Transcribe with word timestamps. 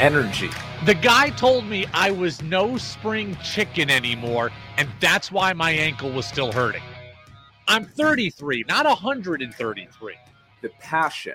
energy. 0.00 0.50
The 0.84 0.94
guy 0.94 1.30
told 1.30 1.66
me 1.66 1.86
I 1.92 2.10
was 2.10 2.42
no 2.42 2.76
spring 2.76 3.36
chicken 3.42 3.90
anymore, 3.90 4.50
and 4.76 4.88
that's 5.00 5.32
why 5.32 5.52
my 5.52 5.70
ankle 5.70 6.10
was 6.10 6.26
still 6.26 6.52
hurting. 6.52 6.82
I'm 7.66 7.84
33, 7.84 8.64
not 8.68 8.86
133. 8.86 10.14
The 10.62 10.68
passion. 10.80 11.34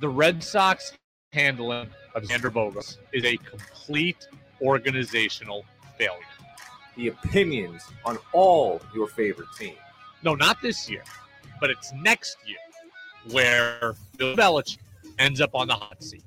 The 0.00 0.08
Red 0.08 0.42
Sox 0.42 0.92
handling 1.32 1.88
of 2.14 2.24
Xander 2.24 2.50
Bogaerts 2.50 2.98
is 3.12 3.24
a 3.24 3.36
complete 3.36 4.26
organizational 4.60 5.64
failure. 5.96 6.18
The 6.96 7.08
opinions 7.08 7.82
on 8.04 8.18
all 8.32 8.80
your 8.94 9.06
favorite 9.08 9.48
teams. 9.58 9.78
No, 10.22 10.34
not 10.34 10.60
this 10.60 10.90
year, 10.90 11.04
but 11.60 11.70
it's 11.70 11.92
next 11.94 12.36
year 12.46 12.58
where 13.30 13.94
Bill 14.16 14.36
Belichick 14.36 14.78
ends 15.18 15.40
up 15.40 15.54
on 15.54 15.68
the 15.68 15.74
hot 15.74 16.02
seat. 16.02 16.24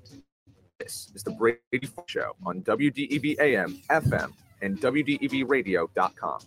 This 0.84 1.10
is 1.16 1.24
the 1.24 1.32
Brady 1.32 1.88
Show 2.08 2.36
on 2.46 2.62
WDEV 2.62 3.40
AM, 3.40 3.82
FM, 3.90 4.34
and 4.62 4.78
WDEVradio.com. 4.82 6.40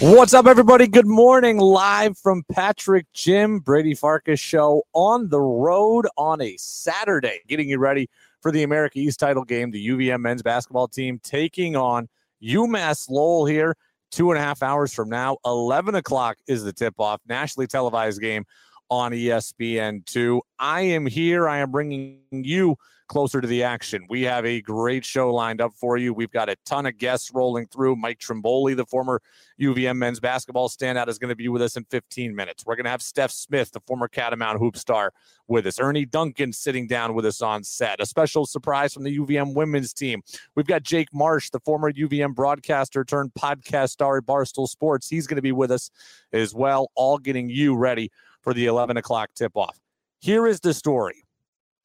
What's 0.00 0.34
up, 0.34 0.48
everybody? 0.48 0.88
Good 0.88 1.06
morning. 1.06 1.58
Live 1.58 2.18
from 2.18 2.42
Patrick 2.50 3.06
Gym 3.12 3.60
Brady 3.60 3.94
Farkas 3.94 4.40
show 4.40 4.82
on 4.92 5.28
the 5.28 5.40
road 5.40 6.08
on 6.16 6.40
a 6.40 6.56
Saturday, 6.56 7.42
getting 7.46 7.68
you 7.68 7.78
ready 7.78 8.10
for 8.40 8.50
the 8.50 8.64
America 8.64 8.98
East 8.98 9.20
title 9.20 9.44
game. 9.44 9.70
The 9.70 9.86
UVM 9.86 10.20
men's 10.20 10.42
basketball 10.42 10.88
team 10.88 11.20
taking 11.22 11.76
on 11.76 12.08
UMass 12.42 13.08
Lowell 13.08 13.46
here 13.46 13.76
two 14.10 14.30
and 14.30 14.38
a 14.38 14.42
half 14.42 14.62
hours 14.62 14.92
from 14.92 15.08
now. 15.08 15.38
11 15.44 15.94
o'clock 15.94 16.36
is 16.46 16.64
the 16.64 16.72
tip 16.72 16.94
off, 16.98 17.20
nationally 17.28 17.66
televised 17.66 18.20
game 18.20 18.44
on 18.90 19.12
ESPN2. 19.12 20.40
I 20.58 20.80
am 20.82 21.06
here. 21.06 21.48
I 21.48 21.58
am 21.58 21.70
bringing 21.70 22.20
you 22.30 22.76
closer 23.08 23.40
to 23.40 23.48
the 23.48 23.62
action. 23.62 24.06
We 24.08 24.22
have 24.22 24.46
a 24.46 24.60
great 24.60 25.04
show 25.04 25.32
lined 25.32 25.60
up 25.60 25.72
for 25.74 25.96
you. 25.96 26.14
We've 26.14 26.30
got 26.30 26.48
a 26.48 26.56
ton 26.64 26.86
of 26.86 26.98
guests 26.98 27.32
rolling 27.34 27.66
through. 27.66 27.96
Mike 27.96 28.18
Trimboli, 28.18 28.76
the 28.76 28.86
former 28.86 29.20
UVM 29.60 29.96
men's 29.96 30.20
basketball 30.20 30.68
standout, 30.68 31.08
is 31.08 31.18
going 31.18 31.30
to 31.30 31.36
be 31.36 31.48
with 31.48 31.62
us 31.62 31.76
in 31.76 31.84
15 31.84 32.34
minutes. 32.34 32.64
We're 32.64 32.76
going 32.76 32.84
to 32.84 32.90
have 32.90 33.00
Stef 33.00 33.30
Smith, 33.30 33.72
the 33.72 33.80
former 33.80 34.08
Catamount 34.08 34.58
hoop 34.58 34.76
star, 34.76 35.12
with 35.48 35.66
us. 35.66 35.80
Ernie 35.80 36.04
Duncan 36.04 36.52
sitting 36.52 36.86
down 36.86 37.14
with 37.14 37.26
us 37.26 37.42
on 37.42 37.64
set. 37.64 38.00
A 38.00 38.06
special 38.06 38.46
surprise 38.46 38.92
from 38.92 39.02
the 39.02 39.18
UVM 39.18 39.54
women's 39.54 39.92
team. 39.92 40.22
We've 40.54 40.66
got 40.66 40.82
Jake 40.82 41.08
Marsh, 41.12 41.50
the 41.50 41.60
former 41.60 41.92
UVM 41.92 42.34
broadcaster 42.34 43.04
turned 43.04 43.32
podcast 43.34 43.90
star 43.90 44.18
at 44.18 44.26
Barstool 44.26 44.68
Sports. 44.68 45.08
He's 45.08 45.26
going 45.26 45.36
to 45.36 45.42
be 45.42 45.52
with 45.52 45.70
us 45.70 45.90
as 46.32 46.54
well, 46.54 46.90
all 46.94 47.18
getting 47.18 47.48
you 47.48 47.74
ready 47.74 48.10
for 48.42 48.52
the 48.54 48.66
11 48.66 48.96
o'clock 48.96 49.30
tip 49.34 49.56
off. 49.56 49.78
Here 50.20 50.46
is 50.46 50.60
the 50.60 50.74
story. 50.74 51.24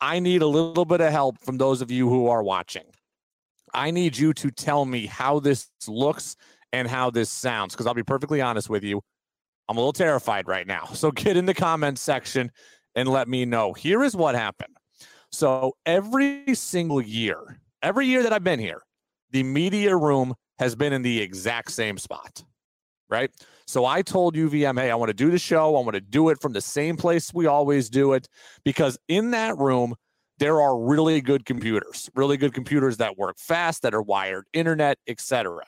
I 0.03 0.19
need 0.19 0.41
a 0.41 0.47
little 0.47 0.83
bit 0.83 0.99
of 0.99 1.13
help 1.13 1.39
from 1.39 1.57
those 1.57 1.81
of 1.81 1.89
you 1.89 2.09
who 2.09 2.27
are 2.27 2.43
watching. 2.43 2.83
I 3.73 3.89
need 3.89 4.17
you 4.17 4.33
to 4.33 4.51
tell 4.51 4.83
me 4.83 5.05
how 5.05 5.39
this 5.39 5.69
looks 5.87 6.35
and 6.73 6.89
how 6.89 7.09
this 7.09 7.29
sounds 7.29 7.73
because 7.73 7.87
I'll 7.87 7.93
be 7.93 8.03
perfectly 8.03 8.41
honest 8.41 8.69
with 8.69 8.83
you. 8.83 9.01
I'm 9.69 9.77
a 9.77 9.79
little 9.79 9.93
terrified 9.93 10.49
right 10.49 10.67
now. 10.67 10.89
So 10.93 11.09
get 11.09 11.37
in 11.37 11.45
the 11.45 11.53
comments 11.53 12.01
section 12.01 12.51
and 12.95 13.07
let 13.07 13.29
me 13.29 13.45
know. 13.45 13.71
Here 13.71 14.03
is 14.03 14.13
what 14.13 14.35
happened. 14.35 14.75
So 15.31 15.77
every 15.85 16.53
single 16.53 17.01
year, 17.01 17.61
every 17.81 18.05
year 18.05 18.23
that 18.23 18.33
I've 18.33 18.43
been 18.43 18.59
here, 18.59 18.81
the 19.31 19.43
media 19.43 19.95
room 19.95 20.33
has 20.59 20.75
been 20.75 20.91
in 20.91 21.01
the 21.01 21.21
exact 21.21 21.71
same 21.71 21.97
spot, 21.97 22.43
right? 23.09 23.31
So 23.73 23.87
I 23.87 24.03
told 24.03 24.35
UVM, 24.35 24.79
hey, 24.79 24.91
I 24.91 24.95
want 24.95 25.09
to 25.09 25.15
do 25.15 25.31
the 25.31 25.39
show. 25.39 25.75
I 25.75 25.79
want 25.79 25.95
to 25.95 25.99
do 25.99 26.29
it 26.29 26.39
from 26.39 26.53
the 26.53 26.61
same 26.61 26.95
place 26.95 27.33
we 27.33 27.47
always 27.47 27.89
do 27.89 28.13
it 28.13 28.27
because 28.63 28.99
in 29.07 29.31
that 29.31 29.57
room, 29.57 29.95
there 30.37 30.61
are 30.61 30.77
really 30.77 31.19
good 31.21 31.43
computers, 31.43 32.07
really 32.13 32.37
good 32.37 32.53
computers 32.53 32.97
that 32.97 33.17
work 33.17 33.39
fast, 33.39 33.81
that 33.81 33.95
are 33.95 34.01
wired, 34.03 34.45
internet, 34.53 34.99
etc. 35.07 35.63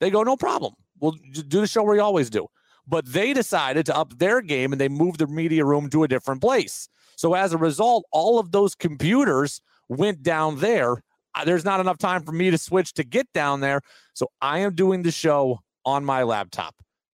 They 0.00 0.10
go, 0.10 0.24
no 0.24 0.36
problem. 0.36 0.72
We'll 0.98 1.14
do 1.30 1.60
the 1.60 1.68
show 1.68 1.84
where 1.84 1.94
we 1.94 2.00
always 2.00 2.28
do. 2.28 2.48
But 2.88 3.06
they 3.06 3.32
decided 3.32 3.86
to 3.86 3.96
up 3.96 4.18
their 4.18 4.40
game 4.40 4.72
and 4.72 4.80
they 4.80 4.88
moved 4.88 5.20
the 5.20 5.28
media 5.28 5.64
room 5.64 5.88
to 5.90 6.02
a 6.02 6.08
different 6.08 6.40
place. 6.40 6.88
So 7.14 7.34
as 7.34 7.52
a 7.52 7.56
result, 7.56 8.04
all 8.10 8.40
of 8.40 8.50
those 8.50 8.74
computers 8.74 9.60
went 9.88 10.24
down 10.24 10.58
there. 10.58 11.04
Uh, 11.36 11.44
there's 11.44 11.64
not 11.64 11.78
enough 11.78 11.98
time 11.98 12.24
for 12.24 12.32
me 12.32 12.50
to 12.50 12.58
switch 12.58 12.94
to 12.94 13.04
get 13.04 13.32
down 13.32 13.60
there. 13.60 13.80
So 14.12 14.26
I 14.40 14.58
am 14.58 14.74
doing 14.74 15.04
the 15.04 15.12
show 15.12 15.60
on 15.84 16.04
my 16.04 16.24
laptop. 16.24 16.74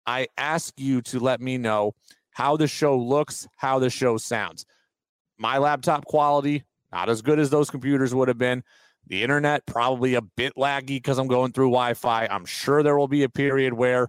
I 0.07 0.29
ask 0.37 0.73
you 0.79 1.03
to 1.03 1.21
let 1.21 1.41
me 1.41 1.59
know 1.59 1.95
how 2.31 2.57
the 2.57 2.67
show 2.67 2.99
looks, 2.99 3.47
how 3.57 3.79
the 3.79 3.91
show 3.91 4.17
sounds. 4.17 4.67
My 5.39 5.59
laptop 5.59 6.05
quality, 6.05 6.65
not 6.93 7.09
as 7.09 7.23
good 7.23 7.39
as 7.39 7.51
those 7.51 7.71
computers 7.71 8.15
would 8.15 8.29
have 8.29 8.39
been. 8.39 8.63
The 9.07 9.23
internet, 9.23 9.67
probably 9.67 10.15
a 10.15 10.23
bit 10.23 10.55
laggy 10.57 10.87
because 10.87 11.19
I'm 11.19 11.27
going 11.27 11.53
through 11.53 11.69
Wi 11.69 11.95
Fi. 11.95 12.27
I'm 12.27 12.45
sure 12.45 12.83
there 12.83 12.97
will 12.97 13.09
be 13.09 13.23
a 13.23 13.29
period 13.29 13.75
where 13.75 14.09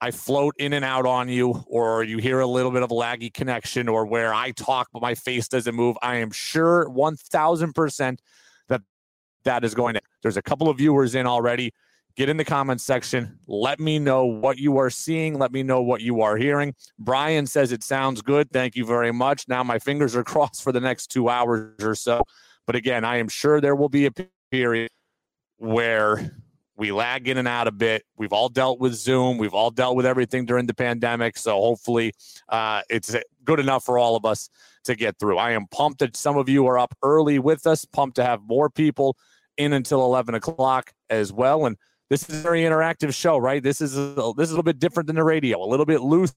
I 0.00 0.10
float 0.10 0.54
in 0.58 0.72
and 0.72 0.84
out 0.84 1.06
on 1.06 1.28
you, 1.28 1.64
or 1.66 2.04
you 2.04 2.18
hear 2.18 2.40
a 2.40 2.46
little 2.46 2.70
bit 2.70 2.82
of 2.82 2.90
a 2.90 2.94
laggy 2.94 3.32
connection, 3.32 3.88
or 3.88 4.06
where 4.06 4.32
I 4.32 4.50
talk 4.52 4.88
but 4.92 5.02
my 5.02 5.14
face 5.14 5.48
doesn't 5.48 5.74
move. 5.74 5.96
I 6.02 6.16
am 6.16 6.30
sure 6.30 6.88
1000% 6.88 8.18
that 8.68 8.82
that 9.44 9.64
is 9.64 9.74
going 9.74 9.94
to. 9.94 10.00
There's 10.22 10.36
a 10.36 10.42
couple 10.42 10.68
of 10.68 10.78
viewers 10.78 11.14
in 11.14 11.26
already 11.26 11.72
get 12.20 12.28
in 12.28 12.36
the 12.36 12.44
comments 12.44 12.84
section. 12.84 13.38
Let 13.46 13.80
me 13.80 13.98
know 13.98 14.26
what 14.26 14.58
you 14.58 14.76
are 14.76 14.90
seeing. 14.90 15.38
Let 15.38 15.52
me 15.52 15.62
know 15.62 15.80
what 15.80 16.02
you 16.02 16.20
are 16.20 16.36
hearing. 16.36 16.74
Brian 16.98 17.46
says 17.46 17.72
it 17.72 17.82
sounds 17.82 18.20
good. 18.20 18.50
Thank 18.52 18.76
you 18.76 18.84
very 18.84 19.10
much. 19.10 19.48
Now 19.48 19.62
my 19.62 19.78
fingers 19.78 20.14
are 20.14 20.22
crossed 20.32 20.62
for 20.62 20.70
the 20.70 20.80
next 20.80 21.06
two 21.06 21.30
hours 21.30 21.82
or 21.82 21.94
so. 21.94 22.22
But 22.66 22.76
again, 22.76 23.06
I 23.06 23.16
am 23.16 23.28
sure 23.28 23.62
there 23.62 23.74
will 23.74 23.88
be 23.88 24.04
a 24.04 24.10
period 24.50 24.90
where 25.56 26.36
we 26.76 26.92
lag 26.92 27.26
in 27.26 27.38
and 27.38 27.48
out 27.48 27.66
a 27.66 27.72
bit. 27.72 28.04
We've 28.18 28.34
all 28.34 28.50
dealt 28.50 28.80
with 28.80 28.92
Zoom. 28.92 29.38
We've 29.38 29.54
all 29.54 29.70
dealt 29.70 29.96
with 29.96 30.04
everything 30.04 30.44
during 30.44 30.66
the 30.66 30.74
pandemic. 30.74 31.38
So 31.38 31.52
hopefully 31.52 32.12
uh, 32.50 32.82
it's 32.90 33.16
good 33.44 33.60
enough 33.60 33.82
for 33.82 33.96
all 33.96 34.14
of 34.14 34.26
us 34.26 34.50
to 34.84 34.94
get 34.94 35.18
through. 35.18 35.38
I 35.38 35.52
am 35.52 35.68
pumped 35.68 36.00
that 36.00 36.18
some 36.18 36.36
of 36.36 36.50
you 36.50 36.66
are 36.66 36.78
up 36.78 36.94
early 37.02 37.38
with 37.38 37.66
us, 37.66 37.86
pumped 37.86 38.16
to 38.16 38.24
have 38.24 38.42
more 38.42 38.68
people 38.68 39.16
in 39.56 39.72
until 39.72 40.04
11 40.04 40.34
o'clock 40.34 40.92
as 41.08 41.32
well. 41.32 41.64
And 41.64 41.78
this 42.10 42.28
is 42.28 42.40
a 42.40 42.42
very 42.42 42.62
interactive 42.62 43.14
show, 43.14 43.38
right? 43.38 43.62
This 43.62 43.80
is 43.80 43.96
a, 43.96 44.32
this 44.36 44.48
is 44.48 44.50
a 44.50 44.54
little 44.54 44.64
bit 44.64 44.80
different 44.80 45.06
than 45.06 45.16
the 45.16 45.24
radio, 45.24 45.62
a 45.62 45.64
little 45.64 45.86
bit 45.86 46.00
looser, 46.00 46.34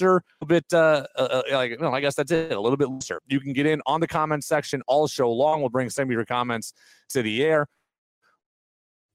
a 0.00 0.44
little 0.44 0.48
bit 0.48 0.64
uh, 0.72 1.06
uh, 1.16 1.20
uh 1.20 1.42
like 1.52 1.80
well, 1.80 1.94
I 1.94 2.00
guess 2.00 2.16
that's 2.16 2.32
it, 2.32 2.52
a 2.52 2.60
little 2.60 2.76
bit 2.76 2.88
looser. 2.88 3.20
You 3.28 3.40
can 3.40 3.52
get 3.52 3.64
in 3.64 3.80
on 3.86 4.00
the 4.00 4.08
comment 4.08 4.44
section 4.44 4.82
all 4.88 5.06
show 5.06 5.30
long. 5.32 5.60
We'll 5.60 5.70
bring 5.70 5.88
some 5.88 6.04
of 6.04 6.10
your 6.10 6.24
comments 6.24 6.74
to 7.10 7.22
the 7.22 7.44
air. 7.44 7.68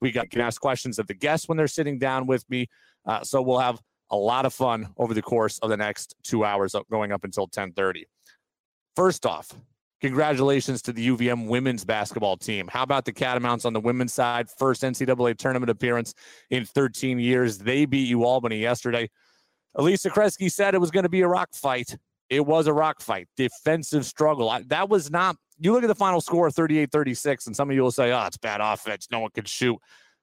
We 0.00 0.10
got 0.10 0.30
can 0.30 0.40
ask 0.40 0.60
questions 0.60 0.98
of 0.98 1.06
the 1.06 1.14
guests 1.14 1.46
when 1.46 1.58
they're 1.58 1.68
sitting 1.68 1.98
down 1.98 2.26
with 2.26 2.48
me. 2.48 2.68
Uh, 3.06 3.22
so 3.22 3.42
we'll 3.42 3.58
have 3.58 3.78
a 4.10 4.16
lot 4.16 4.46
of 4.46 4.54
fun 4.54 4.88
over 4.96 5.12
the 5.12 5.22
course 5.22 5.58
of 5.58 5.68
the 5.68 5.76
next 5.76 6.14
two 6.24 6.42
hours, 6.42 6.74
going 6.90 7.12
up 7.12 7.24
until 7.24 7.48
10:30. 7.48 8.04
First 8.96 9.26
off, 9.26 9.52
Congratulations 10.00 10.80
to 10.82 10.92
the 10.92 11.08
UVM 11.08 11.48
women's 11.48 11.84
basketball 11.84 12.36
team. 12.36 12.68
How 12.68 12.84
about 12.84 13.04
the 13.04 13.12
Catamounts 13.12 13.64
on 13.64 13.72
the 13.72 13.80
women's 13.80 14.12
side? 14.12 14.48
First 14.48 14.82
NCAA 14.82 15.36
tournament 15.36 15.70
appearance 15.70 16.14
in 16.50 16.64
13 16.64 17.18
years. 17.18 17.58
They 17.58 17.84
beat 17.84 18.14
UAlbany 18.14 18.60
yesterday. 18.60 19.10
Alisa 19.76 20.10
Kresge 20.10 20.52
said 20.52 20.74
it 20.74 20.80
was 20.80 20.92
going 20.92 21.02
to 21.02 21.08
be 21.08 21.22
a 21.22 21.28
rock 21.28 21.48
fight. 21.52 21.96
It 22.30 22.46
was 22.46 22.68
a 22.68 22.72
rock 22.72 23.00
fight, 23.00 23.26
defensive 23.36 24.04
struggle. 24.04 24.56
That 24.66 24.88
was 24.88 25.10
not, 25.10 25.36
you 25.58 25.72
look 25.72 25.82
at 25.82 25.88
the 25.88 25.94
final 25.94 26.20
score 26.20 26.48
38 26.50 26.92
36, 26.92 27.46
and 27.46 27.56
some 27.56 27.68
of 27.68 27.74
you 27.74 27.82
will 27.82 27.90
say, 27.90 28.12
oh, 28.12 28.26
it's 28.26 28.36
bad 28.36 28.60
offense. 28.60 29.08
No 29.10 29.20
one 29.20 29.30
can 29.34 29.46
shoot. 29.46 29.78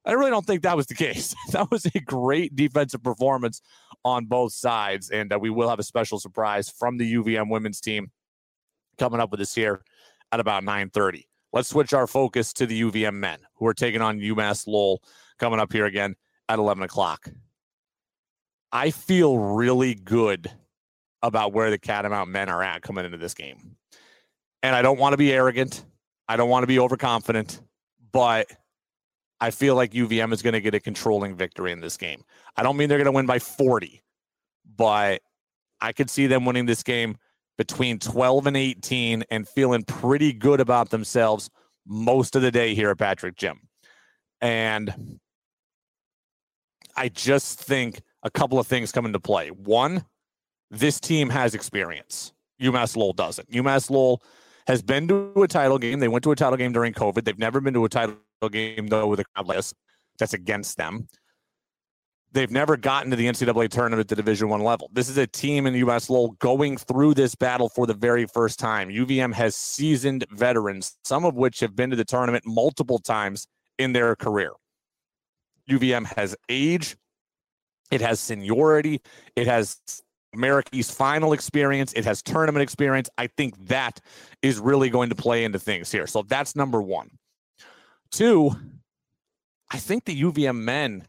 I 0.06 0.12
really 0.12 0.30
don't 0.30 0.46
think 0.46 0.62
that 0.62 0.78
was 0.78 0.85
the 0.88 0.96
case. 0.96 1.35
That 1.52 1.69
was 1.72 1.85
a 1.85 2.00
great 2.00 2.56
defensive 2.56 3.03
performance 3.03 3.62
on 4.06 4.25
both 4.25 4.53
sides. 4.53 5.09
And 5.09 5.34
uh, 5.34 5.40
we 5.40 5.50
will 5.50 5.67
have 5.67 5.79
a 5.79 5.84
special 5.84 6.20
surprise 6.20 6.70
from 6.70 6.97
the 6.97 7.16
UVM 7.16 7.50
women's 7.50 7.82
team 7.82 8.11
coming 8.97 9.20
up 9.20 9.32
with 9.32 9.42
us 9.42 9.53
here 9.53 9.84
at 10.32 10.40
about 10.40 10.64
9:30. 10.64 11.26
Let's 11.53 11.70
switch 11.70 11.94
our 11.94 12.08
focus 12.08 12.52
to 12.53 12.66
the 12.66 12.82
UVM 12.82 13.16
men 13.16 13.40
who 13.56 13.66
are 13.68 13.74
taking 13.74 14.02
on 14.02 14.20
UMass 14.20 14.68
Lowell 14.68 15.02
coming 15.40 15.59
up 15.59 15.72
here 15.72 15.86
again 15.86 16.16
at 16.50 16.59
11 16.59 16.84
o'clock. 16.84 17.30
I 18.72 18.92
feel 18.92 19.38
really 19.38 19.96
good 19.96 20.52
about 21.22 21.53
where 21.53 21.70
the 21.70 21.80
Catamount 21.80 22.28
men 22.28 22.50
are 22.50 22.62
at 22.62 22.82
coming 22.82 23.06
into 23.06 23.18
this 23.18 23.34
game. 23.34 23.78
And 24.62 24.76
I 24.76 24.82
don't 24.82 25.00
want 25.00 25.14
to 25.14 25.18
be 25.18 25.32
arrogant. 25.32 25.86
I 26.28 26.38
don't 26.38 26.50
want 26.50 26.64
to 26.64 26.68
be 26.68 26.80
overconfident, 26.80 27.62
but 28.12 28.48
I 29.40 29.52
feel 29.52 29.76
like 29.76 29.91
UVM 29.91 30.34
is 30.34 30.41
going 30.41 30.53
to 30.53 30.62
get 30.62 30.74
a 30.74 30.80
controlling 30.80 31.36
victory 31.36 31.72
in 31.72 31.80
this 31.80 31.98
game. 31.98 32.24
I 32.58 32.64
don't 32.64 32.78
mean 32.78 32.90
they're 32.90 32.98
going 32.98 33.06
to 33.06 33.12
win 33.12 33.26
by 33.26 33.40
40, 33.40 34.03
but 34.76 35.22
I 35.82 35.94
could 35.94 36.09
see 36.09 36.28
them 36.28 36.46
winning 36.46 36.66
this 36.66 36.84
game 36.84 37.18
between 37.57 37.99
12 37.99 38.47
and 38.47 38.57
18 38.57 39.23
and 39.29 39.47
feeling 39.47 39.84
pretty 39.84 40.34
good 40.34 40.59
about 40.59 40.90
themselves 40.90 41.49
most 41.87 42.35
of 42.35 42.41
the 42.41 42.52
day 42.52 42.75
here 42.75 42.90
at 42.90 42.97
Patrick 42.97 43.35
Gym. 43.35 43.59
And 44.41 45.19
I 46.96 47.09
just 47.09 47.59
think 47.59 48.02
a 48.23 48.29
couple 48.29 48.59
of 48.59 48.67
things 48.67 48.91
come 48.91 49.05
into 49.05 49.19
play. 49.19 49.49
One, 49.49 50.05
this 50.72 50.99
team 50.99 51.29
has 51.29 51.53
experience. 51.53 52.34
UMass 52.61 52.96
Lowell 52.96 53.13
doesn't. 53.13 53.49
UMass 53.52 53.90
Lowell 53.90 54.22
has 54.67 54.81
been 54.81 55.07
to 55.07 55.31
a 55.43 55.47
title 55.47 55.78
game. 55.78 55.99
They 55.99 56.07
went 56.07 56.23
to 56.23 56.31
a 56.31 56.35
title 56.35 56.57
game 56.57 56.73
during 56.73 56.93
COVID. 56.93 57.23
They've 57.23 57.37
never 57.37 57.61
been 57.61 57.73
to 57.73 57.85
a 57.85 57.90
title 57.90 58.17
game 58.52 58.87
though 58.87 59.07
with 59.07 59.19
a 59.19 59.25
crowd 59.25 59.47
list. 59.47 59.75
That's 60.17 60.34
against 60.34 60.78
them. 60.78 61.07
They've 62.35 62.52
never 62.52 62.76
gotten 62.76 63.11
to 63.11 63.16
the 63.16 63.28
NCAA 63.28 63.70
tournament 63.70 64.02
at 64.02 64.08
the 64.09 64.16
Division 64.17 64.49
One 64.49 64.59
level. 64.59 64.90
This 64.91 65.08
is 65.08 65.17
a 65.17 65.26
team 65.26 65.66
in 65.66 65.73
UMass 65.73 66.09
Lowell 66.09 66.35
going 66.40 66.76
through 66.76 67.14
this 67.14 67.34
battle 67.34 67.70
for 67.70 67.87
the 67.87 67.93
very 67.93 68.26
first 68.26 68.59
time. 68.59 68.90
UVM 68.90 69.34
has 69.34 69.55
seasoned 69.55 70.26
veterans, 70.32 70.97
some 71.05 71.23
of 71.23 71.35
which 71.35 71.61
have 71.61 71.78
been 71.78 71.91
to 71.91 71.96
the 71.96 72.03
tournament 72.03 72.43
multiple 72.46 72.99
times 72.99 73.47
in 73.79 73.93
their 73.93 74.17
career. 74.17 74.52
UVM 75.70 76.05
has 76.17 76.35
age, 76.49 76.97
it 77.90 78.02
has 78.02 78.20
seniority, 78.20 78.99
it 79.38 79.47
has 79.47 79.78
America 80.34 80.70
East 80.73 80.91
final 80.91 81.31
experience, 81.31 81.93
it 81.93 82.03
has 82.03 82.22
tournament 82.22 82.64
experience. 82.64 83.09
I 83.17 83.28
think 83.28 83.67
that 83.67 84.02
is 84.41 84.59
really 84.59 84.90
going 84.90 85.08
to 85.08 85.16
play 85.16 85.46
into 85.46 85.58
things 85.58 85.90
here. 85.90 86.05
So 86.05 86.22
that's 86.23 86.53
number 86.53 86.81
one. 86.81 87.11
Two, 88.11 88.52
I 89.72 89.78
think 89.78 90.03
the 90.03 90.22
UVM 90.22 90.58
men 90.58 91.08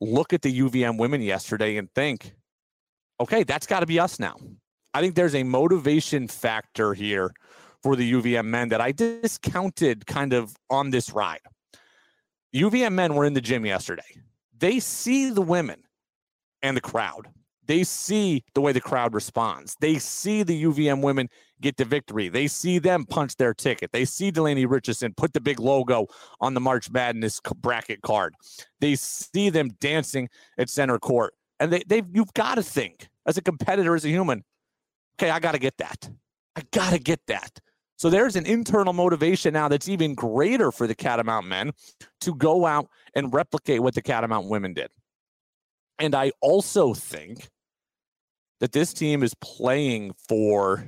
look 0.00 0.32
at 0.32 0.42
the 0.42 0.60
UVM 0.60 0.98
women 0.98 1.22
yesterday 1.22 1.76
and 1.76 1.90
think, 1.94 2.34
okay, 3.20 3.42
that's 3.42 3.66
got 3.66 3.80
to 3.80 3.86
be 3.86 3.98
us 3.98 4.18
now. 4.18 4.36
I 4.92 5.00
think 5.00 5.14
there's 5.14 5.34
a 5.34 5.42
motivation 5.42 6.28
factor 6.28 6.94
here 6.94 7.32
for 7.82 7.96
the 7.96 8.12
UVM 8.12 8.46
men 8.46 8.68
that 8.70 8.80
I 8.80 8.92
discounted 8.92 10.06
kind 10.06 10.32
of 10.32 10.54
on 10.70 10.90
this 10.90 11.12
ride. 11.12 11.40
UVM 12.54 12.92
men 12.92 13.14
were 13.14 13.24
in 13.24 13.34
the 13.34 13.40
gym 13.40 13.66
yesterday. 13.66 14.02
They 14.56 14.80
see 14.80 15.30
the 15.30 15.42
women 15.42 15.82
and 16.62 16.76
the 16.76 16.80
crowd. 16.80 17.28
They 17.66 17.84
see 17.84 18.44
the 18.54 18.60
way 18.60 18.72
the 18.72 18.80
crowd 18.80 19.14
responds. 19.14 19.76
They 19.80 19.98
see 19.98 20.42
the 20.42 20.64
UVM 20.64 21.02
women 21.02 21.28
get 21.60 21.76
the 21.76 21.84
victory. 21.84 22.28
They 22.28 22.46
see 22.46 22.78
them 22.78 23.04
punch 23.04 23.36
their 23.36 23.54
ticket. 23.54 23.92
They 23.92 24.04
see 24.04 24.30
Delaney 24.30 24.66
Richardson 24.66 25.14
put 25.14 25.32
the 25.32 25.40
big 25.40 25.60
logo 25.60 26.06
on 26.40 26.54
the 26.54 26.60
March 26.60 26.90
Madness 26.90 27.40
bracket 27.56 28.02
card. 28.02 28.34
They 28.80 28.96
see 28.96 29.50
them 29.50 29.70
dancing 29.80 30.28
at 30.58 30.68
center 30.68 30.98
court. 30.98 31.34
And 31.60 31.72
they, 31.72 31.82
they've 31.86 32.06
you've 32.12 32.34
got 32.34 32.56
to 32.56 32.62
think 32.62 33.08
as 33.26 33.36
a 33.36 33.42
competitor, 33.42 33.94
as 33.94 34.04
a 34.04 34.08
human, 34.08 34.44
okay, 35.16 35.30
I 35.30 35.38
got 35.38 35.52
to 35.52 35.58
get 35.58 35.78
that. 35.78 36.08
I 36.56 36.62
got 36.72 36.92
to 36.92 36.98
get 36.98 37.20
that. 37.28 37.60
So 37.96 38.10
there's 38.10 38.36
an 38.36 38.44
internal 38.44 38.92
motivation 38.92 39.54
now 39.54 39.68
that's 39.68 39.88
even 39.88 40.14
greater 40.14 40.72
for 40.72 40.86
the 40.86 40.94
Catamount 40.94 41.46
men 41.46 41.72
to 42.20 42.34
go 42.34 42.66
out 42.66 42.88
and 43.14 43.32
replicate 43.32 43.80
what 43.80 43.94
the 43.94 44.02
Catamount 44.02 44.48
women 44.48 44.74
did. 44.74 44.90
And 45.98 46.14
I 46.14 46.32
also 46.40 46.92
think 46.92 47.48
that 48.60 48.72
this 48.72 48.92
team 48.92 49.22
is 49.22 49.34
playing 49.40 50.12
for 50.28 50.84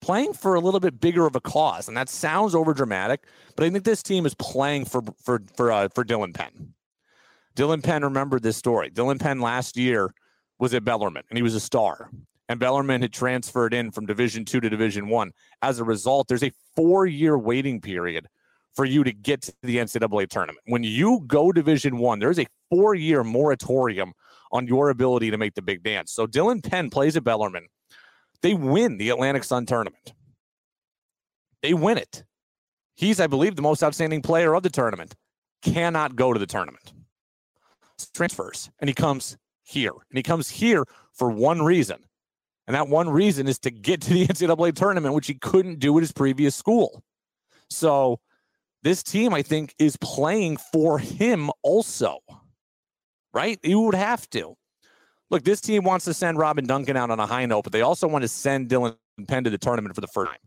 playing 0.00 0.32
for 0.32 0.54
a 0.54 0.60
little 0.60 0.80
bit 0.80 1.00
bigger 1.00 1.26
of 1.26 1.36
a 1.36 1.40
cause, 1.40 1.88
and 1.88 1.96
that 1.96 2.08
sounds 2.08 2.54
over 2.54 2.72
dramatic, 2.72 3.24
but 3.54 3.64
I 3.64 3.70
think 3.70 3.84
this 3.84 4.02
team 4.02 4.26
is 4.26 4.34
playing 4.34 4.86
for 4.86 5.02
for 5.22 5.42
for 5.56 5.72
uh, 5.72 5.88
for 5.94 6.04
Dylan 6.04 6.34
Penn. 6.34 6.74
Dylan 7.56 7.82
Penn 7.82 8.02
remembered 8.02 8.42
this 8.42 8.56
story. 8.56 8.90
Dylan 8.90 9.20
Penn 9.20 9.40
last 9.40 9.76
year 9.76 10.14
was 10.58 10.74
at 10.74 10.84
Bellarmine, 10.84 11.24
and 11.30 11.36
he 11.36 11.42
was 11.42 11.54
a 11.54 11.60
star. 11.60 12.10
And 12.48 12.58
Bellarmine 12.58 13.02
had 13.02 13.12
transferred 13.12 13.72
in 13.72 13.92
from 13.92 14.06
Division 14.06 14.44
Two 14.44 14.60
to 14.60 14.68
Division 14.68 15.08
One. 15.08 15.32
As 15.62 15.78
a 15.78 15.84
result, 15.84 16.28
there's 16.28 16.42
a 16.42 16.52
four-year 16.74 17.38
waiting 17.38 17.80
period 17.80 18.26
for 18.74 18.84
you 18.84 19.04
to 19.04 19.12
get 19.12 19.42
to 19.42 19.52
the 19.62 19.76
NCAA 19.76 20.28
tournament. 20.28 20.60
When 20.66 20.82
you 20.82 21.22
go 21.26 21.52
Division 21.52 21.98
One, 21.98 22.18
there's 22.18 22.38
a 22.38 22.46
four-year 22.70 23.24
moratorium 23.24 24.12
on 24.52 24.66
your 24.66 24.90
ability 24.90 25.30
to 25.30 25.38
make 25.38 25.54
the 25.54 25.62
big 25.62 25.82
dance. 25.82 26.12
So 26.12 26.26
Dylan 26.26 26.62
Penn 26.62 26.90
plays 26.90 27.16
at 27.16 27.24
Bellarmine 27.24 27.68
they 28.42 28.54
win 28.54 28.96
the 28.96 29.10
Atlantic 29.10 29.44
Sun 29.44 29.66
tournament. 29.66 30.14
They 31.62 31.74
win 31.74 31.98
it. 31.98 32.24
He's, 32.96 33.20
I 33.20 33.26
believe, 33.26 33.56
the 33.56 33.62
most 33.62 33.82
outstanding 33.82 34.22
player 34.22 34.54
of 34.54 34.62
the 34.62 34.70
tournament. 34.70 35.14
Cannot 35.62 36.16
go 36.16 36.32
to 36.32 36.38
the 36.38 36.46
tournament. 36.46 36.92
Transfers, 38.14 38.70
and 38.78 38.88
he 38.88 38.94
comes 38.94 39.36
here. 39.62 39.92
And 39.92 40.16
he 40.16 40.22
comes 40.22 40.48
here 40.48 40.84
for 41.12 41.30
one 41.30 41.62
reason. 41.62 41.98
And 42.66 42.74
that 42.74 42.88
one 42.88 43.10
reason 43.10 43.46
is 43.46 43.58
to 43.60 43.70
get 43.70 44.00
to 44.02 44.10
the 44.10 44.26
NCAA 44.28 44.74
tournament, 44.74 45.14
which 45.14 45.26
he 45.26 45.34
couldn't 45.34 45.80
do 45.80 45.96
at 45.98 46.02
his 46.02 46.12
previous 46.12 46.54
school. 46.54 47.02
So 47.68 48.20
this 48.82 49.02
team, 49.02 49.34
I 49.34 49.42
think, 49.42 49.74
is 49.78 49.96
playing 49.98 50.56
for 50.72 50.98
him 50.98 51.50
also. 51.62 52.18
Right? 53.32 53.58
You 53.62 53.80
would 53.80 53.94
have 53.94 54.28
to 54.30 54.56
look, 55.30 55.44
this 55.44 55.60
team 55.60 55.84
wants 55.84 56.04
to 56.04 56.14
send 56.14 56.38
Robin 56.38 56.66
Duncan 56.66 56.96
out 56.96 57.10
on 57.10 57.20
a 57.20 57.26
high 57.26 57.46
note, 57.46 57.62
but 57.62 57.72
they 57.72 57.82
also 57.82 58.06
want 58.08 58.22
to 58.22 58.28
send 58.28 58.68
Dylan 58.68 58.96
Penn 59.28 59.44
to 59.44 59.50
the 59.50 59.58
tournament 59.58 59.94
for 59.94 60.00
the 60.00 60.08
first 60.08 60.30
time. 60.30 60.40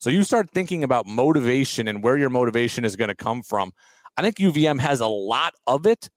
So 0.00 0.10
you 0.10 0.22
start 0.22 0.50
thinking 0.50 0.84
about 0.84 1.06
motivation 1.06 1.88
and 1.88 2.02
where 2.02 2.18
your 2.18 2.30
motivation 2.30 2.84
is 2.84 2.96
going 2.96 3.08
to 3.08 3.14
come 3.14 3.42
from. 3.42 3.72
I 4.16 4.22
think 4.22 4.36
UVM 4.36 4.78
has 4.80 5.00
a 5.00 5.06
lot 5.06 5.54
of 5.66 5.86
it, 5.86 6.10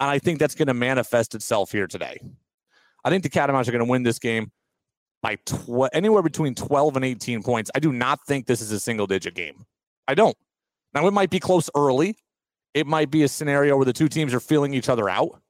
and 0.00 0.10
I 0.10 0.18
think 0.18 0.38
that's 0.38 0.54
going 0.54 0.68
to 0.68 0.74
manifest 0.74 1.34
itself 1.34 1.70
here 1.70 1.86
today. 1.86 2.18
I 3.04 3.10
think 3.10 3.22
the 3.22 3.30
Catamounts 3.30 3.68
are 3.68 3.72
going 3.72 3.84
to 3.84 3.90
win 3.90 4.02
this 4.02 4.18
game 4.18 4.50
by 5.22 5.36
tw- 5.46 5.88
anywhere 5.92 6.22
between 6.22 6.54
12 6.54 6.96
and 6.96 7.04
18 7.04 7.42
points. 7.42 7.70
I 7.74 7.80
do 7.80 7.92
not 7.92 8.20
think 8.26 8.46
this 8.46 8.60
is 8.60 8.72
a 8.72 8.80
single 8.80 9.06
digit 9.06 9.34
game. 9.34 9.64
I 10.08 10.14
don't. 10.14 10.36
Now, 10.94 11.06
it 11.06 11.12
might 11.12 11.30
be 11.30 11.38
close 11.38 11.70
early. 11.76 12.16
It 12.74 12.86
might 12.86 13.10
be 13.10 13.22
a 13.22 13.28
scenario 13.28 13.76
where 13.76 13.84
the 13.84 13.92
two 13.92 14.08
teams 14.08 14.34
are 14.34 14.40
feeling 14.40 14.74
each 14.74 14.88
other 14.88 15.08
out 15.08 15.40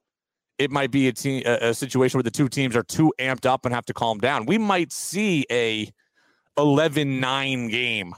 it 0.59 0.69
might 0.69 0.91
be 0.91 1.07
a 1.07 1.13
team 1.13 1.41
a, 1.45 1.69
a 1.69 1.73
situation 1.73 2.17
where 2.17 2.23
the 2.23 2.29
two 2.29 2.49
teams 2.49 2.75
are 2.75 2.83
too 2.83 3.11
amped 3.17 3.45
up 3.45 3.65
and 3.65 3.73
have 3.73 3.85
to 3.85 3.93
calm 3.93 4.19
down. 4.19 4.45
We 4.45 4.57
might 4.57 4.91
see 4.91 5.45
a 5.49 5.91
11-9 6.57 7.71
game, 7.71 8.13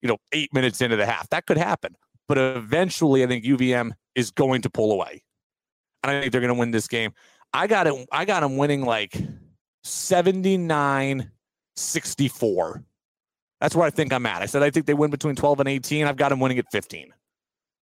you 0.00 0.08
know, 0.08 0.16
8 0.32 0.52
minutes 0.54 0.80
into 0.80 0.96
the 0.96 1.04
half. 1.06 1.28
That 1.28 1.46
could 1.46 1.58
happen. 1.58 1.94
But 2.26 2.38
eventually 2.38 3.22
I 3.22 3.26
think 3.26 3.44
UVM 3.44 3.92
is 4.14 4.30
going 4.30 4.62
to 4.62 4.70
pull 4.70 4.90
away. 4.90 5.22
And 6.02 6.10
I 6.10 6.20
think 6.20 6.32
they're 6.32 6.40
going 6.40 6.54
to 6.54 6.58
win 6.58 6.70
this 6.70 6.88
game. 6.88 7.12
I 7.52 7.66
got 7.66 7.86
it 7.86 8.08
I 8.10 8.24
got 8.24 8.40
them 8.40 8.56
winning 8.56 8.84
like 8.84 9.16
79 9.84 11.30
64. 11.76 12.84
That's 13.60 13.76
where 13.76 13.86
I 13.86 13.90
think 13.90 14.12
I'm 14.12 14.24
at. 14.24 14.40
I 14.40 14.46
said 14.46 14.62
I 14.62 14.70
think 14.70 14.86
they 14.86 14.94
win 14.94 15.10
between 15.10 15.36
12 15.36 15.60
and 15.60 15.68
18. 15.68 16.06
I've 16.06 16.16
got 16.16 16.30
them 16.30 16.40
winning 16.40 16.58
at 16.58 16.66
15. 16.72 17.12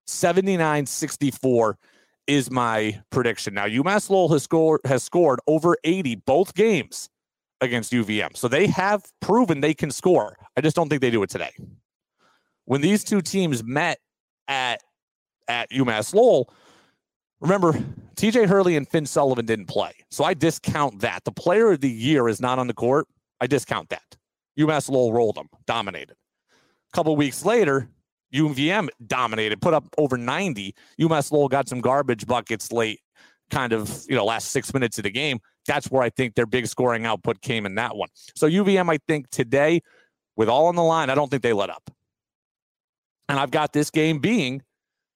79 0.07 0.87
64 0.87 1.79
is 2.29 2.51
my 2.51 3.01
prediction. 3.11 3.55
Now, 3.55 3.67
UMass 3.67 4.11
Lowell 4.11 4.29
has 4.29 4.45
scored 4.45 4.83
has 4.85 5.03
scored 5.03 5.41
over 5.49 5.77
80 5.83 6.17
both 6.27 6.55
games 6.55 7.09
against 7.61 7.93
UVM. 7.93 8.37
So 8.37 8.47
they 8.47 8.69
have 8.69 9.03
proven 9.21 9.61
they 9.61 9.75
can 9.75 9.91
score. 9.91 10.37
I 10.57 10.61
just 10.61 10.77
don't 10.77 10.89
think 10.89 11.01
they 11.01 11.11
do 11.11 11.23
it 11.25 11.31
today. 11.31 11.51
When 12.67 12.81
these 12.81 13.03
two 13.03 13.21
teams 13.21 13.65
met 13.65 13.99
at 14.47 14.83
at 15.49 15.71
UMass 15.71 16.15
Lowell, 16.15 16.53
remember 17.41 17.73
TJ 18.17 18.47
Hurley 18.47 18.77
and 18.77 18.87
Finn 18.87 19.07
Sullivan 19.07 19.47
didn't 19.47 19.67
play. 19.67 19.93
So 20.11 20.25
I 20.25 20.35
discount 20.35 21.01
that. 21.01 21.25
The 21.25 21.33
player 21.33 21.73
of 21.73 21.81
the 21.81 21.91
year 21.91 22.29
is 22.29 22.41
not 22.41 22.59
on 22.59 22.67
the 22.67 22.75
court. 22.75 23.07
I 23.41 23.47
discount 23.47 23.89
that. 23.89 24.17
UMass 24.59 24.91
Lowell 24.91 25.13
rolled 25.13 25.37
them, 25.37 25.49
dominated. 25.67 26.17
A 26.93 26.97
couple 26.97 27.15
weeks 27.17 27.45
later, 27.45 27.89
UVM 28.35 28.89
dominated, 29.07 29.61
put 29.61 29.75
up 29.75 29.85
over 29.97 30.17
90. 30.17 30.75
UMass 31.01 31.33
Lowell 31.33 31.49
got 31.49 31.69
some 31.69 31.81
garbage 31.81 32.27
buckets 32.27 32.73
late, 32.73 33.01
kind 33.51 33.73
of, 33.73 34.05
you 34.09 34.17
know, 34.17 34.25
last 34.25 34.51
six 34.51 34.73
minutes 34.75 34.99
of 34.99 35.05
the 35.05 35.11
game. 35.11 35.41
That's 35.67 35.91
where 35.91 36.03
I 36.03 36.11
think 36.11 36.35
their 36.35 36.47
big 36.47 36.67
scoring 36.67 37.07
output 37.07 37.41
came 37.41 37.67
in 37.67 37.75
that 37.77 37.97
one. 37.97 38.09
So 38.35 38.49
UVM, 38.49 38.91
I 38.91 38.99
think 39.07 39.31
today, 39.31 39.83
with 40.37 40.49
all 40.49 40.67
on 40.67 40.77
the 40.77 40.83
line, 40.83 41.11
I 41.11 41.15
don't 41.15 41.31
think 41.31 41.43
they 41.43 41.53
let 41.53 41.71
up. 41.71 41.91
And 43.29 43.39
I've 43.39 43.51
got 43.51 43.73
this 43.73 43.91
game 43.91 44.19
being 44.19 44.63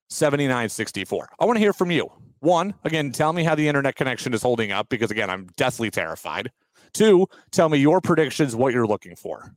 79 0.09 0.69
64. 0.69 1.29
I 1.39 1.45
want 1.45 1.55
to 1.57 1.59
hear 1.59 1.73
from 1.73 1.91
you. 1.91 2.09
One, 2.39 2.73
again, 2.83 3.11
tell 3.11 3.33
me 3.33 3.43
how 3.43 3.55
the 3.55 3.67
internet 3.67 3.95
connection 3.95 4.33
is 4.33 4.41
holding 4.41 4.71
up 4.71 4.89
because, 4.89 5.11
again, 5.11 5.29
I'm 5.29 5.47
deathly 5.55 5.89
terrified. 5.89 6.51
Two, 6.93 7.27
tell 7.51 7.69
me 7.69 7.79
your 7.79 8.01
predictions, 8.01 8.55
what 8.55 8.73
you're 8.73 8.85
looking 8.85 9.15
for. 9.15 9.55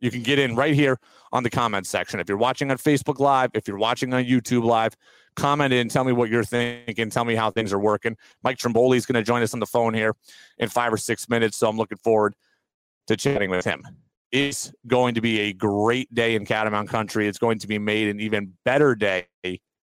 You 0.00 0.10
can 0.10 0.22
get 0.22 0.38
in 0.38 0.54
right 0.56 0.74
here 0.74 0.98
on 1.32 1.42
the 1.42 1.50
comment 1.50 1.86
section. 1.86 2.20
If 2.20 2.28
you're 2.28 2.38
watching 2.38 2.70
on 2.70 2.78
Facebook 2.78 3.18
Live, 3.18 3.50
if 3.54 3.66
you're 3.66 3.78
watching 3.78 4.12
on 4.12 4.24
YouTube 4.24 4.64
Live, 4.64 4.94
comment 5.36 5.72
in, 5.72 5.88
tell 5.88 6.04
me 6.04 6.12
what 6.12 6.28
you're 6.28 6.44
thinking, 6.44 7.10
tell 7.10 7.24
me 7.24 7.34
how 7.34 7.50
things 7.50 7.72
are 7.72 7.78
working. 7.78 8.16
Mike 8.42 8.58
Trimboli 8.58 8.96
is 8.96 9.06
going 9.06 9.14
to 9.14 9.22
join 9.22 9.42
us 9.42 9.54
on 9.54 9.60
the 9.60 9.66
phone 9.66 9.94
here 9.94 10.14
in 10.58 10.68
five 10.68 10.92
or 10.92 10.96
six 10.96 11.28
minutes, 11.28 11.56
so 11.56 11.68
I'm 11.68 11.76
looking 11.76 11.98
forward 11.98 12.34
to 13.06 13.16
chatting 13.16 13.50
with 13.50 13.64
him. 13.64 13.82
It's 14.32 14.72
going 14.86 15.14
to 15.14 15.20
be 15.20 15.40
a 15.40 15.52
great 15.52 16.12
day 16.12 16.34
in 16.34 16.44
Catamount 16.44 16.88
Country. 16.88 17.28
It's 17.28 17.38
going 17.38 17.58
to 17.60 17.66
be 17.66 17.78
made 17.78 18.08
an 18.08 18.20
even 18.20 18.54
better 18.64 18.94
day 18.94 19.26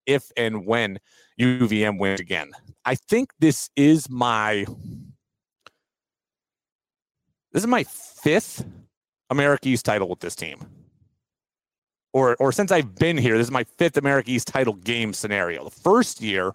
if 0.06 0.32
and 0.36 0.66
when 0.66 1.00
UVM 1.40 1.98
wins 1.98 2.20
again. 2.20 2.52
I 2.86 2.96
think 2.96 3.32
this 3.40 3.70
is 3.76 4.10
my 4.10 4.66
this 7.52 7.64
is 7.64 7.68
my 7.68 7.84
fifth 7.84 8.66
America 9.34 9.68
East 9.68 9.86
title 9.86 10.08
with 10.08 10.20
this 10.20 10.36
team. 10.36 10.66
Or, 12.14 12.36
or 12.40 12.52
since 12.52 12.72
I've 12.72 12.96
been 12.96 13.18
here, 13.18 13.38
this 13.38 13.48
is 13.48 13.52
my 13.52 13.64
fifth 13.64 13.98
America 13.98 14.32
East 14.32 14.48
title 14.48 14.74
game 14.74 15.14
scenario. 15.14 15.64
The 15.64 15.72
first 15.72 16.22
year, 16.22 16.54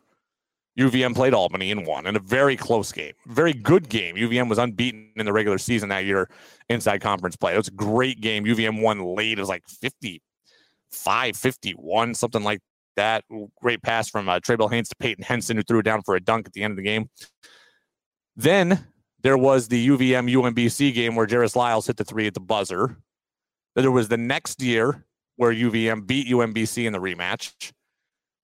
UVM 0.78 1.14
played 1.14 1.34
Albany 1.34 1.72
and 1.72 1.84
won 1.84 2.06
in 2.06 2.14
a 2.14 2.20
very 2.20 2.56
close 2.56 2.92
game, 2.92 3.12
very 3.26 3.52
good 3.52 3.88
game. 3.88 4.14
UVM 4.14 4.48
was 4.48 4.58
unbeaten 4.58 5.10
in 5.16 5.26
the 5.26 5.32
regular 5.32 5.58
season 5.58 5.88
that 5.88 6.04
year 6.04 6.30
inside 6.68 7.00
conference 7.00 7.34
play. 7.34 7.54
It 7.54 7.58
was 7.58 7.68
a 7.68 7.72
great 7.72 8.20
game. 8.20 8.44
UVM 8.44 8.80
won 8.80 9.04
late. 9.04 9.38
It 9.38 9.40
was 9.40 9.48
like 9.48 9.64
55, 9.68 11.36
51, 11.36 12.14
something 12.14 12.44
like 12.44 12.60
that. 12.94 13.24
Great 13.60 13.82
pass 13.82 14.08
from 14.08 14.28
uh, 14.28 14.38
Trae 14.38 14.70
Haynes 14.70 14.88
to 14.90 14.96
Payton 14.96 15.24
Henson, 15.24 15.56
who 15.56 15.64
threw 15.64 15.80
it 15.80 15.84
down 15.84 16.02
for 16.02 16.14
a 16.14 16.20
dunk 16.20 16.46
at 16.46 16.52
the 16.52 16.62
end 16.62 16.72
of 16.72 16.76
the 16.76 16.84
game. 16.84 17.10
Then 18.36 18.86
there 19.22 19.38
was 19.38 19.68
the 19.68 19.88
UVM 19.88 20.32
UMBC 20.32 20.94
game 20.94 21.14
where 21.14 21.26
Jairus 21.28 21.56
Lyles 21.56 21.86
hit 21.86 21.96
the 21.96 22.04
three 22.04 22.26
at 22.26 22.34
the 22.34 22.40
buzzer. 22.40 22.96
Then 23.74 23.82
there 23.82 23.90
was 23.90 24.08
the 24.08 24.16
next 24.16 24.62
year 24.62 25.04
where 25.36 25.52
UVM 25.52 26.06
beat 26.06 26.28
UMBC 26.28 26.84
in 26.84 26.92
the 26.92 26.98
rematch. 26.98 27.72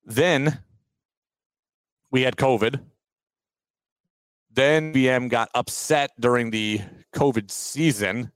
Then 0.04 0.60
we 2.10 2.22
had 2.22 2.36
COVID. 2.36 2.80
Then 4.52 4.92
VM 4.92 5.28
got 5.28 5.50
upset 5.54 6.12
during 6.20 6.50
the 6.50 6.80
COVID 7.14 7.50
season. 7.50 8.30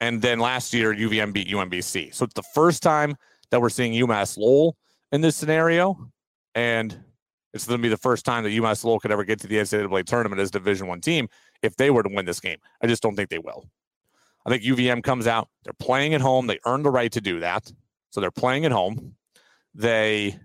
And 0.00 0.20
then 0.20 0.40
last 0.40 0.74
year, 0.74 0.92
UVM 0.92 1.32
beat 1.32 1.48
UMBC. 1.48 2.12
So 2.12 2.24
it's 2.24 2.34
the 2.34 2.42
first 2.42 2.82
time 2.82 3.16
that 3.50 3.60
we're 3.60 3.68
seeing 3.68 3.92
UMass 3.92 4.36
Lowell 4.36 4.76
in 5.12 5.20
this 5.20 5.36
scenario. 5.36 6.10
And 6.56 6.98
it's 7.54 7.66
going 7.66 7.78
to 7.78 7.82
be 7.82 7.88
the 7.88 7.96
first 7.96 8.24
time 8.24 8.42
that 8.42 8.50
UMass 8.50 8.84
Lowell 8.84 8.98
could 8.98 9.12
ever 9.12 9.24
get 9.24 9.40
to 9.40 9.46
the 9.46 9.56
NCAA 9.56 10.04
tournament 10.04 10.40
as 10.40 10.48
a 10.48 10.52
Division 10.52 10.88
One 10.88 11.00
team 11.00 11.28
if 11.62 11.76
they 11.76 11.88
were 11.90 12.02
to 12.02 12.08
win 12.12 12.26
this 12.26 12.40
game. 12.40 12.58
I 12.82 12.88
just 12.88 13.02
don't 13.02 13.14
think 13.14 13.30
they 13.30 13.38
will. 13.38 13.64
I 14.44 14.50
think 14.50 14.64
UVM 14.64 15.02
comes 15.02 15.26
out. 15.26 15.48
They're 15.62 15.72
playing 15.72 16.14
at 16.14 16.20
home. 16.20 16.48
They 16.48 16.58
earned 16.66 16.84
the 16.84 16.90
right 16.90 17.10
to 17.12 17.20
do 17.20 17.40
that. 17.40 17.72
So 18.10 18.20
they're 18.20 18.32
playing 18.32 18.64
at 18.64 18.72
home. 18.72 19.14
They 19.72 20.38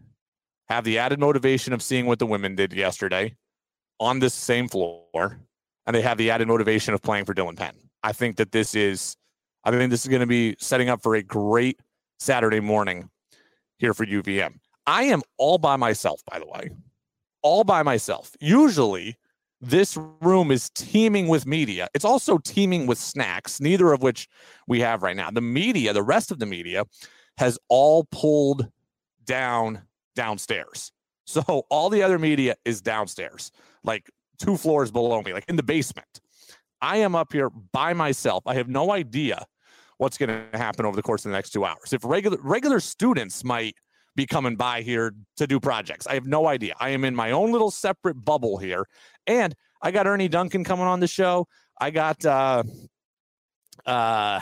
have 0.69 0.83
the 0.83 0.99
added 0.99 1.19
motivation 1.19 1.73
of 1.73 1.81
seeing 1.81 2.05
what 2.05 2.19
the 2.19 2.27
women 2.27 2.55
did 2.55 2.73
yesterday 2.73 3.35
on 3.99 4.19
this 4.19 4.35
same 4.35 4.67
floor. 4.69 5.39
And 5.85 5.95
they 5.95 6.03
have 6.03 6.19
the 6.19 6.29
added 6.29 6.47
motivation 6.47 6.93
of 6.93 7.01
playing 7.01 7.25
for 7.25 7.33
Dylan 7.33 7.57
Penn. 7.57 7.73
I 8.03 8.13
think 8.13 8.37
that 8.37 8.51
this 8.51 8.75
is, 8.75 9.17
I 9.63 9.71
think 9.71 9.89
this 9.89 10.05
is 10.05 10.07
going 10.07 10.21
to 10.21 10.27
be 10.27 10.55
setting 10.59 10.89
up 10.89 11.01
for 11.01 11.15
a 11.15 11.23
great 11.23 11.79
Saturday 12.19 12.59
morning 12.59 13.09
here 13.79 13.95
for 13.95 14.05
UVM. 14.05 14.59
I 14.85 15.03
am 15.05 15.23
all 15.37 15.57
by 15.57 15.75
myself, 15.75 16.21
by 16.31 16.39
the 16.39 16.45
way, 16.45 16.69
all 17.41 17.63
by 17.63 17.83
myself. 17.83 18.35
Usually, 18.39 19.17
this 19.61 19.97
room 20.21 20.51
is 20.51 20.69
teeming 20.69 21.27
with 21.27 21.45
media. 21.45 21.87
It's 21.93 22.05
also 22.05 22.37
teeming 22.37 22.87
with 22.87 22.97
snacks, 22.97 23.59
neither 23.59 23.91
of 23.91 24.01
which 24.01 24.27
we 24.67 24.79
have 24.79 25.03
right 25.03 25.15
now. 25.15 25.29
The 25.31 25.41
media, 25.41 25.91
the 25.93 26.03
rest 26.03 26.31
of 26.31 26.39
the 26.39 26.45
media, 26.45 26.85
has 27.37 27.57
all 27.67 28.05
pulled 28.11 28.69
down 29.25 29.83
downstairs. 30.15 30.91
So 31.25 31.67
all 31.69 31.89
the 31.89 32.01
other 32.01 32.17
media 32.17 32.55
is 32.65 32.81
downstairs, 32.81 33.51
like 33.83 34.09
two 34.39 34.57
floors 34.57 34.89
below 34.91 35.21
me, 35.21 35.31
like 35.31 35.45
in 35.47 35.57
the 35.57 35.63
basement. 35.63 36.21
I 36.81 36.97
am 36.97 37.15
up 37.15 37.31
here 37.31 37.49
by 37.49 37.93
myself. 37.93 38.43
I 38.47 38.55
have 38.55 38.67
no 38.67 38.91
idea 38.91 39.45
what's 39.97 40.17
going 40.17 40.29
to 40.29 40.57
happen 40.57 40.85
over 40.85 40.95
the 40.95 41.03
course 41.03 41.25
of 41.25 41.31
the 41.31 41.37
next 41.37 41.51
two 41.51 41.65
hours. 41.65 41.93
If 41.93 42.03
regular 42.03 42.37
regular 42.41 42.79
students 42.79 43.43
might 43.43 43.75
be 44.19 44.25
coming 44.25 44.57
by 44.57 44.81
here 44.81 45.13
to 45.37 45.47
do 45.47 45.61
projects. 45.61 46.05
I 46.05 46.13
have 46.13 46.27
no 46.27 46.45
idea. 46.47 46.75
I 46.77 46.89
am 46.89 47.05
in 47.05 47.15
my 47.15 47.31
own 47.31 47.53
little 47.53 47.71
separate 47.71 48.15
bubble 48.15 48.57
here. 48.57 48.85
And 49.27 49.55
I 49.81 49.91
got 49.91 50.07
Ernie 50.07 50.27
Duncan 50.27 50.65
coming 50.65 50.85
on 50.85 50.99
the 50.99 51.07
show. 51.07 51.47
I 51.79 51.89
got 51.89 52.25
uh 52.25 52.63
uh 53.85 54.41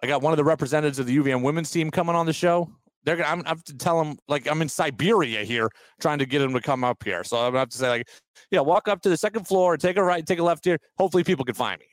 I 0.00 0.06
got 0.06 0.22
one 0.22 0.32
of 0.32 0.36
the 0.36 0.44
representatives 0.44 1.00
of 1.00 1.06
the 1.06 1.16
UVM 1.16 1.42
women's 1.42 1.72
team 1.72 1.90
coming 1.90 2.14
on 2.14 2.24
the 2.24 2.32
show. 2.32 2.70
They're 3.02 3.16
gonna 3.16 3.28
I'm, 3.28 3.42
I 3.46 3.48
have 3.48 3.64
to 3.64 3.76
tell 3.76 3.98
them 3.98 4.16
like 4.28 4.48
I'm 4.48 4.62
in 4.62 4.68
Siberia 4.68 5.42
here 5.42 5.68
trying 6.00 6.20
to 6.20 6.26
get 6.26 6.38
them 6.38 6.52
to 6.52 6.60
come 6.60 6.84
up 6.84 7.02
here. 7.02 7.24
So 7.24 7.36
I'm 7.36 7.48
gonna 7.48 7.58
have 7.58 7.70
to 7.70 7.78
say, 7.78 7.88
like, 7.88 8.08
yeah, 8.52 8.60
walk 8.60 8.86
up 8.86 9.02
to 9.02 9.08
the 9.08 9.16
second 9.16 9.48
floor, 9.48 9.76
take 9.76 9.96
a 9.96 10.04
right, 10.04 10.24
take 10.24 10.38
a 10.38 10.44
left 10.44 10.64
here. 10.64 10.78
Hopefully 10.98 11.24
people 11.24 11.44
can 11.44 11.56
find 11.56 11.80
me. 11.80 11.86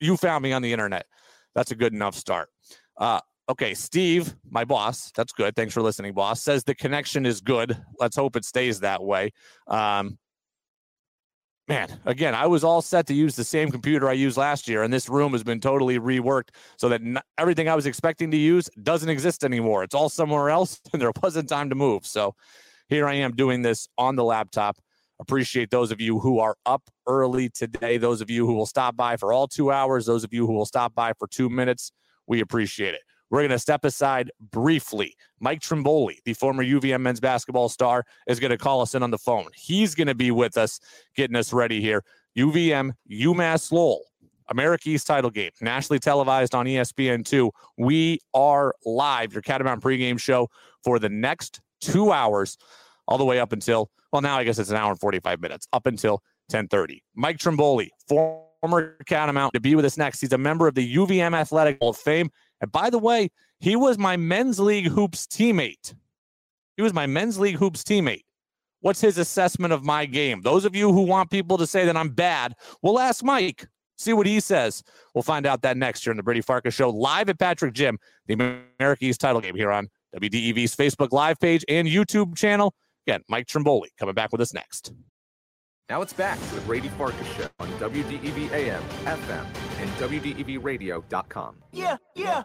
You 0.00 0.16
found 0.16 0.42
me 0.42 0.52
on 0.52 0.62
the 0.62 0.72
internet. 0.72 1.06
That's 1.54 1.70
a 1.70 1.76
good 1.76 1.92
enough 1.92 2.16
start. 2.16 2.48
Uh, 2.96 3.20
Okay, 3.46 3.74
Steve, 3.74 4.34
my 4.50 4.64
boss, 4.64 5.12
that's 5.14 5.32
good. 5.32 5.54
Thanks 5.54 5.74
for 5.74 5.82
listening, 5.82 6.14
boss. 6.14 6.42
Says 6.42 6.64
the 6.64 6.74
connection 6.74 7.26
is 7.26 7.42
good. 7.42 7.76
Let's 8.00 8.16
hope 8.16 8.36
it 8.36 8.44
stays 8.44 8.80
that 8.80 9.02
way. 9.02 9.32
Um, 9.66 10.18
man, 11.68 12.00
again, 12.06 12.34
I 12.34 12.46
was 12.46 12.64
all 12.64 12.80
set 12.80 13.06
to 13.08 13.14
use 13.14 13.36
the 13.36 13.44
same 13.44 13.70
computer 13.70 14.08
I 14.08 14.14
used 14.14 14.38
last 14.38 14.66
year, 14.66 14.82
and 14.82 14.90
this 14.90 15.10
room 15.10 15.32
has 15.32 15.44
been 15.44 15.60
totally 15.60 15.98
reworked 15.98 16.48
so 16.78 16.88
that 16.88 17.02
n- 17.02 17.20
everything 17.36 17.68
I 17.68 17.74
was 17.74 17.84
expecting 17.84 18.30
to 18.30 18.36
use 18.38 18.70
doesn't 18.82 19.10
exist 19.10 19.44
anymore. 19.44 19.84
It's 19.84 19.94
all 19.94 20.08
somewhere 20.08 20.48
else, 20.48 20.80
and 20.94 21.02
there 21.02 21.12
wasn't 21.22 21.50
time 21.50 21.68
to 21.68 21.74
move. 21.74 22.06
So 22.06 22.34
here 22.88 23.06
I 23.06 23.14
am 23.14 23.36
doing 23.36 23.60
this 23.60 23.88
on 23.98 24.16
the 24.16 24.24
laptop. 24.24 24.78
Appreciate 25.20 25.70
those 25.70 25.92
of 25.92 26.00
you 26.00 26.18
who 26.18 26.38
are 26.38 26.56
up 26.64 26.82
early 27.06 27.50
today, 27.50 27.98
those 27.98 28.22
of 28.22 28.30
you 28.30 28.46
who 28.46 28.54
will 28.54 28.66
stop 28.66 28.96
by 28.96 29.18
for 29.18 29.34
all 29.34 29.46
two 29.46 29.70
hours, 29.70 30.06
those 30.06 30.24
of 30.24 30.32
you 30.32 30.46
who 30.46 30.54
will 30.54 30.66
stop 30.66 30.94
by 30.94 31.12
for 31.18 31.28
two 31.28 31.50
minutes. 31.50 31.92
We 32.26 32.40
appreciate 32.40 32.94
it. 32.94 33.02
We're 33.34 33.40
going 33.40 33.50
to 33.50 33.58
step 33.58 33.84
aside 33.84 34.30
briefly. 34.52 35.16
Mike 35.40 35.58
Trimboli, 35.58 36.18
the 36.24 36.34
former 36.34 36.62
UVM 36.62 37.00
men's 37.00 37.18
basketball 37.18 37.68
star, 37.68 38.04
is 38.28 38.38
going 38.38 38.52
to 38.52 38.56
call 38.56 38.80
us 38.80 38.94
in 38.94 39.02
on 39.02 39.10
the 39.10 39.18
phone. 39.18 39.48
He's 39.56 39.96
going 39.96 40.06
to 40.06 40.14
be 40.14 40.30
with 40.30 40.56
us, 40.56 40.78
getting 41.16 41.34
us 41.34 41.52
ready 41.52 41.80
here. 41.80 42.04
UVM, 42.38 42.92
UMass 43.10 43.72
Lowell, 43.72 44.04
America 44.50 44.88
East 44.88 45.08
title 45.08 45.30
game, 45.30 45.50
nationally 45.60 45.98
televised 45.98 46.54
on 46.54 46.66
ESPN2. 46.66 47.50
We 47.76 48.20
are 48.34 48.72
live, 48.86 49.32
your 49.32 49.42
Catamount 49.42 49.80
pregame 49.80 50.20
show 50.20 50.48
for 50.84 51.00
the 51.00 51.08
next 51.08 51.60
two 51.80 52.12
hours, 52.12 52.56
all 53.08 53.18
the 53.18 53.24
way 53.24 53.40
up 53.40 53.52
until, 53.52 53.90
well, 54.12 54.22
now 54.22 54.38
I 54.38 54.44
guess 54.44 54.60
it's 54.60 54.70
an 54.70 54.76
hour 54.76 54.92
and 54.92 55.00
45 55.00 55.40
minutes, 55.40 55.66
up 55.72 55.88
until 55.88 56.22
1030. 56.50 57.02
Mike 57.16 57.38
Trimboli, 57.38 57.88
former 58.06 58.96
Catamount, 59.06 59.54
to 59.54 59.60
be 59.60 59.74
with 59.74 59.84
us 59.84 59.98
next. 59.98 60.20
He's 60.20 60.32
a 60.32 60.38
member 60.38 60.68
of 60.68 60.76
the 60.76 60.94
UVM 60.94 61.34
Athletic 61.34 61.78
Hall 61.80 61.90
of 61.90 61.96
Fame. 61.96 62.30
And 62.60 62.70
by 62.72 62.90
the 62.90 62.98
way, 62.98 63.30
he 63.60 63.76
was 63.76 63.98
my 63.98 64.16
men's 64.16 64.58
league 64.58 64.88
hoops 64.88 65.26
teammate. 65.26 65.94
He 66.76 66.82
was 66.82 66.92
my 66.92 67.06
men's 67.06 67.38
league 67.38 67.56
hoops 67.56 67.82
teammate. 67.82 68.24
What's 68.80 69.00
his 69.00 69.16
assessment 69.16 69.72
of 69.72 69.84
my 69.84 70.04
game? 70.04 70.42
Those 70.42 70.64
of 70.64 70.76
you 70.76 70.92
who 70.92 71.02
want 71.02 71.30
people 71.30 71.56
to 71.58 71.66
say 71.66 71.86
that 71.86 71.96
I'm 71.96 72.10
bad, 72.10 72.54
we'll 72.82 72.98
ask 72.98 73.24
Mike. 73.24 73.66
See 73.96 74.12
what 74.12 74.26
he 74.26 74.40
says. 74.40 74.82
We'll 75.14 75.22
find 75.22 75.46
out 75.46 75.62
that 75.62 75.76
next 75.76 76.04
year 76.04 76.10
in 76.10 76.16
the 76.16 76.22
Brady 76.22 76.40
Farkas 76.40 76.74
Show, 76.74 76.90
live 76.90 77.28
at 77.28 77.38
Patrick 77.38 77.74
Gym, 77.74 77.98
the 78.26 78.34
America 78.34 79.04
East 79.04 79.20
title 79.20 79.40
game 79.40 79.54
here 79.54 79.70
on 79.70 79.88
WDEV's 80.14 80.76
Facebook 80.76 81.12
Live 81.12 81.38
page 81.38 81.64
and 81.68 81.88
YouTube 81.88 82.36
channel. 82.36 82.74
Again, 83.06 83.22
Mike 83.28 83.46
Trimboli 83.46 83.88
coming 83.98 84.14
back 84.14 84.32
with 84.32 84.40
us 84.40 84.52
next. 84.52 84.92
Now 85.90 86.00
it's 86.00 86.14
back 86.14 86.40
to 86.48 86.54
the 86.54 86.62
Brady 86.62 86.88
Farkas 86.88 87.26
Show 87.36 87.46
on 87.60 87.68
WDEV 87.72 88.50
AM, 88.52 88.82
FM, 89.04 89.46
and 89.80 89.90
WDEVradio.com. 89.98 91.56
Yeah, 91.72 91.98
yeah. 92.14 92.42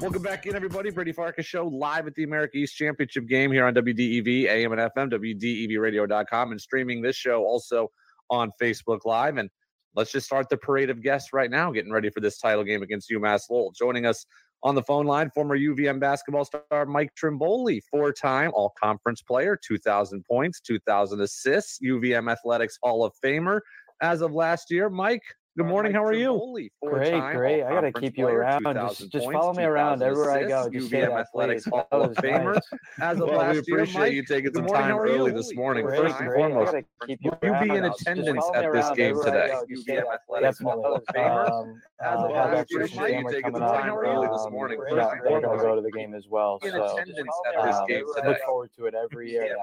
Welcome 0.00 0.22
back 0.22 0.46
in, 0.46 0.56
everybody. 0.56 0.90
Brady 0.90 1.12
Farkas 1.12 1.46
Show 1.46 1.68
live 1.68 2.08
at 2.08 2.16
the 2.16 2.24
America 2.24 2.56
East 2.56 2.74
Championship 2.74 3.28
game 3.28 3.52
here 3.52 3.64
on 3.64 3.74
WDEV, 3.74 4.46
AM 4.46 4.72
and 4.72 4.80
FM, 4.80 5.12
WDEVradio.com, 5.12 6.50
and 6.50 6.60
streaming 6.60 7.00
this 7.00 7.14
show 7.14 7.44
also 7.44 7.92
on 8.28 8.50
Facebook 8.60 9.04
Live. 9.04 9.36
And 9.36 9.50
let's 9.94 10.12
just 10.12 10.26
start 10.26 10.48
the 10.48 10.56
parade 10.56 10.90
of 10.90 11.02
guests 11.02 11.32
right 11.32 11.50
now, 11.50 11.70
getting 11.70 11.92
ready 11.92 12.10
for 12.10 12.20
this 12.20 12.38
title 12.38 12.64
game 12.64 12.82
against 12.82 13.10
UMass 13.10 13.42
Lowell. 13.50 13.72
Joining 13.76 14.06
us 14.06 14.26
on 14.62 14.74
the 14.74 14.82
phone 14.82 15.06
line, 15.06 15.30
former 15.34 15.56
UVM 15.56 16.00
basketball 16.00 16.44
star 16.44 16.86
Mike 16.86 17.10
Trimboli, 17.20 17.80
four 17.90 18.12
time 18.12 18.50
all 18.54 18.72
conference 18.82 19.22
player, 19.22 19.58
2,000 19.66 20.24
points, 20.24 20.60
2,000 20.60 21.20
assists, 21.20 21.78
UVM 21.84 22.30
Athletics 22.30 22.78
Hall 22.82 23.04
of 23.04 23.12
Famer 23.24 23.60
as 24.02 24.20
of 24.20 24.32
last 24.32 24.70
year. 24.70 24.90
Mike, 24.90 25.22
Good 25.58 25.66
morning. 25.66 25.92
How 25.92 26.04
are 26.04 26.14
you? 26.14 26.70
Great, 26.84 27.20
great. 27.32 27.64
I 27.64 27.70
gotta 27.70 27.90
keep 27.90 28.16
you 28.16 28.28
around. 28.28 28.62
Just, 28.62 29.10
just 29.10 29.28
follow 29.32 29.52
me 29.52 29.64
around 29.64 30.00
everywhere 30.04 30.30
I 30.30 30.44
go. 30.46 30.70
Just 30.70 30.88
say 30.88 31.00
that, 31.00 31.10
Athletics 31.10 31.64
Hall 31.64 31.88
of 31.90 32.14
Famer. 32.14 32.60
As 33.00 33.20
of 33.20 33.26
well, 33.28 33.38
last 33.38 33.66
we 33.66 33.74
appreciate 33.74 34.12
year, 34.12 34.22
you 34.22 34.24
taking 34.24 34.54
some 34.54 34.68
time 34.68 34.96
early 34.96 35.32
this 35.32 35.52
morning. 35.56 35.84
Great, 35.84 36.00
First 36.00 36.20
and 36.20 36.32
foremost, 36.32 36.76
keep 37.08 37.18
you, 37.24 37.32
will 37.42 37.60
you 37.60 37.68
be 37.68 37.76
in 37.76 37.86
attendance 37.86 38.44
at 38.54 38.72
this 38.72 38.88
game 38.90 39.20
today? 39.20 39.52
UVM 39.68 40.04
Athletics 40.14 40.60
Hall 40.60 40.94
of 40.94 41.04
Famer. 41.06 41.50
Um, 41.50 41.82
as 42.00 42.20
of 42.20 42.30
uh, 42.30 42.34
last 42.34 42.70
year, 42.70 42.88
Mike, 42.94 43.12
you 43.12 43.28
taking 43.28 43.52
some 43.52 43.60
time 43.60 43.90
early 43.90 44.28
this 44.28 44.46
um, 44.46 44.52
morning. 44.52 44.78
First 44.78 45.10
and 45.10 45.20
foremost, 45.24 45.50
going 45.50 45.58
to 45.58 45.64
go 45.64 45.74
to 45.74 45.82
the 45.82 45.90
game 45.90 46.14
as 46.14 46.28
well. 46.28 46.60
In 46.62 46.68
attendance 46.68 47.34
at 47.48 47.64
this 47.64 47.76
game 47.88 48.04
today. 48.14 48.28
Look 48.28 48.38
forward 48.46 48.70
to 48.78 48.86
it 48.86 48.94
every 48.94 49.32
year. 49.32 49.56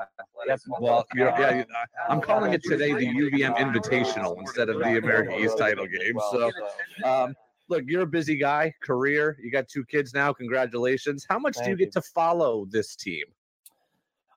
Well, 0.81 1.05
yeah, 1.15 1.63
I'm 2.09 2.19
calling 2.19 2.51
it 2.51 2.61
today 2.63 2.91
the 2.91 3.07
UVM 3.07 3.55
Invitational 3.55 4.37
instead 4.37 4.67
of 4.67 4.79
the 4.79 4.97
American 4.97 5.39
East 5.39 5.57
title 5.57 5.84
game. 5.87 6.19
So. 6.31 6.51
Um, 7.03 7.35
look, 7.69 7.83
you're 7.87 8.03
a 8.03 8.07
busy 8.07 8.37
guy, 8.37 8.73
career. 8.83 9.37
You 9.41 9.51
got 9.51 9.67
two 9.67 9.85
kids 9.85 10.13
now. 10.13 10.33
Congratulations. 10.33 11.25
How 11.27 11.39
much 11.39 11.55
Thank 11.55 11.65
do 11.65 11.71
you 11.71 11.77
get 11.77 11.95
you. 11.95 12.01
to 12.01 12.01
follow 12.01 12.65
this 12.69 12.95
team? 12.95 13.25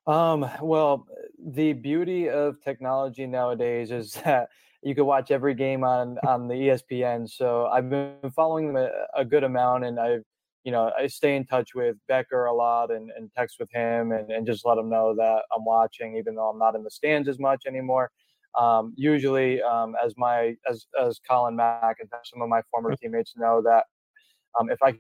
Um, 0.06 0.48
well, 0.62 1.06
the 1.38 1.74
beauty 1.74 2.30
of 2.30 2.62
technology 2.62 3.26
nowadays 3.26 3.90
is 3.90 4.12
that 4.24 4.48
you 4.82 4.94
could 4.94 5.04
watch 5.04 5.30
every 5.30 5.54
game 5.54 5.84
on 5.84 6.18
on 6.26 6.48
the 6.48 6.54
ESPN. 6.54 7.28
So 7.28 7.66
I've 7.66 7.90
been 7.90 8.30
following 8.34 8.72
them 8.72 8.76
a, 8.76 9.20
a 9.20 9.24
good 9.24 9.44
amount, 9.44 9.84
and 9.84 9.98
I've 10.00 10.22
you 10.64 10.72
know 10.72 10.90
I 10.98 11.08
stay 11.08 11.36
in 11.36 11.44
touch 11.44 11.74
with 11.74 11.96
Becker 12.08 12.46
a 12.46 12.54
lot 12.54 12.90
and, 12.90 13.10
and 13.16 13.30
text 13.36 13.56
with 13.60 13.70
him 13.72 14.12
and, 14.12 14.30
and 14.30 14.46
just 14.46 14.64
let 14.64 14.78
him 14.78 14.88
know 14.88 15.14
that 15.16 15.42
I'm 15.54 15.64
watching, 15.64 16.16
even 16.16 16.34
though 16.34 16.48
I'm 16.48 16.58
not 16.58 16.74
in 16.74 16.82
the 16.82 16.90
stands 16.90 17.28
as 17.28 17.38
much 17.38 17.64
anymore. 17.66 18.10
Um, 18.58 18.92
usually, 18.96 19.62
um, 19.62 19.94
as 20.04 20.14
my 20.16 20.54
as 20.68 20.86
as 21.00 21.20
Colin 21.28 21.54
Mack 21.54 21.96
and 22.00 22.10
some 22.24 22.42
of 22.42 22.48
my 22.48 22.60
former 22.70 22.94
teammates 22.96 23.34
know 23.36 23.62
that 23.62 23.84
um, 24.58 24.70
if 24.70 24.78
I 24.82 24.94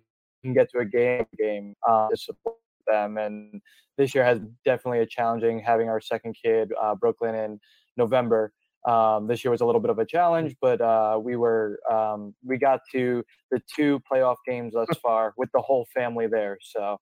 can 0.44 0.54
get 0.54 0.70
to 0.70 0.78
a 0.78 0.84
game 0.84 1.26
game 1.38 1.74
uh, 1.86 2.08
to 2.08 2.16
support 2.16 2.56
them, 2.86 3.18
and 3.18 3.60
this 3.96 4.14
year 4.14 4.24
has 4.24 4.38
definitely 4.64 5.00
a 5.00 5.06
challenging 5.06 5.58
having 5.58 5.88
our 5.88 6.00
second 6.00 6.36
kid, 6.40 6.72
uh, 6.80 6.94
Brooklyn, 6.94 7.34
in 7.34 7.60
November. 7.96 8.52
Um, 8.86 9.26
this 9.26 9.44
year 9.44 9.50
was 9.50 9.60
a 9.60 9.66
little 9.66 9.80
bit 9.80 9.90
of 9.90 9.98
a 9.98 10.06
challenge, 10.06 10.54
but 10.60 10.80
uh, 10.80 11.18
we 11.20 11.36
were 11.36 11.80
um, 11.90 12.34
we 12.46 12.58
got 12.58 12.80
to 12.92 13.24
the 13.50 13.60
two 13.74 14.00
playoff 14.10 14.36
games 14.46 14.74
thus 14.74 14.86
far 15.02 15.34
with 15.36 15.50
the 15.52 15.60
whole 15.60 15.86
family 15.92 16.28
there. 16.28 16.58
So, 16.62 16.96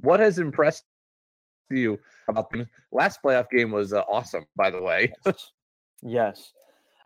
what 0.00 0.18
has 0.20 0.38
impressed 0.38 0.84
you 1.70 1.98
about 2.28 2.50
the 2.50 2.66
last 2.90 3.20
playoff 3.22 3.50
game 3.50 3.70
was 3.70 3.92
uh, 3.92 4.00
awesome, 4.08 4.46
by 4.56 4.70
the 4.70 4.80
way. 4.80 5.12
Yes, 6.02 6.52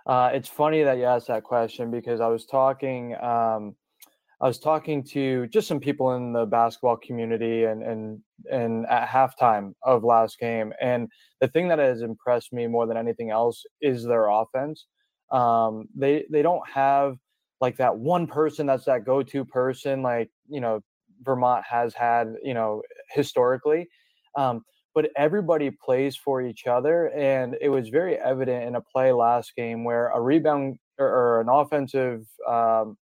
uh, 0.07 0.31
it's 0.33 0.49
funny 0.49 0.83
that 0.83 0.99
you 0.99 1.05
asked 1.05 1.29
that 1.29 1.45
question 1.45 1.91
because 1.91 2.21
I 2.21 2.29
was 2.29 2.47
talking. 2.47 3.15
Um, 3.23 3.77
I 4.41 4.49
was 4.49 4.59
talking 4.59 5.05
to 5.13 5.47
just 5.49 5.69
some 5.69 5.79
people 5.79 6.15
in 6.17 6.33
the 6.33 6.47
basketball 6.47 6.97
community 6.97 7.65
and 7.65 7.83
and 7.83 8.21
and 8.51 8.87
at 8.87 9.09
halftime 9.09 9.75
of 9.85 10.03
last 10.03 10.39
game, 10.39 10.73
and 10.81 11.09
the 11.41 11.49
thing 11.49 11.69
that 11.69 11.79
has 11.79 12.03
impressed 12.03 12.53
me 12.53 12.67
more 12.67 12.87
than 12.87 12.97
anything 12.97 13.31
else 13.31 13.65
is 13.81 14.05
their 14.05 14.29
offense. 14.29 14.87
Um, 15.31 15.89
they 15.97 16.25
they 16.31 16.43
don't 16.43 16.69
have 16.69 17.17
like 17.61 17.77
that 17.77 17.97
one 17.97 18.27
person 18.27 18.67
that's 18.67 18.85
that 18.87 19.05
go-to 19.05 19.45
person 19.45 20.03
like 20.03 20.29
you 20.49 20.61
know 20.61 20.81
Vermont 21.23 21.65
has 21.65 21.95
had 21.95 22.35
you 22.43 22.55
know 22.55 22.83
historically. 23.11 23.89
Um, 24.37 24.65
but 24.95 25.11
everybody 25.17 25.71
plays 25.71 26.17
for 26.17 26.43
each 26.43 26.67
other, 26.67 27.11
and 27.11 27.57
it 27.61 27.69
was 27.69 27.89
very 27.89 28.17
evident 28.17 28.65
in 28.65 28.77
a 28.77 28.81
play 28.81 29.13
last 29.13 29.55
game 29.57 29.85
where 29.85 30.09
a 30.09 30.21
rebound 30.21 30.79
or, 30.99 31.07
or 31.07 31.41
an 31.41 31.49
offensive 31.49 32.27
um, 32.47 32.97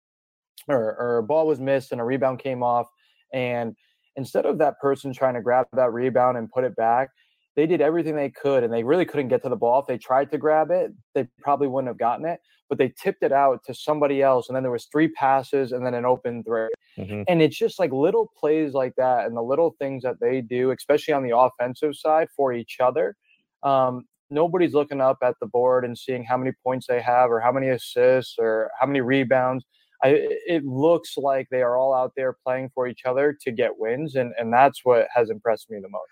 or, 0.68 0.96
or 0.98 1.18
a 1.18 1.22
ball 1.22 1.46
was 1.46 1.60
missed 1.60 1.92
and 1.92 2.00
a 2.00 2.04
rebound 2.04 2.38
came 2.38 2.62
off. 2.62 2.86
And 3.32 3.74
instead 4.16 4.46
of 4.46 4.58
that 4.58 4.78
person 4.80 5.12
trying 5.12 5.34
to 5.34 5.42
grab 5.42 5.66
that 5.72 5.92
rebound 5.92 6.36
and 6.36 6.50
put 6.50 6.64
it 6.64 6.76
back, 6.76 7.10
they 7.56 7.66
did 7.66 7.80
everything 7.80 8.14
they 8.14 8.30
could 8.30 8.62
and 8.62 8.72
they 8.72 8.84
really 8.84 9.04
couldn't 9.04 9.28
get 9.28 9.42
to 9.42 9.48
the 9.48 9.56
ball. 9.56 9.80
If 9.80 9.86
they 9.86 9.98
tried 9.98 10.30
to 10.30 10.38
grab 10.38 10.70
it, 10.70 10.92
they 11.14 11.26
probably 11.40 11.68
wouldn't 11.68 11.88
have 11.88 11.98
gotten 11.98 12.26
it, 12.26 12.40
but 12.68 12.78
they 12.78 12.92
tipped 13.00 13.22
it 13.22 13.32
out 13.32 13.64
to 13.66 13.74
somebody 13.74 14.22
else. 14.22 14.48
And 14.48 14.56
then 14.56 14.62
there 14.62 14.72
was 14.72 14.86
three 14.86 15.08
passes 15.08 15.72
and 15.72 15.84
then 15.84 15.94
an 15.94 16.04
open 16.04 16.44
three. 16.44 16.68
Mm-hmm. 16.96 17.22
And 17.28 17.42
it's 17.42 17.56
just 17.56 17.78
like 17.78 17.92
little 17.92 18.30
plays 18.38 18.72
like 18.74 18.94
that 18.96 19.26
and 19.26 19.36
the 19.36 19.42
little 19.42 19.74
things 19.78 20.02
that 20.02 20.20
they 20.20 20.40
do, 20.40 20.70
especially 20.70 21.14
on 21.14 21.22
the 21.22 21.36
offensive 21.36 21.96
side 21.96 22.28
for 22.36 22.52
each 22.52 22.78
other. 22.80 23.16
Um, 23.62 24.04
nobody's 24.30 24.74
looking 24.74 25.00
up 25.00 25.18
at 25.22 25.34
the 25.40 25.46
board 25.46 25.84
and 25.84 25.96
seeing 25.96 26.24
how 26.24 26.36
many 26.36 26.52
points 26.62 26.86
they 26.86 27.00
have 27.00 27.30
or 27.30 27.40
how 27.40 27.52
many 27.52 27.68
assists 27.68 28.36
or 28.38 28.70
how 28.78 28.86
many 28.86 29.00
rebounds. 29.00 29.64
I, 30.02 30.10
it 30.46 30.64
looks 30.64 31.16
like 31.16 31.48
they 31.50 31.62
are 31.62 31.76
all 31.76 31.92
out 31.92 32.12
there 32.16 32.36
playing 32.44 32.70
for 32.74 32.86
each 32.86 33.04
other 33.04 33.36
to 33.42 33.50
get 33.50 33.78
wins, 33.78 34.14
and 34.14 34.32
and 34.38 34.52
that's 34.52 34.84
what 34.84 35.08
has 35.12 35.28
impressed 35.28 35.70
me 35.70 35.78
the 35.82 35.88
most. 35.88 36.04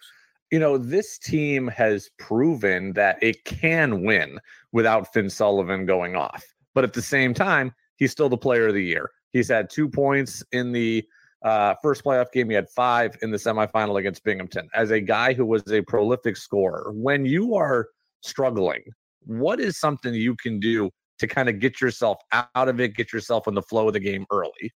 You 0.51 0.59
know, 0.59 0.79
this 0.79 1.19
team 1.19 1.67
has 1.69 2.11
proven 2.19 2.93
that 2.93 3.19
it 3.23 3.45
can 3.45 4.05
win 4.05 4.39
without 4.73 5.13
Finn 5.13 5.29
Sullivan 5.29 5.87
going 5.87 6.15
off, 6.15 6.45
but 6.75 6.85
at 6.85 6.93
the 6.93 7.03
same 7.03 7.35
time, 7.35 7.75
he's 7.97 8.13
still 8.13 8.29
the 8.29 8.37
player 8.37 8.69
of 8.69 8.75
the 8.75 8.85
year. 8.85 9.11
He's 9.33 9.49
had 9.49 9.69
two 9.69 9.89
points 9.89 10.45
in 10.53 10.73
the 10.73 11.05
uh, 11.43 11.75
first 11.83 12.05
playoff 12.05 12.33
game. 12.33 12.49
He 12.49 12.55
had 12.55 12.69
five 12.71 13.17
in 13.23 13.31
the 13.31 13.37
semifinal 13.37 13.99
against 13.99 14.25
Binghamton. 14.25 14.69
As 14.75 14.91
a 14.91 15.01
guy 15.01 15.35
who 15.35 15.45
was 15.45 15.63
a 15.71 15.83
prolific 15.83 16.37
scorer, 16.37 16.93
when 16.95 17.27
you 17.27 17.55
are 17.55 17.89
struggling, 18.23 18.83
what 19.25 19.61
is 19.61 19.79
something 19.79 20.15
you 20.15 20.37
can 20.37 20.61
do 20.61 20.91
to 21.19 21.27
kind 21.27 21.49
of 21.49 21.59
get 21.59 21.81
yourself 21.81 22.19
out 22.33 22.69
of 22.69 22.81
it, 22.81 22.95
get 22.95 23.13
yourself 23.13 23.49
in 23.49 23.55
the 23.55 23.63
flow 23.63 23.89
of 23.89 23.95
the 23.95 24.01
game 24.01 24.27
early? 24.31 24.73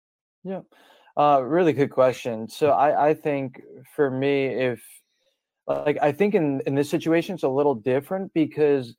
Yeah, 0.45 0.61
uh, 1.17 1.43
really 1.43 1.73
good 1.73 1.91
question. 1.91 2.49
So 2.49 2.71
I, 2.71 3.09
I 3.09 3.15
think 3.15 3.61
for 3.95 4.11
me, 4.11 4.47
if 4.47 4.83
like 5.67 5.99
I 6.01 6.13
think 6.13 6.35
in 6.35 6.63
in 6.67 6.75
this 6.75 6.91
situation 6.91 7.35
it's 7.35 7.45
a 7.45 7.49
little 7.49 7.75
different 7.75 8.33
because 8.35 8.95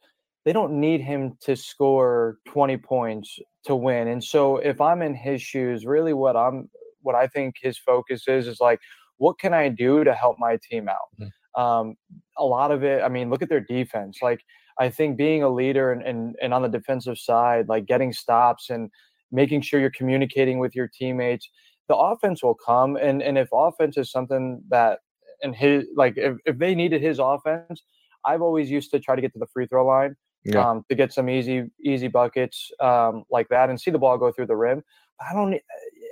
they 0.45 0.53
don't 0.53 0.79
need 0.79 1.01
him 1.01 1.37
to 1.41 1.55
score 1.55 2.37
20 2.47 2.77
points 2.77 3.37
to 3.65 3.75
win. 3.75 4.07
And 4.07 4.23
so 4.23 4.57
if 4.57 4.79
I'm 4.79 5.01
in 5.01 5.13
his 5.13 5.41
shoes, 5.41 5.85
really 5.85 6.13
what 6.13 6.35
I'm 6.35 6.69
what 7.01 7.15
I 7.15 7.27
think 7.27 7.55
his 7.61 7.77
focus 7.77 8.27
is 8.27 8.47
is 8.47 8.59
like 8.59 8.79
what 9.17 9.39
can 9.39 9.53
I 9.53 9.69
do 9.69 10.03
to 10.03 10.13
help 10.13 10.37
my 10.39 10.57
team 10.69 10.87
out? 10.87 11.09
Mm-hmm. 11.19 11.61
Um, 11.61 11.95
a 12.37 12.45
lot 12.45 12.71
of 12.71 12.83
it, 12.83 13.01
I 13.01 13.09
mean, 13.09 13.29
look 13.29 13.41
at 13.41 13.49
their 13.49 13.59
defense. 13.61 14.19
Like 14.21 14.43
I 14.79 14.89
think 14.89 15.17
being 15.17 15.43
a 15.43 15.49
leader 15.49 15.91
and, 15.91 16.03
and, 16.03 16.35
and 16.41 16.53
on 16.53 16.61
the 16.61 16.69
defensive 16.69 17.17
side, 17.17 17.67
like 17.67 17.85
getting 17.85 18.13
stops 18.13 18.69
and 18.69 18.91
making 19.31 19.61
sure 19.61 19.79
you're 19.79 19.89
communicating 19.89 20.59
with 20.59 20.75
your 20.75 20.87
teammates, 20.87 21.49
the 21.87 21.95
offense 21.95 22.43
will 22.43 22.55
come. 22.55 22.95
And, 22.95 23.23
and 23.23 23.37
if 23.37 23.49
offense 23.51 23.97
is 23.97 24.11
something 24.11 24.61
that, 24.69 24.99
and 25.43 25.55
his, 25.55 25.85
like, 25.95 26.13
if, 26.17 26.37
if 26.45 26.57
they 26.57 26.75
needed 26.75 27.01
his 27.01 27.19
offense, 27.19 27.83
I've 28.25 28.41
always 28.41 28.69
used 28.69 28.91
to 28.91 28.99
try 28.99 29.15
to 29.15 29.21
get 29.21 29.33
to 29.33 29.39
the 29.39 29.47
free 29.47 29.67
throw 29.67 29.85
line 29.85 30.15
yeah. 30.43 30.69
um, 30.69 30.83
to 30.89 30.95
get 30.95 31.13
some 31.13 31.29
easy, 31.29 31.65
easy 31.83 32.07
buckets 32.07 32.71
um, 32.79 33.23
like 33.29 33.47
that 33.49 33.69
and 33.69 33.79
see 33.79 33.91
the 33.91 33.99
ball 33.99 34.17
go 34.17 34.31
through 34.31 34.47
the 34.47 34.55
rim. 34.55 34.83
But 35.19 35.27
I 35.29 35.33
don't, 35.33 35.53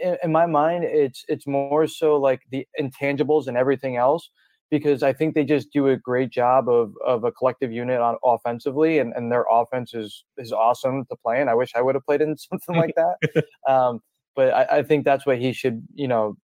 in, 0.01 0.17
in 0.23 0.31
my 0.31 0.45
mind, 0.45 0.83
it's, 0.83 1.25
it's 1.27 1.47
more 1.47 1.88
so 1.88 2.17
like 2.17 2.41
the 2.51 2.67
intangibles 2.79 3.47
and 3.47 3.57
everything 3.57 3.97
else 3.97 4.29
because 4.71 5.03
I 5.03 5.13
think 5.13 5.35
they 5.35 5.43
just 5.43 5.71
do 5.71 5.88
a 5.88 5.97
great 5.97 6.31
job 6.31 6.69
of 6.69 6.93
of 7.05 7.23
a 7.23 7.31
collective 7.31 7.71
unit 7.71 7.99
on 7.99 8.17
offensively, 8.23 8.99
and, 8.99 9.13
and 9.15 9.31
their 9.31 9.45
offense 9.49 9.93
is 9.93 10.25
is 10.38 10.51
awesome 10.51 11.05
to 11.05 11.15
play. 11.15 11.39
And 11.39 11.49
I 11.49 11.53
wish 11.53 11.71
I 11.75 11.81
would 11.81 11.95
have 11.95 12.05
played 12.05 12.21
in 12.21 12.38
something 12.49 12.75
like 12.75 12.95
that. 12.95 13.45
um, 13.71 14.01
but 14.35 14.53
I, 14.53 14.79
I, 14.79 14.83
think 14.83 15.05
that's 15.05 15.25
what 15.25 15.38
he 15.38 15.53
should. 15.53 15.85
You 15.93 16.07
know, 16.07 16.38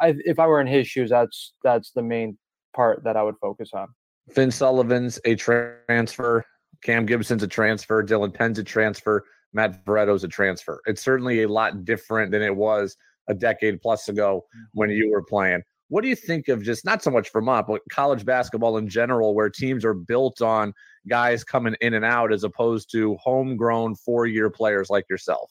I, 0.00 0.14
if 0.18 0.38
I 0.38 0.46
were 0.46 0.60
in 0.60 0.66
his 0.66 0.86
shoes, 0.86 1.10
that's 1.10 1.52
that's 1.62 1.92
the 1.92 2.02
main 2.02 2.38
part 2.74 3.04
that 3.04 3.16
I 3.16 3.22
would 3.22 3.36
focus 3.40 3.70
on. 3.74 3.88
Finn 4.30 4.50
Sullivan's 4.50 5.18
a 5.24 5.34
transfer. 5.34 6.44
Kam 6.82 7.06
Gibson's 7.06 7.42
a 7.42 7.48
transfer. 7.48 8.02
Dylan 8.04 8.32
Penn's 8.32 8.58
a 8.58 8.64
transfer. 8.64 9.24
Matt 9.52 9.84
Veretto's 9.84 10.24
a 10.24 10.28
transfer. 10.28 10.80
It's 10.86 11.02
certainly 11.02 11.42
a 11.42 11.48
lot 11.48 11.84
different 11.84 12.30
than 12.32 12.42
it 12.42 12.54
was 12.54 12.96
a 13.28 13.34
decade 13.34 13.80
plus 13.80 14.08
ago 14.08 14.44
when 14.72 14.90
mm-hmm. 14.90 14.98
you 14.98 15.10
were 15.10 15.22
playing. 15.22 15.62
What 15.88 16.02
do 16.02 16.08
you 16.08 16.16
think 16.16 16.48
of 16.48 16.62
just 16.62 16.84
not 16.84 17.02
so 17.02 17.10
much 17.10 17.32
Vermont, 17.32 17.66
but 17.66 17.80
college 17.90 18.24
basketball 18.24 18.76
in 18.76 18.88
general, 18.88 19.34
where 19.34 19.48
teams 19.48 19.86
are 19.86 19.94
built 19.94 20.42
on 20.42 20.74
guys 21.08 21.44
coming 21.44 21.76
in 21.80 21.94
and 21.94 22.04
out 22.04 22.30
as 22.30 22.44
opposed 22.44 22.92
to 22.92 23.16
homegrown 23.16 23.94
four 23.94 24.26
year 24.26 24.50
players 24.50 24.90
like 24.90 25.06
yourself? 25.08 25.50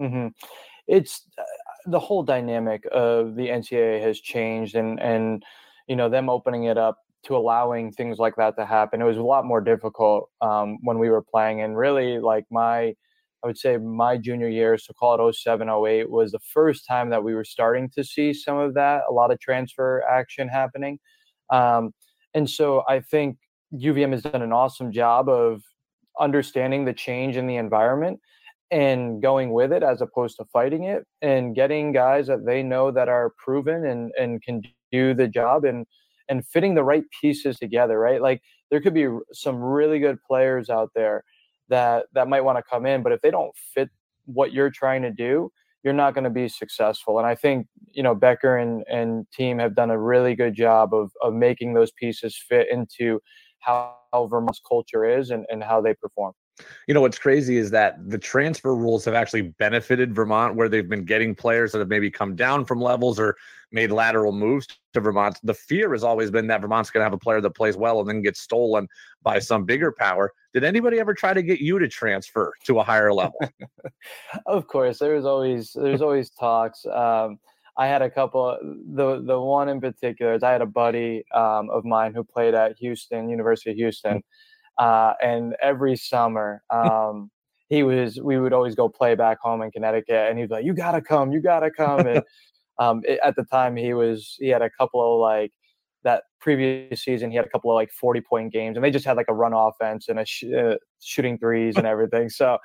Mm-hmm. 0.00 0.28
It's 0.86 1.24
uh, 1.38 1.42
the 1.90 1.98
whole 1.98 2.22
dynamic 2.22 2.84
of 2.92 3.34
the 3.36 3.48
NCAA 3.48 4.02
has 4.02 4.20
changed, 4.20 4.74
and 4.74 5.00
and 5.00 5.42
you 5.88 5.96
know 5.96 6.08
them 6.08 6.28
opening 6.28 6.64
it 6.64 6.78
up 6.78 6.98
to 7.24 7.36
allowing 7.36 7.92
things 7.92 8.18
like 8.18 8.36
that 8.36 8.56
to 8.56 8.66
happen. 8.66 9.02
It 9.02 9.04
was 9.04 9.16
a 9.16 9.22
lot 9.22 9.44
more 9.44 9.60
difficult 9.60 10.30
um, 10.40 10.78
when 10.82 10.98
we 10.98 11.10
were 11.10 11.22
playing, 11.22 11.60
and 11.62 11.76
really 11.76 12.18
like 12.18 12.44
my 12.50 12.94
I 13.42 13.46
would 13.46 13.58
say 13.58 13.76
my 13.76 14.16
junior 14.16 14.48
year, 14.48 14.76
so 14.78 14.92
call 14.94 15.28
it 15.28 15.34
07, 15.34 15.68
08, 15.68 16.10
was 16.10 16.32
the 16.32 16.40
first 16.52 16.84
time 16.88 17.10
that 17.10 17.22
we 17.22 17.34
were 17.34 17.44
starting 17.44 17.88
to 17.90 18.02
see 18.02 18.32
some 18.34 18.58
of 18.58 18.74
that, 18.74 19.02
a 19.08 19.12
lot 19.12 19.30
of 19.30 19.38
transfer 19.38 20.02
action 20.10 20.48
happening. 20.48 20.98
Um, 21.50 21.92
and 22.34 22.50
so 22.50 22.82
I 22.88 23.00
think 23.00 23.36
UVM 23.72 24.10
has 24.12 24.22
done 24.22 24.42
an 24.42 24.52
awesome 24.52 24.90
job 24.90 25.28
of 25.28 25.62
understanding 26.18 26.84
the 26.84 26.92
change 26.92 27.36
in 27.36 27.46
the 27.46 27.56
environment 27.56 28.18
and 28.70 29.22
going 29.22 29.52
with 29.52 29.72
it 29.72 29.82
as 29.82 30.02
opposed 30.02 30.36
to 30.36 30.44
fighting 30.52 30.84
it 30.84 31.06
and 31.22 31.54
getting 31.54 31.92
guys 31.92 32.26
that 32.26 32.44
they 32.44 32.62
know 32.62 32.90
that 32.90 33.08
are 33.08 33.32
proven 33.38 33.86
and, 33.86 34.12
and 34.18 34.42
can 34.42 34.62
do 34.92 35.14
the 35.14 35.28
job 35.28 35.64
and 35.64 35.86
and 36.30 36.46
fitting 36.46 36.74
the 36.74 36.84
right 36.84 37.04
pieces 37.22 37.58
together, 37.58 37.98
right? 37.98 38.20
Like 38.20 38.42
there 38.70 38.82
could 38.82 38.92
be 38.92 39.08
some 39.32 39.56
really 39.56 39.98
good 39.98 40.22
players 40.22 40.68
out 40.68 40.90
there 40.94 41.24
that 41.68 42.06
that 42.12 42.28
might 42.28 42.42
want 42.42 42.58
to 42.58 42.62
come 42.62 42.86
in 42.86 43.02
but 43.02 43.12
if 43.12 43.20
they 43.20 43.30
don't 43.30 43.54
fit 43.74 43.90
what 44.26 44.52
you're 44.52 44.70
trying 44.70 45.02
to 45.02 45.10
do 45.10 45.50
you're 45.84 45.94
not 45.94 46.14
going 46.14 46.24
to 46.24 46.30
be 46.30 46.48
successful 46.48 47.18
and 47.18 47.26
i 47.26 47.34
think 47.34 47.66
you 47.92 48.02
know 48.02 48.14
becker 48.14 48.56
and 48.56 48.84
and 48.90 49.26
team 49.32 49.58
have 49.58 49.74
done 49.74 49.90
a 49.90 49.98
really 49.98 50.34
good 50.34 50.54
job 50.54 50.92
of 50.94 51.10
of 51.22 51.34
making 51.34 51.74
those 51.74 51.92
pieces 51.92 52.36
fit 52.48 52.68
into 52.70 53.20
how, 53.60 53.96
how 54.12 54.26
vermont's 54.26 54.60
culture 54.66 55.04
is 55.04 55.30
and, 55.30 55.44
and 55.50 55.62
how 55.62 55.80
they 55.80 55.94
perform 55.94 56.32
You 56.86 56.94
know 56.94 57.00
what's 57.00 57.18
crazy 57.18 57.56
is 57.56 57.70
that 57.70 57.96
the 58.08 58.18
transfer 58.18 58.74
rules 58.74 59.04
have 59.04 59.14
actually 59.14 59.42
benefited 59.42 60.14
Vermont, 60.14 60.54
where 60.54 60.68
they've 60.68 60.88
been 60.88 61.04
getting 61.04 61.34
players 61.34 61.72
that 61.72 61.78
have 61.78 61.88
maybe 61.88 62.10
come 62.10 62.34
down 62.36 62.64
from 62.64 62.80
levels 62.80 63.18
or 63.18 63.36
made 63.72 63.90
lateral 63.90 64.32
moves 64.32 64.66
to 64.94 65.00
Vermont. 65.00 65.38
The 65.42 65.54
fear 65.54 65.92
has 65.92 66.02
always 66.02 66.30
been 66.30 66.46
that 66.46 66.60
Vermont's 66.60 66.90
going 66.90 67.00
to 67.00 67.04
have 67.04 67.12
a 67.12 67.18
player 67.18 67.40
that 67.40 67.50
plays 67.50 67.76
well 67.76 68.00
and 68.00 68.08
then 68.08 68.22
gets 68.22 68.40
stolen 68.40 68.88
by 69.22 69.38
some 69.38 69.64
bigger 69.64 69.92
power. 69.92 70.32
Did 70.54 70.64
anybody 70.64 70.98
ever 70.98 71.14
try 71.14 71.34
to 71.34 71.42
get 71.42 71.60
you 71.60 71.78
to 71.78 71.88
transfer 71.88 72.52
to 72.64 72.80
a 72.80 72.84
higher 72.84 73.12
level? 73.12 73.38
of 74.46 74.66
course, 74.66 74.98
there's 74.98 75.24
always 75.24 75.72
there's 75.74 76.02
always 76.02 76.30
talks. 76.30 76.84
Um, 76.86 77.38
I 77.76 77.86
had 77.86 78.02
a 78.02 78.10
couple. 78.10 78.58
The 78.94 79.22
the 79.24 79.40
one 79.40 79.68
in 79.68 79.80
particular 79.80 80.34
is 80.34 80.42
I 80.42 80.50
had 80.50 80.62
a 80.62 80.66
buddy 80.66 81.24
um, 81.32 81.70
of 81.70 81.84
mine 81.84 82.12
who 82.12 82.24
played 82.24 82.54
at 82.54 82.76
Houston 82.78 83.28
University 83.28 83.70
of 83.70 83.76
Houston, 83.76 84.22
uh, 84.78 85.14
and 85.22 85.56
every 85.62 85.96
summer 85.96 86.62
um, 86.70 87.30
he 87.68 87.82
was 87.82 88.20
we 88.20 88.38
would 88.38 88.52
always 88.52 88.74
go 88.74 88.88
play 88.88 89.14
back 89.14 89.38
home 89.40 89.62
in 89.62 89.70
Connecticut, 89.70 90.30
and 90.30 90.38
he'd 90.38 90.48
be 90.48 90.54
like, 90.54 90.64
"You 90.64 90.74
gotta 90.74 91.00
come, 91.02 91.32
you 91.32 91.40
gotta 91.40 91.70
come." 91.70 92.06
And 92.06 92.22
um, 92.78 93.02
it, 93.04 93.20
at 93.24 93.36
the 93.36 93.44
time, 93.44 93.76
he 93.76 93.94
was 93.94 94.36
he 94.38 94.48
had 94.48 94.62
a 94.62 94.70
couple 94.70 95.14
of 95.14 95.20
like 95.20 95.52
that 96.04 96.22
previous 96.40 97.02
season 97.02 97.28
he 97.28 97.36
had 97.36 97.44
a 97.44 97.48
couple 97.48 97.70
of 97.72 97.74
like 97.74 97.90
40 97.90 98.20
point 98.20 98.52
games 98.52 98.76
and 98.76 98.84
they 98.84 98.90
just 98.90 99.04
had 99.04 99.16
like 99.16 99.26
a 99.28 99.34
run 99.34 99.52
offense 99.52 100.08
and 100.08 100.20
a 100.20 100.24
sh- 100.24 100.44
uh, 100.56 100.76
shooting 101.02 101.36
threes 101.36 101.76
and 101.76 101.86
everything 101.88 102.28
so 102.28 102.56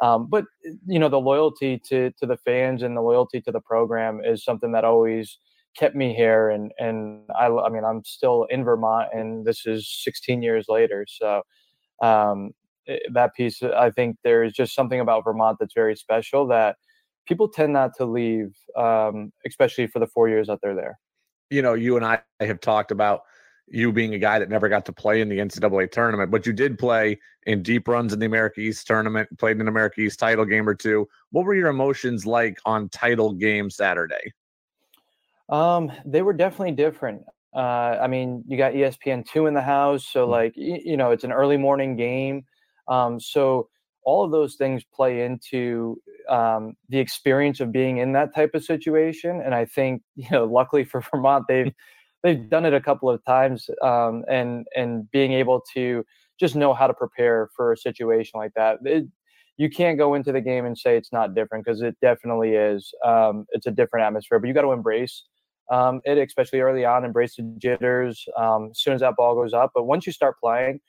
um, 0.00 0.28
but 0.28 0.44
you 0.86 0.98
know, 0.98 1.08
the 1.08 1.20
loyalty 1.20 1.78
to 1.86 2.10
to 2.18 2.26
the 2.26 2.36
fans 2.38 2.82
and 2.82 2.96
the 2.96 3.02
loyalty 3.02 3.40
to 3.42 3.52
the 3.52 3.60
program 3.60 4.20
is 4.24 4.44
something 4.44 4.72
that 4.72 4.84
always 4.84 5.38
kept 5.76 5.94
me 5.94 6.14
here. 6.14 6.48
And 6.48 6.72
and 6.78 7.22
I, 7.38 7.46
I 7.48 7.68
mean, 7.68 7.84
I'm 7.84 8.02
still 8.04 8.46
in 8.50 8.64
Vermont, 8.64 9.10
and 9.12 9.44
this 9.44 9.66
is 9.66 9.88
16 10.02 10.42
years 10.42 10.66
later. 10.68 11.04
So 11.08 11.42
um, 12.00 12.52
eh, 12.86 12.98
that 13.12 13.34
piece, 13.34 13.62
I 13.62 13.90
think 13.90 14.16
there's 14.24 14.52
just 14.52 14.74
something 14.74 15.00
about 15.00 15.24
Vermont 15.24 15.58
that's 15.60 15.74
very 15.74 15.96
special 15.96 16.46
that 16.48 16.76
people 17.26 17.48
tend 17.48 17.72
not 17.72 17.94
to 17.96 18.06
leave, 18.06 18.54
um, 18.76 19.32
especially 19.46 19.86
for 19.86 19.98
the 19.98 20.06
four 20.06 20.28
years 20.28 20.48
that 20.48 20.58
they're 20.62 20.74
there. 20.74 20.98
You 21.50 21.62
know, 21.62 21.74
you 21.74 21.96
and 21.96 22.04
I 22.04 22.20
have 22.40 22.60
talked 22.60 22.90
about 22.90 23.22
you 23.70 23.92
being 23.92 24.14
a 24.14 24.18
guy 24.18 24.38
that 24.38 24.48
never 24.48 24.68
got 24.68 24.84
to 24.86 24.92
play 24.92 25.20
in 25.20 25.28
the 25.28 25.38
NCAA 25.38 25.90
tournament, 25.90 26.30
but 26.30 26.44
you 26.44 26.52
did 26.52 26.78
play 26.78 27.18
in 27.46 27.62
deep 27.62 27.86
runs 27.86 28.12
in 28.12 28.18
the 28.18 28.26
America 28.26 28.60
East 28.60 28.86
tournament, 28.86 29.28
played 29.38 29.56
in 29.56 29.60
an 29.60 29.68
America 29.68 30.00
East 30.00 30.18
title 30.18 30.44
game 30.44 30.68
or 30.68 30.74
two. 30.74 31.06
What 31.30 31.44
were 31.44 31.54
your 31.54 31.68
emotions 31.68 32.26
like 32.26 32.58
on 32.64 32.88
title 32.88 33.32
game 33.32 33.70
Saturday? 33.70 34.32
Um, 35.48 35.90
they 36.04 36.22
were 36.22 36.32
definitely 36.32 36.72
different. 36.72 37.22
Uh, 37.54 37.98
I 38.00 38.06
mean, 38.06 38.44
you 38.46 38.56
got 38.56 38.72
ESPN 38.72 39.26
two 39.26 39.46
in 39.46 39.54
the 39.54 39.62
house, 39.62 40.06
so 40.06 40.26
mm. 40.26 40.30
like 40.30 40.52
you, 40.56 40.96
know, 40.96 41.10
it's 41.10 41.24
an 41.24 41.32
early 41.32 41.56
morning 41.56 41.96
game. 41.96 42.44
Um, 42.88 43.18
so 43.20 43.68
all 44.04 44.24
of 44.24 44.30
those 44.30 44.54
things 44.54 44.82
play 44.94 45.24
into 45.24 46.00
um, 46.28 46.74
the 46.88 46.98
experience 46.98 47.60
of 47.60 47.72
being 47.72 47.98
in 47.98 48.12
that 48.12 48.34
type 48.34 48.54
of 48.54 48.64
situation. 48.64 49.42
And 49.44 49.54
I 49.54 49.64
think, 49.64 50.02
you 50.16 50.28
know, 50.30 50.44
luckily 50.44 50.84
for 50.84 51.00
Vermont, 51.00 51.46
they've 51.48 51.72
they've 52.22 52.48
done 52.50 52.66
it 52.66 52.74
a 52.74 52.80
couple 52.80 53.08
of 53.08 53.24
times, 53.24 53.68
um, 53.82 54.24
and 54.28 54.66
and 54.76 55.10
being 55.10 55.32
able 55.32 55.62
to 55.74 56.04
just 56.38 56.54
know 56.54 56.72
how 56.72 56.86
to 56.86 56.94
prepare 56.94 57.48
for 57.56 57.72
a 57.72 57.76
situation 57.76 58.38
like 58.38 58.52
that. 58.54 58.78
It, 58.84 59.06
you 59.56 59.68
can't 59.68 59.98
go 59.98 60.14
into 60.14 60.32
the 60.32 60.40
game 60.40 60.64
and 60.64 60.78
say 60.78 60.96
it's 60.96 61.12
not 61.12 61.34
different 61.34 61.66
because 61.66 61.82
it 61.82 61.94
definitely 62.00 62.54
is. 62.54 62.94
Um, 63.04 63.44
it's 63.50 63.66
a 63.66 63.70
different 63.70 64.06
atmosphere, 64.06 64.38
but 64.38 64.46
you 64.48 64.54
got 64.54 64.62
to 64.62 64.72
embrace 64.72 65.24
um, 65.70 66.00
it, 66.04 66.18
especially 66.18 66.60
early 66.60 66.84
on. 66.84 67.04
Embrace 67.04 67.36
the 67.36 67.42
jitters 67.58 68.26
um, 68.36 68.68
as 68.72 68.80
soon 68.80 68.94
as 68.94 69.00
that 69.00 69.16
ball 69.16 69.34
goes 69.34 69.54
up. 69.54 69.70
But 69.74 69.84
once 69.84 70.06
you 70.06 70.12
start 70.12 70.38
playing, 70.40 70.80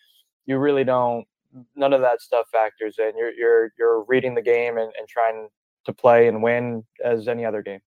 you 0.45 0.57
really 0.57 0.83
don't. 0.83 1.25
None 1.75 1.93
of 1.93 2.01
that 2.01 2.21
stuff 2.21 2.47
factors 2.51 2.95
in. 2.97 3.11
You're 3.17 3.33
you're 3.33 3.73
you're 3.77 4.03
reading 4.05 4.35
the 4.35 4.41
game 4.41 4.77
and, 4.77 4.91
and 4.97 5.07
trying 5.07 5.49
to 5.85 5.93
play 5.93 6.27
and 6.27 6.41
win 6.41 6.83
as 7.03 7.27
any 7.27 7.45
other 7.45 7.61
game. 7.61 7.79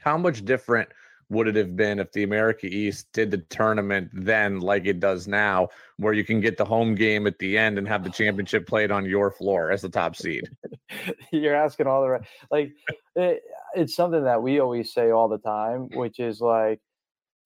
How 0.00 0.16
much 0.16 0.44
different 0.44 0.88
would 1.30 1.46
it 1.46 1.54
have 1.54 1.76
been 1.76 2.00
if 2.00 2.10
the 2.12 2.24
America 2.24 2.66
East 2.66 3.06
did 3.12 3.30
the 3.30 3.38
tournament 3.38 4.10
then 4.12 4.58
like 4.60 4.86
it 4.86 4.98
does 4.98 5.28
now, 5.28 5.68
where 5.96 6.12
you 6.12 6.24
can 6.24 6.40
get 6.40 6.56
the 6.56 6.64
home 6.64 6.94
game 6.94 7.26
at 7.26 7.38
the 7.38 7.56
end 7.56 7.78
and 7.78 7.86
have 7.86 8.02
the 8.02 8.10
championship 8.10 8.66
played 8.66 8.90
on 8.90 9.06
your 9.06 9.30
floor 9.30 9.70
as 9.70 9.80
the 9.80 9.88
top 9.88 10.16
seed? 10.16 10.50
You're 11.32 11.54
asking 11.54 11.86
all 11.86 12.02
the 12.02 12.10
right, 12.10 12.22
like 12.50 12.72
it, 13.14 13.42
it's 13.74 13.94
something 13.94 14.24
that 14.24 14.42
we 14.42 14.60
always 14.60 14.92
say 14.92 15.10
all 15.10 15.28
the 15.28 15.38
time, 15.38 15.88
which 15.94 16.18
is 16.18 16.40
like, 16.40 16.80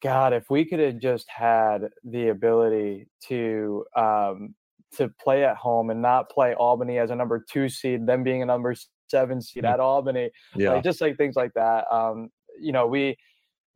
God, 0.02 0.32
if 0.32 0.50
we 0.50 0.64
could 0.64 0.80
have 0.80 0.98
just 0.98 1.28
had 1.28 1.88
the 2.04 2.28
ability 2.28 3.08
to 3.28 3.84
um, 3.96 4.54
to 4.96 5.08
play 5.20 5.44
at 5.44 5.56
home 5.56 5.90
and 5.90 6.02
not 6.02 6.30
play 6.30 6.54
Albany 6.54 6.98
as 6.98 7.10
a 7.10 7.16
number 7.16 7.44
two 7.50 7.68
seed, 7.68 8.06
them 8.06 8.22
being 8.22 8.42
a 8.42 8.46
number 8.46 8.74
seven 9.08 9.40
seed 9.40 9.64
mm. 9.64 9.72
at 9.72 9.80
Albany, 9.80 10.30
yeah, 10.54 10.72
like, 10.72 10.84
just 10.84 11.00
like 11.00 11.16
things 11.16 11.36
like 11.36 11.52
that. 11.54 11.84
Um, 11.92 12.28
you 12.60 12.72
know, 12.72 12.86
we 12.86 13.16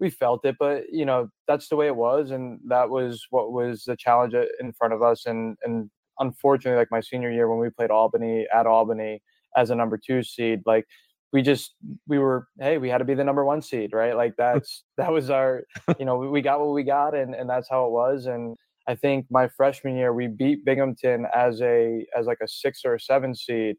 we 0.00 0.11
felt 0.11 0.44
it, 0.44 0.56
but 0.58 0.84
you 0.92 1.04
know 1.04 1.28
that's 1.46 1.68
the 1.68 1.76
way 1.76 1.87
it 1.87 1.96
was, 1.96 2.30
and 2.30 2.61
that 2.68 2.90
was 2.90 3.26
what 3.30 3.52
was 3.52 3.84
the 3.84 3.96
challenge 3.96 4.34
in 4.61 4.72
front 4.72 4.92
of 4.94 5.02
us. 5.02 5.26
And 5.26 5.56
and 5.64 5.90
unfortunately, 6.18 6.78
like 6.78 6.90
my 6.90 7.00
senior 7.00 7.30
year 7.30 7.48
when 7.48 7.58
we 7.58 7.70
played 7.70 7.90
Albany 7.90 8.46
at 8.54 8.66
Albany 8.66 9.22
as 9.56 9.70
a 9.70 9.74
number 9.74 9.98
two 9.98 10.22
seed, 10.22 10.61
like 10.66 10.84
we 11.32 11.42
just 11.42 11.74
we 12.06 12.18
were 12.18 12.48
hey 12.58 12.78
we 12.78 12.88
had 12.88 12.98
to 12.98 13.04
be 13.04 13.14
the 13.14 13.24
number 13.24 13.44
one 13.44 13.60
seed 13.62 13.92
right? 13.92 14.16
Like 14.16 14.34
that's 14.38 14.84
that 14.96 15.12
was 15.12 15.30
our 15.30 15.64
you 15.98 16.04
know 16.04 16.16
we 16.16 16.40
got 16.40 16.60
what 16.60 16.72
we 16.72 16.82
got 16.82 17.14
and 17.14 17.34
and 17.34 17.48
that's 17.48 17.68
how 17.68 17.86
it 17.86 17.92
was 17.92 18.26
and 18.26 18.56
i 18.86 18.94
think 18.94 19.26
my 19.30 19.46
freshman 19.48 19.96
year 19.96 20.14
we 20.14 20.26
beat 20.26 20.64
binghamton 20.64 21.26
as 21.34 21.60
a 21.60 22.06
as 22.16 22.24
like 22.26 22.38
a 22.42 22.48
six 22.48 22.82
or 22.86 22.94
a 22.94 23.00
seven 23.00 23.34
seed 23.34 23.76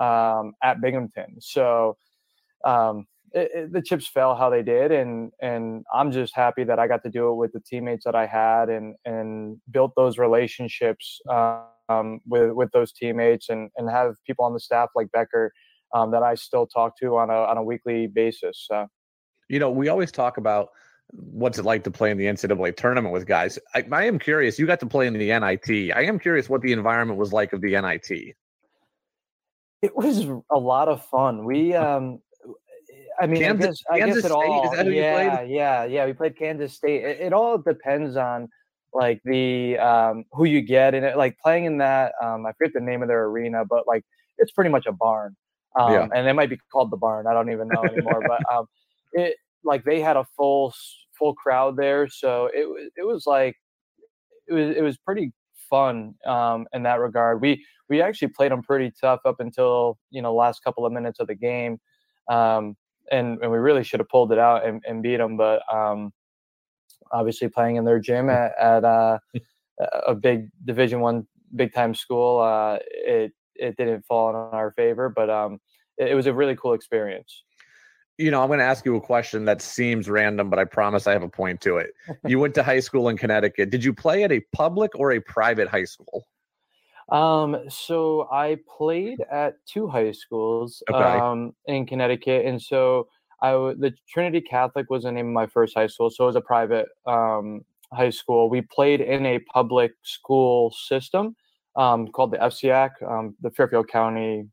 um, 0.00 0.54
at 0.62 0.80
binghamton. 0.80 1.36
So 1.40 1.96
um, 2.64 3.06
it, 3.32 3.50
it, 3.54 3.72
the 3.72 3.82
chips 3.82 4.08
fell 4.08 4.34
how 4.34 4.50
they 4.50 4.62
did, 4.62 4.90
and 4.90 5.30
and 5.40 5.84
I'm 5.94 6.10
just 6.10 6.34
happy 6.34 6.64
that 6.64 6.78
I 6.78 6.88
got 6.88 7.04
to 7.04 7.10
do 7.10 7.28
it 7.28 7.36
with 7.36 7.52
the 7.52 7.60
teammates 7.60 8.04
that 8.04 8.16
I 8.16 8.26
had, 8.26 8.68
and 8.68 8.96
and 9.04 9.58
built 9.70 9.92
those 9.96 10.18
relationships 10.18 11.20
um, 11.28 12.20
with 12.26 12.52
with 12.52 12.70
those 12.72 12.92
teammates, 12.92 13.48
and 13.48 13.70
and 13.76 13.88
have 13.88 14.14
people 14.26 14.44
on 14.44 14.52
the 14.52 14.60
staff 14.60 14.88
like 14.96 15.12
Becker 15.12 15.52
um, 15.94 16.10
that 16.12 16.22
I 16.22 16.34
still 16.34 16.66
talk 16.66 16.98
to 16.98 17.16
on 17.16 17.30
a 17.30 17.34
on 17.34 17.56
a 17.56 17.62
weekly 17.62 18.06
basis. 18.06 18.66
So. 18.68 18.86
You 19.48 19.58
know, 19.58 19.70
we 19.70 19.88
always 19.88 20.12
talk 20.12 20.36
about 20.36 20.68
what's 21.12 21.58
it 21.58 21.64
like 21.64 21.82
to 21.84 21.90
play 21.90 22.10
in 22.10 22.18
the 22.18 22.26
NCAA 22.26 22.76
tournament 22.76 23.12
with 23.12 23.26
guys. 23.26 23.58
I, 23.74 23.84
I 23.90 24.04
am 24.04 24.18
curious. 24.18 24.58
You 24.58 24.66
got 24.66 24.80
to 24.80 24.86
play 24.86 25.06
in 25.06 25.14
the 25.14 25.38
NIT. 25.38 25.92
I 25.96 26.04
am 26.04 26.18
curious 26.18 26.48
what 26.48 26.62
the 26.62 26.72
environment 26.72 27.18
was 27.18 27.32
like 27.32 27.52
of 27.52 27.60
the 27.60 27.72
NIT. 27.80 28.36
It 29.82 29.96
was 29.96 30.26
a 30.50 30.58
lot 30.58 30.88
of 30.88 31.04
fun. 31.06 31.44
We 31.44 31.74
um, 31.74 32.20
I 33.20 33.26
mean, 33.26 33.42
Kansas, 33.42 33.82
I 33.90 33.98
guess, 33.98 34.08
I 34.08 34.14
guess 34.14 34.24
it 34.24 34.30
all. 34.30 34.90
yeah, 34.90 35.42
yeah, 35.42 35.84
yeah. 35.84 36.06
We 36.06 36.12
played 36.12 36.38
Kansas 36.38 36.72
State. 36.72 37.04
It, 37.04 37.20
it, 37.20 37.32
all 37.32 37.58
depends 37.58 38.16
on 38.16 38.48
like 38.94 39.20
the 39.24 39.78
um, 39.78 40.24
who 40.32 40.44
you 40.44 40.62
get 40.62 40.94
and 40.94 41.04
it, 41.04 41.16
like 41.16 41.38
playing 41.38 41.66
in 41.66 41.78
that. 41.78 42.12
Um, 42.22 42.46
I 42.46 42.52
forget 42.52 42.72
the 42.72 42.80
name 42.80 43.02
of 43.02 43.08
their 43.08 43.24
arena, 43.24 43.64
but 43.68 43.86
like 43.86 44.04
it's 44.38 44.52
pretty 44.52 44.70
much 44.70 44.86
a 44.86 44.92
barn. 44.92 45.36
Um, 45.78 45.92
yeah. 45.92 46.08
and 46.14 46.26
it 46.26 46.34
might 46.34 46.50
be 46.50 46.58
called 46.72 46.90
the 46.90 46.96
barn. 46.96 47.26
I 47.26 47.32
don't 47.32 47.50
even 47.50 47.68
know 47.68 47.84
anymore. 47.84 48.22
but 48.26 48.40
um, 48.52 48.66
it 49.12 49.36
like 49.64 49.84
they 49.84 50.00
had 50.00 50.16
a 50.16 50.24
full 50.36 50.74
full 51.18 51.34
crowd 51.34 51.76
there, 51.76 52.08
so 52.08 52.48
it 52.54 52.68
was 52.68 52.90
it 52.96 53.06
was 53.06 53.26
like 53.26 53.56
it 54.48 54.54
was 54.54 54.76
it 54.76 54.82
was 54.82 54.96
pretty 54.98 55.32
fun 55.68 56.14
um, 56.26 56.66
in 56.72 56.82
that 56.82 57.00
regard. 57.00 57.40
We 57.40 57.64
we 57.88 58.02
actually 58.02 58.28
played 58.28 58.52
them 58.52 58.62
pretty 58.62 58.92
tough 59.00 59.20
up 59.24 59.40
until 59.40 59.98
you 60.10 60.22
know 60.22 60.34
last 60.34 60.64
couple 60.64 60.84
of 60.84 60.92
minutes 60.92 61.20
of 61.20 61.28
the 61.28 61.34
game. 61.34 61.78
Um, 62.28 62.76
and, 63.10 63.38
and 63.42 63.50
we 63.50 63.58
really 63.58 63.82
should 63.82 64.00
have 64.00 64.08
pulled 64.08 64.32
it 64.32 64.38
out 64.38 64.64
and, 64.64 64.82
and 64.86 65.02
beat 65.02 65.16
them. 65.16 65.36
But 65.36 65.62
um, 65.72 66.12
obviously, 67.12 67.48
playing 67.48 67.76
in 67.76 67.84
their 67.84 67.98
gym 67.98 68.30
at, 68.30 68.52
at 68.58 68.84
uh, 68.84 69.18
a 70.06 70.14
big 70.14 70.48
Division 70.64 71.00
One 71.00 71.26
big 71.54 71.74
time 71.74 71.94
school, 71.94 72.40
uh, 72.40 72.78
it 72.90 73.32
it 73.60 73.76
didn't 73.76 74.04
fall 74.06 74.30
in 74.30 74.36
our 74.36 74.72
favor. 74.72 75.08
But 75.08 75.30
um, 75.30 75.60
it, 75.98 76.10
it 76.10 76.14
was 76.14 76.26
a 76.26 76.34
really 76.34 76.56
cool 76.56 76.72
experience 76.72 77.42
you 78.20 78.30
know, 78.30 78.42
I'm 78.42 78.48
going 78.48 78.58
to 78.58 78.64
ask 78.66 78.84
you 78.84 78.94
a 78.96 79.00
question 79.00 79.46
that 79.46 79.62
seems 79.62 80.08
random, 80.08 80.50
but 80.50 80.58
I 80.58 80.64
promise 80.64 81.06
I 81.06 81.12
have 81.12 81.22
a 81.22 81.28
point 81.28 81.62
to 81.62 81.78
it. 81.78 81.94
You 82.26 82.38
went 82.38 82.54
to 82.56 82.62
high 82.62 82.80
school 82.80 83.08
in 83.08 83.16
Connecticut. 83.16 83.70
Did 83.70 83.82
you 83.82 83.94
play 83.94 84.24
at 84.24 84.30
a 84.30 84.40
public 84.52 84.94
or 84.94 85.12
a 85.12 85.20
private 85.20 85.68
high 85.68 85.84
school? 85.84 86.26
Um, 87.10 87.56
so 87.68 88.28
I 88.30 88.58
played 88.76 89.20
at 89.32 89.54
two 89.66 89.88
high 89.88 90.12
schools 90.12 90.82
okay. 90.90 91.02
um, 91.02 91.54
in 91.66 91.86
Connecticut, 91.86 92.44
and 92.44 92.60
so 92.60 93.08
I 93.40 93.52
w- 93.52 93.76
the 93.76 93.94
Trinity 94.08 94.42
Catholic 94.42 94.90
was 94.90 95.04
the 95.04 95.12
name 95.12 95.28
of 95.28 95.32
my 95.32 95.46
first 95.46 95.74
high 95.74 95.88
school. 95.88 96.10
So 96.10 96.24
it 96.24 96.26
was 96.28 96.36
a 96.36 96.40
private 96.42 96.86
um, 97.06 97.62
high 97.92 98.10
school. 98.10 98.50
We 98.50 98.60
played 98.60 99.00
in 99.00 99.26
a 99.26 99.38
public 99.40 99.92
school 100.02 100.72
system 100.72 101.34
um, 101.76 102.08
called 102.08 102.32
the 102.32 102.38
FCIAC, 102.38 102.90
um, 103.08 103.36
the 103.40 103.50
Fairfield 103.50 103.88
County 103.88 104.46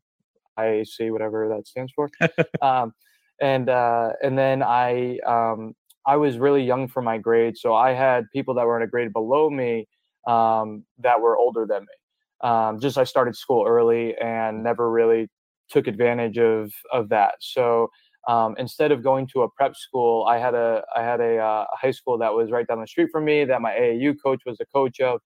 IAC, 0.58 1.10
whatever 1.12 1.48
that 1.48 1.66
stands 1.66 1.92
for. 1.94 2.08
um, 2.62 2.92
and 3.40 3.68
uh, 3.68 4.12
and 4.22 4.36
then 4.38 4.62
I 4.62 5.18
um, 5.26 5.74
I 6.06 6.16
was 6.16 6.38
really 6.38 6.62
young 6.64 6.88
for 6.88 7.02
my 7.02 7.18
grade, 7.18 7.56
so 7.56 7.74
I 7.74 7.92
had 7.92 8.24
people 8.32 8.54
that 8.54 8.66
were 8.66 8.76
in 8.76 8.82
a 8.82 8.88
grade 8.88 9.12
below 9.12 9.50
me 9.50 9.86
um, 10.26 10.84
that 10.98 11.20
were 11.20 11.36
older 11.36 11.66
than 11.66 11.82
me. 11.82 12.48
um, 12.48 12.80
just 12.80 12.98
I 12.98 13.04
started 13.04 13.36
school 13.36 13.64
early 13.66 14.16
and 14.18 14.62
never 14.62 14.90
really 14.90 15.28
took 15.70 15.86
advantage 15.86 16.38
of 16.38 16.72
of 16.92 17.08
that. 17.10 17.34
So 17.40 17.88
um, 18.28 18.54
instead 18.58 18.92
of 18.92 19.02
going 19.02 19.26
to 19.28 19.42
a 19.42 19.48
prep 19.50 19.76
school, 19.76 20.26
I 20.26 20.38
had 20.38 20.54
a 20.54 20.82
I 20.96 21.02
had 21.02 21.20
a, 21.20 21.38
uh, 21.38 21.66
high 21.72 21.90
school 21.92 22.18
that 22.18 22.32
was 22.32 22.50
right 22.50 22.66
down 22.66 22.80
the 22.80 22.86
street 22.86 23.08
from 23.12 23.24
me 23.24 23.44
that 23.44 23.60
my 23.62 23.72
AAU 23.72 24.14
coach 24.22 24.42
was 24.46 24.58
a 24.60 24.66
coach 24.66 25.00
of, 25.00 25.20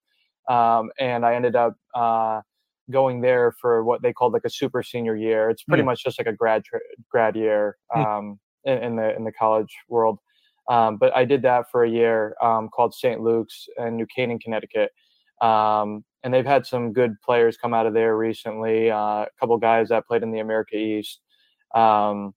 um, 0.49 0.91
and 0.99 1.25
I 1.25 1.35
ended 1.35 1.57
up 1.57 1.77
uh, 1.95 2.41
going 2.91 3.21
there 3.21 3.55
for 3.61 3.85
what 3.85 4.03
they 4.03 4.13
called 4.13 4.33
like 4.33 4.45
a 4.45 4.51
super 4.51 4.83
senior 4.83 5.17
year. 5.17 5.51
It's 5.51 5.63
pretty 5.63 5.83
mm. 5.83 5.87
much 5.87 6.05
just 6.05 6.19
like 6.19 6.27
a 6.27 6.33
grad 6.33 6.65
tra- 6.65 6.81
grad 7.11 7.37
year 7.37 7.77
hmm. 7.91 8.01
um, 8.01 8.41
in, 8.65 8.79
in, 8.79 8.97
the 8.97 9.17
in 9.17 9.25
the 9.25 9.33
college 9.33 9.75
world. 9.89 10.19
Um, 10.69 10.97
but 10.97 11.15
I 11.17 11.25
did 11.25 11.43
that 11.43 11.67
for 11.71 11.85
a 11.85 11.91
year 11.91 12.37
um, 12.41 12.69
called 12.69 12.95
St. 12.95 13.21
Luke's 13.21 13.67
in 13.79 13.97
New 13.97 14.07
Canaan, 14.07 14.39
Connecticut. 14.39 14.93
Um, 15.41 16.05
and 16.23 16.33
they've 16.33 16.47
had 16.47 16.67
some 16.67 16.93
good 16.93 17.21
players 17.21 17.57
come 17.57 17.75
out 17.75 17.87
of 17.87 17.95
there 17.95 18.17
recently. 18.17 18.91
Uh, 18.91 19.23
a 19.23 19.29
couple 19.41 19.57
guys 19.59 19.89
that 19.89 20.07
played 20.07 20.23
in 20.23 20.31
the 20.31 20.39
America 20.39 20.77
East, 20.77 21.21
um, 21.75 22.33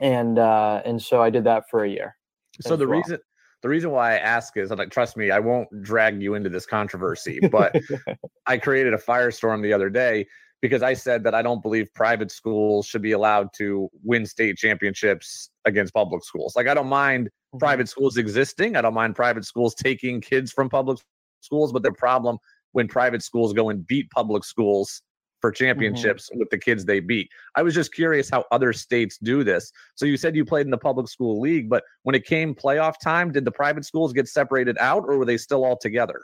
and 0.00 0.38
uh, 0.38 0.82
and 0.84 1.00
so 1.00 1.22
I 1.22 1.30
did 1.30 1.44
that 1.44 1.64
for 1.70 1.84
a 1.84 1.88
year. 1.88 2.16
So 2.62 2.74
the 2.74 2.86
well. 2.86 2.98
reason 2.98 3.18
the 3.66 3.70
reason 3.70 3.90
why 3.90 4.14
I 4.14 4.18
ask 4.18 4.56
is 4.56 4.70
I'm 4.70 4.78
like, 4.78 4.90
trust 4.90 5.16
me, 5.16 5.32
I 5.32 5.40
won't 5.40 5.66
drag 5.82 6.22
you 6.22 6.34
into 6.34 6.48
this 6.48 6.66
controversy, 6.66 7.40
but 7.40 7.74
I 8.46 8.58
created 8.58 8.94
a 8.94 8.96
firestorm 8.96 9.60
the 9.60 9.72
other 9.72 9.90
day 9.90 10.28
because 10.62 10.84
I 10.84 10.94
said 10.94 11.24
that 11.24 11.34
I 11.34 11.42
don't 11.42 11.60
believe 11.60 11.92
private 11.92 12.30
schools 12.30 12.86
should 12.86 13.02
be 13.02 13.10
allowed 13.10 13.48
to 13.56 13.88
win 14.04 14.24
state 14.24 14.56
championships 14.56 15.50
against 15.64 15.92
public 15.94 16.22
schools. 16.22 16.54
Like 16.54 16.68
I 16.68 16.74
don't 16.74 16.86
mind 16.86 17.26
mm-hmm. 17.26 17.58
private 17.58 17.88
schools 17.88 18.16
existing. 18.18 18.76
I 18.76 18.82
don't 18.82 18.94
mind 18.94 19.16
private 19.16 19.44
schools 19.44 19.74
taking 19.74 20.20
kids 20.20 20.52
from 20.52 20.68
public 20.68 20.98
schools, 21.40 21.72
but 21.72 21.82
the 21.82 21.90
problem 21.90 22.38
when 22.70 22.86
private 22.86 23.24
schools 23.24 23.52
go 23.52 23.68
and 23.68 23.84
beat 23.84 24.08
public 24.10 24.44
schools 24.44 25.02
for 25.46 25.52
mm-hmm. 25.52 25.64
championships 25.64 26.28
mm-hmm. 26.28 26.40
with 26.40 26.50
the 26.50 26.58
kids 26.58 26.84
they 26.84 26.98
beat. 26.98 27.30
I 27.54 27.62
was 27.62 27.72
just 27.72 27.94
curious 27.94 28.28
how 28.28 28.44
other 28.50 28.72
states 28.72 29.16
do 29.18 29.44
this. 29.44 29.70
So 29.94 30.04
you 30.04 30.16
said 30.16 30.34
you 30.34 30.44
played 30.44 30.66
in 30.66 30.70
the 30.70 30.78
public 30.78 31.08
school 31.08 31.40
league, 31.40 31.68
but 31.68 31.84
when 32.02 32.16
it 32.16 32.26
came 32.26 32.52
playoff 32.54 32.94
time, 33.02 33.30
did 33.30 33.44
the 33.44 33.52
private 33.52 33.84
schools 33.84 34.12
get 34.12 34.26
separated 34.26 34.76
out 34.78 35.04
or 35.06 35.18
were 35.18 35.24
they 35.24 35.36
still 35.36 35.64
all 35.64 35.76
together? 35.76 36.20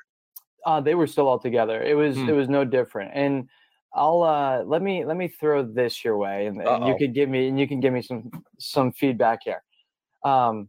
Uh, 0.66 0.80
they 0.80 0.96
were 0.96 1.06
still 1.06 1.28
all 1.28 1.38
together. 1.38 1.82
It 1.82 1.94
was 1.94 2.16
hmm. 2.16 2.28
it 2.28 2.32
was 2.32 2.48
no 2.48 2.64
different. 2.64 3.12
And 3.14 3.48
I'll 3.94 4.22
uh, 4.22 4.62
let 4.64 4.82
me 4.82 5.04
let 5.04 5.16
me 5.16 5.28
throw 5.28 5.64
this 5.64 6.04
your 6.04 6.16
way, 6.16 6.46
and, 6.46 6.60
and 6.62 6.86
you 6.86 6.96
could 6.96 7.14
give 7.14 7.28
me 7.28 7.48
and 7.48 7.58
you 7.58 7.68
can 7.68 7.80
give 7.80 7.92
me 7.92 8.00
some 8.00 8.30
some 8.58 8.92
feedback 8.92 9.40
here. 9.44 9.62
Um, 10.24 10.68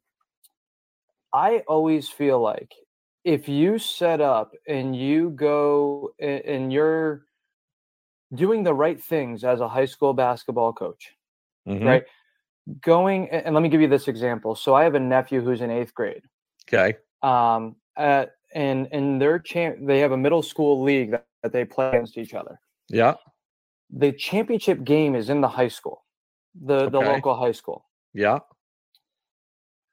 I 1.32 1.60
always 1.68 2.10
feel 2.10 2.40
like 2.40 2.72
if 3.24 3.48
you 3.48 3.78
set 3.78 4.20
up 4.20 4.52
and 4.68 4.96
you 4.96 5.30
go 5.30 6.14
and 6.20 6.74
you're 6.74 7.24
doing 8.34 8.64
the 8.64 8.74
right 8.74 9.02
things 9.02 9.44
as 9.44 9.60
a 9.60 9.68
high 9.68 9.86
school 9.86 10.14
basketball 10.14 10.74
coach, 10.74 11.14
mm-hmm. 11.68 11.86
right? 11.86 12.04
Going 12.82 13.30
and 13.30 13.54
let 13.54 13.62
me 13.62 13.70
give 13.70 13.82
you 13.82 13.90
this 13.90 14.08
example. 14.08 14.56
So 14.56 14.74
I 14.74 14.84
have 14.84 14.96
a 14.96 15.00
nephew 15.00 15.42
who's 15.42 15.62
in 15.62 15.70
eighth 15.70 15.94
grade. 15.94 16.24
Okay. 16.68 16.98
Um, 17.22 17.76
at, 17.98 18.32
and 18.56 18.88
and 18.92 19.22
their 19.22 19.40
champ, 19.40 19.78
they 19.82 20.00
have 20.00 20.12
a 20.12 20.18
middle 20.18 20.42
school 20.42 20.82
league 20.82 21.12
that, 21.12 21.26
that 21.42 21.52
they 21.52 21.66
play 21.66 21.90
against 21.90 22.18
each 22.18 22.34
other. 22.34 22.60
Yeah. 22.90 23.16
The 23.90 24.12
championship 24.14 24.84
game 24.84 25.14
is 25.14 25.30
in 25.30 25.42
the 25.42 25.48
high 25.48 25.68
school, 25.68 26.06
the 26.60 26.84
okay. 26.84 26.92
the 26.92 27.00
local 27.00 27.36
high 27.36 27.52
school. 27.52 27.86
Yeah. 28.14 28.40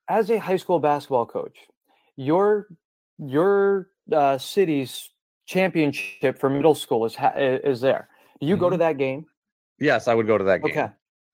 As 0.08 0.30
a 0.30 0.38
high 0.38 0.56
school 0.56 0.78
basketball 0.78 1.26
coach, 1.26 1.56
your 2.16 2.68
your 3.18 3.88
uh, 4.12 4.38
city's 4.38 5.10
championship 5.46 6.38
for 6.38 6.48
middle 6.48 6.74
school 6.74 7.04
is 7.04 7.16
ha- 7.16 7.34
is 7.36 7.80
there. 7.80 8.08
You 8.40 8.54
mm-hmm. 8.54 8.60
go 8.60 8.70
to 8.70 8.74
mm-hmm. 8.74 8.80
that 8.80 8.98
game? 8.98 9.26
Yes, 9.78 10.08
I 10.08 10.14
would 10.14 10.26
go 10.26 10.38
to 10.38 10.44
that 10.44 10.62
game. 10.62 10.70
Okay. 10.70 10.88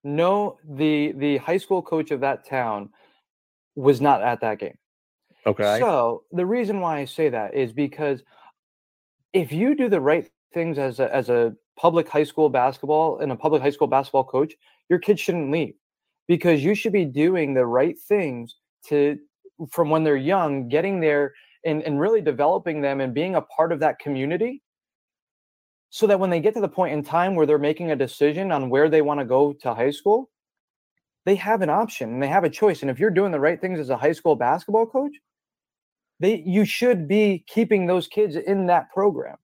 No, 0.05 0.59
the 0.69 1.13
the 1.17 1.39
high 1.39 1.57
school 1.57 1.83
coach 1.83 2.11
of 2.11 2.21
that 2.21 2.47
town 2.47 2.91
was 3.75 4.01
not 4.01 4.23
at 4.23 4.41
that 4.41 4.59
game. 4.59 4.79
Okay. 5.47 5.79
So 5.81 6.25
the 6.33 6.47
reason 6.47 6.81
why 6.81 6.99
I 6.99 7.05
say 7.05 7.29
that 7.29 7.55
is 7.55 7.73
because 7.73 8.23
if 9.33 9.53
you 9.53 9.75
do 9.75 9.89
the 9.89 10.01
right 10.01 10.29
things 10.55 10.79
as 10.79 11.01
a 11.01 11.15
as 11.15 11.29
a 11.29 11.55
public 11.77 12.09
high 12.09 12.25
school 12.25 12.49
basketball 12.49 13.19
and 13.19 13.33
a 13.33 13.37
public 13.37 13.63
high 13.63 13.71
school 13.71 13.89
basketball 13.89 14.25
coach, 14.25 14.55
your 14.89 14.99
kids 14.99 15.21
shouldn't 15.21 15.51
leave 15.51 15.75
because 16.29 16.65
you 16.65 16.75
should 16.75 16.93
be 16.93 17.05
doing 17.05 17.55
the 17.55 17.67
right 17.67 17.99
things 17.99 18.57
to 18.87 19.19
from 19.71 19.91
when 19.91 20.05
they're 20.05 20.17
young, 20.17 20.69
getting 20.69 21.01
there 21.01 21.33
and, 21.65 21.83
and 21.83 22.01
really 22.01 22.21
developing 22.21 22.81
them 22.81 23.01
and 23.01 23.15
being 23.15 23.35
a 23.35 23.43
part 23.43 23.73
of 23.73 23.81
that 23.81 23.99
community 23.99 24.63
so 25.91 26.07
that 26.07 26.21
when 26.21 26.31
they 26.31 26.41
get 26.41 26.55
to 26.55 26.61
the 26.61 26.69
point 26.69 26.93
in 26.93 27.03
time 27.03 27.35
where 27.35 27.47
they're 27.47 27.59
making 27.59 27.91
a 27.91 27.97
decision 27.97 28.53
on 28.53 28.71
where 28.71 28.89
they 28.89 29.03
want 29.03 29.21
to 29.21 29.27
go 29.27 29.53
to 29.53 29.75
high 29.75 29.91
school, 29.91 30.31
they 31.25 31.35
have 31.37 31.63
an 31.63 31.71
option 31.71 32.15
and 32.15 32.23
they 32.23 32.29
have 32.29 32.45
a 32.45 32.51
choice. 32.51 32.83
And 32.83 32.91
if 32.91 32.99
you're 32.99 33.11
doing 33.11 33.33
the 33.33 33.41
right 33.41 33.61
things 33.61 33.79
as 33.79 33.91
a 33.91 33.97
high 33.97 34.13
school 34.13 34.37
basketball 34.37 34.87
coach, 34.87 35.13
they 36.21 36.43
you 36.47 36.65
should 36.65 37.07
be 37.09 37.45
keeping 37.47 37.87
those 37.87 38.07
kids 38.07 38.37
in 38.37 38.67
that 38.67 38.91
program. 38.93 39.37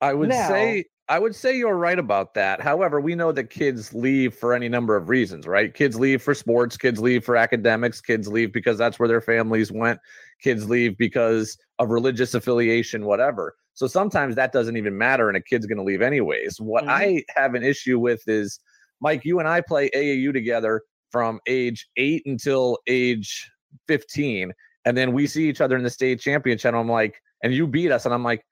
I 0.00 0.14
would 0.14 0.28
now, 0.28 0.48
say 0.48 0.84
I 1.10 1.18
would 1.18 1.34
say 1.34 1.58
you're 1.58 1.76
right 1.76 1.98
about 1.98 2.34
that. 2.34 2.60
However, 2.60 3.00
we 3.00 3.16
know 3.16 3.32
that 3.32 3.50
kids 3.50 3.92
leave 3.92 4.32
for 4.32 4.54
any 4.54 4.68
number 4.68 4.94
of 4.94 5.08
reasons, 5.08 5.44
right? 5.44 5.74
Kids 5.74 5.98
leave 5.98 6.22
for 6.22 6.34
sports, 6.34 6.76
kids 6.76 7.00
leave 7.00 7.24
for 7.24 7.36
academics, 7.36 8.00
kids 8.00 8.28
leave 8.28 8.52
because 8.52 8.78
that's 8.78 9.00
where 9.00 9.08
their 9.08 9.20
families 9.20 9.72
went, 9.72 9.98
kids 10.40 10.70
leave 10.70 10.96
because 10.98 11.58
of 11.80 11.90
religious 11.90 12.34
affiliation, 12.34 13.06
whatever. 13.06 13.56
So 13.74 13.88
sometimes 13.88 14.36
that 14.36 14.52
doesn't 14.52 14.76
even 14.76 14.96
matter 14.96 15.26
and 15.26 15.36
a 15.36 15.40
kid's 15.40 15.66
going 15.66 15.78
to 15.78 15.84
leave 15.84 16.00
anyways. 16.00 16.60
What 16.60 16.84
mm-hmm. 16.84 16.90
I 16.90 17.24
have 17.34 17.54
an 17.54 17.64
issue 17.64 17.98
with 17.98 18.22
is 18.28 18.60
Mike, 19.00 19.24
you 19.24 19.40
and 19.40 19.48
I 19.48 19.62
play 19.62 19.90
AAU 19.90 20.32
together 20.32 20.80
from 21.10 21.40
age 21.48 21.88
8 21.96 22.22
until 22.26 22.78
age 22.86 23.50
15 23.88 24.52
and 24.84 24.96
then 24.96 25.12
we 25.12 25.26
see 25.26 25.48
each 25.48 25.60
other 25.60 25.76
in 25.76 25.82
the 25.82 25.90
state 25.90 26.20
championship 26.20 26.68
and 26.68 26.76
I'm 26.76 26.88
like 26.88 27.20
and 27.42 27.52
you 27.52 27.66
beat 27.66 27.90
us 27.90 28.04
and 28.04 28.14
I'm 28.14 28.22
like 28.22 28.44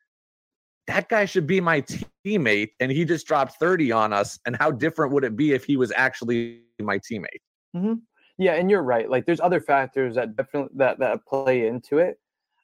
that 0.88 1.09
guy 1.11 1.27
should 1.27 1.46
be 1.46 1.61
my 1.61 1.85
teammate 2.27 2.70
and 2.81 2.90
he 2.90 3.05
just 3.05 3.27
dropped 3.27 3.57
30 3.61 3.92
on 3.92 4.12
us 4.12 4.38
and 4.46 4.57
how 4.57 4.70
different 4.70 5.12
would 5.12 5.22
it 5.22 5.37
be 5.37 5.53
if 5.53 5.64
he 5.64 5.77
was 5.77 5.92
actually 5.94 6.62
my 6.81 6.98
teammate? 6.98 7.42
Mm-hmm. 7.77 7.94
yeah 8.38 8.55
and 8.55 8.70
you're 8.70 8.83
right 8.83 9.11
like 9.11 9.27
there's 9.27 9.40
other 9.40 9.61
factors 9.61 10.14
that 10.14 10.35
definitely 10.35 10.70
that 10.77 10.98
that 10.98 11.24
play 11.27 11.66
into 11.66 11.98
it. 11.98 12.18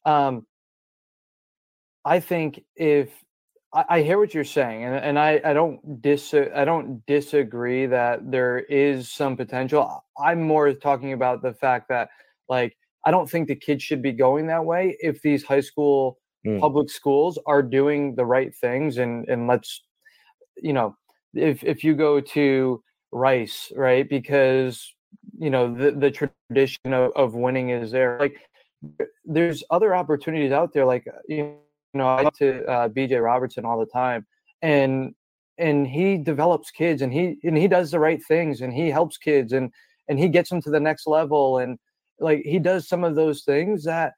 Um 0.07 0.47
i 2.07 2.19
think 2.21 2.65
if 2.75 3.11
I, 3.75 3.85
I 3.91 4.03
hear 4.03 4.19
what 4.19 4.33
you're 4.33 4.45
saying 4.45 4.85
and, 4.85 4.95
and 4.97 5.19
i 5.19 5.41
i 5.45 5.53
don't 5.53 6.01
dis 6.01 6.33
i 6.33 6.65
don't 6.65 7.05
disagree 7.07 7.85
that 7.87 8.31
there 8.31 8.61
is 8.61 9.11
some 9.11 9.37
potential. 9.37 10.03
I'm 10.19 10.43
more 10.43 10.73
talking 10.73 11.13
about 11.13 11.43
the 11.43 11.53
fact 11.53 11.91
that 11.91 12.09
like 12.49 12.75
i 13.05 13.11
don't 13.11 13.31
think 13.31 13.49
the 13.49 13.55
kids 13.55 13.83
should 13.83 14.01
be 14.01 14.13
going 14.13 14.47
that 14.47 14.65
way 14.65 14.97
if 15.01 15.21
these 15.21 15.45
high 15.45 15.61
school 15.61 16.19
mm. 16.47 16.61
public 16.61 16.91
schools 16.91 17.39
are 17.47 17.63
doing 17.63 18.15
the 18.15 18.25
right 18.25 18.55
things 18.55 18.99
and 18.99 19.29
and 19.29 19.47
let's 19.47 19.83
you 20.57 20.73
know 20.73 20.97
if 21.35 21.63
if 21.65 21.83
you 21.85 21.95
go 21.95 22.21
to 22.21 22.83
rice 23.13 23.73
right 23.77 24.09
because 24.09 24.95
you 25.39 25.51
know 25.51 25.73
the 25.73 25.93
the 25.93 26.11
tradition 26.11 26.93
of, 26.93 27.13
of 27.17 27.35
winning 27.35 27.71
is 27.71 27.91
there 27.91 28.19
like 28.19 28.41
there's 29.25 29.63
other 29.71 29.95
opportunities 29.95 30.53
out 30.53 30.73
there 30.73 30.85
like 30.85 31.07
you 31.29 31.55
know 31.95 32.09
i 32.09 32.23
talk 32.23 32.37
to 32.37 32.65
uh, 32.67 32.89
bj 32.89 33.23
robertson 33.23 33.65
all 33.65 33.79
the 33.79 33.87
time 33.87 34.27
and 34.63 35.15
and 35.59 35.87
he 35.87 36.17
develops 36.17 36.71
kids 36.71 37.03
and 37.03 37.13
he 37.13 37.39
and 37.45 37.57
he 37.57 37.69
does 37.69 37.91
the 37.91 38.01
right 38.01 38.23
things 38.27 38.61
and 38.61 38.73
he 38.73 38.91
helps 38.91 39.17
kids 39.17 39.53
and 39.53 39.71
and 40.09 40.19
he 40.19 40.29
gets 40.29 40.51
them 40.51 40.61
to 40.61 40.71
the 40.71 40.81
next 40.81 41.07
level 41.07 41.59
and 41.59 41.79
like 42.19 42.43
he 42.45 42.59
does 42.59 42.89
some 42.89 43.05
of 43.05 43.15
those 43.15 43.43
things 43.45 43.85
that 43.85 44.15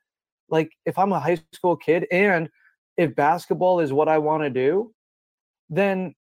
like 0.49 0.71
if 0.85 0.99
I'm 0.99 1.13
a 1.13 1.21
high 1.21 1.39
school 1.53 1.77
kid 1.77 2.07
and 2.11 2.49
if 2.97 3.15
basketball 3.15 3.81
is 3.81 3.93
what 3.93 4.09
I 4.09 4.19
want 4.19 4.43
to 4.43 4.51
do, 4.51 4.93
then 5.69 6.15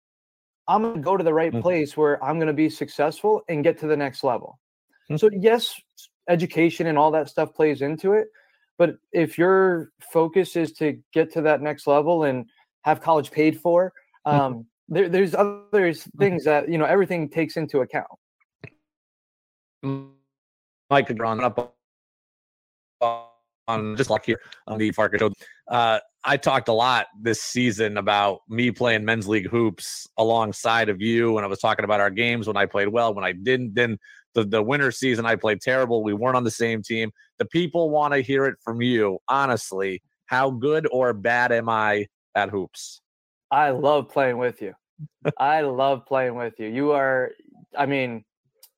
I'm 0.67 0.83
going 0.83 0.95
to 0.95 1.01
go 1.01 1.17
to 1.17 1.25
the 1.25 1.35
right 1.35 1.53
mm-hmm. 1.53 1.61
place 1.61 1.97
where 1.97 2.23
I'm 2.25 2.37
going 2.37 2.49
to 2.49 2.55
be 2.55 2.71
successful 2.71 3.43
and 3.49 3.63
get 3.63 3.79
to 3.81 3.87
the 3.87 3.97
next 3.97 4.25
level. 4.25 4.59
Mm-hmm. 5.11 5.17
So 5.17 5.31
yes, 5.33 5.75
education 6.29 6.87
and 6.87 6.97
all 6.97 7.11
that 7.13 7.29
stuff 7.29 7.55
plays 7.55 7.83
into 7.83 8.13
it, 8.13 8.29
but 8.79 8.97
if 9.13 9.39
your 9.39 9.91
focus 10.13 10.57
is 10.57 10.73
to 10.73 10.99
get 11.13 11.33
to 11.35 11.43
that 11.43 11.61
next 11.61 11.87
level 11.87 12.25
and 12.25 12.47
have 12.83 13.01
college 13.01 13.31
paid 13.31 13.61
for, 13.61 13.93
mm-hmm. 14.27 14.41
um, 14.41 14.67
there, 14.89 15.09
there's 15.09 15.35
other 15.35 15.61
mm-hmm. 15.73 16.19
things 16.19 16.45
that 16.45 16.69
you 16.69 16.79
know 16.79 16.85
everything 16.85 17.29
takes 17.29 17.57
into 17.57 17.81
account. 17.81 18.07
Mike 20.91 21.07
could 21.07 21.21
run 21.21 21.45
up 21.45 21.77
on 23.69 23.97
just 23.97 24.11
like 24.11 24.25
here 24.25 24.41
on 24.67 24.79
the 24.79 24.91
Farkas 24.93 25.21
show. 25.21 25.33
Uh, 25.69 25.99
I 26.25 26.37
talked 26.37 26.69
a 26.69 26.73
lot 26.73 27.07
this 27.21 27.43
season 27.43 27.99
about 27.99 28.41
me 28.49 28.71
playing 28.71 29.05
men's 29.05 29.29
league 29.29 29.49
hoops 29.49 30.07
alongside 30.17 30.89
of 30.89 31.01
you, 31.01 31.37
and 31.37 31.45
I 31.45 31.49
was 31.49 31.59
talking 31.59 31.85
about 31.85 32.01
our 32.01 32.11
games 32.11 32.47
when 32.47 32.57
I 32.57 32.67
played 32.67 32.89
well, 32.89 33.15
when 33.15 33.25
I 33.25 33.33
didn't. 33.33 33.75
Then 33.75 33.99
the 34.35 34.45
the 34.45 34.63
winter 34.63 34.91
season, 34.91 35.27
I 35.27 35.37
played 35.37 35.61
terrible. 35.61 36.03
We 36.03 36.15
weren't 36.15 36.37
on 36.37 36.45
the 36.45 36.51
same 36.51 36.83
team. 36.83 37.11
The 37.39 37.47
people 37.47 37.91
want 37.91 38.15
to 38.15 38.21
hear 38.21 38.47
it 38.47 38.57
from 38.63 38.81
you, 38.83 39.19
honestly. 39.29 40.03
How 40.27 40.51
good 40.51 40.89
or 40.91 41.13
bad 41.13 41.53
am 41.53 41.69
I 41.69 42.07
at 42.35 42.49
hoops? 42.49 43.03
I 43.51 43.71
love 43.71 44.09
playing 44.09 44.39
with 44.39 44.63
you. 44.63 44.75
I 45.39 45.61
love 45.61 46.07
playing 46.07 46.35
with 46.35 46.55
you. 46.59 46.69
You 46.69 46.93
are, 46.93 47.33
I 47.77 47.87
mean, 47.87 48.25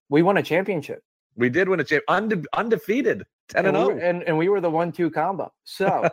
we 0.09 0.23
won 0.23 0.37
a 0.37 0.43
championship. 0.43 1.03
We 1.37 1.51
did 1.51 1.69
win 1.69 1.81
a 1.81 1.85
championship, 1.85 2.05
unde- 2.09 2.49
undefeated, 2.55 3.25
ten 3.49 3.67
and 3.67 3.77
and, 3.77 3.87
we 3.87 3.95
were- 3.95 4.01
and 4.01 4.23
and 4.25 4.39
we 4.39 4.49
were 4.49 4.61
the 4.61 4.71
one-two 4.71 5.11
combo. 5.11 5.53
So, 5.65 6.09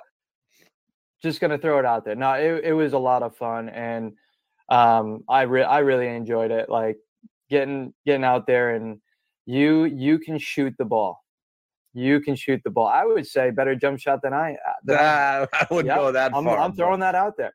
just 1.24 1.40
gonna 1.40 1.58
throw 1.58 1.80
it 1.80 1.86
out 1.86 2.06
there. 2.06 2.16
No, 2.16 2.34
it, 2.34 2.64
it 2.66 2.74
was 2.74 2.94
a 2.94 2.98
lot 3.00 3.24
of 3.24 3.36
fun, 3.36 3.70
and 3.70 4.14
um, 4.70 5.24
I 5.30 5.44
re- 5.44 5.64
I 5.64 5.80
really 5.80 6.08
enjoyed 6.08 6.52
it. 6.52 6.70
Like 6.70 6.98
getting 7.50 7.94
getting 8.06 8.24
out 8.24 8.48
there, 8.48 8.76
and 8.76 9.00
you 9.46 9.86
you 9.86 10.20
can 10.20 10.38
shoot 10.38 10.74
the 10.78 10.86
ball. 10.86 11.20
You 11.94 12.22
can 12.22 12.36
shoot 12.36 12.62
the 12.64 12.72
ball. 12.72 12.88
I 12.88 13.06
would 13.06 13.28
say 13.28 13.52
better 13.52 13.76
jump 13.76 14.00
shot 14.00 14.22
than 14.24 14.34
I. 14.34 14.58
uh, 14.90 14.94
I 14.94 15.48
I 15.54 15.68
wouldn't 15.70 15.88
Yep, 15.88 15.98
go 15.98 16.12
that 16.12 16.34
I'm, 16.36 16.44
far. 16.46 16.58
I'm 16.58 16.74
throwing 16.74 17.02
that 17.02 17.14
out 17.16 17.38
there. 17.38 17.54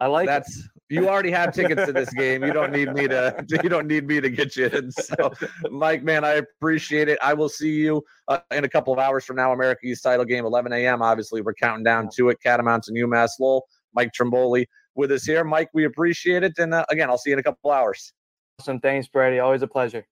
I 0.00 0.06
like 0.08 0.28
it. 0.28 0.44
That's 0.92 1.04
you 1.04 1.08
already 1.10 1.30
have 1.30 1.54
tickets 1.54 1.86
to 1.86 1.92
this 1.92 2.10
game. 2.10 2.44
You 2.44 2.52
don't 2.52 2.70
need 2.70 2.92
me 2.92 3.08
to. 3.08 3.44
You 3.48 3.68
don't 3.68 3.86
need 3.86 4.06
me 4.06 4.20
to 4.20 4.28
get 4.28 4.56
you 4.56 4.66
in. 4.66 4.90
So, 5.02 5.32
Mike, 5.70 6.02
man, 6.02 6.24
I 6.24 6.34
appreciate 6.34 7.08
it. 7.08 7.18
I 7.22 7.34
will 7.34 7.48
see 7.48 7.72
you 7.72 8.04
uh, 8.28 8.38
in 8.50 8.64
a 8.64 8.68
couple 8.68 8.92
of 8.92 8.98
hours 8.98 9.24
from 9.24 9.36
now. 9.36 9.52
America 9.52 9.86
East 9.86 10.02
title 10.02 10.24
game, 10.24 10.44
11 10.44 10.72
a.m. 10.72 11.02
Obviously, 11.02 11.40
we're 11.40 11.54
counting 11.54 11.82
down 11.82 12.08
to 12.16 12.28
it. 12.28 12.38
Catamounts 12.42 12.88
and 12.88 12.96
UMass 12.96 13.30
Lowell. 13.40 13.66
Mike 13.94 14.12
Trimboli 14.12 14.66
with 14.94 15.10
us 15.12 15.24
here. 15.24 15.44
Mike, 15.44 15.70
we 15.72 15.84
appreciate 15.84 16.42
it. 16.42 16.58
And 16.58 16.74
uh, 16.74 16.84
again, 16.90 17.10
I'll 17.10 17.18
see 17.18 17.30
you 17.30 17.34
in 17.34 17.40
a 17.40 17.42
couple 17.42 17.70
hours. 17.70 18.12
awesome. 18.60 18.80
Thanks, 18.80 19.08
Brady. 19.08 19.38
Always 19.38 19.62
a 19.62 19.66
pleasure. 19.66 20.06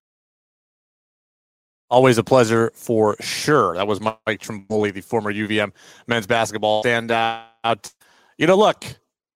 Always 1.91 2.19
a 2.19 2.25
pleasure 2.25 2.71
for 2.75 3.17
sure. 3.21 3.75
That 3.75 3.87
was 3.87 4.01
Mike 4.01 4.21
Trimboli, 4.27 4.93
the 4.95 5.01
former 5.01 5.33
UVM 5.33 5.73
men's 6.07 6.27
basketball 6.27 6.85
standout. 6.85 7.93
You 8.39 8.47
know, 8.47 8.57
look, 8.57 8.85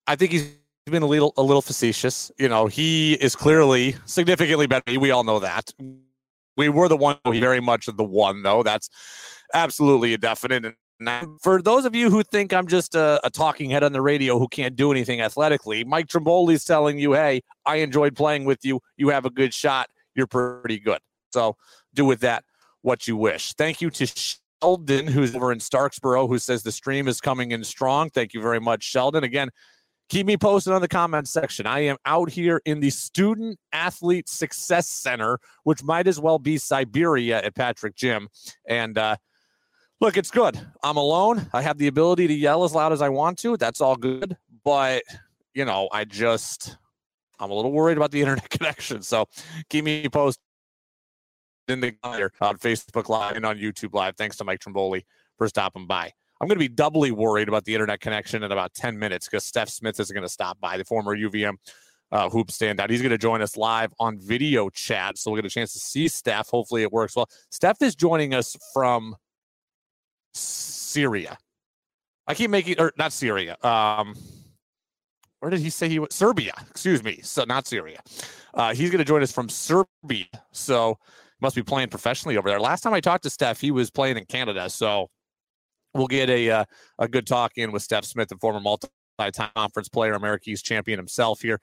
I 0.07 0.15
think 0.15 0.31
he's 0.31 0.55
been 0.91 1.03
a 1.03 1.07
little 1.07 1.33
a 1.37 1.41
little 1.41 1.61
facetious. 1.61 2.31
You 2.37 2.47
know, 2.47 2.67
he 2.67 3.13
is 3.13 3.35
clearly 3.35 3.95
significantly 4.05 4.67
better. 4.67 4.99
We 4.99 5.11
all 5.11 5.23
know 5.23 5.39
that. 5.39 5.73
We 6.57 6.69
were 6.69 6.87
the 6.87 6.97
one, 6.97 7.17
very 7.25 7.59
much 7.59 7.87
the 7.87 8.03
one, 8.03 8.43
though. 8.43 8.63
That's 8.63 8.89
absolutely 9.53 10.13
a 10.13 10.17
definite. 10.17 10.75
And 10.99 11.41
for 11.41 11.61
those 11.61 11.85
of 11.85 11.93
you 11.95 12.09
who 12.09 12.23
think 12.23 12.53
I'm 12.53 12.67
just 12.67 12.95
a, 12.95 13.19
a 13.25 13.29
talking 13.29 13.69
head 13.69 13.83
on 13.83 13.91
the 13.91 14.01
radio 14.01 14.39
who 14.39 14.47
can't 14.47 14.75
do 14.75 14.91
anything 14.91 15.21
athletically, 15.21 15.83
Mike 15.83 16.07
Trimboli 16.07 16.53
is 16.53 16.63
telling 16.63 16.99
you, 16.99 17.13
hey, 17.13 17.41
I 17.65 17.77
enjoyed 17.77 18.15
playing 18.15 18.45
with 18.45 18.63
you. 18.63 18.79
You 18.95 19.09
have 19.09 19.25
a 19.25 19.29
good 19.29 19.53
shot. 19.53 19.89
You're 20.13 20.27
pretty 20.27 20.79
good. 20.79 20.99
So 21.33 21.57
do 21.93 22.05
with 22.05 22.21
that 22.21 22.45
what 22.83 23.07
you 23.07 23.17
wish. 23.17 23.53
Thank 23.53 23.81
you 23.81 23.89
to 23.89 24.05
Sheldon, 24.61 25.07
who's 25.07 25.35
over 25.35 25.51
in 25.51 25.59
Starksboro, 25.59 26.29
who 26.29 26.37
says 26.37 26.63
the 26.63 26.71
stream 26.71 27.07
is 27.07 27.19
coming 27.19 27.51
in 27.51 27.63
strong. 27.63 28.09
Thank 28.11 28.33
you 28.33 28.41
very 28.41 28.61
much, 28.61 28.83
Sheldon. 28.83 29.23
Again, 29.23 29.49
keep 30.09 30.25
me 30.25 30.37
posted 30.37 30.73
on 30.73 30.81
the 30.81 30.87
comment 30.87 31.27
section. 31.27 31.65
I 31.65 31.81
am 31.81 31.97
out 32.05 32.29
here 32.29 32.61
in 32.65 32.79
the 32.79 32.89
Student 32.89 33.59
Athlete 33.71 34.29
Success 34.29 34.87
Center, 34.87 35.39
which 35.63 35.83
might 35.83 36.07
as 36.07 36.19
well 36.19 36.39
be 36.39 36.57
Siberia 36.57 37.41
at 37.41 37.55
Patrick 37.55 37.95
Gym. 37.95 38.29
And 38.67 38.97
uh, 38.97 39.15
look, 39.99 40.17
it's 40.17 40.31
good. 40.31 40.59
I'm 40.83 40.97
alone. 40.97 41.47
I 41.53 41.61
have 41.61 41.77
the 41.77 41.87
ability 41.87 42.27
to 42.27 42.33
yell 42.33 42.63
as 42.63 42.73
loud 42.73 42.93
as 42.93 43.01
I 43.01 43.09
want 43.09 43.39
to. 43.39 43.57
That's 43.57 43.81
all 43.81 43.95
good. 43.95 44.37
But, 44.63 45.03
you 45.53 45.65
know, 45.65 45.89
I 45.91 46.05
just, 46.05 46.77
I'm 47.39 47.51
a 47.51 47.53
little 47.53 47.71
worried 47.71 47.97
about 47.97 48.11
the 48.11 48.21
internet 48.21 48.49
connection. 48.49 49.01
So 49.01 49.27
keep 49.69 49.85
me 49.85 50.07
posted 50.09 50.41
in 51.67 51.81
the 51.81 51.95
on 52.03 52.57
Facebook 52.57 53.09
Live 53.09 53.35
and 53.35 53.45
on 53.45 53.57
YouTube 53.57 53.93
Live. 53.93 54.15
Thanks 54.15 54.37
to 54.37 54.43
Mike 54.43 54.59
Trimboli 54.59 55.03
for 55.37 55.47
stopping 55.47 55.87
by. 55.87 56.13
I'm 56.41 56.47
going 56.47 56.55
to 56.55 56.59
be 56.59 56.67
doubly 56.67 57.11
worried 57.11 57.47
about 57.47 57.65
the 57.65 57.73
internet 57.73 58.01
connection 58.01 58.43
in 58.43 58.51
about 58.51 58.73
10 58.73 58.99
minutes 58.99 59.27
because 59.27 59.49
Stef 59.49 59.69
Smith 59.69 59.99
is 59.99 60.11
going 60.11 60.23
to 60.23 60.29
stop 60.29 60.59
by, 60.59 60.77
the 60.77 60.83
former 60.83 61.15
UVM 61.15 61.55
uh, 62.11 62.29
hoop 62.29 62.47
standout. 62.47 62.89
He's 62.89 63.01
going 63.01 63.11
to 63.11 63.17
join 63.17 63.41
us 63.41 63.57
live 63.57 63.93
on 63.99 64.19
video 64.19 64.69
chat. 64.69 65.17
So 65.17 65.31
we'll 65.31 65.41
get 65.41 65.45
a 65.45 65.53
chance 65.53 65.73
to 65.73 65.79
see 65.79 66.05
Stef. 66.05 66.49
Hopefully 66.49 66.81
it 66.81 66.91
works 66.91 67.15
well. 67.15 67.29
Stef 67.51 67.81
is 67.81 67.95
joining 67.95 68.33
us 68.33 68.55
from 68.73 69.15
Syria. 70.33 71.37
I 72.27 72.33
keep 72.33 72.49
making, 72.49 72.79
or 72.79 72.91
not 72.97 73.13
Syria. 73.13 73.57
Um, 73.63 74.15
where 75.39 75.49
did 75.49 75.59
he 75.59 75.69
say 75.69 75.87
he 75.89 75.99
was? 75.99 76.13
Serbia, 76.13 76.53
excuse 76.69 77.03
me. 77.03 77.19
So 77.21 77.43
not 77.43 77.67
Syria. 77.67 78.01
Uh, 78.53 78.73
he's 78.73 78.89
going 78.89 78.99
to 78.99 79.05
join 79.05 79.21
us 79.21 79.31
from 79.31 79.47
Serbia. 79.47 80.25
So 80.51 80.97
must 81.41 81.55
be 81.55 81.63
playing 81.63 81.89
professionally 81.89 82.37
over 82.37 82.49
there. 82.49 82.59
Last 82.59 82.81
time 82.81 82.93
I 82.93 83.01
talked 83.01 83.23
to 83.23 83.29
Stef, 83.29 83.59
he 83.59 83.71
was 83.71 83.91
playing 83.91 84.17
in 84.17 84.25
Canada. 84.25 84.69
So 84.69 85.09
we'll 85.95 86.07
get 86.07 86.29
a 86.29 86.49
uh, 86.49 86.65
a 86.99 87.07
good 87.07 87.25
talk 87.25 87.53
in 87.55 87.71
with 87.71 87.87
Stef 87.87 88.05
Smith, 88.05 88.29
the 88.29 88.37
former 88.37 88.59
multi-time 88.59 89.49
conference 89.55 89.89
player, 89.89 90.13
America 90.13 90.49
East 90.49 90.65
champion 90.65 90.99
himself 90.99 91.41
here. 91.41 91.59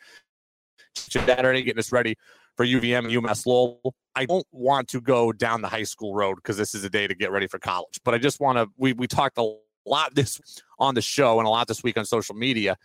Saturday, 0.94 1.62
getting 1.62 1.78
us 1.78 1.92
ready 1.92 2.16
for 2.56 2.66
UVM 2.66 2.98
and 2.98 3.08
UMass 3.08 3.46
Lowell. 3.46 3.94
I 4.14 4.26
don't 4.26 4.46
want 4.52 4.88
to 4.88 5.00
go 5.00 5.32
down 5.32 5.62
the 5.62 5.68
high 5.68 5.84
school 5.84 6.14
road 6.14 6.36
because 6.36 6.56
this 6.56 6.74
is 6.74 6.84
a 6.84 6.90
day 6.90 7.06
to 7.06 7.14
get 7.14 7.30
ready 7.30 7.46
for 7.46 7.58
college. 7.58 8.00
But 8.04 8.14
I 8.14 8.18
just 8.18 8.40
want 8.40 8.58
to. 8.58 8.66
We 8.76 8.92
we 8.92 9.06
talked 9.06 9.38
a 9.38 9.54
lot 9.86 10.14
this 10.14 10.40
on 10.78 10.94
the 10.94 11.02
show 11.02 11.38
and 11.38 11.46
a 11.46 11.50
lot 11.50 11.68
this 11.68 11.82
week 11.82 11.96
on 11.96 12.04
social 12.04 12.34
media 12.34 12.76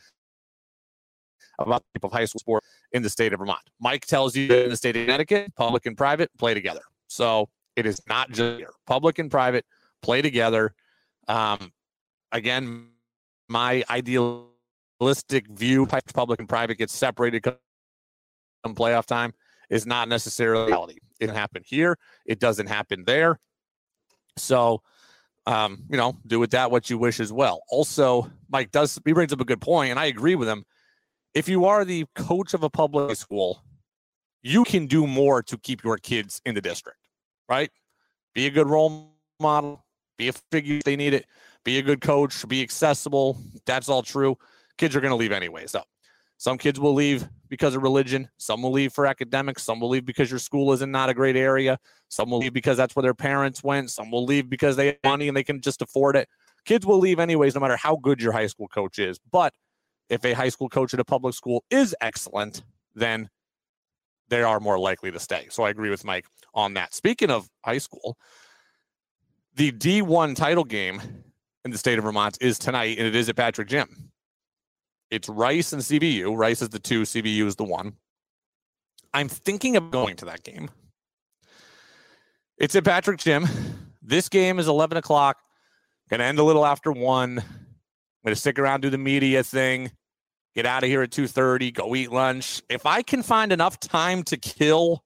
about 1.60 1.84
the 1.94 2.00
of 2.04 2.12
high 2.12 2.26
school 2.26 2.40
sport 2.40 2.64
in 2.92 3.02
the 3.02 3.10
state 3.10 3.34
of 3.34 3.40
Vermont. 3.40 3.62
Mike 3.80 4.06
tells 4.06 4.36
you 4.36 4.54
in 4.54 4.70
the 4.70 4.78
state 4.78 4.96
of 4.96 5.06
Connecticut, 5.06 5.54
public 5.56 5.86
and 5.86 5.98
private 5.98 6.30
play 6.38 6.54
together. 6.54 6.82
So 7.08 7.50
it 7.76 7.86
is 7.86 8.02
not 8.08 8.30
just 8.32 8.58
here. 8.58 8.72
Public 8.86 9.20
and 9.20 9.32
private 9.32 9.66
play 10.02 10.22
together. 10.22 10.74
Um, 11.28 11.72
again, 12.32 12.88
my 13.48 13.84
idealistic 13.90 15.48
view, 15.50 15.86
public 15.86 16.40
and 16.40 16.50
private 16.50 16.78
gets 16.78 16.94
separated 16.94 17.42
come 17.44 17.56
playoff 18.76 19.06
time, 19.06 19.34
is 19.70 19.86
not 19.86 20.08
necessarily 20.10 20.68
reality. 20.68 20.98
It 21.20 21.28
doesn't 21.28 21.36
happen 21.36 21.64
here. 21.66 21.98
It 22.26 22.40
doesn't 22.40 22.68
happen 22.68 23.04
there. 23.06 23.40
So, 24.38 24.82
um, 25.46 25.84
you 25.90 25.98
know, 25.98 26.18
do 26.28 26.40
with 26.40 26.52
that 26.52 26.72
what 26.72 26.90
you 26.90 26.98
wish 26.98 27.20
as 27.20 27.34
well. 27.34 27.62
Also, 27.70 28.30
Mike 28.50 28.72
does 28.72 29.00
he 29.06 29.14
brings 29.14 29.34
up 29.34 29.42
a 29.42 29.46
good 29.46 29.62
point, 29.62 29.92
and 29.92 30.00
I 30.00 30.06
agree 30.06 30.36
with 30.36 30.48
him 30.48 30.66
if 31.38 31.48
you 31.48 31.66
are 31.66 31.86
the 31.86 32.04
coach 32.16 32.56
of 32.56 32.64
a 32.64 32.70
public 32.70 33.16
school, 33.16 33.64
you 34.42 34.64
can 34.64 34.88
do 34.88 35.06
more 35.06 35.44
to 35.44 35.56
keep 35.56 35.84
your 35.84 35.98
kids 35.98 36.42
in 36.48 36.56
the 36.56 36.62
district, 36.62 36.98
right? 37.48 37.70
Be 38.34 38.48
a 38.48 38.50
good 38.50 38.66
role 38.66 39.14
model, 39.40 39.86
be 40.18 40.28
a 40.28 40.34
figure 40.52 40.78
if 40.78 40.84
they 40.84 40.96
need 40.96 41.14
it, 41.14 41.26
be 41.64 41.78
a 41.80 41.82
good 41.82 42.02
coach, 42.02 42.48
be 42.48 42.62
accessible. 42.62 43.38
That's 43.66 43.90
all 43.90 44.04
true. 44.04 44.38
Kids 44.78 44.96
are 44.96 45.02
going 45.02 45.12
to 45.12 45.16
leave 45.18 45.32
anyway. 45.32 45.66
So 45.68 45.84
some 46.38 46.58
kids 46.58 46.80
will 46.80 46.94
leave 46.94 47.28
because 47.50 47.76
of 47.76 47.82
religion. 47.82 48.30
Some 48.38 48.62
will 48.62 48.72
leave 48.72 48.94
for 48.94 49.06
academics. 49.08 49.64
Some 49.64 49.80
will 49.80 49.90
leave 49.90 50.06
because 50.06 50.30
your 50.30 50.40
school 50.40 50.72
is 50.74 50.82
in 50.82 50.92
not 50.92 51.10
a 51.10 51.14
great 51.14 51.36
area. 51.36 51.80
Some 52.10 52.30
will 52.30 52.40
leave 52.40 52.54
because 52.54 52.78
that's 52.78 52.96
where 52.96 53.04
their 53.04 53.16
parents 53.16 53.64
went. 53.64 53.90
Some 53.90 54.12
will 54.12 54.26
leave 54.26 54.50
because 54.50 54.76
they 54.76 54.88
have 54.88 54.98
money 55.04 55.28
and 55.28 55.36
they 55.36 55.44
can 55.44 55.62
just 55.62 55.82
afford 55.82 56.16
it. 56.16 56.30
Kids 56.66 56.86
will 56.86 57.00
leave 57.00 57.20
anyways, 57.20 57.56
no 57.56 57.62
matter 57.62 57.78
how 57.78 57.96
good 57.96 58.22
your 58.22 58.34
high 58.34 58.48
school 58.48 58.68
coach 58.68 59.00
is. 59.00 59.20
But 59.32 59.54
if 60.10 60.24
a 60.26 60.34
high 60.34 60.50
school 60.50 60.70
coach 60.70 60.94
at 60.94 61.00
a 61.00 61.06
public 61.06 61.34
school 61.34 61.64
is 61.70 61.96
excellent, 62.02 62.64
then 62.94 63.30
they 64.30 64.44
are 64.44 64.60
more 64.60 64.78
likely 64.78 65.12
to 65.12 65.20
stay. 65.20 65.48
So 65.50 65.64
I 65.64 65.70
agree 65.70 65.90
with 65.90 66.04
Mike 66.04 66.26
on 66.54 66.74
that. 66.76 66.94
Speaking 66.94 67.32
of 67.32 67.50
high 67.64 67.78
school, 67.78 68.18
the 69.58 69.72
D1 69.72 70.36
title 70.36 70.64
game 70.64 71.02
in 71.66 71.72
the 71.72 71.80
state 71.80 71.98
of 71.98 72.04
Vermont 72.04 72.38
is 72.40 72.60
tonight, 72.60 73.00
and 73.00 73.08
it 73.08 73.16
is 73.16 73.28
at 73.28 73.36
Patrick 73.36 73.68
Gym. 73.68 74.12
It's 75.10 75.28
Rice 75.28 75.74
and 75.74 75.82
CVU. 75.82 76.38
Rice 76.38 76.62
is 76.62 76.70
the 76.70 76.80
two, 76.80 77.02
CVU 77.02 77.46
is 77.48 77.56
the 77.56 77.64
one. 77.64 77.94
I'm 79.16 79.28
thinking 79.28 79.76
of 79.76 79.90
going 79.90 80.16
to 80.18 80.26
that 80.26 80.44
game. 80.44 80.70
It's 82.60 82.76
at 82.76 82.86
Patrick 82.86 83.20
Gym. 83.20 83.48
This 84.00 84.30
game 84.30 84.60
is 84.60 84.68
11 84.68 84.96
o'clock. 84.96 85.38
Going 86.10 86.20
to 86.20 86.26
end 86.26 86.38
a 86.38 86.44
little 86.44 86.66
after 86.66 86.92
one. 86.92 87.40
I'm 87.40 88.24
going 88.24 88.36
to 88.36 88.36
stick 88.36 88.60
around, 88.60 88.82
do 88.82 88.92
the 88.92 88.98
media 89.00 89.44
thing, 89.44 89.92
get 90.54 90.68
out 90.68 90.84
of 90.84 90.90
here 90.90 91.02
at 91.02 91.10
2.30, 91.10 91.74
go 91.74 91.96
eat 91.96 92.12
lunch. 92.12 92.62
If 92.70 92.86
I 92.86 93.02
can 93.02 93.24
find 93.24 93.52
enough 93.52 93.80
time 93.80 94.22
to 94.24 94.38
kill 94.38 95.04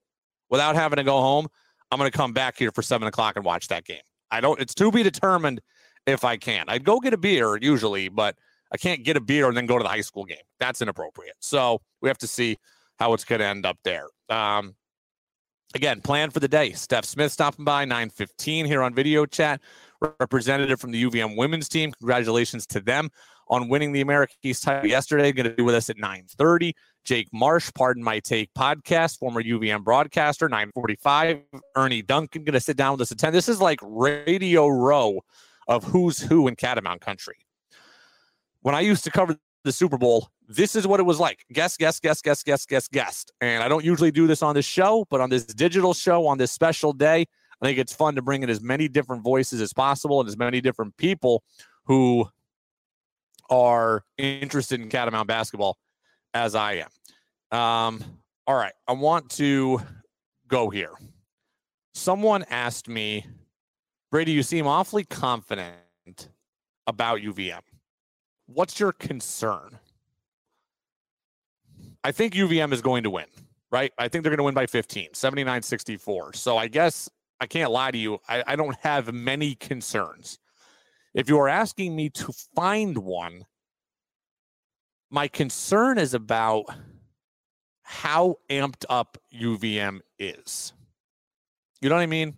without 0.50 0.76
having 0.76 0.98
to 0.98 1.04
go 1.04 1.22
home, 1.22 1.48
I'm 1.90 1.98
going 1.98 2.12
to 2.12 2.18
come 2.18 2.34
back 2.34 2.58
here 2.58 2.72
for 2.72 2.82
7 2.82 3.08
o'clock 3.08 3.38
and 3.38 3.46
watch 3.46 3.70
that 3.70 3.86
game. 3.86 4.02
I 4.32 4.42
don't, 4.42 4.60
it's 4.60 4.74
to 4.76 4.92
be 4.92 5.04
determined 5.04 5.62
if 6.08 6.24
I 6.24 6.38
can. 6.38 6.66
I'd 6.68 6.84
go 6.84 7.00
get 7.00 7.14
a 7.14 7.18
beer 7.18 7.58
usually, 7.58 8.10
but 8.10 8.36
I 8.72 8.78
can't 8.78 9.04
get 9.04 9.18
a 9.18 9.22
beer 9.22 9.48
and 9.48 9.56
then 9.56 9.66
go 9.66 9.78
to 9.78 9.84
the 9.84 9.90
high 9.90 10.02
school 10.02 10.26
game. 10.26 10.38
That's 10.60 10.82
inappropriate. 10.82 11.36
So 11.40 11.82
we 12.02 12.10
have 12.10 12.18
to 12.20 12.28
see 12.28 12.58
how 12.98 13.14
it's 13.14 13.26
going 13.26 13.40
to 13.40 13.46
end 13.46 13.66
up 13.66 13.78
there. 13.84 14.08
Um, 14.30 14.76
again, 15.76 16.02
plan 16.02 16.32
for 16.32 16.40
the 16.40 16.48
day. 16.48 16.72
Stef 16.72 17.06
Smith 17.06 17.32
stopping 17.32 17.66
by 17.66 17.86
9:15 17.86 18.66
here 18.66 18.82
on 18.82 18.94
video 18.94 19.26
chat. 19.26 19.62
Representative 20.20 20.80
from 20.80 20.92
the 20.92 21.04
UVM 21.04 21.36
women's 21.36 21.70
team. 21.70 21.92
Congratulations 21.92 22.66
to 22.68 22.80
them 22.80 23.10
on 23.52 23.68
winning 23.68 23.92
the 23.92 24.02
America 24.02 24.34
East 24.42 24.64
title 24.64 24.90
yesterday. 24.90 25.32
Going 25.32 25.50
to 25.50 25.54
be 25.54 25.62
with 25.62 25.76
us 25.76 25.90
at 25.90 25.98
9:30. 25.98 26.74
Jake 27.04 27.28
Marsh, 27.34 27.70
pardon 27.76 28.04
my 28.04 28.20
take 28.20 28.52
podcast, 28.54 29.20
former 29.20 29.44
UVM 29.44 29.84
broadcaster. 29.84 30.50
9:45. 30.50 31.44
Ernie 31.76 32.02
Duncan 32.02 32.44
going 32.44 32.54
to 32.54 32.60
sit 32.60 32.78
down 32.78 32.94
with 32.94 33.02
us 33.02 33.12
at 33.12 33.20
10. 33.20 33.34
This 33.34 33.50
is 33.50 33.62
like 33.62 33.80
Radio 33.84 34.68
Row 34.68 35.20
of 35.68 35.84
who's 35.84 36.20
who 36.20 36.48
in 36.48 36.56
Catamount 36.56 37.02
country. 37.02 37.38
When 38.62 38.74
I 38.74 38.80
used 38.80 39.04
to 39.04 39.12
cover 39.12 39.38
the 39.64 39.72
Super 39.72 39.98
Bowl, 39.98 40.30
this 40.48 40.76
is 40.76 40.88
what 40.88 41.00
it 41.00 41.04
was 41.04 41.20
like. 41.20 41.46
Guess, 41.52 41.78
guess, 41.78 42.00
guess, 42.00 42.22
guess, 42.22 42.44
guess, 42.44 42.66
guess, 42.66 42.88
guessed. 42.88 43.32
And 43.42 43.64
I 43.64 43.68
don't 43.68 43.84
usually 43.84 44.12
do 44.12 44.28
this 44.28 44.42
on 44.42 44.56
this 44.56 44.66
show, 44.66 45.06
but 45.10 45.22
on 45.22 45.30
this 45.30 45.46
digital 45.46 45.94
show, 45.94 46.26
on 46.28 46.38
this 46.38 46.52
special 46.52 46.94
day, 46.94 47.26
I 47.62 47.66
think 47.66 47.78
it's 47.78 47.94
fun 47.94 48.16
to 48.16 48.22
bring 48.22 48.44
in 48.44 48.50
as 48.50 48.62
many 48.62 48.88
different 48.88 49.24
voices 49.24 49.62
as 49.62 49.74
possible 49.74 50.20
and 50.20 50.28
as 50.28 50.38
many 50.38 50.62
different 50.62 50.98
people 50.98 51.44
who 51.86 52.28
are 53.50 54.04
interested 54.18 54.80
in 54.80 54.90
Catamount 54.90 55.28
basketball 55.28 55.78
as 56.34 56.56
I 56.56 56.84
am. 56.84 57.58
Um, 57.58 58.04
all 58.48 58.56
right, 58.56 58.74
I 58.88 58.94
want 58.94 59.30
to 59.32 59.82
go 60.48 60.70
here. 60.70 60.92
Someone 61.94 62.46
asked 62.50 62.88
me, 62.88 63.26
Brady, 64.12 64.32
you 64.32 64.44
seem 64.44 64.68
awfully 64.68 65.04
confident 65.04 65.76
about 66.88 67.20
UVM. 67.20 67.62
What's 68.48 68.80
your 68.80 68.92
concern? 68.92 69.80
I 72.04 72.12
think 72.12 72.34
UVM 72.34 72.74
is 72.74 72.82
going 72.82 73.04
to 73.04 73.10
win, 73.10 73.28
right? 73.72 73.92
I 73.98 74.08
think 74.08 74.24
they're 74.24 74.32
going 74.32 74.38
to 74.38 74.44
win 74.44 74.54
by 74.54 74.66
15, 74.66 75.10
79 75.14 75.62
64. 75.62 76.34
So 76.34 76.58
I 76.58 76.68
guess 76.68 77.10
I 77.40 77.48
can't 77.48 77.72
lie 77.72 77.92
to 77.92 77.98
you. 77.98 78.20
I, 78.28 78.44
I 78.48 78.56
don't 78.56 78.78
have 78.82 79.14
many 79.14 79.56
concerns. 79.56 80.40
If 81.14 81.28
you 81.28 81.38
are 81.40 81.50
asking 81.50 81.96
me 81.96 82.10
to 82.10 82.32
find 82.56 82.98
one, 82.98 83.46
my 85.10 85.28
concern 85.28 85.98
is 85.98 86.14
about 86.14 86.66
how 87.84 88.38
amped 88.50 88.86
up 88.90 89.18
UVM 89.34 90.00
is. 90.18 90.72
You 91.82 91.90
know 91.90 91.96
what 91.96 92.02
I 92.02 92.08
mean? 92.08 92.38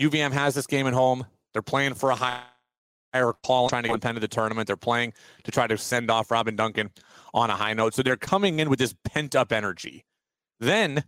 UVM 0.00 0.32
has 0.32 0.54
this 0.54 0.66
game 0.66 0.88
at 0.88 0.92
home. 0.92 1.24
They're 1.52 1.62
playing 1.62 1.94
for 1.94 2.10
a 2.10 2.16
higher 2.16 3.32
call, 3.44 3.68
trying 3.68 3.84
to 3.84 3.90
get 3.90 4.02
to 4.02 4.18
the 4.18 4.26
tournament. 4.26 4.66
They're 4.66 4.76
playing 4.76 5.12
to 5.44 5.52
try 5.52 5.68
to 5.68 5.78
send 5.78 6.10
off 6.10 6.32
Robin 6.32 6.56
Duncan 6.56 6.90
on 7.32 7.50
a 7.50 7.54
high 7.54 7.74
note. 7.74 7.94
So 7.94 8.02
they're 8.02 8.16
coming 8.16 8.58
in 8.58 8.68
with 8.68 8.80
this 8.80 8.96
pent 9.04 9.36
up 9.36 9.52
energy. 9.52 10.04
Then 10.58 11.04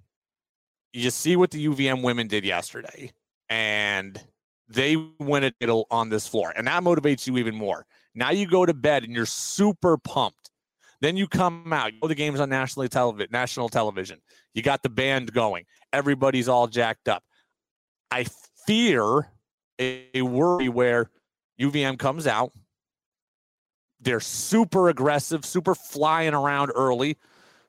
you 0.92 1.10
see 1.10 1.34
what 1.34 1.50
the 1.50 1.66
UVM 1.66 2.02
women 2.02 2.28
did 2.28 2.44
yesterday, 2.44 3.10
and 3.48 4.22
they 4.68 4.96
win 5.18 5.44
a 5.44 5.50
title 5.52 5.86
on 5.90 6.08
this 6.08 6.26
floor, 6.26 6.52
and 6.56 6.66
that 6.66 6.82
motivates 6.82 7.26
you 7.26 7.36
even 7.38 7.54
more. 7.54 7.86
Now 8.14 8.30
you 8.30 8.46
go 8.46 8.66
to 8.66 8.74
bed 8.74 9.04
and 9.04 9.12
you're 9.14 9.26
super 9.26 9.98
pumped. 9.98 10.50
Then 11.00 11.16
you 11.16 11.28
come 11.28 11.72
out. 11.72 11.92
You 11.92 11.98
know 12.02 12.08
the 12.08 12.14
game's 12.14 12.40
on 12.40 12.48
nationally 12.48 12.88
television. 12.88 13.28
National 13.30 13.68
television. 13.68 14.18
You 14.54 14.62
got 14.62 14.82
the 14.82 14.88
band 14.88 15.32
going. 15.32 15.66
Everybody's 15.92 16.48
all 16.48 16.66
jacked 16.66 17.08
up. 17.08 17.22
I 18.10 18.26
fear 18.66 19.30
a, 19.78 20.06
a 20.14 20.22
worry 20.22 20.68
where 20.68 21.10
UVM 21.60 21.98
comes 21.98 22.26
out. 22.26 22.52
They're 24.00 24.20
super 24.20 24.88
aggressive, 24.88 25.44
super 25.44 25.74
flying 25.74 26.34
around 26.34 26.70
early, 26.74 27.18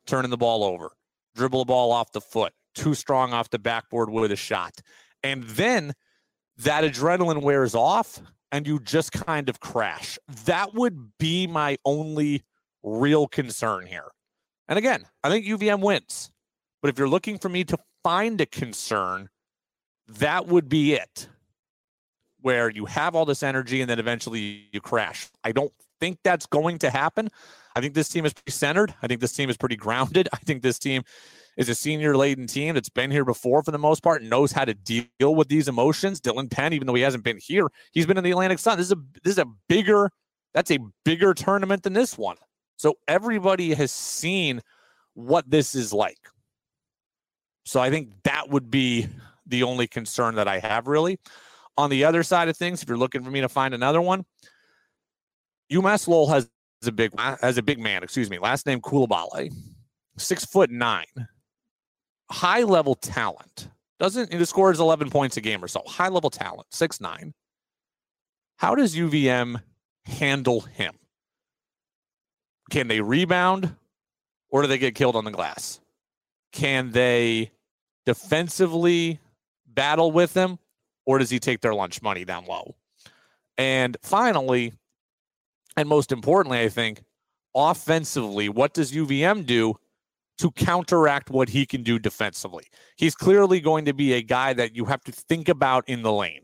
turning 0.06 0.32
the 0.32 0.38
ball 0.38 0.64
over, 0.64 0.92
dribble 1.36 1.60
the 1.60 1.66
ball 1.66 1.92
off 1.92 2.12
the 2.12 2.22
foot, 2.22 2.54
too 2.76 2.94
strong 2.94 3.34
off 3.34 3.50
the 3.50 3.60
backboard 3.60 4.10
with 4.10 4.32
a 4.32 4.36
shot. 4.36 4.74
And 5.24 5.44
then 5.44 5.94
that 6.60 6.84
adrenaline 6.84 7.42
wears 7.42 7.76
off 7.76 8.22
and 8.52 8.66
you 8.66 8.80
just 8.80 9.12
kind 9.12 9.50
of 9.50 9.60
crash. 9.60 10.18
That 10.46 10.74
would 10.74 11.18
be 11.18 11.48
my 11.48 11.78
only 11.86 12.44
real 12.84 13.28
concern 13.28 13.86
here. 13.86 14.10
And 14.68 14.78
again, 14.78 15.06
I 15.24 15.30
think 15.30 15.46
UVM 15.46 15.82
wins. 15.82 16.32
But 16.82 16.90
if 16.90 16.98
you're 16.98 17.10
looking 17.10 17.38
for 17.38 17.50
me 17.50 17.64
to 17.66 17.78
find 18.04 18.40
a 18.42 18.46
concern, 18.46 19.30
that 20.08 20.48
would 20.48 20.70
be 20.70 20.94
it. 20.94 21.28
Where 22.42 22.70
you 22.70 22.86
have 22.86 23.16
all 23.16 23.26
this 23.26 23.44
energy 23.44 23.82
and 23.82 23.90
then 23.90 24.00
eventually 24.00 24.68
you 24.72 24.80
crash. 24.80 25.28
I 25.44 25.52
don't 25.52 25.74
think 26.00 26.20
that's 26.24 26.46
going 26.46 26.78
to 26.80 26.90
happen. 26.90 27.30
I 27.76 27.82
think 27.82 27.94
this 27.94 28.10
team 28.10 28.26
is 28.26 28.34
pretty 28.34 28.52
centered. 28.52 28.94
I 29.02 29.08
think 29.08 29.22
this 29.22 29.34
team 29.34 29.50
is 29.50 29.58
pretty 29.58 29.76
grounded. 29.76 30.30
I 30.34 30.38
think 30.38 30.62
this 30.62 30.80
team 30.80 31.04
is 31.58 31.70
a 31.70 31.76
senior 31.76 32.16
laden 32.16 32.48
team 32.48 32.76
that's 32.76 32.90
been 32.90 33.12
here 33.12 33.26
before 33.26 33.64
for 33.64 33.72
the 33.72 33.78
most 33.78 34.04
part, 34.04 34.22
and 34.22 34.30
knows 34.30 34.52
how 34.52 34.64
to 34.64 34.74
deal 34.74 35.36
with 35.36 35.50
these 35.50 35.68
emotions. 35.68 36.22
Dylan 36.22 36.50
Penn, 36.50 36.72
even 36.72 36.88
though 36.88 36.94
he 36.94 37.02
hasn't 37.02 37.24
been 37.24 37.40
here, 37.42 37.68
he's 37.92 38.06
been 38.06 38.18
in 38.18 38.24
the 38.24 38.32
Atlantic 38.32 38.60
Sun. 38.60 38.78
This 38.78 38.88
is 38.88 38.94
a 38.94 39.02
this 39.24 39.34
is 39.34 39.40
a 39.40 39.48
bigger 39.68 40.10
that's 40.54 40.72
a 40.72 40.80
bigger 41.04 41.34
tournament 41.34 41.84
than 41.84 41.94
this 41.94 42.18
one. 42.18 42.38
So 42.78 42.96
everybody 43.08 43.74
has 43.74 43.92
seen 43.92 44.62
what 45.14 45.50
this 45.50 45.74
is 45.76 45.92
like. 45.92 46.20
So 47.66 47.82
I 47.82 47.90
think 47.90 48.12
that 48.24 48.50
would 48.50 48.72
be 48.72 49.08
the 49.46 49.64
only 49.64 49.88
concern 49.88 50.36
that 50.36 50.48
I 50.48 50.60
have 50.60 50.88
really. 50.88 51.20
On 51.78 51.90
the 51.90 52.06
other 52.06 52.24
side 52.24 52.50
of 52.50 52.58
things, 52.58 52.82
if 52.82 52.90
you're 52.90 52.98
looking 52.98 53.24
for 53.24 53.32
me 53.32 53.42
to 53.42 53.50
find 53.50 53.74
another 53.74 54.02
one, 54.02 54.26
UMass 55.72 56.08
Lowell 56.08 56.28
has 56.28 56.50
a 56.86 56.92
big 56.92 57.12
has 57.20 57.58
a 57.58 57.64
big 57.64 57.80
man, 57.80 58.04
excuse 58.04 58.30
me, 58.30 58.40
last 58.40 58.66
name 58.66 58.80
Coulibaly, 58.80 59.52
six 60.18 60.46
foot 60.46 60.70
nine, 60.70 61.06
high 62.30 62.64
level 62.64 62.96
talent. 62.96 63.70
Doesn't 64.00 64.32
he 64.32 64.46
scores 64.46 64.80
11 64.80 65.10
points 65.10 65.38
a 65.38 65.42
game 65.42 65.64
or 65.64 65.68
so? 65.68 65.82
High 65.86 66.10
level 66.10 66.30
talent, 66.30 66.68
six 66.72 67.02
nine. 67.02 67.34
How 68.58 68.76
does 68.76 68.96
UVM 68.96 69.62
handle 70.06 70.62
him? 70.62 70.96
Can 72.70 72.88
they 72.88 73.02
rebound 73.02 73.76
or 74.50 74.62
do 74.62 74.68
they 74.68 74.78
get 74.78 74.96
killed 74.96 75.16
on 75.16 75.26
the 75.26 75.32
glass? 75.32 75.80
Can 76.52 76.92
they 76.92 77.52
defensively 78.06 79.20
battle 79.66 80.12
with 80.12 80.34
him 80.36 80.60
or 81.06 81.20
does 81.20 81.30
he 81.30 81.40
take 81.40 81.62
their 81.62 81.74
lunch 81.74 82.02
money 82.02 82.26
down 82.26 82.46
low? 82.46 82.76
And 83.58 83.98
finally, 84.02 84.74
and 85.76 85.88
most 85.88 86.12
importantly, 86.12 86.60
I 86.60 86.70
think 86.70 87.04
offensively, 87.56 88.50
what 88.50 88.74
does 88.74 88.92
UVM 88.92 89.46
do 89.46 89.78
to 90.38 90.52
counteract 90.52 91.30
what 91.30 91.50
he 91.50 91.66
can 91.66 91.84
do 91.84 91.98
defensively. 91.98 92.66
He's 92.96 93.16
clearly 93.16 93.60
going 93.60 93.86
to 93.86 93.94
be 93.94 94.14
a 94.14 94.22
guy 94.22 94.54
that 94.54 94.76
you 94.76 94.86
have 94.86 95.04
to 95.06 95.12
think 95.12 95.50
about 95.50 95.88
in 95.88 96.04
the 96.04 96.14
lane. 96.14 96.42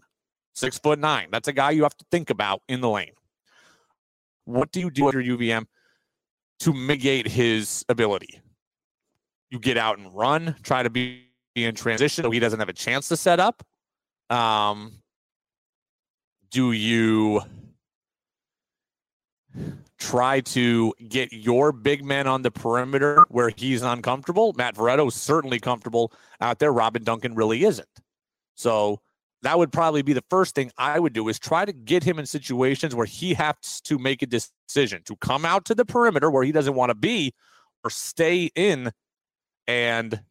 Six 0.56 0.78
foot 0.80 1.00
nine. 1.00 1.30
That's 1.32 1.48
a 1.48 1.54
guy 1.54 1.72
you 1.72 1.84
have 1.84 1.98
to 1.98 2.06
think 2.12 2.30
about 2.30 2.62
in 2.68 2.82
the 2.82 2.89
lane. 2.89 3.14
What 4.46 4.72
do 4.72 4.80
you 4.80 4.91
do 4.91 5.08
at 5.08 5.14
your 5.14 5.38
UVM 5.38 5.66
to 6.60 6.74
mitigate 6.74 7.28
his 7.28 7.86
ability? 7.89 8.41
You 9.50 9.60
get 9.60 9.78
out 9.78 10.00
and 10.00 10.14
run, 10.14 10.56
try 10.64 10.84
to 10.84 10.89
be 10.89 11.28
in 11.56 11.76
transition 11.76 12.24
so 12.24 12.32
he 12.32 12.39
doesn't 12.39 12.60
have 12.60 12.70
a 12.70 12.74
chance 12.74 13.08
to 13.10 13.18
set 13.18 13.39
up. 13.39 13.64
Um, 14.30 15.04
do 16.52 16.72
you 16.72 17.41
try 20.04 20.41
to 20.41 20.93
get 21.08 21.32
your 21.32 21.72
big 21.72 22.04
men 22.04 22.28
on 22.28 22.41
the 22.41 22.51
perimeter 22.51 23.24
where 23.30 23.51
he's 23.56 23.82
uncomfortable. 23.82 24.54
Matt 24.58 24.76
Veretto 24.76 25.08
is 25.08 25.16
certainly 25.16 25.60
comfortable 25.60 26.12
out 26.41 26.60
there. 26.60 26.74
Robin 26.74 27.04
Duncan 27.04 27.36
really 27.36 27.64
isn't. 27.64 27.88
So 28.56 28.99
that 29.43 29.58
would 29.58 29.72
probably 29.72 30.01
be 30.01 30.12
the 30.12 30.24
first 30.30 30.56
thing 30.56 30.72
I 30.78 30.99
would 30.99 31.14
do 31.14 31.30
is 31.30 31.39
try 31.39 31.64
to 31.64 31.72
get 31.72 32.04
him 32.04 32.20
in 32.20 32.26
situations 32.26 32.93
where 32.93 33.06
he 33.06 33.34
has 33.36 33.82
to 33.86 33.97
make 33.97 34.22
a 34.22 34.28
decision 34.28 35.01
to 35.06 35.16
come 35.16 35.45
out 35.45 35.66
to 35.66 35.76
the 35.76 35.86
perimeter 35.86 36.30
where 36.30 36.43
he 36.43 36.51
doesn't 36.51 36.76
want 36.76 36.89
to 36.89 36.95
be 36.95 37.34
or 37.84 37.89
stay 37.89 38.51
in 38.56 38.91
and 39.68 40.22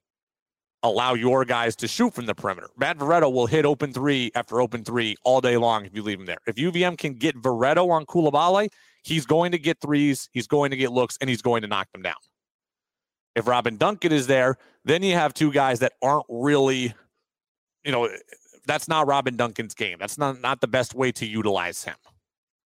allow 0.83 1.15
your 1.15 1.45
guys 1.45 1.77
to 1.77 1.89
shoot 1.89 2.13
from 2.13 2.27
the 2.27 2.35
perimeter. 2.35 2.69
Matt 2.77 2.99
Veretto 2.99 3.33
will 3.33 3.47
hit 3.47 3.65
open 3.65 3.93
three 3.93 4.31
after 4.35 4.61
open 4.61 4.85
three 4.85 5.17
all 5.25 5.41
day 5.41 5.57
long 5.57 5.87
if 5.87 5.95
you 5.95 6.03
leave 6.03 6.21
him 6.21 6.27
there. 6.27 6.39
If 6.47 6.57
UVM 6.57 6.99
can 6.99 7.15
get 7.15 7.37
Veretto 7.37 7.89
on 7.91 8.05
Coulibaly, 8.05 8.69
he's 9.03 9.27
going 9.27 9.53
to 9.53 9.59
get 9.59 9.81
threes, 9.81 10.29
he's 10.33 10.47
going 10.47 10.71
to 10.71 10.77
get 10.77 10.93
looks, 10.93 11.19
and 11.21 11.29
he's 11.29 11.43
going 11.43 11.63
to 11.63 11.69
knock 11.69 11.91
them 11.93 12.03
down. 12.03 12.15
If 13.35 13.47
Robin 13.47 13.77
Duncan 13.77 14.13
is 14.13 14.27
there, 14.27 14.57
then 14.85 15.03
you 15.03 15.15
have 15.15 15.35
two 15.35 15.53
guys 15.53 15.81
that 15.81 15.93
aren't 16.03 16.27
really, 16.29 16.95
you 17.85 17.93
know, 17.93 18.09
that's 18.67 18.89
not 18.89 19.07
Robin 19.07 19.37
Duncan's 19.37 19.75
game. 19.75 19.97
That's 19.99 20.19
not, 20.19 20.41
not 20.41 20.61
the 20.61 20.69
best 20.69 20.95
way 20.95 21.13
to 21.13 21.27
utilize 21.27 21.85
him. 21.85 21.97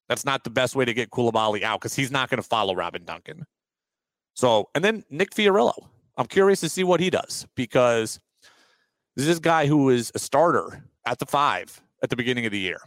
That's 0.08 0.24
not 0.24 0.44
the 0.44 0.50
best 0.50 0.76
way 0.76 0.84
to 0.84 0.94
get 0.94 1.10
Coulibaly 1.10 1.62
out 1.62 1.80
because 1.80 1.94
he's 1.94 2.10
not 2.10 2.30
going 2.30 2.42
to 2.42 2.48
follow 2.48 2.74
Robin 2.74 3.04
Duncan. 3.04 3.46
So, 4.34 4.68
and 4.74 4.84
then 4.84 5.04
Nick 5.10 5.30
Fiorillo. 5.30 5.88
I'm 6.18 6.26
curious 6.26 6.60
to 6.60 6.68
see 6.68 6.84
what 6.84 7.00
he 7.00 7.10
does 7.10 7.46
because 7.56 8.20
this 9.16 9.26
is 9.26 9.38
a 9.38 9.40
guy 9.40 9.66
who 9.66 9.84
was 9.84 10.12
a 10.14 10.18
starter 10.18 10.84
at 11.06 11.18
the 11.18 11.26
five 11.26 11.80
at 12.02 12.10
the 12.10 12.16
beginning 12.16 12.46
of 12.46 12.52
the 12.52 12.58
year. 12.58 12.80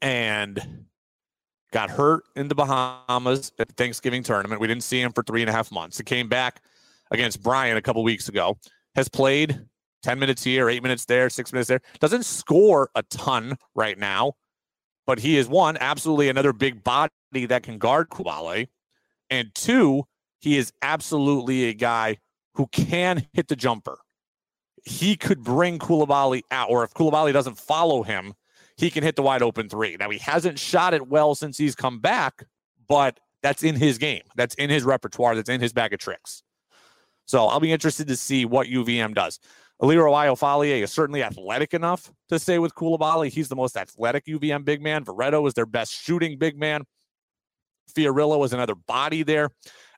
And 0.00 0.86
got 1.72 1.90
hurt 1.90 2.24
in 2.36 2.48
the 2.48 2.54
Bahamas 2.54 3.52
at 3.58 3.68
the 3.68 3.74
Thanksgiving 3.74 4.22
tournament. 4.22 4.60
We 4.60 4.66
didn't 4.66 4.84
see 4.84 5.00
him 5.00 5.12
for 5.12 5.22
three 5.22 5.42
and 5.42 5.50
a 5.50 5.52
half 5.52 5.70
months. 5.70 5.98
He 5.98 6.04
came 6.04 6.28
back 6.28 6.62
against 7.10 7.42
Bryant 7.42 7.78
a 7.78 7.82
couple 7.82 8.02
weeks 8.02 8.28
ago, 8.28 8.58
has 8.94 9.08
played 9.08 9.60
10 10.02 10.18
minutes 10.18 10.44
here, 10.44 10.68
eight 10.68 10.82
minutes 10.82 11.04
there, 11.04 11.28
six 11.28 11.52
minutes 11.52 11.68
there. 11.68 11.80
Doesn't 12.00 12.24
score 12.24 12.90
a 12.94 13.02
ton 13.04 13.56
right 13.74 13.98
now, 13.98 14.34
but 15.06 15.18
he 15.18 15.36
is 15.36 15.48
one, 15.48 15.76
absolutely 15.80 16.28
another 16.28 16.52
big 16.52 16.84
body 16.84 17.10
that 17.32 17.62
can 17.62 17.78
guard 17.78 18.08
Coulibaly. 18.10 18.68
And 19.30 19.54
two, 19.54 20.04
he 20.40 20.56
is 20.56 20.72
absolutely 20.82 21.64
a 21.64 21.74
guy 21.74 22.18
who 22.54 22.66
can 22.68 23.26
hit 23.32 23.48
the 23.48 23.56
jumper. 23.56 23.98
He 24.84 25.16
could 25.16 25.42
bring 25.42 25.78
Coulibaly 25.78 26.42
out, 26.50 26.70
or 26.70 26.84
if 26.84 26.94
Coulibaly 26.94 27.32
doesn't 27.32 27.58
follow 27.58 28.02
him, 28.02 28.34
he 28.78 28.90
can 28.90 29.02
hit 29.04 29.16
the 29.16 29.22
wide 29.22 29.42
open 29.42 29.68
three. 29.68 29.96
Now, 29.98 30.08
he 30.08 30.18
hasn't 30.18 30.58
shot 30.58 30.94
it 30.94 31.08
well 31.08 31.34
since 31.34 31.58
he's 31.58 31.74
come 31.74 31.98
back, 31.98 32.46
but 32.88 33.20
That's 33.42 33.62
in 33.62 33.76
his 33.76 33.98
game. 33.98 34.22
That's 34.36 34.54
in 34.56 34.70
his 34.70 34.84
repertoire. 34.84 35.34
That's 35.36 35.48
in 35.48 35.60
his 35.60 35.72
bag 35.72 35.92
of 35.92 36.00
tricks. 36.00 36.42
So 37.24 37.46
I'll 37.46 37.60
be 37.60 37.72
interested 37.72 38.08
to 38.08 38.16
see 38.16 38.44
what 38.44 38.66
UVM 38.66 39.14
does. 39.14 39.38
Aliro 39.80 40.12
Iafalele 40.12 40.82
is 40.82 40.90
certainly 40.90 41.22
athletic 41.22 41.72
enough 41.72 42.10
to 42.30 42.38
stay 42.38 42.58
with 42.58 42.74
Coulibaly. 42.74 43.28
He's 43.28 43.48
the 43.48 43.54
most 43.54 43.76
athletic 43.76 44.26
UVM 44.26 44.64
big 44.64 44.82
man. 44.82 45.04
Veretto 45.04 45.46
is 45.46 45.54
their 45.54 45.66
best 45.66 45.92
shooting 45.92 46.36
big 46.38 46.58
man. 46.58 46.82
Fiorillo 47.92 48.44
is 48.44 48.52
another 48.52 48.74
body 48.74 49.22
there 49.22 49.50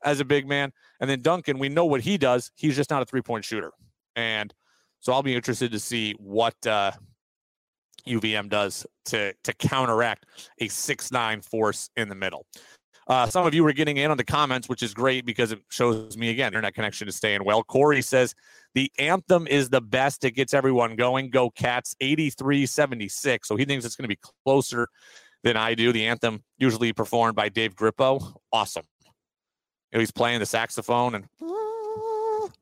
as 0.05 0.21
a 0.21 0.25
big 0.25 0.47
man. 0.47 0.73
And 1.01 1.09
then 1.09 1.23
Duncan, 1.23 1.59
we 1.59 1.69
know 1.69 1.87
what 1.87 2.03
he 2.03 2.19
does. 2.19 2.51
He's 2.57 2.77
just 2.77 2.91
not 2.91 3.01
a 3.01 3.07
three 3.07 3.23
point 3.23 3.45
shooter. 3.45 3.73
And 4.17 4.53
so 5.01 5.13
I'll 5.13 5.23
be 5.23 5.35
interested 5.35 5.73
to 5.73 5.81
see 5.81 6.15
what 6.19 6.55
uh, 6.67 6.93
UVM 8.07 8.49
does 8.49 8.87
to 9.07 9.33
to 9.45 9.53
counteract 9.55 10.27
a 10.59 10.69
six 10.69 11.11
nine 11.11 11.41
force 11.41 11.91
in 11.97 12.09
the 12.09 12.15
middle. 12.15 12.47
Uh, 13.07 13.27
some 13.27 13.45
of 13.45 13.53
you 13.53 13.65
were 13.65 13.73
getting 13.73 13.97
in 13.97 14.11
on 14.11 14.17
the 14.17 14.25
comments, 14.25 14.69
which 14.69 14.85
is 14.85 14.95
great 14.95 15.27
because 15.27 15.51
it 15.51 15.61
shows 15.69 16.17
me 16.17 16.31
again 16.31 16.49
internet 16.49 16.75
connection 16.75 17.09
is 17.09 17.17
staying 17.17 17.45
well. 17.45 17.63
Corey 17.65 18.03
says 18.03 18.35
the 18.75 18.91
anthem 18.99 19.47
is 19.47 19.69
the 19.69 19.81
best. 19.81 20.25
It 20.25 20.33
gets 20.33 20.55
everyone 20.55 20.97
going. 20.97 21.31
Go 21.31 21.51
Cats 21.51 21.95
83 22.01 22.67
76. 22.67 23.49
So 23.49 23.57
he 23.57 23.65
thinks 23.65 23.85
it's 23.85 23.97
going 23.97 24.09
to 24.09 24.09
be 24.09 24.21
closer 24.45 24.87
than 25.43 25.57
I 25.57 25.75
do. 25.75 25.93
The 25.93 26.07
anthem 26.07 26.45
usually 26.59 26.93
performed 26.93 27.35
by 27.35 27.49
Dave 27.49 27.75
Grippo. 27.75 28.37
Awesome. 28.53 28.85
You 29.91 29.97
know, 29.97 30.01
he's 30.01 30.13
playing 30.13 30.39
the 30.39 30.47
saxophone 30.47 31.17
and 31.17 31.27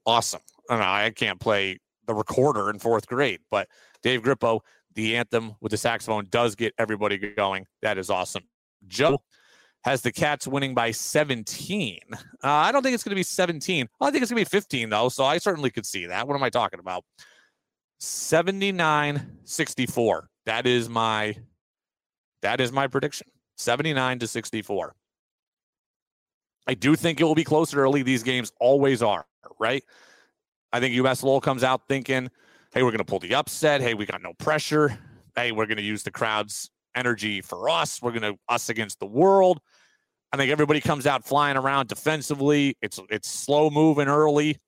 awesome. 0.06 0.40
I, 0.70 0.76
know, 0.76 0.82
I 0.82 1.10
can't 1.10 1.38
play 1.38 1.78
the 2.06 2.14
recorder 2.14 2.70
in 2.70 2.78
fourth 2.78 3.06
grade, 3.06 3.40
but 3.50 3.68
Dave 4.02 4.22
Grippo, 4.22 4.60
the 4.98 5.16
anthem 5.16 5.54
with 5.60 5.70
the 5.70 5.76
saxophone 5.76 6.26
does 6.28 6.56
get 6.56 6.74
everybody 6.76 7.16
going. 7.18 7.66
That 7.82 7.98
is 7.98 8.10
awesome. 8.10 8.42
Joe 8.88 9.22
has 9.84 10.02
the 10.02 10.10
Cats 10.10 10.44
winning 10.48 10.74
by 10.74 10.90
17. 10.90 12.00
Uh, 12.12 12.16
I 12.42 12.72
don't 12.72 12.82
think 12.82 12.94
it's 12.94 13.04
going 13.04 13.12
to 13.12 13.16
be 13.16 13.22
17. 13.22 13.88
I 14.00 14.10
think 14.10 14.22
it's 14.22 14.32
going 14.32 14.44
to 14.44 14.50
be 14.50 14.56
15, 14.56 14.90
though. 14.90 15.08
So 15.08 15.24
I 15.24 15.38
certainly 15.38 15.70
could 15.70 15.86
see 15.86 16.06
that. 16.06 16.26
What 16.26 16.34
am 16.34 16.42
I 16.42 16.50
talking 16.50 16.80
about? 16.80 17.04
79 18.00 19.38
64. 19.44 20.28
That 20.46 20.66
is 20.66 20.88
my 20.88 21.36
that 22.42 22.60
is 22.60 22.72
my 22.72 22.88
prediction. 22.88 23.28
79 23.56 24.18
to 24.18 24.26
64. 24.26 24.96
I 26.66 26.74
do 26.74 26.96
think 26.96 27.20
it 27.20 27.24
will 27.24 27.36
be 27.36 27.44
closer 27.44 27.80
early. 27.80 28.02
These 28.02 28.24
games 28.24 28.50
always 28.58 29.00
are, 29.00 29.26
right? 29.60 29.84
I 30.72 30.80
think 30.80 30.92
UMass 30.96 31.22
Lowell 31.22 31.40
comes 31.40 31.62
out 31.62 31.82
thinking, 31.88 32.30
hey, 32.72 32.82
we're 32.82 32.90
going 32.90 32.98
to 32.98 33.04
pull 33.04 33.18
the 33.18 33.34
upset. 33.34 33.80
Hey, 33.80 33.94
we 33.94 34.06
got 34.06 34.22
no 34.22 34.32
pressure. 34.34 34.98
Hey, 35.34 35.52
we're 35.52 35.66
going 35.66 35.78
to 35.78 35.82
use 35.82 36.02
the 36.02 36.10
crowd's 36.10 36.70
energy 36.94 37.40
for 37.40 37.68
us. 37.68 38.02
We're 38.02 38.12
going 38.12 38.34
to 38.34 38.38
us 38.48 38.68
against 38.68 39.00
the 39.00 39.06
world. 39.06 39.60
I 40.32 40.36
think 40.36 40.50
everybody 40.50 40.80
comes 40.80 41.06
out 41.06 41.24
flying 41.24 41.56
around 41.56 41.88
defensively. 41.88 42.76
It's 42.82 43.00
it's 43.08 43.28
slow 43.30 43.70
moving 43.70 44.08
early, 44.08 44.58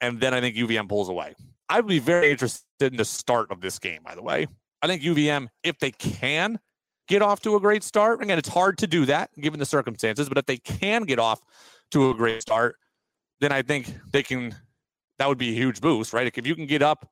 and 0.00 0.18
then 0.20 0.32
I 0.32 0.40
think 0.40 0.56
UVM 0.56 0.88
pulls 0.88 1.08
away. 1.08 1.34
I 1.68 1.80
would 1.80 1.88
be 1.88 1.98
very 1.98 2.30
interested 2.30 2.64
in 2.80 2.96
the 2.96 3.04
start 3.04 3.50
of 3.50 3.60
this 3.60 3.78
game. 3.78 4.00
By 4.02 4.14
the 4.14 4.22
way, 4.22 4.46
I 4.80 4.86
think 4.86 5.02
UVM, 5.02 5.48
if 5.62 5.78
they 5.78 5.90
can 5.90 6.58
get 7.08 7.20
off 7.20 7.40
to 7.42 7.56
a 7.56 7.60
great 7.60 7.84
start, 7.84 8.22
again, 8.22 8.38
it's 8.38 8.48
hard 8.48 8.78
to 8.78 8.86
do 8.86 9.04
that 9.06 9.30
given 9.38 9.60
the 9.60 9.66
circumstances, 9.66 10.28
but 10.28 10.38
if 10.38 10.46
they 10.46 10.56
can 10.56 11.02
get 11.02 11.18
off 11.18 11.42
to 11.90 12.10
a 12.10 12.14
great 12.14 12.40
start, 12.40 12.76
then 13.40 13.52
I 13.52 13.62
think 13.62 13.94
they 14.12 14.22
can. 14.22 14.54
That 15.20 15.28
would 15.28 15.36
be 15.36 15.50
a 15.50 15.54
huge 15.54 15.82
boost, 15.82 16.14
right? 16.14 16.26
If 16.34 16.46
you 16.46 16.54
can 16.54 16.64
get 16.64 16.80
up 16.80 17.06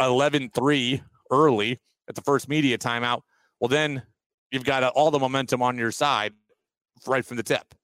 11 0.00 0.50
3 0.54 1.02
early 1.32 1.80
at 2.08 2.14
the 2.14 2.20
first 2.20 2.48
media 2.48 2.78
timeout, 2.78 3.22
well, 3.58 3.66
then 3.66 4.04
you've 4.52 4.62
got 4.62 4.84
uh, 4.84 4.92
all 4.94 5.10
the 5.10 5.18
momentum 5.18 5.60
on 5.60 5.76
your 5.76 5.90
side 5.90 6.32
right 7.08 7.24
from 7.24 7.36
the 7.36 7.42
tip. 7.42 7.74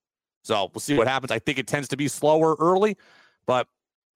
So 0.44 0.70
we'll 0.72 0.80
see 0.80 0.96
what 0.96 1.08
happens. 1.08 1.32
I 1.32 1.40
think 1.40 1.58
it 1.58 1.66
tends 1.66 1.88
to 1.88 1.96
be 1.96 2.06
slower 2.06 2.54
early, 2.60 2.96
but 3.44 3.66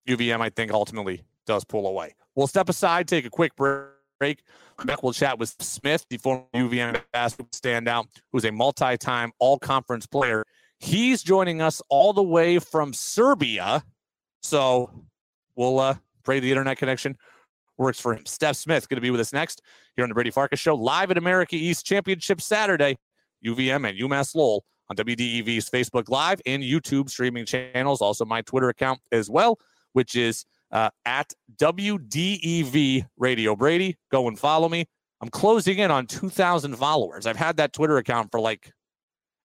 UVM, 0.09 0.41
I 0.41 0.51
think, 0.51 0.71
ultimately 0.71 1.25
does 1.47 1.65
pull 1.65 1.89
away. 1.89 2.15
We'll 2.37 2.47
step 2.47 2.69
aside, 2.69 3.09
take 3.09 3.27
a 3.27 3.31
quick 3.31 3.57
break. 3.57 4.45
Back, 4.85 5.03
we'll 5.03 5.13
chat 5.13 5.37
with 5.37 5.53
Smith, 5.59 6.07
the 6.09 6.19
former 6.19 6.45
UVM 6.55 7.03
basketball 7.13 7.49
standout, 7.51 8.07
who's 8.31 8.45
a 8.45 8.53
multi-time 8.53 9.33
all-conference 9.41 10.07
player. 10.07 10.45
He's 10.79 11.25
joining 11.25 11.61
us 11.61 11.83
all 11.89 12.13
the 12.13 12.23
way 12.23 12.61
from 12.61 12.93
Serbia. 12.93 13.83
So 14.43 14.93
we'll 15.59 15.79
uh, 15.81 15.97
pray 16.25 16.41
the 16.41 16.51
internet 16.51 16.79
connection 16.79 17.17
works 17.77 18.01
for 18.01 18.15
him. 18.15 18.25
Stef 18.25 18.57
Smith 18.57 18.89
going 18.89 18.97
to 18.97 19.03
be 19.03 19.11
with 19.11 19.21
us 19.21 19.33
next 19.33 19.61
here 19.95 20.05
on 20.05 20.09
the 20.09 20.15
Brady 20.15 20.31
Farkas 20.31 20.59
Show, 20.59 20.75
live 20.75 21.11
at 21.11 21.19
America 21.19 21.57
East 21.57 21.85
Championship 21.85 22.41
Saturday. 22.41 22.97
UVM 23.45 23.89
and 23.89 23.99
UMass 23.99 24.35
Lowell 24.35 24.65
on 24.91 24.97
WDEV's 24.97 25.71
Facebook 25.71 26.09
Live 26.09 26.41
and 26.45 26.63
YouTube 26.63 27.09
streaming 27.09 27.47
channels. 27.47 28.01
Also, 28.01 28.25
my 28.25 28.43
Twitter 28.43 28.69
account 28.69 29.01
as 29.13 29.31
well, 29.31 29.59
which 29.93 30.17
is 30.17 30.45
uh, 30.73 30.91
at 31.05 31.33
WDEV 31.57 33.07
Radio 33.17 33.55
Brady. 33.55 33.97
Go 34.11 34.27
and 34.27 34.37
follow 34.39 34.69
me. 34.69 34.87
I'm 35.21 35.29
closing 35.29 35.79
in 35.79 35.91
on 35.91 36.07
2,000 36.07 36.77
followers. 36.77 37.27
I've 37.27 37.37
had 37.37 37.59
that 37.59 37.73
Twitter 37.73 37.99
account 37.99 38.31
for 38.33 38.41
like 38.41 38.73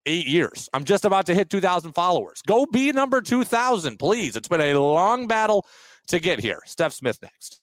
eight 0.06 0.26
years. 0.26 0.68
I'm 0.72 0.84
just 0.84 1.04
about 1.04 1.26
to 1.26 1.34
hit 1.34 1.50
2,000 1.50 1.92
followers. 1.92 2.42
Go 2.46 2.66
be 2.66 2.92
number 2.92 3.20
2,000, 3.20 3.98
please. 3.98 4.36
It's 4.36 4.48
been 4.48 4.60
a 4.60 4.74
long 4.74 5.26
battle 5.26 5.66
to 6.08 6.20
get 6.20 6.40
here. 6.40 6.60
Stef 6.66 6.92
Smith 6.92 7.18
next. 7.22 7.60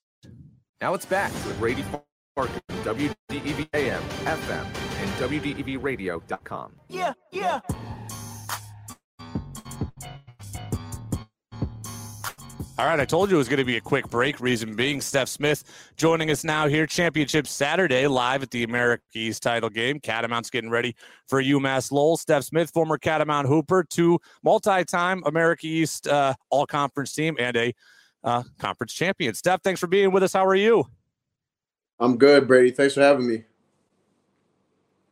Now 0.82 0.94
it's 0.94 1.06
back 1.06 1.32
to 1.44 1.50
Brady 1.56 1.84
Farkas, 2.36 2.62
WDEV 2.70 3.68
AM, 3.74 4.02
FM, 4.26 4.66
and 5.00 5.10
WDEVradio.com. 5.32 6.74
Yeah, 6.88 7.14
yeah. 7.32 7.60
All 12.80 12.86
right, 12.86 13.00
I 13.00 13.06
told 13.06 13.32
you 13.32 13.38
it 13.38 13.40
was 13.40 13.50
going 13.50 13.58
to 13.58 13.66
be 13.66 13.78
a 13.78 13.82
quick 13.82 14.08
break. 14.08 14.40
Reason 14.40 14.76
being, 14.76 15.00
Stef 15.00 15.30
Smith 15.30 15.64
joining 15.96 16.30
us 16.30 16.44
now 16.44 16.68
here, 16.68 16.86
Championship 16.86 17.48
Saturday, 17.48 18.06
live 18.06 18.44
at 18.44 18.52
the 18.52 18.64
America 18.64 19.02
East 19.16 19.42
title 19.42 19.72
game. 19.72 20.00
Catamounts 20.00 20.52
getting 20.52 20.70
ready 20.70 20.96
for 21.28 21.42
UMass 21.42 21.92
Lowell. 21.92 22.18
Stef 22.18 22.44
Smith, 22.44 22.70
former 22.70 23.00
Catamount 23.00 23.48
Hooper, 23.48 23.84
two 23.84 24.20
multi-time 24.44 25.24
America 25.26 25.66
East 25.66 26.08
uh, 26.08 26.36
All-Conference 26.52 27.14
team, 27.14 27.36
and 27.40 27.58
a 27.58 27.74
uh, 28.24 28.44
conference 28.58 28.94
champion. 28.94 29.34
Stef, 29.34 29.62
thanks 29.64 29.80
for 29.80 29.88
being 29.88 30.12
with 30.12 30.24
us. 30.24 30.34
How 30.34 30.46
are 30.46 30.56
you? 30.56 30.86
I'm 32.00 32.18
good, 32.18 32.48
Brady. 32.48 32.72
Thanks 32.72 32.94
for 32.94 33.02
having 33.02 33.28
me. 33.28 33.44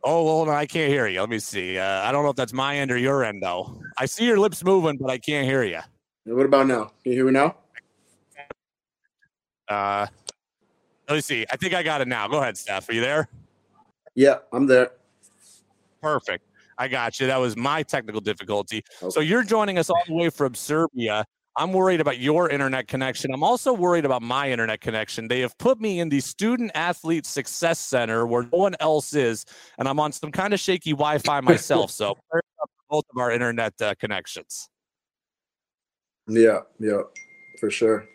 Oh, 0.04 0.24
hold 0.24 0.50
on. 0.50 0.56
I 0.56 0.68
can't 0.68 0.92
hear 0.92 1.08
you. 1.08 1.20
Let 1.20 1.30
me 1.30 1.40
see. 1.40 1.80
Uh, 1.80 2.02
I 2.02 2.12
don't 2.12 2.24
know 2.24 2.30
if 2.30 2.36
that's 2.36 2.54
my 2.54 2.78
end 2.78 2.92
or 2.92 2.98
your 2.98 3.24
end, 3.24 3.42
though. 3.42 3.82
I 3.98 4.06
see 4.06 4.26
your 4.26 4.40
lips 4.40 4.64
moving, 4.64 4.98
but 4.98 5.10
I 5.10 5.18
can't 5.18 5.48
hear 5.48 5.64
you. 5.64 5.80
What 6.26 6.46
about 6.46 6.68
now? 6.68 6.92
Can 7.04 7.12
you 7.12 7.14
hear 7.14 7.26
me 7.26 7.32
now? 7.32 7.56
Uh, 9.68 10.06
let 11.10 11.16
me 11.16 11.22
see. 11.22 11.46
I 11.52 11.56
think 11.56 11.74
I 11.74 11.82
got 11.82 12.02
it 12.02 12.08
now. 12.08 12.28
Go 12.28 12.40
ahead, 12.40 12.56
Stef. 12.56 12.88
Are 12.88 12.94
you 12.94 13.02
there? 13.02 13.28
Yeah, 14.14 14.38
I'm 14.54 14.68
there. 14.68 14.92
Perfect. 16.02 16.46
I 16.78 16.88
got 16.88 17.20
you. 17.20 17.28
That 17.28 17.38
was 17.38 17.58
my 17.58 17.82
technical 17.84 18.22
difficulty. 18.22 18.84
Okay. 19.02 19.10
So 19.10 19.22
you're 19.22 19.44
joining 19.44 19.78
us 19.78 19.90
all 19.90 20.02
the 20.08 20.14
way 20.14 20.30
from 20.30 20.54
Serbia. 20.54 21.26
I'm 21.58 21.72
worried 21.72 22.02
about 22.02 22.20
your 22.20 22.50
internet 22.50 22.88
connection. 22.88 23.34
I'm 23.34 23.44
also 23.44 23.72
worried 23.74 24.04
about 24.04 24.22
my 24.22 24.52
internet 24.52 24.82
connection. 24.82 25.28
They 25.28 25.40
have 25.40 25.58
put 25.58 25.80
me 25.80 26.00
in 26.00 26.10
the 26.10 26.20
Student 26.20 26.72
Athlete 26.76 27.26
Success 27.26 27.80
Center 27.80 28.28
where 28.28 28.44
no 28.44 28.58
one 28.58 28.76
else 28.80 29.14
is, 29.14 29.46
and 29.78 29.88
I'm 29.88 30.00
on 30.00 30.12
some 30.12 30.32
kind 30.32 30.54
of 30.54 30.60
shaky 30.60 30.92
Wi 30.92 31.18
Fi 31.20 31.40
myself. 31.42 31.92
so, 31.92 32.18
both 32.90 33.06
of 33.10 33.18
our 33.18 33.32
internet 33.32 33.74
uh, 33.82 33.94
connections. 34.00 34.70
Yeah, 36.28 36.62
yeah, 36.80 37.02
for 37.60 37.70
sure. 37.72 38.06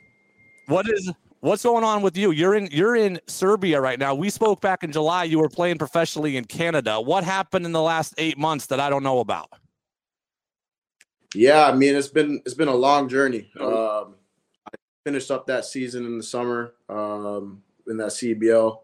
What 0.67 0.89
is 0.89 1.11
what's 1.41 1.63
going 1.63 1.85
on 1.85 2.03
with 2.03 2.17
you? 2.17 2.33
You're 2.33 2.55
in 2.55 2.69
you're 2.71 2.97
in 2.97 3.21
Serbia 3.27 3.81
right 3.81 3.99
now. 3.99 4.15
We 4.15 4.29
spoke 4.31 4.61
back 4.61 4.85
in 4.85 4.93
July. 4.93 5.25
You 5.25 5.39
were 5.39 5.49
playing 5.49 5.79
professionally 5.79 6.37
in 6.37 6.45
Canada. 6.45 7.01
What 7.01 7.25
happened 7.25 7.65
in 7.65 7.73
the 7.73 7.83
last 7.83 8.15
eight 8.19 8.37
months 8.37 8.67
that 8.67 8.81
I 8.81 8.91
don't 8.91 9.03
know 9.03 9.21
about? 9.21 9.49
Yeah, 11.35 11.67
I 11.67 11.75
mean 11.75 11.95
it's 11.95 12.09
been 12.09 12.43
it's 12.45 12.55
been 12.55 12.69
a 12.69 12.75
long 12.75 13.09
journey. 13.09 13.51
Um, 13.59 14.15
I 14.67 14.77
finished 15.05 15.31
up 15.31 15.47
that 15.47 15.65
season 15.65 16.05
in 16.05 16.19
the 16.19 16.25
summer 16.25 16.75
um, 16.89 17.63
in 17.87 17.97
that 17.99 18.09
CBL, 18.09 18.81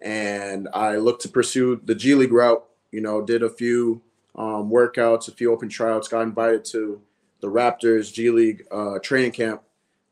and 0.00 0.68
I 0.72 0.96
looked 0.96 1.22
to 1.22 1.28
pursue 1.28 1.80
the 1.84 1.94
G 1.94 2.14
League 2.14 2.32
route. 2.32 2.64
You 2.90 3.00
know, 3.00 3.20
did 3.20 3.42
a 3.42 3.50
few 3.50 4.00
um, 4.34 4.70
workouts, 4.70 5.28
a 5.28 5.32
few 5.32 5.52
open 5.52 5.68
tryouts, 5.68 6.08
got 6.08 6.22
invited 6.22 6.64
to 6.66 7.02
the 7.40 7.48
Raptors 7.48 8.12
G 8.12 8.30
League 8.30 8.64
uh, 8.70 8.98
training 9.00 9.32
camp, 9.32 9.62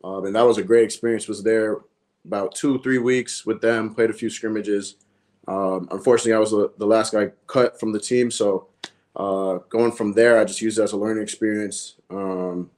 um, 0.05 0.27
and 0.27 0.37
that 0.37 0.43
was 0.43 0.59
a 0.59 0.63
great 0.63 0.85
experience. 0.85 1.27
Was 1.27 1.43
there 1.43 1.79
about 2.27 2.55
two 2.55 2.79
three 2.81 2.99
weeks 2.99 3.47
with 3.47 3.61
them, 3.61 3.95
played 3.95 4.11
a 4.11 4.15
few 4.15 4.29
scrimmages. 4.31 4.97
Um, 5.49 5.89
unfortunately, 5.91 6.35
I 6.35 6.39
was 6.39 6.51
the, 6.51 6.73
the 6.79 6.87
last 6.87 7.13
guy 7.13 7.33
cut 7.47 7.81
from 7.81 7.93
the 7.93 7.99
team, 7.99 8.31
so 8.31 8.69
uh, 9.15 9.59
going 9.69 9.93
from 9.93 10.13
there, 10.13 10.39
I 10.39 10.45
just 10.45 10.61
used 10.61 10.79
it 10.79 10.83
as 10.83 10.93
a 10.93 10.97
learning 10.97 11.23
experience. 11.23 11.97
Um, 12.11 12.71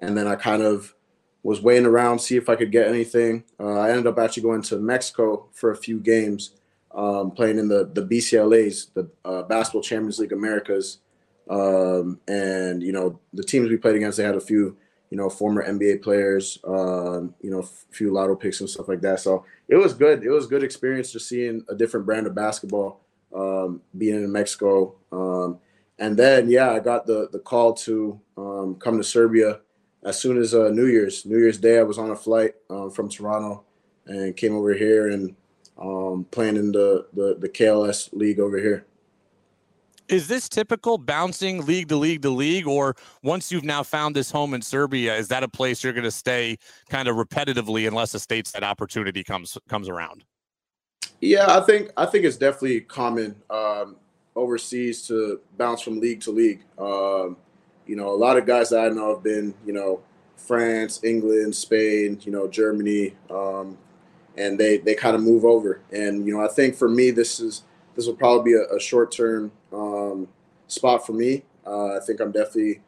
and 0.00 0.16
then 0.16 0.26
I 0.26 0.36
kind 0.36 0.62
of 0.62 0.94
was 1.42 1.60
waiting 1.60 1.86
around, 1.86 2.18
see 2.18 2.36
if 2.36 2.48
I 2.48 2.56
could 2.56 2.72
get 2.72 2.88
anything. 2.88 3.44
Uh, 3.58 3.78
I 3.78 3.90
ended 3.90 4.06
up 4.06 4.18
actually 4.18 4.42
going 4.42 4.62
to 4.62 4.78
Mexico 4.78 5.48
for 5.52 5.70
a 5.70 5.76
few 5.76 5.98
games, 5.98 6.52
um, 6.94 7.30
playing 7.30 7.58
in 7.58 7.68
the 7.68 7.90
the 7.92 8.02
BCLA's, 8.02 8.90
the 8.94 9.10
uh, 9.24 9.42
Basketball 9.42 9.82
Champions 9.82 10.18
League 10.18 10.32
Americas. 10.32 10.98
Um, 11.48 12.20
and 12.28 12.82
you 12.82 12.92
know, 12.92 13.18
the 13.32 13.42
teams 13.42 13.70
we 13.70 13.76
played 13.76 13.96
against, 13.96 14.18
they 14.18 14.24
had 14.24 14.36
a 14.36 14.40
few, 14.40 14.76
you 15.08 15.16
know, 15.16 15.30
former 15.30 15.66
NBA 15.66 16.02
players, 16.02 16.58
um, 16.64 17.34
you 17.40 17.50
know, 17.50 17.60
a 17.60 17.66
few 17.90 18.12
lotto 18.12 18.36
picks 18.36 18.60
and 18.60 18.68
stuff 18.68 18.88
like 18.88 19.00
that. 19.00 19.20
So 19.20 19.44
it 19.68 19.76
was 19.76 19.94
good. 19.94 20.22
It 20.22 20.30
was 20.30 20.46
good 20.46 20.62
experience 20.62 21.12
just 21.12 21.28
seeing 21.28 21.64
a 21.68 21.74
different 21.74 22.06
brand 22.06 22.26
of 22.26 22.34
basketball, 22.34 23.00
um, 23.34 23.80
being 23.96 24.22
in 24.22 24.30
Mexico. 24.30 24.94
And 26.00 26.16
then 26.16 26.50
yeah, 26.50 26.70
I 26.70 26.80
got 26.80 27.06
the 27.06 27.28
the 27.30 27.38
call 27.38 27.74
to 27.74 28.18
um, 28.36 28.74
come 28.76 28.96
to 28.96 29.04
Serbia 29.04 29.60
as 30.02 30.18
soon 30.18 30.38
as 30.38 30.54
uh, 30.54 30.70
New 30.70 30.86
Year's. 30.86 31.26
New 31.26 31.38
Year's 31.38 31.58
Day, 31.58 31.78
I 31.78 31.82
was 31.82 31.98
on 31.98 32.10
a 32.10 32.16
flight 32.16 32.54
um, 32.70 32.90
from 32.90 33.08
Toronto 33.08 33.64
and 34.06 34.34
came 34.34 34.56
over 34.56 34.72
here 34.72 35.10
and 35.10 35.36
um, 35.78 36.26
playing 36.30 36.56
in 36.56 36.72
the, 36.72 37.06
the 37.12 37.36
the 37.38 37.48
KLS 37.48 38.08
league 38.14 38.40
over 38.40 38.58
here. 38.58 38.86
Is 40.08 40.26
this 40.26 40.48
typical 40.48 40.98
bouncing 40.98 41.64
league 41.66 41.88
to 41.88 41.96
league 41.96 42.22
to 42.22 42.30
league, 42.30 42.66
or 42.66 42.96
once 43.22 43.52
you've 43.52 43.62
now 43.62 43.82
found 43.82 44.16
this 44.16 44.30
home 44.30 44.54
in 44.54 44.62
Serbia, 44.62 45.14
is 45.14 45.28
that 45.28 45.44
a 45.44 45.48
place 45.48 45.84
you're 45.84 45.92
going 45.92 46.02
to 46.02 46.10
stay 46.10 46.56
kind 46.88 47.06
of 47.08 47.14
repetitively 47.14 47.86
unless 47.86 48.14
a 48.14 48.18
stateside 48.18 48.62
opportunity 48.62 49.22
comes 49.22 49.58
comes 49.68 49.88
around? 49.88 50.24
Yeah, 51.20 51.58
I 51.58 51.60
think 51.60 51.90
I 51.98 52.06
think 52.06 52.24
it's 52.24 52.38
definitely 52.38 52.80
common 52.80 53.36
um, 53.50 53.96
overseas 54.36 55.06
to 55.08 55.40
bounce 55.58 55.82
from 55.82 56.00
league 56.00 56.20
to 56.22 56.30
league. 56.30 56.62
Um, 56.78 57.36
you 57.86 57.96
know, 57.96 58.10
a 58.10 58.16
lot 58.16 58.36
of 58.36 58.46
guys 58.46 58.70
that 58.70 58.80
I 58.80 58.88
know 58.88 59.14
have 59.14 59.22
been, 59.22 59.54
you 59.66 59.72
know, 59.72 60.00
France, 60.36 61.02
England, 61.04 61.54
Spain, 61.54 62.18
you 62.22 62.32
know, 62.32 62.48
Germany, 62.48 63.14
um, 63.30 63.76
and 64.36 64.58
they 64.58 64.78
they 64.78 64.94
kind 64.94 65.14
of 65.14 65.22
move 65.22 65.44
over. 65.44 65.80
And 65.92 66.26
you 66.26 66.34
know, 66.34 66.44
I 66.44 66.48
think 66.48 66.74
for 66.74 66.88
me, 66.88 67.10
this 67.10 67.40
is 67.40 67.64
this 67.94 68.06
will 68.06 68.14
probably 68.14 68.52
be 68.52 68.58
a, 68.58 68.76
a 68.76 68.80
short 68.80 69.12
term 69.12 69.52
um, 69.72 70.28
spot 70.66 71.06
for 71.06 71.12
me. 71.12 71.42
Uh, 71.66 71.96
I 71.96 72.00
think 72.00 72.20
I'm 72.20 72.32
definitely 72.32 72.80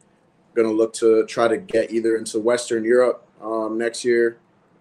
going 0.55 0.67
to 0.67 0.73
look 0.73 0.93
to 0.93 1.25
try 1.25 1.47
to 1.47 1.57
get 1.57 1.91
either 1.91 2.15
into 2.15 2.39
Western 2.39 2.83
Europe 2.83 3.27
um, 3.41 3.77
next 3.77 4.03
year, 4.03 4.37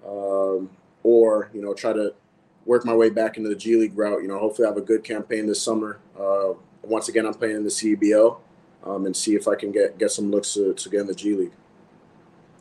um, 0.07 0.71
or 1.03 1.51
you 1.53 1.63
know, 1.63 1.75
try 1.75 1.93
to 1.93 2.15
work 2.65 2.85
my 2.85 2.95
way 2.95 3.11
back 3.11 3.37
into 3.37 3.49
the 3.49 3.57
G 3.57 3.77
League 3.77 3.97
route. 3.97 4.23
You 4.23 4.29
know, 4.29 4.39
hopefully 4.39 4.67
I 4.67 4.71
have 4.71 4.79
a 4.79 4.83
good 4.83 5.05
campaign 5.05 5.47
this 5.47 5.63
summer. 5.63 6.01
Uh, 6.19 6.55
once 6.83 7.09
again, 7.09 7.27
I'm 7.27 7.35
playing 7.35 7.57
in 7.57 7.65
the 7.65 7.71
CBL 7.71 8.39
um, 8.85 9.07
and 9.07 9.17
see 9.17 9.35
if 9.35 9.49
I 9.49 9.55
can 9.55 9.73
get 9.73 9.99
get 9.99 10.11
some 10.11 10.31
looks 10.31 10.55
to, 10.55 10.75
to 10.75 10.89
get 10.89 11.01
in 11.01 11.07
the 11.07 11.15
G 11.15 11.35
League. 11.35 11.53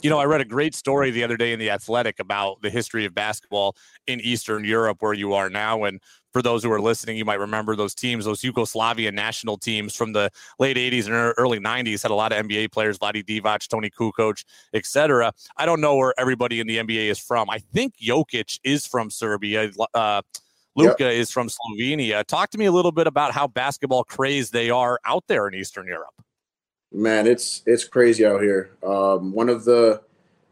You 0.01 0.09
know, 0.09 0.17
I 0.17 0.25
read 0.25 0.41
a 0.41 0.45
great 0.45 0.73
story 0.73 1.11
the 1.11 1.23
other 1.23 1.37
day 1.37 1.53
in 1.53 1.59
the 1.59 1.69
Athletic 1.69 2.19
about 2.19 2.63
the 2.63 2.71
history 2.71 3.05
of 3.05 3.13
basketball 3.13 3.75
in 4.07 4.19
Eastern 4.21 4.63
Europe, 4.65 4.97
where 4.99 5.13
you 5.13 5.33
are 5.33 5.47
now. 5.47 5.83
And 5.83 6.01
for 6.31 6.41
those 6.41 6.63
who 6.63 6.71
are 6.71 6.81
listening, 6.81 7.17
you 7.17 7.25
might 7.25 7.39
remember 7.39 7.75
those 7.75 7.93
teams, 7.93 8.25
those 8.25 8.43
Yugoslavia 8.43 9.11
national 9.11 9.57
teams 9.57 9.95
from 9.95 10.13
the 10.13 10.29
late 10.59 10.77
80s 10.77 11.05
and 11.05 11.33
early 11.37 11.59
90s 11.59 12.01
had 12.01 12.11
a 12.11 12.15
lot 12.15 12.31
of 12.31 12.45
NBA 12.45 12.71
players, 12.71 12.97
Vlade 12.97 13.25
Divac, 13.25 13.67
Toni 13.67 13.89
Kukoc, 13.89 14.43
etc. 14.73 15.33
I 15.57 15.65
don't 15.65 15.81
know 15.81 15.95
where 15.95 16.13
everybody 16.17 16.59
in 16.59 16.67
the 16.67 16.77
NBA 16.77 17.09
is 17.09 17.19
from. 17.19 17.49
I 17.49 17.59
think 17.59 17.95
Jokic 17.97 18.59
is 18.63 18.85
from 18.85 19.09
Serbia. 19.09 19.71
Uh, 19.93 20.21
Luka 20.75 21.03
yep. 21.03 21.13
is 21.13 21.31
from 21.31 21.49
Slovenia. 21.49 22.23
Talk 22.25 22.49
to 22.51 22.57
me 22.57 22.65
a 22.65 22.71
little 22.71 22.91
bit 22.91 23.07
about 23.07 23.33
how 23.33 23.47
basketball 23.47 24.03
crazed 24.03 24.53
they 24.53 24.69
are 24.69 24.99
out 25.05 25.25
there 25.27 25.47
in 25.47 25.53
Eastern 25.53 25.87
Europe. 25.87 26.13
Man, 26.93 27.27
it's 27.27 27.63
it's 27.65 27.85
crazy 27.85 28.25
out 28.25 28.41
here. 28.41 28.77
Um, 28.83 29.33
one 29.33 29.49
of 29.49 29.63
the 29.63 30.01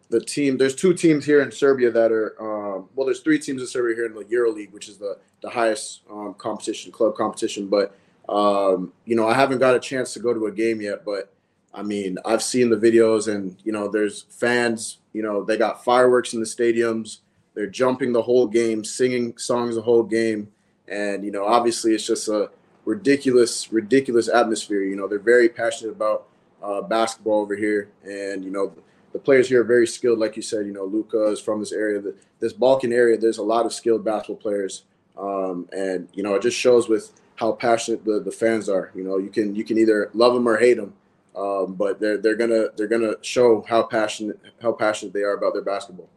the 0.09 0.19
team 0.19 0.57
there's 0.57 0.75
two 0.75 0.93
teams 0.93 1.25
here 1.25 1.41
in 1.41 1.51
Serbia 1.51 1.91
that 1.91 2.11
are 2.11 2.35
um, 2.41 2.89
well, 2.95 3.05
there's 3.05 3.21
three 3.21 3.39
teams 3.39 3.61
in 3.61 3.67
Serbia 3.67 3.95
here 3.95 4.05
in 4.05 4.13
the 4.13 4.25
EuroLeague, 4.25 4.71
which 4.71 4.89
is 4.89 4.97
the 4.97 5.17
the 5.41 5.49
highest 5.49 6.01
um, 6.09 6.33
competition, 6.37 6.91
club 6.91 7.15
competition. 7.15 7.67
But 7.67 7.95
um, 8.27 8.93
you 9.05 9.15
know, 9.15 9.27
I 9.27 9.33
haven't 9.33 9.59
got 9.59 9.75
a 9.75 9.79
chance 9.79 10.13
to 10.13 10.19
go 10.19 10.33
to 10.33 10.47
a 10.47 10.51
game 10.51 10.81
yet, 10.81 11.05
but 11.05 11.33
I 11.73 11.83
mean, 11.83 12.17
I've 12.25 12.43
seen 12.43 12.69
the 12.69 12.75
videos, 12.75 13.33
and 13.33 13.55
you 13.63 13.71
know, 13.71 13.87
there's 13.87 14.23
fans. 14.29 14.97
You 15.13 15.21
know, 15.21 15.43
they 15.43 15.57
got 15.57 15.83
fireworks 15.83 16.33
in 16.33 16.39
the 16.39 16.45
stadiums. 16.45 17.19
They're 17.53 17.67
jumping 17.67 18.13
the 18.13 18.21
whole 18.21 18.47
game, 18.47 18.83
singing 18.83 19.37
songs 19.37 19.75
the 19.75 19.81
whole 19.81 20.03
game, 20.03 20.51
and 20.87 21.23
you 21.23 21.31
know, 21.31 21.45
obviously, 21.45 21.93
it's 21.93 22.05
just 22.05 22.27
a 22.27 22.49
ridiculous, 22.85 23.71
ridiculous 23.71 24.27
atmosphere. 24.27 24.81
You 24.83 24.95
know, 24.95 25.07
they're 25.07 25.19
very 25.19 25.49
passionate 25.49 25.91
about 25.91 26.27
uh, 26.63 26.81
basketball 26.81 27.41
over 27.41 27.55
here, 27.55 27.89
and 28.03 28.43
you 28.43 28.49
know 28.49 28.73
the, 29.11 29.19
players 29.19 29.49
here 29.49 29.61
are 29.61 29.65
very 29.65 29.87
skilled. 29.87 30.19
Like 30.19 30.35
you 30.35 30.41
said, 30.41 30.65
you 30.65 30.73
know 30.73 30.85
Luka 30.85 31.25
is 31.27 31.39
from 31.39 31.59
this 31.59 31.71
area, 31.71 31.99
the, 31.99 32.15
this 32.39 32.53
Balkan 32.53 32.93
area. 32.93 33.17
There's 33.17 33.37
a 33.37 33.43
lot 33.43 33.65
of 33.65 33.73
skilled 33.73 34.03
basketball 34.03 34.37
players, 34.37 34.83
um, 35.17 35.67
and 35.71 36.07
you 36.13 36.23
know 36.23 36.35
it 36.35 36.41
just 36.41 36.57
shows 36.57 36.87
with 36.89 37.11
how 37.35 37.53
passionate 37.53 38.03
the, 38.05 38.19
the 38.19 38.31
fans 38.31 38.67
are. 38.69 38.91
You 38.93 39.03
know, 39.03 39.17
you 39.17 39.29
can 39.29 39.55
you 39.55 39.63
can 39.63 39.77
either 39.77 40.09
love 40.13 40.33
them 40.33 40.47
or 40.47 40.57
hate 40.57 40.77
them, 40.77 40.93
um, 41.35 41.75
but 41.75 41.99
they're 41.99 42.17
they're 42.17 42.35
gonna 42.35 42.67
they're 42.75 42.87
gonna 42.87 43.15
show 43.21 43.65
how 43.67 43.83
passionate 43.83 44.39
how 44.61 44.73
passionate 44.73 45.13
they 45.13 45.23
are 45.23 45.33
about 45.33 45.53
their 45.53 45.63
basketball. 45.63 46.09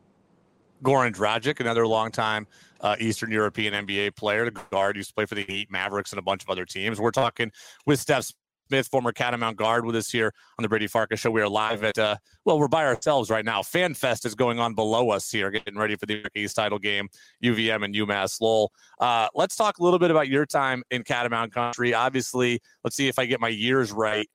Goran 0.82 1.14
Dragic, 1.14 1.60
another 1.60 1.86
longtime 1.86 2.46
uh, 2.82 2.96
Eastern 2.98 3.30
European 3.30 3.86
NBA 3.86 4.16
player, 4.16 4.44
the 4.44 4.50
guard, 4.70 4.96
used 4.96 5.10
to 5.10 5.14
play 5.14 5.26
for 5.26 5.36
the 5.36 5.44
Heat, 5.44 5.70
Mavericks, 5.70 6.12
and 6.12 6.18
a 6.18 6.22
bunch 6.22 6.42
of 6.42 6.50
other 6.50 6.66
teams. 6.66 7.00
We're 7.00 7.12
talking 7.12 7.52
with 7.86 8.04
Stef 8.04 8.32
Smith, 8.72 8.88
former 8.88 9.12
Catamount 9.12 9.56
guard, 9.56 9.84
with 9.84 9.94
us 9.94 10.10
here 10.10 10.32
on 10.58 10.62
the 10.62 10.68
Brady 10.70 10.86
Farkas 10.86 11.20
Show. 11.20 11.30
We 11.30 11.42
are 11.42 11.48
live 11.48 11.84
at, 11.84 11.98
uh, 11.98 12.16
well, 12.46 12.58
we're 12.58 12.68
by 12.68 12.86
ourselves 12.86 13.28
right 13.28 13.44
now. 13.44 13.62
Fan 13.62 13.92
Fest 13.92 14.24
is 14.24 14.34
going 14.34 14.58
on 14.58 14.72
below 14.72 15.10
us 15.10 15.30
here, 15.30 15.50
getting 15.50 15.76
ready 15.76 15.94
for 15.94 16.06
the 16.06 16.24
East 16.34 16.56
title 16.56 16.78
game, 16.78 17.10
UVM 17.44 17.84
and 17.84 17.94
UMass 17.94 18.40
Lowell. 18.40 18.72
Uh, 18.98 19.28
let's 19.34 19.56
talk 19.56 19.76
a 19.76 19.82
little 19.82 19.98
bit 19.98 20.10
about 20.10 20.28
your 20.28 20.46
time 20.46 20.82
in 20.90 21.04
Catamount 21.04 21.52
Country. 21.52 21.92
Obviously, 21.92 22.60
let's 22.82 22.96
see 22.96 23.08
if 23.08 23.18
I 23.18 23.26
get 23.26 23.40
my 23.40 23.48
years 23.48 23.92
right. 23.92 24.26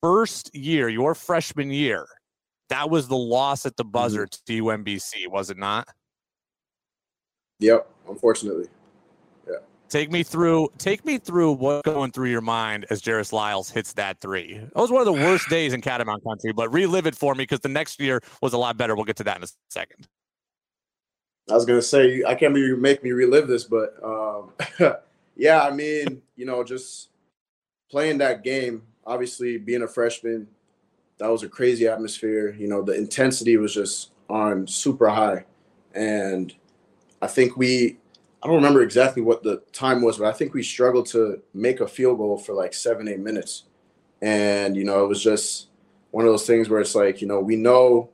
First 0.00 0.54
year, 0.54 0.88
your 0.88 1.16
freshman 1.16 1.72
year, 1.72 2.06
that 2.68 2.90
was 2.90 3.08
the 3.08 3.16
loss 3.16 3.66
at 3.66 3.76
the 3.76 3.84
buzzer 3.84 4.28
mm-hmm. 4.28 4.54
to 4.54 4.62
UMBC, 4.62 5.28
was 5.28 5.50
it 5.50 5.58
not? 5.58 5.88
Yep, 7.58 7.90
unfortunately. 8.08 8.68
Take 9.94 10.10
me 10.10 10.24
through. 10.24 10.70
Take 10.76 11.04
me 11.04 11.18
through 11.18 11.52
what's 11.52 11.82
going 11.82 12.10
through 12.10 12.28
your 12.28 12.40
mind 12.40 12.84
as 12.90 13.00
Jairus 13.00 13.32
Lyles 13.32 13.70
hits 13.70 13.92
that 13.92 14.20
three. 14.20 14.58
That 14.58 14.74
was 14.74 14.90
one 14.90 15.00
of 15.00 15.06
the 15.06 15.12
worst 15.12 15.48
days 15.48 15.72
in 15.72 15.82
Catamount 15.82 16.24
Country, 16.24 16.52
but 16.52 16.72
relive 16.72 17.06
it 17.06 17.14
for 17.14 17.32
me 17.36 17.42
because 17.42 17.60
the 17.60 17.68
next 17.68 18.00
year 18.00 18.20
was 18.42 18.54
a 18.54 18.58
lot 18.58 18.76
better. 18.76 18.96
We'll 18.96 19.04
get 19.04 19.14
to 19.18 19.22
that 19.22 19.36
in 19.36 19.44
a 19.44 19.46
second. 19.70 20.08
I 21.48 21.54
was 21.54 21.64
gonna 21.64 21.80
say 21.80 22.24
I 22.26 22.34
can't 22.34 22.56
even 22.56 22.80
make 22.80 23.04
me 23.04 23.12
relive 23.12 23.46
this, 23.46 23.62
but 23.62 23.94
um, 24.02 24.50
yeah, 25.36 25.62
I 25.62 25.70
mean, 25.70 26.22
you 26.34 26.44
know, 26.44 26.64
just 26.64 27.10
playing 27.88 28.18
that 28.18 28.42
game. 28.42 28.82
Obviously, 29.06 29.58
being 29.58 29.82
a 29.82 29.86
freshman, 29.86 30.48
that 31.18 31.28
was 31.28 31.44
a 31.44 31.48
crazy 31.48 31.86
atmosphere. 31.86 32.56
You 32.58 32.66
know, 32.66 32.82
the 32.82 32.94
intensity 32.94 33.58
was 33.58 33.72
just 33.72 34.10
on 34.28 34.66
super 34.66 35.08
high, 35.08 35.44
and 35.94 36.52
I 37.22 37.28
think 37.28 37.56
we 37.56 37.98
I 38.44 38.46
don't 38.46 38.56
remember 38.56 38.82
exactly 38.82 39.22
what 39.22 39.42
the 39.42 39.62
time 39.72 40.02
was, 40.02 40.18
but 40.18 40.26
I 40.26 40.32
think 40.32 40.52
we 40.52 40.62
struggled 40.62 41.06
to 41.06 41.40
make 41.54 41.80
a 41.80 41.88
field 41.88 42.18
goal 42.18 42.36
for 42.36 42.52
like 42.52 42.74
seven, 42.74 43.08
eight 43.08 43.20
minutes. 43.20 43.64
And, 44.20 44.76
you 44.76 44.84
know, 44.84 45.02
it 45.02 45.08
was 45.08 45.22
just 45.22 45.68
one 46.10 46.26
of 46.26 46.30
those 46.30 46.46
things 46.46 46.68
where 46.68 46.82
it's 46.82 46.94
like, 46.94 47.22
you 47.22 47.26
know, 47.26 47.40
we 47.40 47.56
know 47.56 48.10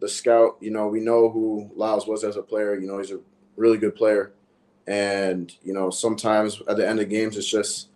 the 0.00 0.08
scout, 0.08 0.56
you 0.60 0.70
know, 0.70 0.86
we 0.88 1.00
know 1.00 1.28
who 1.28 1.70
Lyles 1.76 2.06
was 2.06 2.24
as 2.24 2.36
a 2.36 2.42
player. 2.42 2.78
You 2.78 2.86
know, 2.86 2.96
he's 2.96 3.10
a 3.10 3.20
really 3.56 3.76
good 3.76 3.94
player. 3.94 4.32
And, 4.86 5.54
you 5.62 5.74
know, 5.74 5.90
sometimes 5.90 6.62
at 6.66 6.78
the 6.78 6.88
end 6.88 7.00
of 7.00 7.10
games, 7.10 7.36
it's 7.36 7.50
just, 7.50 7.88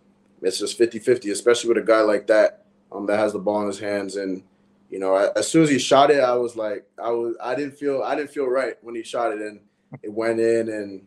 it's 0.43 0.59
just 0.59 0.77
50 0.77 0.99
50, 0.99 1.31
especially 1.31 1.69
with 1.69 1.83
a 1.83 1.87
guy 1.87 2.01
like 2.01 2.27
that 2.27 2.65
um, 2.91 3.07
that 3.07 3.17
has 3.17 3.33
the 3.33 3.39
ball 3.39 3.61
in 3.61 3.67
his 3.67 3.79
hands. 3.79 4.15
And, 4.15 4.43
you 4.91 4.99
know, 4.99 5.15
as 5.15 5.47
soon 5.47 5.63
as 5.63 5.71
he 5.71 5.79
shot 5.79 6.11
it, 6.11 6.19
I 6.19 6.35
was 6.35 6.55
like, 6.55 6.87
I 7.03 7.09
was, 7.09 7.35
I 7.41 7.55
didn't 7.55 7.79
feel, 7.79 8.03
I 8.03 8.15
didn't 8.15 8.29
feel 8.29 8.45
right 8.45 8.75
when 8.83 8.93
he 8.93 9.01
shot 9.01 9.31
it. 9.31 9.41
And 9.41 9.59
it 10.03 10.13
went 10.13 10.39
in 10.39 10.69
and, 10.69 11.01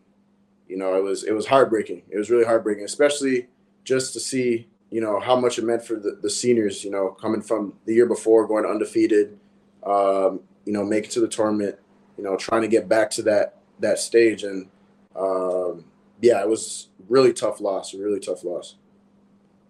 you 0.73 0.79
know, 0.79 0.95
it 0.95 1.03
was 1.03 1.23
it 1.23 1.33
was 1.33 1.45
heartbreaking. 1.45 2.01
It 2.09 2.17
was 2.17 2.31
really 2.31 2.45
heartbreaking, 2.45 2.83
especially 2.83 3.47
just 3.83 4.11
to 4.13 4.19
see 4.19 4.67
you 4.89 5.01
know 5.01 5.19
how 5.19 5.35
much 5.35 5.59
it 5.59 5.63
meant 5.63 5.85
for 5.85 5.97
the, 5.97 6.17
the 6.19 6.31
seniors. 6.31 6.83
You 6.83 6.89
know, 6.89 7.09
coming 7.09 7.43
from 7.43 7.75
the 7.85 7.93
year 7.93 8.07
before, 8.07 8.47
going 8.47 8.65
undefeated, 8.65 9.37
um, 9.85 10.39
you 10.65 10.73
know, 10.73 10.83
making 10.83 11.11
to 11.11 11.19
the 11.19 11.27
tournament, 11.27 11.77
you 12.17 12.23
know, 12.23 12.35
trying 12.37 12.63
to 12.63 12.67
get 12.67 12.89
back 12.89 13.11
to 13.11 13.21
that 13.21 13.59
that 13.81 13.99
stage, 13.99 14.41
and 14.41 14.67
um, 15.15 15.85
yeah, 16.21 16.41
it 16.41 16.49
was 16.49 16.89
really 17.07 17.33
tough 17.33 17.61
loss. 17.61 17.93
A 17.93 17.99
really 17.99 18.19
tough 18.19 18.43
loss. 18.43 18.77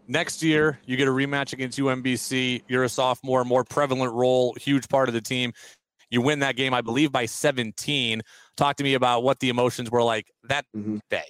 Next 0.08 0.42
year, 0.42 0.80
you 0.86 0.96
get 0.96 1.10
a 1.10 1.12
rematch 1.12 1.52
against 1.52 1.78
UMBC. 1.78 2.64
You're 2.70 2.86
a 2.86 2.90
sophomore, 2.90 3.44
more 3.44 3.66
prevalent 3.66 4.14
role, 4.14 4.56
huge 4.58 4.88
part 4.88 5.10
of 5.10 5.14
the 5.14 5.22
team. 5.22 5.52
You 6.10 6.22
win 6.22 6.40
that 6.40 6.56
game, 6.56 6.74
I 6.74 6.80
believe, 6.80 7.12
by 7.12 7.26
17. 7.26 8.22
Talk 8.56 8.76
to 8.78 8.84
me 8.84 8.94
about 8.94 9.24
what 9.24 9.40
the 9.40 9.50
emotions 9.50 9.90
were 9.90 10.04
like 10.04 10.28
that 10.44 10.66
mm-hmm. 10.76 10.98
day. 11.10 11.24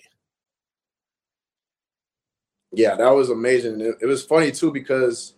Yeah, 2.73 2.95
that 2.95 3.09
was 3.09 3.29
amazing. 3.29 3.81
It, 3.81 3.95
it, 4.01 4.05
was 4.07 4.25
funny 4.25 4.51
too 4.51 4.71
because 4.71 5.35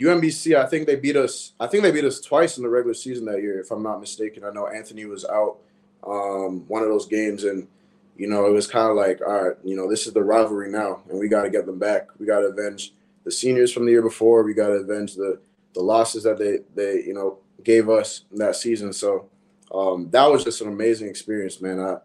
UMBC, 0.00 0.56
I 0.56 0.66
think 0.66 0.86
they 0.86 0.96
beat 0.96 1.16
us. 1.16 1.52
I 1.60 1.68
think 1.68 1.84
they 1.84 1.92
beat 1.92 2.04
us 2.04 2.20
twice 2.20 2.56
in 2.56 2.64
the 2.64 2.68
regular 2.68 2.94
season 2.94 3.24
that 3.26 3.40
year, 3.40 3.60
if 3.60 3.70
I'm 3.70 3.82
not 3.82 4.00
mistaken. 4.00 4.44
I 4.44 4.50
know 4.50 4.66
Anthony 4.66 5.04
was 5.04 5.24
out 5.24 5.58
um, 6.04 6.64
one 6.68 6.82
of 6.82 6.88
those 6.88 7.06
games, 7.06 7.44
and 7.44 7.68
you 8.16 8.26
know 8.26 8.46
it 8.46 8.52
was 8.52 8.66
kind 8.66 8.90
of 8.90 8.96
like, 8.96 9.20
all 9.20 9.48
right, 9.48 9.56
you 9.64 9.76
know, 9.76 9.88
this 9.88 10.06
is 10.06 10.12
the 10.12 10.24
rivalry 10.24 10.70
now, 10.70 11.02
and 11.08 11.18
we 11.18 11.28
got 11.28 11.42
to 11.42 11.50
get 11.50 11.66
them 11.66 11.78
back. 11.78 12.08
We 12.18 12.26
got 12.26 12.40
to 12.40 12.46
avenge 12.46 12.92
the 13.24 13.30
seniors 13.30 13.72
from 13.72 13.86
the 13.86 13.92
year 13.92 14.02
before. 14.02 14.42
We 14.42 14.52
got 14.52 14.68
to 14.68 14.74
avenge 14.74 15.14
the 15.14 15.38
the 15.74 15.82
losses 15.82 16.24
that 16.24 16.38
they 16.38 16.58
they 16.74 17.04
you 17.04 17.14
know 17.14 17.38
gave 17.62 17.88
us 17.88 18.24
that 18.32 18.56
season. 18.56 18.92
So 18.92 19.28
um, 19.72 20.10
that 20.10 20.26
was 20.26 20.44
just 20.44 20.60
an 20.60 20.68
amazing 20.68 21.08
experience, 21.08 21.60
man. 21.60 21.80
I, 21.80 21.98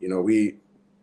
you 0.00 0.08
know, 0.08 0.20
we 0.20 0.56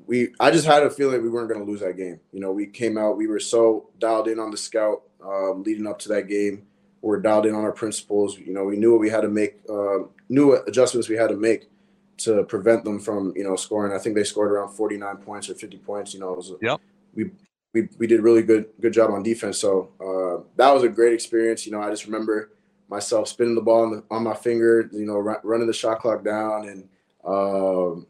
we 0.05 0.33
I 0.39 0.51
just 0.51 0.65
had 0.65 0.83
a 0.83 0.89
feeling 0.89 1.21
we 1.23 1.29
weren't 1.29 1.49
going 1.49 1.63
to 1.63 1.69
lose 1.69 1.81
that 1.81 1.97
game. 1.97 2.19
You 2.31 2.39
know, 2.39 2.51
we 2.51 2.67
came 2.67 2.97
out, 2.97 3.17
we 3.17 3.27
were 3.27 3.39
so 3.39 3.89
dialed 3.99 4.27
in 4.27 4.39
on 4.39 4.51
the 4.51 4.57
scout 4.57 5.03
um, 5.23 5.63
leading 5.63 5.87
up 5.87 5.99
to 5.99 6.09
that 6.09 6.27
game. 6.27 6.67
We 7.01 7.15
are 7.15 7.19
dialed 7.19 7.45
in 7.45 7.53
on 7.53 7.63
our 7.63 7.71
principles. 7.71 8.37
You 8.37 8.53
know, 8.53 8.63
we 8.63 8.77
knew 8.77 8.91
what 8.91 9.01
we 9.01 9.09
had 9.09 9.21
to 9.21 9.29
make, 9.29 9.59
uh, 9.69 9.99
knew 10.29 10.47
what 10.47 10.67
adjustments 10.67 11.07
we 11.07 11.15
had 11.15 11.29
to 11.29 11.35
make 11.35 11.69
to 12.17 12.43
prevent 12.43 12.83
them 12.83 12.99
from 12.99 13.33
you 13.35 13.43
know 13.43 13.55
scoring. 13.55 13.93
I 13.93 13.99
think 13.99 14.15
they 14.15 14.23
scored 14.23 14.51
around 14.51 14.73
49 14.73 15.17
points 15.17 15.49
or 15.49 15.55
50 15.55 15.77
points. 15.79 16.13
You 16.13 16.21
know, 16.21 16.31
it 16.33 16.37
was 16.37 16.53
yep. 16.61 16.81
we 17.13 17.31
we 17.73 17.89
we 17.97 18.07
did 18.07 18.21
really 18.21 18.41
good 18.41 18.67
good 18.81 18.93
job 18.93 19.11
on 19.11 19.23
defense. 19.23 19.57
So 19.57 19.91
uh, 19.99 20.43
that 20.55 20.71
was 20.73 20.83
a 20.83 20.89
great 20.89 21.13
experience. 21.13 21.65
You 21.65 21.73
know, 21.73 21.81
I 21.81 21.89
just 21.89 22.05
remember 22.05 22.51
myself 22.89 23.27
spinning 23.27 23.55
the 23.55 23.61
ball 23.61 23.83
on, 23.83 23.91
the, 23.91 24.03
on 24.11 24.23
my 24.23 24.33
finger. 24.33 24.89
You 24.91 25.05
know, 25.05 25.15
r- 25.15 25.41
running 25.43 25.67
the 25.67 25.73
shot 25.73 25.99
clock 25.99 26.23
down, 26.23 26.67
and 26.67 26.89
um, 27.25 28.07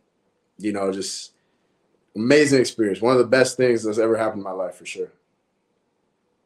you 0.57 0.71
know, 0.71 0.91
just 0.91 1.33
amazing 2.15 2.59
experience. 2.59 3.01
One 3.01 3.13
of 3.13 3.19
the 3.19 3.27
best 3.27 3.57
things 3.57 3.83
that's 3.83 3.99
ever 3.99 4.17
happened 4.17 4.39
in 4.39 4.43
my 4.43 4.51
life 4.51 4.75
for 4.75 4.85
sure 4.85 5.11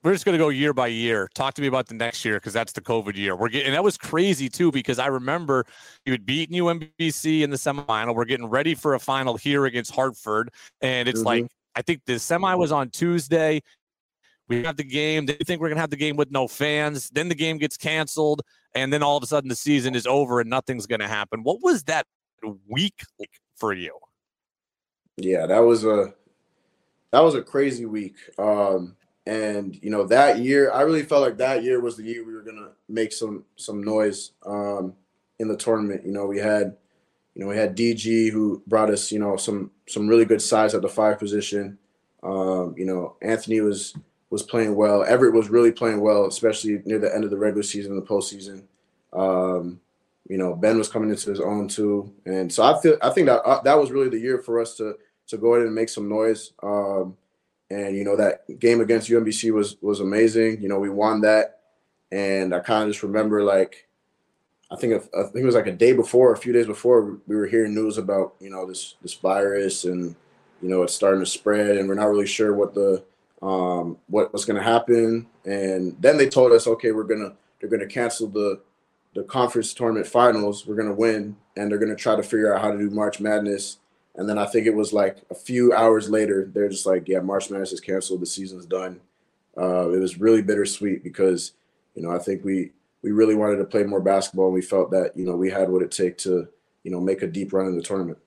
we're 0.03 0.13
just 0.13 0.25
going 0.25 0.37
to 0.37 0.43
go 0.43 0.49
year 0.49 0.73
by 0.73 0.87
year. 0.87 1.29
Talk 1.33 1.53
to 1.55 1.61
me 1.61 1.67
about 1.67 1.87
the 1.87 1.93
next 1.93 2.23
year 2.23 2.35
because 2.35 2.53
that's 2.53 2.71
the 2.71 2.81
COVID 2.81 3.15
year. 3.15 3.35
We're 3.35 3.49
getting, 3.49 3.67
and 3.67 3.75
that 3.75 3.83
was 3.83 3.97
crazy 3.97 4.47
too 4.49 4.71
because 4.71 4.97
I 4.97 5.07
remember 5.07 5.65
you 6.05 6.13
had 6.13 6.25
beaten 6.25 6.55
UMBC 6.55 7.41
in 7.41 7.49
the 7.49 7.57
semifinal. 7.57 8.15
We're 8.15 8.25
getting 8.25 8.47
ready 8.47 8.75
for 8.75 8.95
a 8.95 8.99
final 8.99 9.35
here 9.35 9.65
against 9.65 9.93
Hartford, 9.93 10.51
and 10.81 11.09
it's 11.09 11.19
mm-hmm. 11.19 11.27
like 11.27 11.47
I 11.75 11.81
think 11.81 12.01
the 12.05 12.17
semi 12.17 12.53
was 12.55 12.71
on 12.71 12.89
Tuesday. 12.89 13.61
We 14.49 14.63
have 14.63 14.77
the 14.77 14.83
game. 14.83 15.27
They 15.27 15.33
think 15.33 15.61
we're 15.61 15.69
going 15.69 15.77
to 15.77 15.81
have 15.81 15.91
the 15.91 15.95
game 15.95 16.15
with 16.15 16.31
no 16.31 16.47
fans. 16.47 17.09
Then 17.11 17.29
the 17.29 17.35
game 17.35 17.59
gets 17.59 17.77
canceled, 17.77 18.41
and 18.75 18.91
then 18.91 19.03
all 19.03 19.15
of 19.15 19.23
a 19.23 19.27
sudden 19.27 19.47
the 19.47 19.55
season 19.55 19.95
is 19.95 20.07
over 20.07 20.41
and 20.41 20.49
nothing's 20.49 20.87
going 20.87 21.01
to 21.01 21.07
happen. 21.07 21.43
What 21.43 21.59
was 21.61 21.83
that 21.83 22.07
week 22.67 23.01
like 23.19 23.31
for 23.55 23.73
you? 23.73 23.97
Yeah, 25.17 25.45
that 25.45 25.59
was 25.59 25.85
a 25.85 26.13
that 27.11 27.21
was 27.21 27.35
a 27.35 27.41
crazy 27.41 27.85
week. 27.85 28.15
Um, 28.37 28.95
and 29.25 29.77
you 29.83 29.91
know 29.91 30.05
that 30.07 30.39
year, 30.39 30.71
I 30.71 30.81
really 30.81 31.03
felt 31.03 31.21
like 31.21 31.37
that 31.37 31.63
year 31.63 31.79
was 31.79 31.97
the 31.97 32.03
year 32.03 32.25
we 32.25 32.33
were 32.33 32.41
gonna 32.41 32.69
make 32.87 33.13
some 33.13 33.45
some 33.55 33.83
noise 33.83 34.31
um, 34.45 34.93
in 35.37 35.47
the 35.47 35.57
tournament. 35.57 36.05
You 36.05 36.11
know, 36.11 36.25
we 36.25 36.39
had 36.39 36.77
you 37.35 37.43
know 37.43 37.47
we 37.47 37.57
had 37.57 37.77
DG 37.77 38.31
who 38.31 38.63
brought 38.65 38.89
us 38.89 39.11
you 39.11 39.19
know 39.19 39.37
some 39.37 39.71
some 39.87 40.07
really 40.07 40.25
good 40.25 40.41
size 40.41 40.73
at 40.73 40.81
the 40.81 40.89
five 40.89 41.19
position. 41.19 41.77
Um, 42.23 42.73
you 42.77 42.85
know, 42.85 43.15
Anthony 43.21 43.61
was 43.61 43.93
was 44.29 44.43
playing 44.43 44.75
well. 44.75 45.03
Everett 45.03 45.33
was 45.33 45.49
really 45.49 45.71
playing 45.71 46.01
well, 46.01 46.25
especially 46.25 46.81
near 46.85 46.99
the 46.99 47.13
end 47.13 47.23
of 47.23 47.31
the 47.31 47.37
regular 47.37 47.63
season 47.63 47.93
and 47.93 48.01
the 48.01 48.05
postseason. 48.05 48.63
Um, 49.13 49.79
you 50.27 50.37
know, 50.37 50.55
Ben 50.55 50.77
was 50.77 50.89
coming 50.89 51.09
into 51.09 51.29
his 51.31 51.39
own 51.39 51.67
too, 51.67 52.13
and 52.25 52.51
so 52.51 52.63
I 52.63 52.79
feel 52.81 52.97
I 53.01 53.09
think 53.09 53.27
that 53.27 53.41
uh, 53.41 53.61
that 53.63 53.79
was 53.79 53.91
really 53.91 54.09
the 54.09 54.19
year 54.19 54.37
for 54.37 54.59
us 54.61 54.75
to 54.77 54.95
to 55.27 55.37
go 55.37 55.55
ahead 55.55 55.65
and 55.65 55.75
make 55.75 55.89
some 55.89 56.07
noise. 56.07 56.51
Um, 56.61 57.17
and 57.71 57.95
you 57.95 58.03
know 58.03 58.15
that 58.15 58.59
game 58.59 58.81
against 58.81 59.09
UMBC 59.09 59.51
was 59.51 59.77
was 59.81 59.99
amazing. 59.99 60.61
You 60.61 60.69
know, 60.69 60.79
we 60.79 60.89
won 60.89 61.21
that, 61.21 61.61
and 62.11 62.53
I 62.53 62.59
kind 62.59 62.83
of 62.83 62.89
just 62.89 63.03
remember 63.03 63.43
like, 63.43 63.87
I 64.71 64.75
think 64.75 64.93
if, 64.93 65.07
I 65.15 65.23
think 65.23 65.37
it 65.37 65.45
was 65.45 65.55
like 65.55 65.67
a 65.67 65.71
day 65.71 65.93
before, 65.93 66.33
a 66.33 66.37
few 66.37 66.53
days 66.53 66.67
before, 66.67 67.17
we 67.27 67.35
were 67.35 67.47
hearing 67.47 67.73
news 67.73 67.97
about 67.97 68.35
you 68.39 68.51
know 68.51 68.67
this 68.67 68.95
this 69.01 69.15
virus, 69.15 69.85
and 69.85 70.15
you 70.61 70.69
know 70.69 70.83
it's 70.83 70.93
starting 70.93 71.21
to 71.21 71.25
spread, 71.25 71.77
and 71.77 71.87
we're 71.87 71.95
not 71.95 72.09
really 72.09 72.27
sure 72.27 72.53
what 72.53 72.75
the 72.75 73.03
um, 73.41 73.97
what 74.07 74.33
was 74.33 74.45
going 74.45 74.57
to 74.57 74.63
happen. 74.63 75.27
And 75.45 75.95
then 75.99 76.17
they 76.17 76.29
told 76.29 76.51
us, 76.51 76.67
okay, 76.67 76.91
we're 76.91 77.03
gonna 77.03 77.33
they're 77.59 77.69
gonna 77.69 77.87
cancel 77.87 78.27
the 78.27 78.61
the 79.15 79.23
conference 79.23 79.73
tournament 79.73 80.07
finals. 80.07 80.65
We're 80.65 80.75
gonna 80.75 80.93
win, 80.93 81.35
and 81.57 81.71
they're 81.71 81.79
gonna 81.79 81.95
try 81.95 82.15
to 82.15 82.23
figure 82.23 82.53
out 82.53 82.61
how 82.61 82.71
to 82.71 82.77
do 82.77 82.89
March 82.89 83.19
Madness 83.19 83.77
and 84.19 84.27
then 84.27 84.37
I 84.37 84.45
think 84.45 84.67
it 84.67 84.75
was 84.75 84.91
like 84.91 85.19
a 85.29 85.35
few 85.35 85.71
hours 85.71 86.09
later, 86.09 86.51
they're 86.53 86.67
just 86.67 86.85
like, 86.85 87.07
yeah, 87.07 87.21
March 87.21 87.49
Madness 87.49 87.71
is 87.71 87.79
canceled. 87.79 88.19
The 88.19 88.25
season's 88.25 88.65
done. 88.65 88.99
Uh, 89.57 89.89
it 89.91 89.97
was 89.97 90.19
really 90.19 90.41
bittersweet 90.41 91.05
because, 91.05 91.53
you 91.95 92.01
know, 92.01 92.11
I 92.11 92.19
think 92.19 92.43
we 92.43 92.71
we 93.01 93.11
really 93.11 93.35
wanted 93.35 93.57
to 93.57 93.63
play 93.63 93.83
more 93.83 94.01
basketball. 94.01 94.47
And 94.47 94.53
we 94.53 94.61
felt 94.61 94.91
that, 94.91 95.15
you 95.15 95.25
know, 95.25 95.37
we 95.37 95.49
had 95.49 95.69
what 95.69 95.81
it 95.81 95.91
take 95.91 96.17
to, 96.19 96.49
you 96.83 96.91
know, 96.91 96.99
make 96.99 97.21
a 97.21 97.27
deep 97.27 97.53
run 97.53 97.67
in 97.67 97.77
the 97.77 97.81
tournament. 97.81 98.17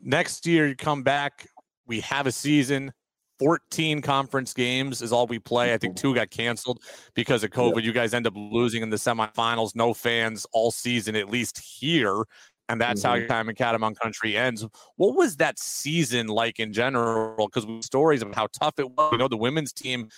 Next 0.00 0.44
year, 0.46 0.66
you 0.66 0.74
come 0.74 1.04
back. 1.04 1.46
We 1.86 2.00
have 2.00 2.26
a 2.26 2.32
season. 2.32 2.92
14 3.38 4.00
conference 4.02 4.54
games 4.54 5.02
is 5.02 5.12
all 5.12 5.26
we 5.26 5.38
play. 5.38 5.74
I 5.74 5.78
think 5.78 5.96
two 5.96 6.14
got 6.14 6.30
canceled 6.30 6.82
because 7.14 7.44
of 7.44 7.50
COVID. 7.50 7.82
You 7.82 7.92
guys 7.92 8.14
end 8.14 8.26
up 8.26 8.34
losing 8.36 8.82
in 8.82 8.90
the 8.90 8.96
semifinals. 8.96 9.74
No 9.74 9.92
fans 9.92 10.46
all 10.52 10.70
season, 10.70 11.16
at 11.16 11.28
least 11.28 11.58
here 11.58 12.24
and 12.68 12.80
that's 12.80 13.00
mm-hmm. 13.02 13.08
how 13.08 13.14
your 13.14 13.28
time 13.28 13.48
in 13.48 13.54
Catamount 13.54 13.98
Country 13.98 14.36
ends. 14.36 14.66
What 14.96 15.16
was 15.16 15.36
that 15.36 15.58
season 15.58 16.26
like 16.26 16.58
in 16.58 16.72
general? 16.72 17.46
Because 17.46 17.66
we 17.66 17.80
stories 17.82 18.22
of 18.22 18.34
how 18.34 18.48
tough 18.48 18.78
it 18.78 18.90
was. 18.90 19.12
You 19.12 19.18
know, 19.18 19.28
the 19.28 19.36
women's 19.36 19.72
team 19.72 20.08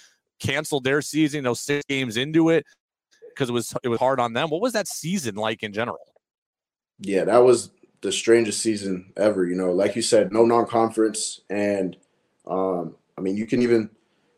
canceled 0.40 0.84
their 0.84 1.02
season, 1.02 1.44
those 1.44 1.60
six 1.60 1.84
games 1.88 2.16
into 2.16 2.50
it 2.50 2.64
because 3.30 3.50
it 3.50 3.52
was 3.52 3.74
it 3.82 3.88
was 3.88 4.00
hard 4.00 4.20
on 4.20 4.32
them. 4.32 4.50
What 4.50 4.60
was 4.60 4.72
that 4.72 4.88
season 4.88 5.34
like 5.34 5.62
in 5.62 5.72
general? 5.72 5.98
Yeah, 7.00 7.24
that 7.24 7.38
was 7.38 7.70
the 8.00 8.12
strangest 8.12 8.60
season 8.60 9.12
ever. 9.16 9.46
You 9.46 9.56
know, 9.56 9.72
like 9.72 9.94
you 9.94 10.02
said, 10.02 10.32
no 10.32 10.44
non-conference, 10.44 11.40
and 11.50 11.96
um, 12.46 12.96
I 13.18 13.20
mean, 13.20 13.36
you 13.36 13.46
can 13.46 13.60
even 13.62 13.90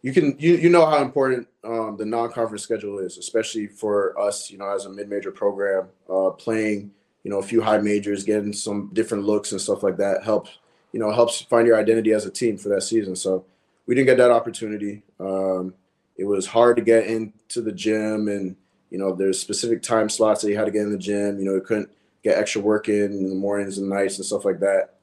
you 0.02 0.12
can 0.12 0.36
you 0.38 0.54
you 0.56 0.70
know 0.70 0.86
how 0.86 1.02
important 1.02 1.46
um, 1.62 1.96
the 1.98 2.06
non-conference 2.06 2.62
schedule 2.62 2.98
is, 2.98 3.18
especially 3.18 3.66
for 3.66 4.18
us. 4.18 4.50
You 4.50 4.58
know, 4.58 4.68
as 4.74 4.86
a 4.86 4.90
mid-major 4.90 5.30
program, 5.30 5.88
uh, 6.08 6.30
playing 6.30 6.90
you 7.22 7.30
know, 7.30 7.38
a 7.38 7.42
few 7.42 7.60
high 7.60 7.78
majors, 7.78 8.24
getting 8.24 8.52
some 8.52 8.90
different 8.92 9.24
looks 9.24 9.52
and 9.52 9.60
stuff 9.60 9.82
like 9.82 9.96
that 9.98 10.24
helps, 10.24 10.58
you 10.92 11.00
know, 11.00 11.12
helps 11.12 11.40
find 11.42 11.66
your 11.66 11.78
identity 11.78 12.12
as 12.12 12.24
a 12.24 12.30
team 12.30 12.56
for 12.56 12.68
that 12.70 12.82
season. 12.82 13.14
So 13.14 13.44
we 13.86 13.94
didn't 13.94 14.06
get 14.06 14.18
that 14.18 14.30
opportunity. 14.30 15.02
Um, 15.18 15.74
it 16.16 16.24
was 16.24 16.46
hard 16.46 16.76
to 16.76 16.82
get 16.82 17.06
into 17.06 17.60
the 17.60 17.72
gym 17.72 18.28
and, 18.28 18.56
you 18.90 18.98
know, 18.98 19.14
there's 19.14 19.38
specific 19.38 19.82
time 19.82 20.08
slots 20.08 20.42
that 20.42 20.50
you 20.50 20.56
had 20.56 20.64
to 20.64 20.70
get 20.70 20.82
in 20.82 20.92
the 20.92 20.98
gym. 20.98 21.38
You 21.38 21.44
know, 21.44 21.54
you 21.54 21.60
couldn't 21.60 21.90
get 22.24 22.38
extra 22.38 22.60
work 22.60 22.88
in 22.88 23.12
in 23.12 23.28
the 23.28 23.34
mornings 23.34 23.78
and 23.78 23.88
nights 23.88 24.16
and 24.16 24.26
stuff 24.26 24.44
like 24.44 24.60
that. 24.60 24.94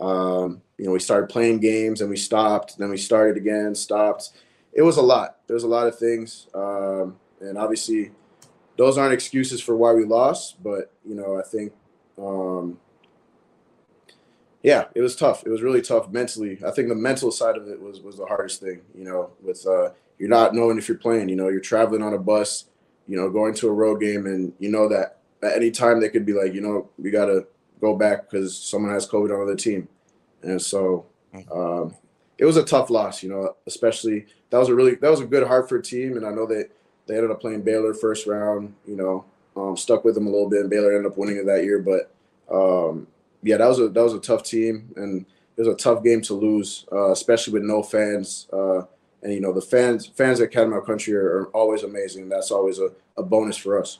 Um, 0.00 0.62
you 0.78 0.86
know, 0.86 0.92
we 0.92 1.00
started 1.00 1.28
playing 1.28 1.60
games 1.60 2.00
and 2.00 2.10
we 2.10 2.16
stopped, 2.16 2.78
then 2.78 2.90
we 2.90 2.96
started 2.96 3.36
again, 3.36 3.74
stopped. 3.74 4.30
It 4.72 4.82
was 4.82 4.96
a 4.96 5.02
lot. 5.02 5.38
There 5.46 5.54
was 5.54 5.64
a 5.64 5.68
lot 5.68 5.86
of 5.86 5.98
things. 5.98 6.48
Um, 6.54 7.16
and 7.40 7.56
obviously, 7.56 8.10
those 8.76 8.98
aren't 8.98 9.12
excuses 9.14 9.60
for 9.60 9.76
why 9.76 9.92
we 9.92 10.04
lost, 10.04 10.62
but 10.62 10.92
you 11.06 11.14
know, 11.14 11.38
I 11.38 11.42
think, 11.42 11.72
um, 12.18 12.78
yeah, 14.62 14.86
it 14.94 15.02
was 15.02 15.14
tough. 15.14 15.44
It 15.44 15.50
was 15.50 15.62
really 15.62 15.82
tough 15.82 16.10
mentally. 16.10 16.58
I 16.66 16.70
think 16.70 16.88
the 16.88 16.94
mental 16.94 17.30
side 17.30 17.56
of 17.56 17.68
it 17.68 17.80
was 17.80 18.00
was 18.00 18.16
the 18.16 18.24
hardest 18.24 18.62
thing. 18.62 18.80
You 18.96 19.04
know, 19.04 19.30
with 19.42 19.64
uh, 19.66 19.90
you're 20.18 20.30
not 20.30 20.54
knowing 20.54 20.78
if 20.78 20.88
you're 20.88 20.96
playing. 20.96 21.28
You 21.28 21.36
know, 21.36 21.48
you're 21.48 21.60
traveling 21.60 22.02
on 22.02 22.14
a 22.14 22.18
bus. 22.18 22.64
You 23.06 23.18
know, 23.18 23.28
going 23.28 23.52
to 23.56 23.68
a 23.68 23.72
road 23.72 24.00
game, 24.00 24.24
and 24.24 24.54
you 24.58 24.70
know 24.70 24.88
that 24.88 25.18
at 25.42 25.54
any 25.54 25.70
time 25.70 26.00
they 26.00 26.08
could 26.08 26.24
be 26.24 26.32
like, 26.32 26.54
you 26.54 26.62
know, 26.62 26.88
we 26.98 27.10
got 27.10 27.26
to 27.26 27.46
go 27.80 27.94
back 27.94 28.30
because 28.30 28.56
someone 28.56 28.92
has 28.92 29.06
COVID 29.06 29.38
on 29.38 29.46
the 29.46 29.54
team, 29.54 29.86
and 30.44 30.60
so 30.60 31.06
mm. 31.34 31.56
um, 31.56 31.94
it 32.38 32.44
was 32.44 32.56
a 32.56 32.64
tough 32.64 32.90
loss. 32.90 33.22
You 33.22 33.30
know, 33.30 33.56
especially 33.66 34.26
that 34.50 34.58
was 34.58 34.68
a 34.68 34.74
really 34.74 34.94
that 34.96 35.10
was 35.10 35.20
a 35.20 35.26
good 35.26 35.46
Hartford 35.46 35.84
team, 35.84 36.16
and 36.16 36.26
I 36.26 36.30
know 36.30 36.46
that 36.46 36.70
they 37.06 37.16
ended 37.16 37.30
up 37.30 37.40
playing 37.40 37.62
Baylor 37.62 37.94
first 37.94 38.26
round. 38.26 38.74
You 38.86 38.96
know, 38.96 39.24
um, 39.56 39.76
stuck 39.76 40.04
with 40.04 40.14
them 40.14 40.26
a 40.26 40.30
little 40.30 40.48
bit, 40.48 40.60
and 40.60 40.70
Baylor 40.70 40.94
ended 40.94 41.10
up 41.10 41.18
winning 41.18 41.36
it 41.36 41.46
that 41.46 41.64
year. 41.64 41.80
But 41.80 42.10
um, 42.54 43.06
yeah, 43.42 43.56
that 43.56 43.68
was 43.68 43.80
a 43.80 43.88
that 43.88 44.02
was 44.02 44.14
a 44.14 44.20
tough 44.20 44.42
team, 44.42 44.92
and 44.96 45.26
it 45.56 45.60
was 45.60 45.68
a 45.68 45.76
tough 45.76 46.02
game 46.02 46.20
to 46.22 46.34
lose, 46.34 46.86
uh, 46.92 47.10
especially 47.10 47.52
with 47.52 47.62
no 47.62 47.82
fans. 47.82 48.48
Uh, 48.52 48.82
and 49.22 49.32
you 49.32 49.40
know, 49.40 49.52
the 49.52 49.62
fans 49.62 50.06
fans 50.06 50.40
at 50.40 50.50
Catamount 50.52 50.86
Country 50.86 51.14
are, 51.14 51.40
are 51.40 51.46
always 51.48 51.82
amazing. 51.82 52.28
That's 52.28 52.50
always 52.50 52.78
a, 52.78 52.90
a 53.16 53.22
bonus 53.22 53.56
for 53.56 53.80
us. 53.80 53.98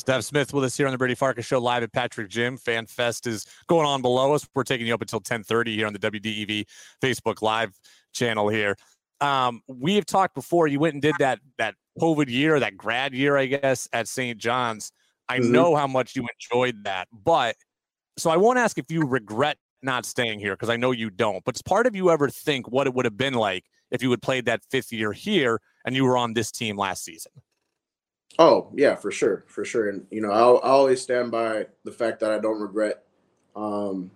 Stef 0.00 0.24
Smith 0.24 0.52
with 0.52 0.64
us 0.64 0.76
here 0.76 0.86
on 0.86 0.92
the 0.92 0.98
Brady 0.98 1.14
Farkas 1.14 1.46
Show 1.46 1.60
live 1.60 1.82
at 1.82 1.92
Patrick 1.92 2.28
Gym. 2.28 2.56
Fan 2.56 2.86
Fest 2.86 3.26
is 3.26 3.46
going 3.66 3.86
on 3.86 4.02
below 4.02 4.34
us. 4.34 4.46
We're 4.54 4.64
taking 4.64 4.86
you 4.86 4.94
up 4.94 5.02
until 5.02 5.20
10:30 5.20 5.74
here 5.74 5.86
on 5.86 5.92
the 5.92 5.98
WDEV 5.98 6.64
Facebook 7.02 7.42
Live 7.42 7.78
channel 8.12 8.48
here 8.48 8.76
um, 9.20 9.62
we 9.66 9.94
have 9.96 10.06
talked 10.06 10.34
before. 10.34 10.66
You 10.66 10.80
went 10.80 10.94
and 10.94 11.02
did 11.02 11.14
that 11.18 11.40
that 11.58 11.74
COVID 11.98 12.28
year, 12.28 12.58
that 12.60 12.76
grad 12.76 13.14
year, 13.14 13.36
I 13.36 13.46
guess, 13.46 13.88
at 13.92 14.08
St. 14.08 14.38
John's. 14.38 14.92
I 15.28 15.38
mm-hmm. 15.38 15.52
know 15.52 15.76
how 15.76 15.86
much 15.86 16.16
you 16.16 16.26
enjoyed 16.34 16.84
that, 16.84 17.08
but 17.12 17.56
so 18.16 18.30
I 18.30 18.36
won't 18.36 18.58
ask 18.58 18.78
if 18.78 18.90
you 18.90 19.06
regret 19.06 19.56
not 19.82 20.04
staying 20.04 20.40
here 20.40 20.52
because 20.52 20.68
I 20.68 20.76
know 20.76 20.90
you 20.90 21.08
don't. 21.10 21.44
But 21.44 21.54
does 21.54 21.62
part 21.62 21.86
of 21.86 21.94
you 21.94 22.10
ever 22.10 22.28
think 22.28 22.68
what 22.68 22.86
it 22.86 22.94
would 22.94 23.04
have 23.04 23.16
been 23.16 23.34
like 23.34 23.64
if 23.90 24.02
you 24.02 24.10
had 24.10 24.22
played 24.22 24.46
that 24.46 24.62
fifth 24.70 24.92
year 24.92 25.12
here 25.12 25.60
and 25.84 25.94
you 25.94 26.04
were 26.04 26.16
on 26.16 26.34
this 26.34 26.50
team 26.50 26.76
last 26.76 27.04
season? 27.04 27.32
Oh 28.40 28.70
yeah, 28.74 28.96
for 28.96 29.12
sure, 29.12 29.44
for 29.46 29.64
sure. 29.64 29.90
And 29.90 30.06
you 30.10 30.22
know, 30.22 30.32
I'll, 30.32 30.60
I'll 30.64 30.78
always 30.78 31.02
stand 31.02 31.30
by 31.30 31.66
the 31.84 31.92
fact 31.92 32.18
that 32.20 32.32
I 32.32 32.40
don't 32.40 32.60
regret. 32.60 33.04
Um, 33.54 34.10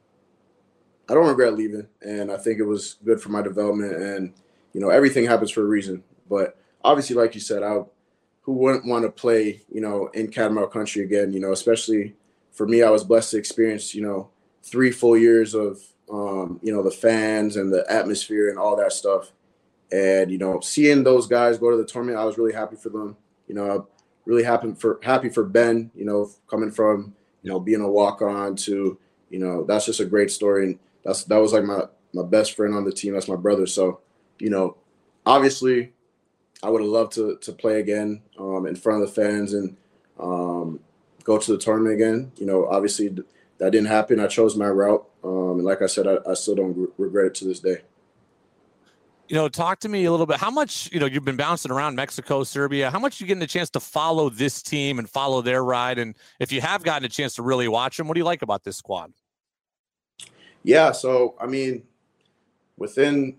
I 1.08 1.14
don't 1.14 1.28
regret 1.28 1.54
leaving, 1.54 1.86
and 2.00 2.32
I 2.32 2.38
think 2.38 2.58
it 2.58 2.64
was 2.64 2.96
good 3.04 3.20
for 3.20 3.28
my 3.28 3.42
development 3.42 3.92
and 3.94 4.32
you 4.72 4.80
know, 4.80 4.90
everything 4.90 5.24
happens 5.24 5.50
for 5.50 5.62
a 5.62 5.66
reason. 5.66 6.02
But 6.28 6.58
obviously, 6.82 7.16
like 7.16 7.34
you 7.34 7.40
said, 7.40 7.62
I 7.62 7.80
who 8.42 8.52
wouldn't 8.52 8.86
want 8.86 9.04
to 9.04 9.10
play, 9.10 9.62
you 9.72 9.80
know, 9.80 10.08
in 10.08 10.28
Catamount 10.28 10.70
country 10.70 11.02
again, 11.02 11.32
you 11.32 11.40
know, 11.40 11.52
especially 11.52 12.14
for 12.52 12.66
me, 12.66 12.82
I 12.82 12.90
was 12.90 13.04
blessed 13.04 13.30
to 13.32 13.38
experience, 13.38 13.94
you 13.94 14.02
know, 14.02 14.28
three 14.62 14.90
full 14.90 15.16
years 15.16 15.54
of, 15.54 15.80
um, 16.12 16.60
you 16.62 16.72
know, 16.72 16.82
the 16.82 16.90
fans 16.90 17.56
and 17.56 17.72
the 17.72 17.86
atmosphere 17.90 18.50
and 18.50 18.58
all 18.58 18.76
that 18.76 18.92
stuff. 18.92 19.32
And, 19.92 20.30
you 20.30 20.38
know, 20.38 20.60
seeing 20.60 21.02
those 21.04 21.26
guys 21.26 21.56
go 21.56 21.70
to 21.70 21.76
the 21.76 21.86
tournament, 21.86 22.18
I 22.18 22.24
was 22.24 22.36
really 22.36 22.52
happy 22.52 22.76
for 22.76 22.90
them. 22.90 23.16
You 23.48 23.54
know, 23.54 23.88
really 24.26 24.42
happy 24.42 24.74
for 24.74 25.00
happy 25.02 25.28
for 25.28 25.44
Ben, 25.44 25.90
you 25.94 26.04
know, 26.04 26.30
coming 26.48 26.70
from, 26.70 27.14
you 27.42 27.50
know, 27.50 27.60
being 27.60 27.80
a 27.80 27.88
walk 27.88 28.22
on 28.22 28.56
to, 28.56 28.98
you 29.30 29.38
know, 29.38 29.64
that's 29.64 29.86
just 29.86 30.00
a 30.00 30.04
great 30.04 30.30
story. 30.30 30.64
And 30.64 30.78
that's 31.04 31.24
that 31.24 31.38
was 31.38 31.52
like 31.52 31.64
my 31.64 31.82
my 32.12 32.22
best 32.22 32.56
friend 32.56 32.74
on 32.74 32.84
the 32.84 32.92
team. 32.92 33.14
That's 33.14 33.28
my 33.28 33.36
brother. 33.36 33.66
So, 33.66 34.00
you 34.38 34.50
know, 34.50 34.76
obviously 35.26 35.92
I 36.62 36.70
would 36.70 36.80
have 36.80 36.90
loved 36.90 37.12
to 37.12 37.36
to 37.36 37.52
play 37.52 37.80
again 37.80 38.22
um, 38.38 38.66
in 38.66 38.76
front 38.76 39.02
of 39.02 39.08
the 39.08 39.14
fans 39.14 39.52
and 39.52 39.76
um, 40.18 40.80
go 41.22 41.38
to 41.38 41.52
the 41.52 41.58
tournament 41.58 41.94
again. 41.94 42.32
You 42.36 42.46
know, 42.46 42.66
obviously 42.66 43.08
that 43.58 43.70
didn't 43.70 43.86
happen. 43.86 44.20
I 44.20 44.26
chose 44.26 44.56
my 44.56 44.68
route, 44.68 45.06
um, 45.22 45.58
and 45.58 45.64
like 45.64 45.82
I 45.82 45.86
said, 45.86 46.06
I, 46.06 46.16
I 46.28 46.34
still 46.34 46.54
don't 46.54 46.90
regret 46.98 47.26
it 47.26 47.34
to 47.36 47.44
this 47.44 47.60
day. 47.60 47.82
You 49.28 49.36
know, 49.36 49.48
talk 49.48 49.80
to 49.80 49.88
me 49.88 50.04
a 50.04 50.10
little 50.10 50.26
bit. 50.26 50.36
How 50.36 50.50
much, 50.50 50.90
you 50.92 51.00
know, 51.00 51.06
you've 51.06 51.24
been 51.24 51.36
bouncing 51.36 51.70
around 51.70 51.96
Mexico, 51.96 52.44
Serbia. 52.44 52.90
How 52.90 52.98
much 52.98 53.20
you 53.20 53.26
getting 53.26 53.42
a 53.42 53.46
chance 53.46 53.70
to 53.70 53.80
follow 53.80 54.28
this 54.28 54.62
team 54.62 54.98
and 54.98 55.08
follow 55.08 55.40
their 55.40 55.64
ride? 55.64 55.98
And 55.98 56.14
if 56.40 56.52
you 56.52 56.60
have 56.60 56.82
gotten 56.82 57.06
a 57.06 57.08
chance 57.08 57.34
to 57.36 57.42
really 57.42 57.66
watch 57.66 57.96
them, 57.96 58.06
what 58.06 58.14
do 58.14 58.20
you 58.20 58.24
like 58.24 58.42
about 58.42 58.64
this 58.64 58.76
squad? 58.76 59.12
Yeah, 60.62 60.92
so 60.92 61.36
I 61.40 61.46
mean, 61.46 61.84
within 62.76 63.36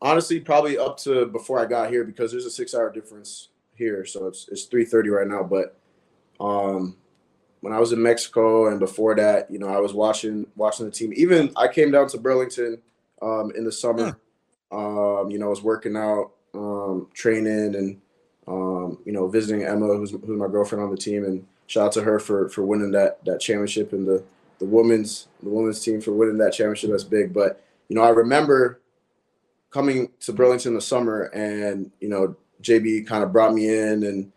honestly 0.00 0.40
probably 0.40 0.78
up 0.78 0.96
to 0.98 1.26
before 1.26 1.58
I 1.58 1.66
got 1.66 1.90
here 1.90 2.04
because 2.04 2.30
there's 2.30 2.46
a 2.46 2.50
six 2.50 2.74
hour 2.74 2.90
difference 2.92 3.48
here, 3.74 4.04
so 4.04 4.26
it's 4.26 4.48
it's 4.50 4.64
three 4.64 4.84
thirty 4.84 5.10
right 5.10 5.26
now. 5.26 5.42
But 5.42 5.78
um, 6.40 6.96
when 7.60 7.72
I 7.72 7.78
was 7.78 7.92
in 7.92 8.02
Mexico 8.02 8.68
and 8.68 8.78
before 8.78 9.14
that, 9.16 9.50
you 9.50 9.58
know, 9.58 9.68
I 9.68 9.78
was 9.78 9.94
watching 9.94 10.46
watching 10.56 10.86
the 10.86 10.92
team. 10.92 11.12
Even 11.16 11.52
I 11.56 11.68
came 11.68 11.90
down 11.90 12.08
to 12.08 12.18
Burlington 12.18 12.80
um, 13.22 13.52
in 13.56 13.64
the 13.64 13.72
summer. 13.72 14.18
Um, 14.70 15.30
you 15.30 15.38
know, 15.38 15.46
I 15.46 15.50
was 15.50 15.62
working 15.62 15.96
out, 15.96 16.32
um, 16.54 17.08
training, 17.14 17.74
and 17.74 18.00
um, 18.46 18.98
you 19.04 19.12
know, 19.12 19.28
visiting 19.28 19.64
Emma, 19.64 19.86
who's, 19.86 20.10
who's 20.10 20.38
my 20.38 20.48
girlfriend 20.48 20.82
on 20.82 20.90
the 20.90 20.96
team, 20.96 21.24
and 21.24 21.46
shout 21.66 21.86
out 21.86 21.92
to 21.92 22.02
her 22.02 22.18
for 22.18 22.48
for 22.48 22.64
winning 22.64 22.92
that 22.92 23.24
that 23.24 23.40
championship 23.40 23.92
and 23.92 24.06
the 24.06 24.22
the 24.58 24.64
women's 24.64 25.28
the 25.42 25.50
women's 25.50 25.80
team 25.80 26.00
for 26.00 26.12
winning 26.12 26.38
that 26.38 26.52
championship. 26.52 26.90
That's 26.90 27.04
big. 27.04 27.32
But 27.32 27.62
you 27.88 27.96
know, 27.96 28.02
I 28.02 28.10
remember 28.10 28.80
coming 29.70 30.10
to 30.20 30.32
Burlington 30.32 30.70
in 30.70 30.74
the 30.74 30.80
summer, 30.80 31.24
and 31.34 31.90
you 32.00 32.08
know, 32.08 32.36
JB 32.62 33.06
kind 33.06 33.22
of 33.22 33.32
brought 33.32 33.54
me 33.54 33.68
in 33.68 34.02
and 34.02 34.32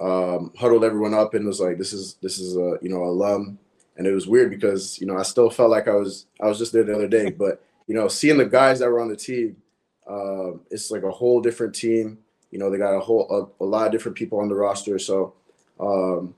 um, 0.00 0.52
huddled 0.58 0.84
everyone 0.84 1.14
up 1.14 1.34
and 1.34 1.46
was 1.46 1.60
like, 1.60 1.78
"This 1.78 1.92
is 1.92 2.16
this 2.22 2.38
is 2.38 2.56
a 2.56 2.78
you 2.82 2.88
know 2.88 3.04
alum," 3.04 3.58
and 3.96 4.06
it 4.06 4.12
was 4.12 4.26
weird 4.26 4.50
because 4.50 5.00
you 5.00 5.06
know 5.06 5.16
I 5.16 5.22
still 5.22 5.50
felt 5.50 5.70
like 5.70 5.88
I 5.88 5.94
was 5.94 6.26
I 6.40 6.46
was 6.46 6.58
just 6.58 6.72
there 6.72 6.84
the 6.84 6.94
other 6.94 7.08
day, 7.08 7.30
but 7.38 7.62
you 7.86 7.94
know, 7.94 8.08
seeing 8.08 8.38
the 8.38 8.46
guys 8.46 8.78
that 8.78 8.90
were 8.90 9.00
on 9.00 9.08
the 9.08 9.16
team, 9.16 9.56
uh, 10.08 10.52
it's 10.70 10.90
like 10.90 11.02
a 11.02 11.10
whole 11.10 11.40
different 11.40 11.74
team. 11.74 12.18
You 12.50 12.58
know, 12.58 12.70
they 12.70 12.78
got 12.78 12.94
a 12.94 13.00
whole 13.00 13.52
a, 13.60 13.64
a 13.64 13.66
lot 13.66 13.86
of 13.86 13.92
different 13.92 14.16
people 14.16 14.40
on 14.40 14.48
the 14.48 14.54
roster, 14.54 14.98
so 14.98 15.34
um, 15.80 16.34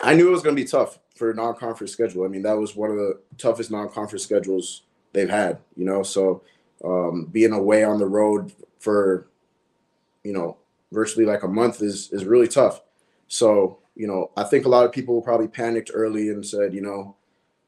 I 0.00 0.14
knew 0.14 0.28
it 0.28 0.32
was 0.32 0.42
going 0.42 0.56
to 0.56 0.62
be 0.62 0.68
tough 0.68 0.98
for 1.14 1.30
a 1.30 1.34
non-conference 1.34 1.92
schedule. 1.92 2.24
I 2.24 2.28
mean, 2.28 2.42
that 2.42 2.56
was 2.56 2.74
one 2.74 2.90
of 2.90 2.96
the 2.96 3.20
toughest 3.38 3.70
non-conference 3.70 4.22
schedules 4.22 4.82
they've 5.12 5.30
had. 5.30 5.58
You 5.76 5.84
know, 5.84 6.02
so 6.02 6.42
um, 6.84 7.26
being 7.30 7.52
away 7.52 7.84
on 7.84 7.98
the 7.98 8.06
road 8.06 8.52
for 8.78 9.28
you 10.24 10.32
know 10.32 10.56
virtually 10.90 11.24
like 11.24 11.42
a 11.42 11.48
month 11.48 11.82
is 11.82 12.10
is 12.12 12.24
really 12.24 12.48
tough. 12.48 12.82
So 13.28 13.78
you 13.94 14.06
know, 14.06 14.30
I 14.36 14.44
think 14.44 14.64
a 14.64 14.70
lot 14.70 14.84
of 14.84 14.92
people 14.92 15.20
probably 15.20 15.48
panicked 15.48 15.90
early 15.92 16.28
and 16.30 16.44
said, 16.44 16.74
you 16.74 16.80
know, 16.80 17.16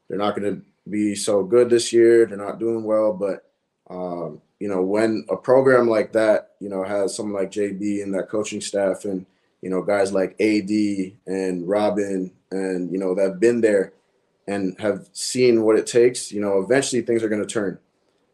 they're 0.09 0.19
not 0.19 0.37
going 0.37 0.55
to 0.55 0.63
be 0.91 1.15
so 1.15 1.43
good 1.43 1.71
this 1.71 1.93
year. 1.93 2.27
They're 2.27 2.37
not 2.37 2.59
doing 2.59 2.85
well, 2.85 3.13
but 3.13 3.44
um, 3.91 4.41
you 4.61 4.69
know, 4.69 4.83
when 4.83 5.27
a 5.29 5.37
program 5.37 5.89
like 5.89 6.13
that, 6.13 6.53
you 6.61 6.69
know, 6.69 6.83
has 6.85 7.15
someone 7.15 7.41
like 7.41 7.51
JB 7.51 8.03
and 8.03 8.15
that 8.15 8.29
coaching 8.29 8.61
staff, 8.61 9.05
and 9.05 9.27
you 9.61 9.71
know, 9.71 9.83
guys 9.83 10.13
like 10.13 10.41
AD 10.41 10.71
and 11.27 11.69
Robin, 11.69 12.33
and 12.51 12.91
you 12.93 12.99
know, 12.99 13.15
that've 13.15 13.41
been 13.41 13.61
there 13.61 13.93
and 14.47 14.79
have 14.79 15.09
seen 15.13 15.63
what 15.63 15.77
it 15.77 15.87
takes, 15.87 16.31
you 16.31 16.41
know, 16.41 16.61
eventually 16.61 17.03
things 17.03 17.23
are 17.23 17.29
going 17.29 17.41
to 17.41 17.47
turn. 17.47 17.79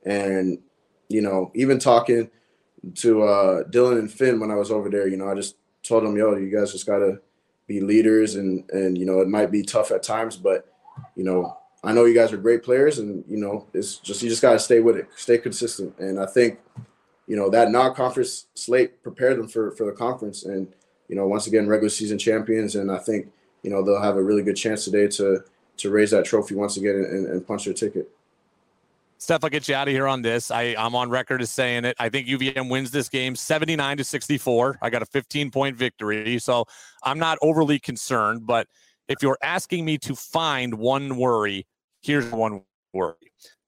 And 0.05 0.59
you 1.09 1.21
know, 1.21 1.51
even 1.55 1.79
talking 1.79 2.31
to 2.97 3.23
uh, 3.23 3.65
Dylan 3.65 3.99
and 3.99 4.11
Finn 4.11 4.41
when 4.41 4.51
I 4.51 4.55
was 4.55 4.71
over 4.71 4.89
there, 4.89 5.09
you 5.09 5.17
know, 5.17 5.29
I 5.29 5.35
just 5.35 5.57
told 5.83 6.05
them, 6.05 6.17
yo, 6.17 6.37
you 6.37 6.57
guys 6.57 6.73
just 6.73 6.87
gotta 6.87 7.21
be 7.67 7.81
leaders 7.81 8.37
and 8.37 8.69
and 8.71 8.97
you 8.97 9.05
know, 9.05 9.21
it 9.21 9.29
might 9.29 9.51
be 9.51 9.63
tough 9.63 9.91
at 9.91 10.03
times, 10.03 10.37
but 10.37 10.73
you 11.17 11.25
know, 11.25 11.57
I 11.83 11.93
know 11.93 12.05
you 12.05 12.15
guys 12.15 12.33
are 12.33 12.37
great 12.37 12.63
players 12.63 12.99
and 12.99 13.25
you 13.29 13.39
know, 13.39 13.67
it's 13.73 13.97
just 13.97 14.23
you 14.23 14.29
just 14.29 14.43
gotta 14.43 14.59
stay 14.59 14.81
with 14.81 14.97
it, 14.97 15.09
stay 15.17 15.39
consistent. 15.39 15.99
And 15.99 16.21
I 16.21 16.27
think, 16.27 16.59
you 17.27 17.37
know, 17.37 17.49
that 17.51 17.71
non-conference 17.71 18.47
slate 18.55 19.03
prepared 19.03 19.39
them 19.39 19.49
for 19.49 19.71
for 19.73 19.87
the 19.87 19.93
conference 19.93 20.45
and 20.45 20.69
you 21.11 21.17
know, 21.17 21.27
once 21.27 21.49
again, 21.49 21.67
regular 21.67 21.91
season 21.91 22.19
champions, 22.19 22.77
and 22.77 22.91
I 22.91 22.99
think, 22.99 23.33
you 23.65 23.71
know, 23.71 23.83
they'll 23.83 24.01
have 24.01 24.17
a 24.17 24.23
really 24.23 24.45
good 24.45 24.55
chance 24.55 24.85
today 24.85 25.09
to 25.09 25.43
to 25.79 25.91
raise 25.91 26.13
that 26.13 26.25
trophy 26.25 26.55
once 26.55 26.77
again 26.77 26.95
and, 26.95 27.27
and 27.27 27.47
punch 27.47 27.65
their 27.65 27.75
ticket. 27.75 28.09
Stef, 29.19 29.41
I'll 29.43 29.51
get 29.51 29.69
you 29.69 29.75
out 29.75 29.89
of 29.89 29.93
here 29.93 30.07
on 30.07 30.23
this. 30.23 30.51
I, 30.51 30.75
I'm 30.79 30.95
on 30.95 31.11
record 31.11 31.43
as 31.43 31.51
saying 31.51 31.85
it. 31.85 31.97
I 31.99 32.09
think 32.09 32.27
UVM 32.27 32.71
wins 32.71 32.91
this 32.91 33.09
game 33.09 33.35
79 33.35 33.99
to 33.99 34.05
64. 34.05 34.79
I 34.81 34.89
got 34.89 35.03
a 35.03 35.07
15 35.07 35.51
point 35.51 35.77
victory. 35.77 36.39
So 36.39 36.65
I'm 37.03 37.19
not 37.19 37.39
overly 37.43 37.79
concerned. 37.79 38.47
But 38.47 38.67
if 39.11 39.23
you're 39.23 39.39
asking 39.43 39.85
me 39.85 39.99
to 39.99 40.15
find 40.15 40.75
one 40.75 41.17
worry, 41.17 41.67
here's 42.01 42.31
one 42.31 42.63
worry. 42.95 43.17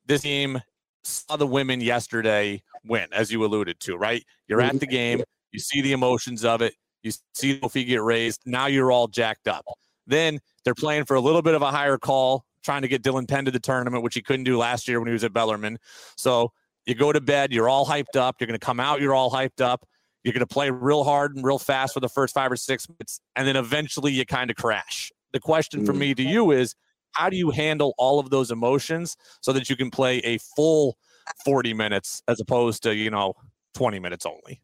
This 0.06 0.22
team 0.22 0.60
saw 1.02 1.36
the 1.36 1.46
women 1.46 1.80
yesterday 1.80 2.62
win, 2.84 3.08
as 3.12 3.32
you 3.32 3.44
alluded 3.44 3.80
to, 3.80 3.96
right? 3.96 4.24
You're 4.46 4.60
at 4.60 4.78
the 4.78 4.86
game, 4.86 5.18
mm-hmm. 5.18 5.50
you 5.50 5.58
see 5.58 5.82
the 5.82 5.92
emotions 5.92 6.44
of 6.44 6.62
it, 6.62 6.74
you 7.02 7.10
see 7.34 7.54
the 7.54 7.58
trophy 7.58 7.82
get 7.82 8.02
raised. 8.02 8.40
Now 8.46 8.66
you're 8.66 8.92
all 8.92 9.08
jacked 9.08 9.48
up. 9.48 9.64
Then 10.06 10.38
they're 10.64 10.74
playing 10.74 11.06
for 11.06 11.16
a 11.16 11.20
little 11.20 11.42
bit 11.42 11.54
of 11.54 11.62
a 11.62 11.72
higher 11.72 11.98
call 11.98 12.44
trying 12.62 12.82
to 12.82 12.88
get 12.88 13.02
Dylan 13.02 13.26
Penn 13.26 13.44
to 13.44 13.50
the 13.50 13.58
tournament, 13.58 14.04
which 14.04 14.14
he 14.14 14.22
couldn't 14.22 14.44
do 14.44 14.56
last 14.56 14.86
year 14.86 15.00
when 15.00 15.08
he 15.08 15.12
was 15.12 15.24
at 15.24 15.32
Bellarmine. 15.32 15.78
So 16.16 16.52
you 16.86 16.94
go 16.94 17.12
to 17.12 17.20
bed, 17.20 17.52
you're 17.52 17.68
all 17.68 17.84
hyped 17.84 18.16
up. 18.16 18.36
You're 18.38 18.46
going 18.46 18.58
to 18.58 18.64
come 18.64 18.78
out, 18.78 19.00
you're 19.00 19.14
all 19.14 19.30
hyped 19.30 19.60
up. 19.60 19.84
You're 20.22 20.32
going 20.32 20.40
to 20.40 20.46
play 20.46 20.70
real 20.70 21.02
hard 21.02 21.34
and 21.34 21.44
real 21.44 21.58
fast 21.58 21.94
for 21.94 21.98
the 22.00 22.08
first 22.08 22.32
five 22.32 22.52
or 22.52 22.56
six 22.56 22.88
minutes, 22.88 23.20
and 23.34 23.48
then 23.48 23.56
eventually 23.56 24.12
you 24.12 24.24
kind 24.24 24.50
of 24.50 24.56
crash. 24.56 25.10
The 25.32 25.40
question 25.40 25.84
for 25.86 25.92
me 25.92 26.14
to 26.14 26.22
you 26.22 26.50
is 26.50 26.74
how 27.12 27.28
do 27.28 27.36
you 27.36 27.50
handle 27.50 27.94
all 27.98 28.18
of 28.18 28.30
those 28.30 28.50
emotions 28.50 29.16
so 29.40 29.52
that 29.52 29.68
you 29.70 29.76
can 29.76 29.90
play 29.90 30.18
a 30.18 30.38
full 30.56 30.96
40 31.44 31.74
minutes 31.74 32.22
as 32.28 32.40
opposed 32.40 32.82
to, 32.84 32.94
you 32.94 33.10
know, 33.10 33.34
20 33.74 33.98
minutes 33.98 34.26
only? 34.26 34.60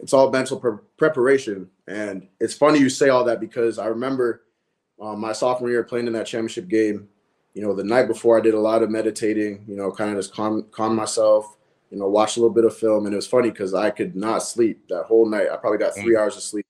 It's 0.00 0.12
all 0.12 0.30
mental 0.30 0.58
pre- 0.58 0.78
preparation. 0.96 1.68
And 1.86 2.28
it's 2.40 2.54
funny 2.54 2.78
you 2.78 2.88
say 2.88 3.08
all 3.08 3.24
that 3.24 3.40
because 3.40 3.78
I 3.78 3.86
remember 3.86 4.42
um, 5.00 5.20
my 5.20 5.32
sophomore 5.32 5.70
year 5.70 5.82
playing 5.82 6.06
in 6.06 6.12
that 6.12 6.26
championship 6.26 6.68
game, 6.68 7.08
you 7.54 7.62
know, 7.62 7.74
the 7.74 7.84
night 7.84 8.06
before 8.06 8.38
I 8.38 8.40
did 8.40 8.54
a 8.54 8.60
lot 8.60 8.82
of 8.82 8.90
meditating, 8.90 9.64
you 9.66 9.76
know, 9.76 9.90
kind 9.90 10.10
of 10.10 10.16
just 10.16 10.32
calm, 10.32 10.66
calm 10.70 10.94
myself, 10.94 11.56
you 11.90 11.98
know, 11.98 12.08
watch 12.08 12.36
a 12.36 12.40
little 12.40 12.54
bit 12.54 12.64
of 12.64 12.76
film. 12.76 13.06
And 13.06 13.12
it 13.12 13.16
was 13.16 13.26
funny 13.26 13.50
because 13.50 13.74
I 13.74 13.90
could 13.90 14.14
not 14.14 14.42
sleep 14.42 14.86
that 14.88 15.04
whole 15.04 15.26
night. 15.26 15.48
I 15.52 15.56
probably 15.56 15.78
got 15.78 15.94
three 15.94 16.14
mm. 16.14 16.20
hours 16.20 16.36
of 16.36 16.42
sleep. 16.42 16.66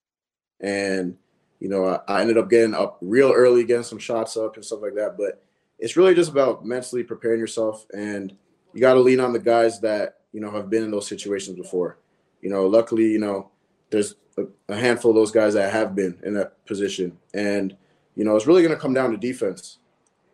And, 0.61 1.17
you 1.61 1.69
know, 1.69 1.87
I, 1.87 2.01
I 2.09 2.21
ended 2.21 2.39
up 2.39 2.51
getting 2.51 2.75
up 2.75 2.99
real 3.01 3.33
early, 3.33 3.65
getting 3.65 3.83
some 3.83 3.99
shots 3.99 4.37
up 4.37 4.57
and 4.57 4.65
stuff 4.65 4.83
like 4.83 4.95
that. 4.95 5.17
But 5.17 5.43
it's 5.79 5.97
really 5.97 6.15
just 6.15 6.31
about 6.31 6.65
mentally 6.65 7.03
preparing 7.03 7.41
yourself. 7.41 7.87
And 7.93 8.37
you 8.73 8.81
got 8.81 8.95
to 8.95 9.01
lean 9.01 9.21
on 9.21 9.33
the 9.33 9.39
guys 9.39 9.81
that, 9.81 10.21
you 10.33 10.41
know, 10.41 10.51
have 10.51 10.71
been 10.71 10.85
in 10.85 10.91
those 10.91 11.09
situations 11.09 11.57
before. 11.57 11.99
You 12.43 12.51
know, 12.51 12.67
luckily, 12.67 13.11
you 13.11 13.19
know, 13.19 13.51
there's 13.91 14.15
a, 14.37 14.45
a 14.69 14.77
handful 14.77 15.11
of 15.11 15.17
those 15.17 15.33
guys 15.33 15.55
that 15.55 15.73
have 15.73 15.95
been 15.95 16.19
in 16.23 16.35
that 16.35 16.65
position. 16.67 17.19
And, 17.35 17.77
you 18.15 18.25
know, 18.25 18.37
it's 18.37 18.47
really 18.47 18.63
going 18.63 18.75
to 18.75 18.81
come 18.81 18.95
down 18.95 19.11
to 19.11 19.17
defense. 19.17 19.79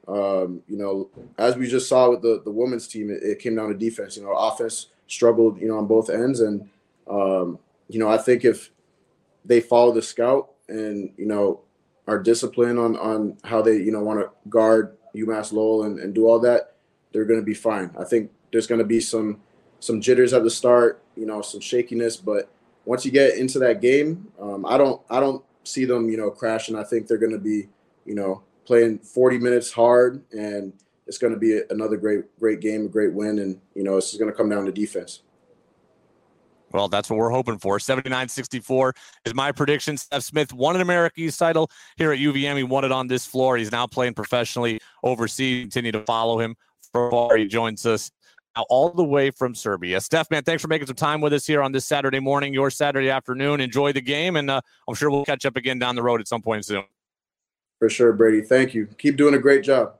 Um, 0.06 0.62
you 0.68 0.76
know, 0.76 1.08
as 1.38 1.56
we 1.56 1.66
just 1.66 1.88
saw 1.88 2.10
with 2.10 2.20
the 2.20 2.42
the 2.44 2.50
women's 2.50 2.86
team, 2.86 3.10
it, 3.10 3.22
it, 3.22 3.38
came 3.38 3.56
down 3.56 3.68
to 3.68 3.74
defense. 3.74 4.18
You 4.18 4.24
know, 4.24 4.32
offense 4.32 4.88
struggled, 5.06 5.58
you 5.58 5.66
know, 5.66 5.78
on 5.78 5.86
both 5.86 6.10
ends, 6.10 6.40
and 6.40 6.68
um, 7.08 7.58
you 7.88 7.98
know, 7.98 8.08
I 8.08 8.18
think 8.18 8.44
if 8.44 8.70
they 9.46 9.62
follow 9.62 9.92
the 9.92 10.02
scout 10.02 10.50
and 10.68 11.12
you 11.16 11.26
know 11.26 11.60
are 12.06 12.22
disciplined 12.22 12.78
on 12.78 12.96
on 12.96 13.36
how 13.44 13.62
they 13.62 13.76
you 13.76 13.92
know 13.92 14.00
want 14.00 14.20
to 14.20 14.30
guard 14.48 14.96
UMass 15.16 15.52
Lowell 15.52 15.84
and, 15.84 15.98
and 15.98 16.14
do 16.14 16.26
all 16.26 16.40
that, 16.40 16.74
they're 17.12 17.24
going 17.24 17.40
to 17.40 17.46
be 17.46 17.54
fine. 17.54 17.94
I 17.98 18.04
think 18.04 18.30
there's 18.52 18.66
going 18.66 18.80
to 18.80 18.86
be 18.86 19.00
some 19.00 19.40
some 19.80 20.00
jitters 20.00 20.32
at 20.32 20.42
the 20.42 20.50
start, 20.50 21.02
you 21.16 21.26
know, 21.26 21.42
some 21.42 21.60
shakiness, 21.60 22.16
but 22.16 22.48
once 22.84 23.04
you 23.04 23.10
get 23.10 23.36
into 23.36 23.58
that 23.60 23.80
game, 23.80 24.28
um, 24.40 24.66
I 24.66 24.76
don't 24.76 25.00
I 25.10 25.20
don't 25.20 25.44
see 25.64 25.84
them, 25.84 26.10
you 26.10 26.16
know, 26.16 26.30
crashing. 26.30 26.76
I 26.76 26.84
think 26.84 27.06
they're 27.06 27.18
going 27.18 27.32
to 27.32 27.38
be, 27.38 27.68
you 28.04 28.14
know, 28.14 28.42
playing 28.64 28.98
40 28.98 29.38
minutes 29.38 29.72
hard 29.72 30.22
and, 30.32 30.72
it's 31.06 31.18
going 31.18 31.32
to 31.32 31.38
be 31.38 31.60
another 31.70 31.96
great 31.96 32.38
great 32.38 32.60
game, 32.60 32.86
a 32.86 32.88
great 32.88 33.12
win, 33.12 33.38
and 33.38 33.60
you 33.74 33.84
know 33.84 33.96
it's 33.96 34.16
going 34.16 34.30
to 34.30 34.36
come 34.36 34.48
down 34.48 34.64
to 34.66 34.72
defense. 34.72 35.20
Well, 36.74 36.88
that's 36.88 37.08
what 37.08 37.20
we're 37.20 37.30
hoping 37.30 37.58
for. 37.58 37.78
79 37.78 38.28
64 38.28 38.94
is 39.24 39.32
my 39.32 39.52
prediction. 39.52 39.94
Stef 39.94 40.24
Smith 40.24 40.52
won 40.52 40.74
an 40.74 40.82
America 40.82 41.20
East 41.20 41.38
title 41.38 41.70
here 41.96 42.12
at 42.12 42.18
UVM. 42.18 42.56
He 42.56 42.64
won 42.64 42.84
it 42.84 42.90
on 42.90 43.06
this 43.06 43.24
floor. 43.24 43.56
He's 43.56 43.70
now 43.70 43.86
playing 43.86 44.14
professionally 44.14 44.80
overseas. 45.04 45.62
Continue 45.62 45.92
to 45.92 46.02
follow 46.02 46.40
him 46.40 46.56
for 46.90 47.12
far. 47.12 47.36
He 47.36 47.46
joins 47.46 47.86
us 47.86 48.10
now 48.56 48.64
all 48.68 48.90
the 48.90 49.04
way 49.04 49.30
from 49.30 49.54
Serbia. 49.54 49.98
Stef, 49.98 50.28
man, 50.32 50.42
thanks 50.42 50.62
for 50.62 50.68
making 50.68 50.88
some 50.88 50.96
time 50.96 51.20
with 51.20 51.32
us 51.32 51.46
here 51.46 51.62
on 51.62 51.70
this 51.70 51.86
Saturday 51.86 52.18
morning, 52.18 52.52
your 52.52 52.70
Saturday 52.70 53.08
afternoon. 53.08 53.60
Enjoy 53.60 53.92
the 53.92 54.00
game, 54.00 54.34
and 54.34 54.50
uh, 54.50 54.60
I'm 54.88 54.96
sure 54.96 55.10
we'll 55.10 55.24
catch 55.24 55.46
up 55.46 55.56
again 55.56 55.78
down 55.78 55.94
the 55.94 56.02
road 56.02 56.20
at 56.20 56.26
some 56.26 56.42
point 56.42 56.64
soon. 56.64 56.82
For 57.78 57.88
sure, 57.88 58.12
Brady. 58.12 58.40
Thank 58.40 58.74
you. 58.74 58.88
Keep 58.98 59.16
doing 59.16 59.34
a 59.34 59.38
great 59.38 59.62
job. 59.62 59.94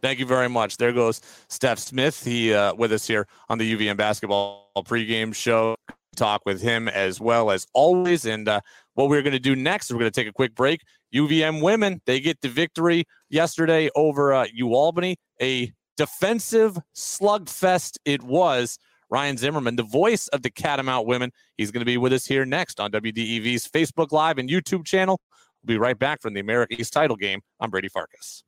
Thank 0.00 0.18
you 0.18 0.24
very 0.24 0.48
much. 0.48 0.78
There 0.78 0.92
goes 0.92 1.20
Stef 1.50 1.78
Smith. 1.78 2.24
He 2.24 2.54
uh, 2.54 2.72
with 2.72 2.90
us 2.90 3.06
here 3.06 3.26
on 3.50 3.58
the 3.58 3.76
UVM 3.76 3.98
basketball 3.98 4.69
pregame 4.84 5.34
show. 5.34 5.76
Talk 6.16 6.42
with 6.44 6.60
him 6.60 6.88
as 6.88 7.20
well 7.20 7.50
as 7.50 7.66
always. 7.72 8.24
And 8.26 8.48
uh, 8.48 8.60
what 8.94 9.08
we're 9.08 9.22
going 9.22 9.32
to 9.32 9.38
do 9.38 9.56
next 9.56 9.90
we're 9.90 9.98
going 9.98 10.10
to 10.10 10.20
take 10.20 10.28
a 10.28 10.32
quick 10.32 10.54
break. 10.54 10.82
UVM 11.14 11.62
women 11.62 12.00
they 12.06 12.20
get 12.20 12.40
the 12.40 12.48
victory 12.48 13.04
yesterday 13.28 13.88
over 13.94 14.32
uh, 14.32 14.46
UAlbany. 14.58 15.16
A 15.40 15.72
defensive 15.96 16.78
slugfest 16.96 17.98
it 18.04 18.22
was. 18.22 18.78
Ryan 19.10 19.36
Zimmerman, 19.36 19.76
the 19.76 19.82
voice 19.82 20.28
of 20.28 20.42
the 20.42 20.50
Catamount 20.50 21.06
women, 21.06 21.32
he's 21.56 21.72
going 21.72 21.80
to 21.80 21.86
be 21.86 21.96
with 21.96 22.12
us 22.12 22.24
here 22.24 22.44
next 22.44 22.78
on 22.78 22.92
WDEV's 22.92 23.66
Facebook 23.66 24.12
Live 24.12 24.38
and 24.38 24.48
YouTube 24.48 24.86
channel. 24.86 25.20
We'll 25.62 25.74
be 25.74 25.78
right 25.78 25.98
back 25.98 26.22
from 26.22 26.34
the 26.34 26.40
America 26.40 26.76
East 26.78 26.92
title 26.92 27.16
game. 27.16 27.40
I'm 27.58 27.70
Brady 27.70 27.88
Farkas. 27.88 28.44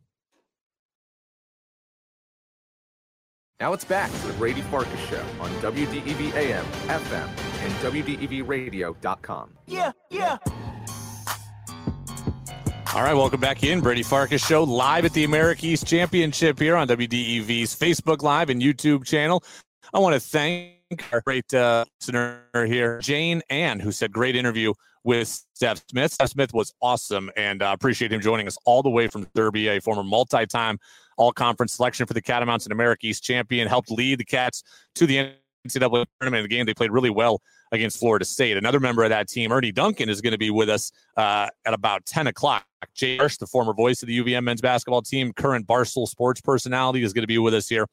Now 3.62 3.72
it's 3.72 3.84
back 3.84 4.10
to 4.10 4.26
the 4.26 4.32
Brady 4.32 4.60
Farkas 4.60 4.98
Show 5.08 5.24
on 5.38 5.48
WDEV 5.60 6.34
AM, 6.34 6.64
FM, 6.88 7.28
and 7.62 7.72
WDEVradio.com. 7.94 9.56
Yeah, 9.68 9.92
yeah. 10.10 10.38
All 12.92 13.04
right, 13.04 13.14
welcome 13.14 13.38
back 13.38 13.62
in. 13.62 13.80
Brady 13.80 14.02
Farkas 14.02 14.44
Show 14.44 14.64
live 14.64 15.04
at 15.04 15.12
the 15.12 15.22
America 15.22 15.64
East 15.64 15.86
Championship 15.86 16.58
here 16.58 16.74
on 16.74 16.88
WDEV's 16.88 17.78
Facebook 17.78 18.22
Live 18.22 18.50
and 18.50 18.60
YouTube 18.60 19.04
channel. 19.04 19.44
I 19.94 20.00
want 20.00 20.14
to 20.14 20.20
thank 20.20 20.80
our 21.12 21.20
great 21.20 21.54
uh, 21.54 21.84
listener 22.00 22.42
here, 22.66 22.98
Jane 22.98 23.42
Ann, 23.48 23.78
who 23.78 23.92
said, 23.92 24.10
Great 24.10 24.34
interview 24.34 24.74
with 25.04 25.28
Stef 25.56 25.80
Smith. 25.88 26.18
Stef 26.18 26.30
Smith 26.30 26.52
was 26.52 26.74
awesome, 26.82 27.30
and 27.36 27.62
uh, 27.62 27.70
appreciate 27.72 28.12
him 28.12 28.20
joining 28.20 28.48
us 28.48 28.58
all 28.64 28.82
the 28.82 28.90
way 28.90 29.06
from 29.06 29.28
Derby, 29.36 29.68
a 29.68 29.80
former 29.80 30.02
multi 30.02 30.46
time 30.46 30.80
all 31.16 31.32
conference 31.32 31.74
selection 31.74 32.06
for 32.06 32.14
the 32.14 32.22
Catamounts 32.22 32.64
and 32.64 32.72
America 32.72 33.06
East 33.06 33.22
champion, 33.22 33.68
helped 33.68 33.90
lead 33.90 34.18
the 34.18 34.24
Cats 34.24 34.62
to 34.94 35.06
the 35.06 35.32
NCAA 35.66 36.06
tournament. 36.20 36.44
The 36.44 36.48
game 36.48 36.66
they 36.66 36.74
played 36.74 36.90
really 36.90 37.10
well 37.10 37.40
against 37.72 37.98
Florida 37.98 38.24
State. 38.24 38.56
Another 38.56 38.80
member 38.80 39.02
of 39.02 39.10
that 39.10 39.28
team, 39.28 39.50
Ernie 39.50 39.72
Duncan, 39.72 40.08
is 40.08 40.20
going 40.20 40.32
to 40.32 40.38
be 40.38 40.50
with 40.50 40.68
us 40.68 40.92
uh, 41.16 41.48
at 41.64 41.74
about 41.74 42.04
10 42.06 42.26
o'clock. 42.26 42.64
Jake 42.94 43.18
Marsh, 43.18 43.36
the 43.38 43.46
former 43.46 43.72
voice 43.72 44.02
of 44.02 44.08
the 44.08 44.20
UVM 44.20 44.44
men's 44.44 44.60
basketball 44.60 45.02
team, 45.02 45.32
current 45.32 45.66
Barstool 45.66 46.06
sports 46.06 46.40
personality, 46.40 47.02
is 47.02 47.12
going 47.12 47.22
to 47.22 47.28
be 47.28 47.38
with 47.38 47.54
us 47.54 47.68
here 47.68 47.86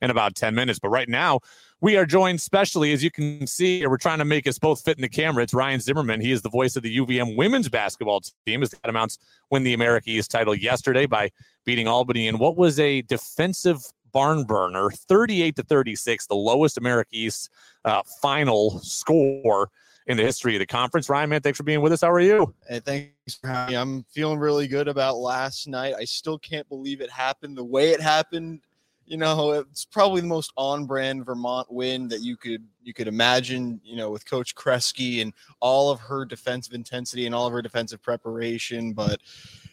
in 0.00 0.10
about 0.10 0.34
10 0.34 0.54
minutes. 0.54 0.78
But 0.78 0.88
right 0.88 1.08
now, 1.08 1.40
we 1.80 1.96
are 1.96 2.06
joined 2.06 2.40
specially, 2.40 2.92
as 2.92 3.04
you 3.04 3.10
can 3.10 3.46
see, 3.46 3.86
we're 3.86 3.98
trying 3.98 4.18
to 4.18 4.24
make 4.24 4.46
us 4.46 4.58
both 4.58 4.82
fit 4.82 4.96
in 4.96 5.02
the 5.02 5.08
camera. 5.08 5.42
It's 5.42 5.52
Ryan 5.52 5.80
Zimmerman. 5.80 6.20
He 6.20 6.32
is 6.32 6.42
the 6.42 6.48
voice 6.48 6.76
of 6.76 6.82
the 6.82 6.96
UVM 6.98 7.36
women's 7.36 7.68
basketball 7.68 8.22
team 8.46 8.62
as 8.62 8.70
the 8.70 8.76
Catamounts 8.76 9.18
win 9.50 9.62
the 9.62 9.74
America 9.74 10.08
East 10.08 10.30
title 10.30 10.54
yesterday 10.54 11.06
by 11.06 11.30
beating 11.64 11.86
Albany 11.86 12.28
in 12.28 12.38
what 12.38 12.56
was 12.56 12.80
a 12.80 13.02
defensive 13.02 13.82
barn 14.12 14.44
burner, 14.44 14.90
38 14.90 15.56
to 15.56 15.62
36, 15.62 16.26
the 16.26 16.34
lowest 16.34 16.78
America 16.78 17.10
East 17.12 17.50
uh, 17.84 18.00
final 18.22 18.78
score 18.80 19.70
in 20.06 20.16
the 20.16 20.22
history 20.22 20.54
of 20.54 20.60
the 20.60 20.66
conference. 20.66 21.10
Ryan, 21.10 21.30
man, 21.30 21.40
thanks 21.42 21.58
for 21.58 21.64
being 21.64 21.82
with 21.82 21.92
us. 21.92 22.00
How 22.00 22.10
are 22.10 22.20
you? 22.20 22.54
Hey, 22.66 22.80
thanks 22.80 23.34
for 23.38 23.48
having 23.48 23.74
me. 23.74 23.78
I'm 23.78 24.04
feeling 24.04 24.38
really 24.38 24.68
good 24.68 24.88
about 24.88 25.16
last 25.16 25.68
night. 25.68 25.94
I 25.98 26.04
still 26.04 26.38
can't 26.38 26.66
believe 26.70 27.02
it 27.02 27.10
happened 27.10 27.58
the 27.58 27.64
way 27.64 27.90
it 27.90 28.00
happened. 28.00 28.60
You 29.06 29.16
know, 29.16 29.52
it's 29.52 29.84
probably 29.84 30.20
the 30.20 30.26
most 30.26 30.52
on-brand 30.56 31.24
Vermont 31.24 31.70
win 31.70 32.08
that 32.08 32.22
you 32.22 32.36
could 32.36 32.64
you 32.82 32.92
could 32.92 33.08
imagine. 33.08 33.80
You 33.84 33.96
know, 33.96 34.10
with 34.10 34.28
Coach 34.28 34.54
Kresge 34.54 35.22
and 35.22 35.32
all 35.60 35.90
of 35.90 36.00
her 36.00 36.24
defensive 36.24 36.74
intensity 36.74 37.26
and 37.26 37.34
all 37.34 37.46
of 37.46 37.52
her 37.52 37.62
defensive 37.62 38.02
preparation. 38.02 38.92
But 38.92 39.20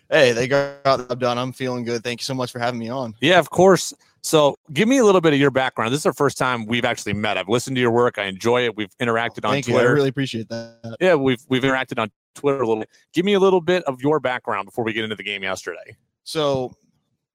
hey, 0.10 0.32
they 0.32 0.48
got 0.48 0.84
the 0.84 1.16
done. 1.16 1.38
I'm 1.38 1.52
feeling 1.52 1.84
good. 1.84 2.04
Thank 2.04 2.22
you 2.22 2.26
so 2.26 2.36
much 2.36 2.52
for 2.52 2.60
having 2.60 2.80
me 2.80 2.90
on. 2.90 3.16
Yeah, 3.22 3.40
of 3.40 3.50
course. 3.50 3.94
So, 4.26 4.56
give 4.72 4.88
me 4.88 5.00
a 5.00 5.04
little 5.04 5.20
bit 5.20 5.34
of 5.34 5.40
your 5.40 5.52
background. 5.52 5.92
This 5.92 6.00
is 6.00 6.06
our 6.06 6.14
first 6.14 6.38
time 6.38 6.66
we've 6.66 6.86
actually 6.86 7.12
met. 7.12 7.38
I've 7.38 7.50
listened 7.50 7.76
to 7.76 7.82
your 7.82 7.92
work. 7.92 8.18
I 8.18 8.24
enjoy 8.24 8.64
it. 8.64 8.74
We've 8.78 8.96
interacted 9.02 9.44
on 9.44 9.52
Thank 9.52 9.66
Twitter. 9.66 9.82
you. 9.82 9.90
I 9.90 9.92
really 9.92 10.10
appreciate 10.10 10.48
that. 10.48 10.96
Yeah, 11.02 11.16
we've 11.16 11.42
we've 11.50 11.64
interacted 11.64 12.00
on 12.00 12.10
Twitter 12.34 12.62
a 12.62 12.68
little. 12.68 12.82
bit. 12.82 12.90
Give 13.12 13.26
me 13.26 13.34
a 13.34 13.40
little 13.40 13.60
bit 13.60 13.84
of 13.84 14.02
your 14.02 14.22
background 14.22 14.66
before 14.66 14.86
we 14.86 14.94
get 14.94 15.04
into 15.04 15.18
the 15.18 15.24
game 15.24 15.44
yesterday. 15.44 15.98
So, 16.24 16.74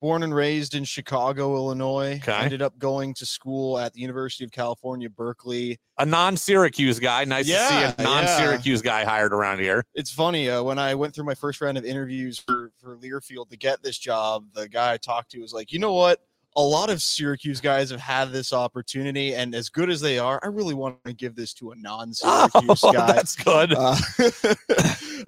born 0.01 0.23
and 0.23 0.35
raised 0.35 0.75
in 0.75 0.85
Chicago, 0.85 1.55
Illinois. 1.57 2.21
Okay. 2.23 2.33
Ended 2.33 2.63
up 2.63 2.79
going 2.79 3.15
to 3.15 3.27
school 3.27 3.79
at 3.79 3.93
the 3.93 4.01
University 4.01 4.45
of 4.45 4.53
California, 4.53 5.11
Berkeley. 5.11 5.79
A 5.99 6.07
non-Syracuse 6.07 6.99
guy. 6.99 7.25
Nice 7.25 7.47
to 7.47 7.53
see 7.53 7.83
a 7.83 7.95
non-Syracuse 8.03 8.83
guy 8.83 9.05
hired 9.05 9.33
around 9.33 9.59
here. 9.61 9.85
It's 9.95 10.11
funny 10.13 10.49
uh, 10.49 10.63
when 10.63 10.79
I 10.79 10.95
went 10.95 11.15
through 11.15 11.25
my 11.25 11.35
first 11.35 11.61
round 11.61 11.77
of 11.79 11.85
interviews 11.85 12.39
for 12.39 12.71
for 12.81 12.97
Learfield 12.97 13.49
to 13.51 13.57
get 13.57 13.83
this 13.83 13.99
job. 13.99 14.45
The 14.55 14.69
guy 14.69 14.93
I 14.93 14.97
talked 14.97 15.33
to 15.33 15.41
was 15.41 15.53
like, 15.53 15.73
you 15.73 15.79
know 15.79 15.95
what? 15.95 16.21
A 16.57 16.63
lot 16.63 16.91
of 16.91 17.01
Syracuse 17.03 17.61
guys 17.61 17.91
have 17.91 18.01
had 18.01 18.33
this 18.33 18.53
opportunity, 18.53 19.35
and 19.35 19.55
as 19.55 19.69
good 19.69 19.91
as 19.91 20.01
they 20.01 20.19
are, 20.19 20.41
I 20.43 20.49
really 20.49 20.75
want 20.75 20.97
to 21.05 21.13
give 21.13 21.37
this 21.37 21.53
to 21.55 21.71
a 21.71 21.77
non-Syracuse 21.77 22.81
Oh, 22.85 22.93
guy. 22.93 23.13
that's 23.13 23.37
good. 23.37 23.75
Uh, 23.75 23.95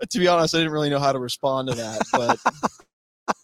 to 0.08 0.18
be 0.18 0.26
honest, 0.26 0.54
I 0.54 0.58
didn't 0.58 0.72
really 0.72 0.90
know 0.90 0.98
how 0.98 1.12
to 1.12 1.18
respond 1.20 1.68
to 1.68 1.74
that, 1.74 2.00
but 2.12 2.38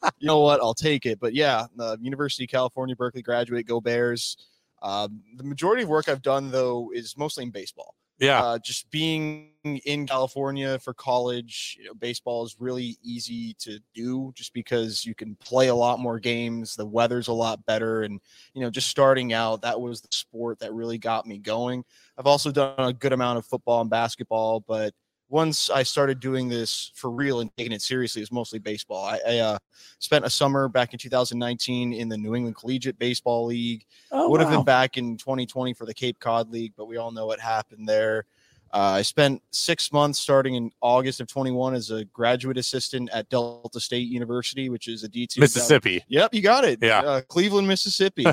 you 0.19 0.27
know 0.27 0.41
what? 0.41 0.61
I'll 0.61 0.75
take 0.75 1.07
it. 1.07 1.19
But 1.21 1.35
yeah, 1.35 1.67
the 1.77 1.99
University 2.01 2.45
of 2.45 2.51
California, 2.51 2.97
Berkeley 2.97 3.23
graduate, 3.23 3.67
go 3.67 3.81
Bears. 3.81 4.37
Um, 4.83 5.23
the 5.37 5.45
majority 5.45 5.83
of 5.83 5.89
work 5.89 6.09
I've 6.09 6.23
done 6.23 6.51
though 6.51 6.91
is 6.95 7.17
mostly 7.17 7.45
in 7.45 7.51
baseball. 7.51 7.95
yeah. 8.19 8.43
Uh, 8.43 8.59
just 8.59 8.91
being 8.91 9.51
in 9.65 10.07
California 10.07 10.79
for 10.79 10.95
college, 10.95 11.77
you 11.79 11.87
know, 11.87 11.95
baseball 11.95 12.45
is 12.45 12.57
really 12.59 12.97
easy 13.03 13.55
to 13.59 13.79
do 13.95 14.33
just 14.35 14.53
because 14.53 15.05
you 15.05 15.15
can 15.15 15.35
play 15.37 15.69
a 15.69 15.75
lot 15.75 15.99
more 15.99 16.19
games. 16.19 16.77
The 16.77 16.87
weather's 16.87 17.29
a 17.29 17.33
lot 17.33 17.65
better. 17.67 18.03
And, 18.03 18.21
you 18.55 18.61
know, 18.61 18.71
just 18.71 18.89
starting 18.89 19.33
out, 19.33 19.63
that 19.63 19.81
was 19.81 20.01
the 20.01 20.09
sport 20.13 20.59
that 20.61 20.73
really 20.73 20.99
got 20.99 21.27
me 21.27 21.39
going. 21.39 21.85
I've 22.17 22.27
also 22.27 22.51
done 22.53 22.75
a 22.79 22.93
good 22.93 23.13
amount 23.13 23.39
of 23.39 23.47
football 23.47 23.81
and 23.81 23.91
basketball, 23.91 24.61
but 24.61 24.95
once 25.29 25.71
I 25.71 25.83
started 25.83 26.21
doing 26.21 26.49
this 26.49 26.93
for 26.95 27.11
real 27.11 27.41
and 27.41 27.51
taking 27.57 27.73
it 27.73 27.83
seriously, 27.83 28.23
it's 28.23 28.31
mostly 28.31 28.59
baseball. 28.59 29.05
I, 29.05 29.19
I 29.27 29.39
uh, 29.39 29.59
spent 29.99 30.25
a 30.25 30.31
summer 30.31 30.69
back 30.69 30.93
in 30.93 30.99
2019 30.99 31.93
in 31.93 32.09
the 32.09 32.17
New 32.17 32.35
England 32.35 32.57
Collegiate 32.57 32.99
Baseball 32.99 33.47
League 33.47 33.85
Oh, 34.13 34.31
would 34.31 34.41
have 34.41 34.51
wow. 34.51 34.59
been 34.59 34.65
back 34.65 34.97
in 34.97 35.17
2020 35.17 35.75
for 35.75 35.85
the 35.85 35.95
Cape 35.95 36.21
Cod 36.21 36.51
League, 36.51 36.75
but 36.77 36.87
we 36.87 36.97
all 36.97 37.11
know 37.11 37.27
what 37.27 37.41
happened 37.41 37.89
there. 37.89 38.25
Uh, 38.73 38.99
I 38.99 39.03
spent 39.03 39.43
six 39.53 39.93
months 39.93 40.19
starting 40.19 40.55
in 40.55 40.71
August 40.81 41.21
of 41.21 41.29
21 41.29 41.75
as 41.75 41.91
a 41.91 42.05
graduate 42.07 42.59
assistant 42.59 43.09
at 43.13 43.29
Delta 43.29 43.81
State 43.81 44.09
University, 44.09 44.69
which 44.69 44.87
is 44.89 45.03
a 45.03 45.09
D2. 45.09 45.39
Mississippi. 45.39 46.05
Yep, 46.09 46.35
you 46.35 46.43
got 46.43 46.65
it. 46.65 46.81
Yeah. 46.83 47.01
Uh, 47.01 47.21
Cleveland, 47.23 47.67
Mississippi. 47.67 48.27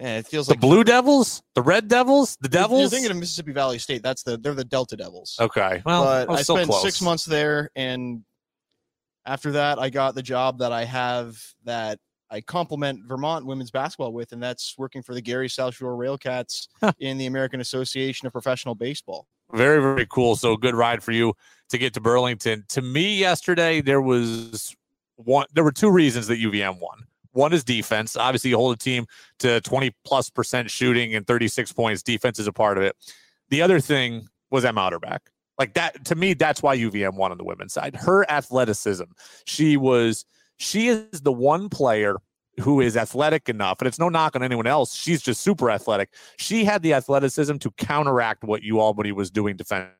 Man, 0.00 0.18
it 0.18 0.26
feels 0.26 0.46
The 0.46 0.52
like 0.54 0.60
Blue 0.60 0.84
Devils, 0.84 1.42
the 1.54 1.62
Red 1.62 1.88
Devils, 1.88 2.36
the 2.40 2.48
Devils. 2.48 2.80
You're 2.80 2.90
thinking 2.90 3.10
of 3.10 3.16
Mississippi 3.16 3.52
Valley 3.52 3.78
State. 3.78 4.02
That's 4.02 4.22
the 4.22 4.36
they're 4.36 4.54
the 4.54 4.64
Delta 4.64 4.96
Devils. 4.96 5.36
okay, 5.40 5.82
well, 5.84 6.04
but 6.04 6.28
was 6.28 6.38
I 6.40 6.42
spent 6.42 6.70
close. 6.70 6.82
six 6.82 7.00
months 7.00 7.24
there, 7.24 7.70
and 7.76 8.22
after 9.26 9.52
that, 9.52 9.78
I 9.78 9.90
got 9.90 10.14
the 10.14 10.22
job 10.22 10.58
that 10.58 10.72
I 10.72 10.84
have 10.84 11.38
that 11.64 11.98
I 12.30 12.40
complement 12.40 13.00
Vermont 13.06 13.44
women's 13.44 13.70
basketball 13.70 14.12
with, 14.12 14.32
and 14.32 14.42
that's 14.42 14.76
working 14.78 15.02
for 15.02 15.14
the 15.14 15.20
Gary 15.20 15.48
South 15.48 15.74
Shore 15.74 15.96
Railcats 15.96 16.68
in 16.98 17.18
the 17.18 17.26
American 17.26 17.60
Association 17.60 18.26
of 18.26 18.32
Professional 18.32 18.74
Baseball. 18.74 19.26
Very, 19.52 19.80
very 19.80 20.06
cool. 20.08 20.36
So 20.36 20.56
good 20.56 20.76
ride 20.76 21.02
for 21.02 21.10
you 21.10 21.34
to 21.70 21.78
get 21.78 21.92
to 21.94 22.00
Burlington. 22.00 22.64
To 22.68 22.82
me, 22.82 23.18
yesterday 23.18 23.80
there 23.80 24.00
was 24.00 24.76
one. 25.16 25.46
There 25.52 25.64
were 25.64 25.72
two 25.72 25.90
reasons 25.90 26.28
that 26.28 26.38
UVM 26.38 26.78
won. 26.78 27.04
One 27.32 27.52
is 27.52 27.64
defense. 27.64 28.16
Obviously, 28.16 28.50
you 28.50 28.56
hold 28.56 28.74
a 28.74 28.78
team 28.78 29.06
to 29.38 29.60
20 29.60 29.92
plus 30.04 30.30
percent 30.30 30.70
shooting 30.70 31.14
and 31.14 31.26
36 31.26 31.72
points. 31.72 32.02
Defense 32.02 32.38
is 32.38 32.46
a 32.46 32.52
part 32.52 32.76
of 32.76 32.84
it. 32.84 32.96
The 33.50 33.62
other 33.62 33.80
thing 33.80 34.28
was 34.50 34.64
Emma 34.64 34.90
Utterback. 34.90 35.20
Like 35.58 35.74
that 35.74 36.04
to 36.06 36.14
me, 36.14 36.34
that's 36.34 36.62
why 36.62 36.76
UVM 36.76 37.14
won 37.14 37.32
on 37.32 37.38
the 37.38 37.44
women's 37.44 37.74
side. 37.74 37.94
Her 37.94 38.28
athleticism. 38.30 39.04
She 39.46 39.76
was. 39.76 40.24
She 40.56 40.88
is 40.88 41.22
the 41.22 41.32
one 41.32 41.68
player 41.68 42.16
who 42.60 42.80
is 42.80 42.96
athletic 42.96 43.48
enough, 43.48 43.80
and 43.80 43.88
it's 43.88 43.98
no 43.98 44.08
knock 44.08 44.36
on 44.36 44.42
anyone 44.42 44.66
else. 44.66 44.94
She's 44.94 45.22
just 45.22 45.40
super 45.40 45.70
athletic. 45.70 46.10
She 46.36 46.64
had 46.64 46.82
the 46.82 46.94
athleticism 46.94 47.56
to 47.56 47.70
counteract 47.72 48.44
what 48.44 48.62
UAlbany 48.62 49.12
was 49.12 49.30
doing 49.30 49.56
defensively. 49.56 49.99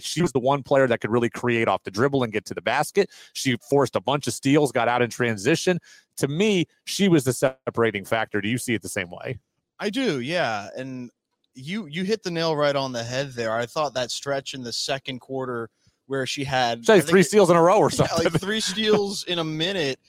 She 0.00 0.22
was 0.22 0.32
the 0.32 0.38
one 0.38 0.62
player 0.62 0.86
that 0.86 1.00
could 1.00 1.10
really 1.10 1.30
create 1.30 1.68
off 1.68 1.82
the 1.84 1.90
dribble 1.90 2.22
and 2.22 2.32
get 2.32 2.44
to 2.46 2.54
the 2.54 2.62
basket. 2.62 3.10
She 3.34 3.56
forced 3.68 3.96
a 3.96 4.00
bunch 4.00 4.26
of 4.26 4.32
steals, 4.32 4.72
got 4.72 4.88
out 4.88 5.02
in 5.02 5.10
transition. 5.10 5.78
To 6.18 6.28
me, 6.28 6.66
she 6.84 7.08
was 7.08 7.24
the 7.24 7.32
separating 7.32 8.04
factor. 8.04 8.40
Do 8.40 8.48
you 8.48 8.58
see 8.58 8.74
it 8.74 8.82
the 8.82 8.88
same 8.88 9.10
way? 9.10 9.38
I 9.78 9.90
do, 9.90 10.20
yeah. 10.20 10.68
And 10.76 11.10
you 11.54 11.86
you 11.86 12.04
hit 12.04 12.22
the 12.22 12.30
nail 12.30 12.56
right 12.56 12.74
on 12.74 12.92
the 12.92 13.02
head 13.02 13.32
there. 13.32 13.52
I 13.52 13.66
thought 13.66 13.94
that 13.94 14.10
stretch 14.10 14.54
in 14.54 14.62
the 14.62 14.72
second 14.72 15.20
quarter 15.20 15.70
where 16.06 16.26
she 16.26 16.42
had 16.42 16.84
she 16.86 17.00
three 17.00 17.22
steals 17.22 17.50
in 17.50 17.56
a 17.56 17.62
row 17.62 17.78
or 17.78 17.90
something. 17.90 18.16
Yeah, 18.22 18.30
like 18.30 18.40
three 18.40 18.60
steals 18.60 19.24
in 19.24 19.38
a 19.38 19.44
minute. 19.44 20.00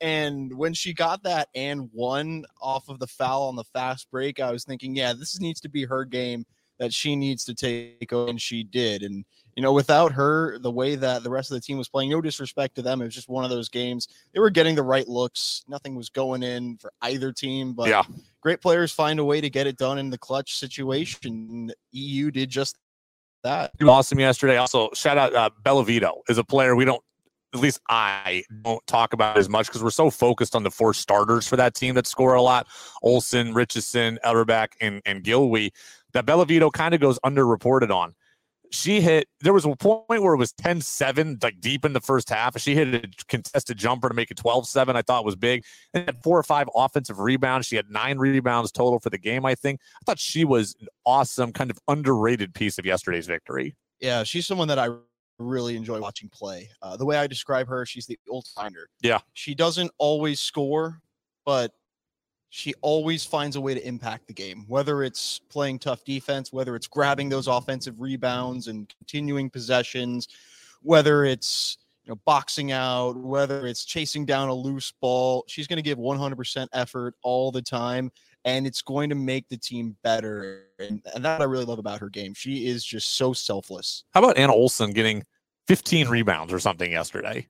And 0.00 0.56
when 0.56 0.72
she 0.72 0.94
got 0.94 1.24
that 1.24 1.48
and 1.54 1.90
one 1.92 2.44
off 2.62 2.88
of 2.88 3.00
the 3.00 3.06
foul 3.06 3.48
on 3.48 3.56
the 3.56 3.64
fast 3.64 4.08
break, 4.10 4.38
I 4.38 4.52
was 4.52 4.64
thinking, 4.64 4.94
yeah, 4.94 5.12
this 5.12 5.40
needs 5.40 5.60
to 5.62 5.68
be 5.68 5.84
her 5.84 6.04
game 6.04 6.46
that 6.78 6.92
she 6.92 7.16
needs 7.16 7.44
to 7.44 7.54
take, 7.54 8.10
and 8.12 8.40
she 8.40 8.62
did. 8.62 9.02
And 9.02 9.24
you 9.56 9.62
know, 9.62 9.72
without 9.72 10.12
her, 10.12 10.58
the 10.60 10.70
way 10.70 10.94
that 10.94 11.24
the 11.24 11.30
rest 11.30 11.50
of 11.50 11.56
the 11.56 11.60
team 11.60 11.78
was 11.78 11.88
playing, 11.88 12.10
no 12.10 12.20
disrespect 12.20 12.76
to 12.76 12.82
them, 12.82 13.00
it 13.00 13.06
was 13.06 13.14
just 13.14 13.28
one 13.28 13.42
of 13.42 13.50
those 13.50 13.68
games. 13.68 14.06
They 14.32 14.38
were 14.38 14.50
getting 14.50 14.76
the 14.76 14.84
right 14.84 15.08
looks. 15.08 15.64
Nothing 15.66 15.96
was 15.96 16.08
going 16.08 16.44
in 16.44 16.76
for 16.78 16.92
either 17.02 17.32
team, 17.32 17.72
but 17.72 17.88
yeah. 17.88 18.04
great 18.40 18.60
players 18.60 18.92
find 18.92 19.18
a 19.18 19.24
way 19.24 19.40
to 19.40 19.50
get 19.50 19.66
it 19.66 19.76
done 19.76 19.98
in 19.98 20.10
the 20.10 20.18
clutch 20.18 20.56
situation. 20.58 21.72
EU 21.90 22.30
did 22.30 22.50
just 22.50 22.76
that. 23.42 23.72
Awesome 23.82 24.20
yesterday. 24.20 24.56
Also, 24.56 24.90
shout 24.94 25.18
out 25.18 25.34
uh, 25.34 25.50
Bella 25.62 25.84
Vito 25.84 26.22
is 26.28 26.38
a 26.38 26.44
player 26.44 26.76
we 26.76 26.84
don't, 26.84 27.02
at 27.54 27.60
least 27.60 27.80
I 27.88 28.44
don't 28.62 28.86
talk 28.86 29.12
about 29.12 29.38
as 29.38 29.48
much 29.48 29.66
because 29.66 29.82
we're 29.82 29.90
so 29.90 30.10
focused 30.10 30.54
on 30.54 30.62
the 30.62 30.70
four 30.70 30.92
starters 30.92 31.48
for 31.48 31.56
that 31.56 31.74
team 31.74 31.94
that 31.94 32.06
score 32.06 32.34
a 32.34 32.42
lot: 32.42 32.66
Olson, 33.02 33.54
Richardson, 33.54 34.18
Utterback, 34.24 34.68
and 34.80 35.00
and 35.06 35.24
Gilwee. 35.24 35.70
That 36.12 36.26
Bella 36.26 36.46
Vito 36.46 36.70
kind 36.70 36.94
of 36.94 37.00
goes 37.00 37.18
underreported 37.20 37.94
on. 37.94 38.14
She 38.70 39.00
hit 39.00 39.28
there 39.40 39.54
was 39.54 39.64
a 39.64 39.74
point 39.76 40.04
where 40.08 40.34
it 40.34 40.36
was 40.36 40.52
10-7 40.52 41.42
like 41.42 41.58
deep 41.58 41.86
in 41.86 41.94
the 41.94 42.02
first 42.02 42.28
half 42.28 42.58
she 42.60 42.74
hit 42.74 42.94
a 42.94 43.08
contested 43.26 43.78
jumper 43.78 44.10
to 44.10 44.14
make 44.14 44.30
it 44.30 44.36
12-7 44.36 44.94
i 44.94 45.00
thought 45.00 45.24
was 45.24 45.36
big. 45.36 45.64
And 45.94 46.04
had 46.04 46.22
four 46.22 46.38
or 46.38 46.42
five 46.42 46.68
offensive 46.74 47.18
rebounds. 47.18 47.66
She 47.66 47.76
had 47.76 47.88
nine 47.88 48.18
rebounds 48.18 48.70
total 48.70 49.00
for 49.00 49.08
the 49.08 49.16
game 49.16 49.46
i 49.46 49.54
think. 49.54 49.80
I 49.96 50.04
thought 50.04 50.18
she 50.18 50.44
was 50.44 50.76
an 50.82 50.88
awesome 51.06 51.50
kind 51.52 51.70
of 51.70 51.78
underrated 51.88 52.52
piece 52.52 52.78
of 52.78 52.84
yesterday's 52.84 53.26
victory. 53.26 53.74
Yeah 54.00 54.22
she's 54.22 54.46
someone 54.46 54.68
that 54.68 54.78
i 54.78 54.90
really 55.38 55.74
enjoy 55.74 55.98
watching 55.98 56.28
play. 56.28 56.68
Uh, 56.82 56.94
the 56.98 57.06
way 57.06 57.16
i 57.16 57.26
describe 57.26 57.68
her 57.68 57.86
she's 57.86 58.04
the 58.04 58.18
old 58.28 58.46
finder 58.54 58.90
yeah. 59.00 59.20
She 59.32 59.54
doesn't 59.54 59.90
always 59.96 60.40
score 60.40 61.00
but 61.46 61.72
she 62.50 62.74
always 62.80 63.24
finds 63.24 63.56
a 63.56 63.60
way 63.60 63.74
to 63.74 63.86
impact 63.86 64.26
the 64.26 64.32
game, 64.32 64.64
whether 64.68 65.02
it's 65.02 65.40
playing 65.50 65.78
tough 65.78 66.04
defense, 66.04 66.52
whether 66.52 66.74
it's 66.74 66.86
grabbing 66.86 67.28
those 67.28 67.46
offensive 67.46 68.00
rebounds 68.00 68.68
and 68.68 68.92
continuing 68.98 69.50
possessions, 69.50 70.28
whether 70.82 71.24
it's 71.24 71.76
you 72.04 72.10
know 72.10 72.20
boxing 72.24 72.72
out, 72.72 73.16
whether 73.16 73.66
it's 73.66 73.84
chasing 73.84 74.24
down 74.24 74.48
a 74.48 74.54
loose 74.54 74.92
ball. 75.00 75.44
She's 75.46 75.66
going 75.66 75.76
to 75.76 75.82
give 75.82 75.98
100% 75.98 76.68
effort 76.72 77.14
all 77.22 77.52
the 77.52 77.62
time, 77.62 78.10
and 78.44 78.66
it's 78.66 78.80
going 78.80 79.10
to 79.10 79.14
make 79.14 79.48
the 79.48 79.58
team 79.58 79.96
better. 80.02 80.64
And, 80.78 81.02
and 81.14 81.24
that 81.24 81.42
I 81.42 81.44
really 81.44 81.66
love 81.66 81.78
about 81.78 82.00
her 82.00 82.08
game. 82.08 82.32
She 82.32 82.66
is 82.66 82.82
just 82.82 83.16
so 83.16 83.34
selfless. 83.34 84.04
How 84.12 84.22
about 84.22 84.38
Anna 84.38 84.54
Olson 84.54 84.92
getting 84.92 85.24
15 85.66 86.08
rebounds 86.08 86.52
or 86.52 86.58
something 86.60 86.90
yesterday? 86.90 87.46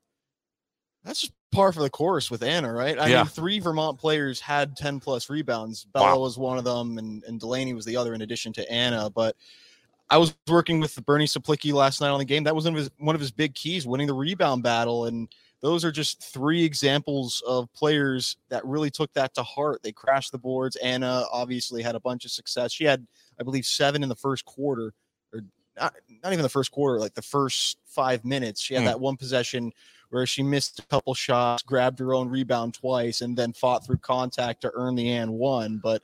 That's 1.05 1.21
just 1.21 1.33
par 1.51 1.73
for 1.73 1.81
the 1.81 1.91
course 1.91 2.31
with 2.31 2.43
Anna, 2.43 2.73
right? 2.73 2.99
I 2.99 3.09
yeah. 3.09 3.19
mean, 3.19 3.27
three 3.27 3.59
Vermont 3.59 3.99
players 3.99 4.41
had 4.41 4.77
10 4.77 5.01
plus 5.01 5.31
rebounds. 5.31 5.85
Bella 5.85 6.17
wow. 6.17 6.19
was 6.19 6.39
one 6.39 6.59
of 6.59 6.65
them, 6.65 6.99
and, 6.99 7.23
and 7.25 7.41
Delaney 7.41 7.75
was 7.75 7.85
the 7.85 7.97
other, 7.97 8.15
in 8.15 8.23
addition 8.23 8.53
to 8.55 8.71
Anna. 8.71 9.11
But 9.11 9.37
I 10.11 10.19
was 10.19 10.35
working 10.47 10.81
with 10.81 10.95
Bernie 11.05 11.27
Cieplicki 11.27 11.73
last 11.73 12.01
night 12.01 12.11
on 12.11 12.19
the 12.19 12.25
game. 12.25 12.45
That 12.45 12.55
was 12.55 12.65
one 12.65 12.75
of 12.75 12.79
his, 12.79 12.91
one 12.99 13.15
of 13.15 13.21
his 13.21 13.31
big 13.31 13.55
keys, 13.55 13.87
winning 13.87 14.07
the 14.07 14.15
rebound 14.15 14.63
battle. 14.63 15.07
And 15.07 15.29
those 15.61 15.85
are 15.85 15.93
just 15.93 16.23
three 16.23 16.65
examples 16.65 17.43
of 17.47 17.73
players 17.73 18.37
that 18.49 18.65
really 18.65 18.91
took 18.91 19.13
that 19.15 19.35
to 19.35 19.43
heart. 19.43 19.83
They 19.83 19.93
crashed 19.93 20.33
the 20.33 20.39
boards. 20.39 20.77
Anna 20.77 21.25
obviously 21.33 21.83
had 21.83 21.95
a 21.95 22.01
bunch 22.01 22.25
of 22.25 22.31
success. 22.31 22.73
She 22.73 22.85
had, 22.85 23.07
I 23.41 23.43
believe, 23.43 23.67
seven 23.67 24.03
in 24.03 24.09
the 24.09 24.17
first 24.17 24.45
quarter, 24.45 24.95
or 25.33 25.41
not, 25.77 25.95
not 26.23 26.33
even 26.33 26.43
the 26.43 26.49
first 26.49 26.71
quarter, 26.71 27.01
like 27.01 27.15
the 27.15 27.23
first 27.23 27.79
five 27.87 28.25
minutes. 28.25 28.63
She 28.63 28.75
had 28.75 28.85
mm. 28.85 28.87
that 28.87 29.01
one 29.01 29.17
possession 29.17 29.73
where 30.11 30.27
she 30.27 30.43
missed 30.43 30.79
a 30.79 30.87
couple 30.87 31.15
shots, 31.15 31.63
grabbed 31.63 31.99
her 31.99 32.15
own 32.15 32.29
rebound 32.29 32.75
twice, 32.75 33.21
and 33.21 33.37
then 33.37 33.53
fought 33.53 33.85
through 33.85 33.99
contact 33.99 34.63
to 34.63 34.73
earn 34.75 34.95
the 34.95 35.11
and 35.11 35.33
one. 35.33 35.79
But 35.83 36.03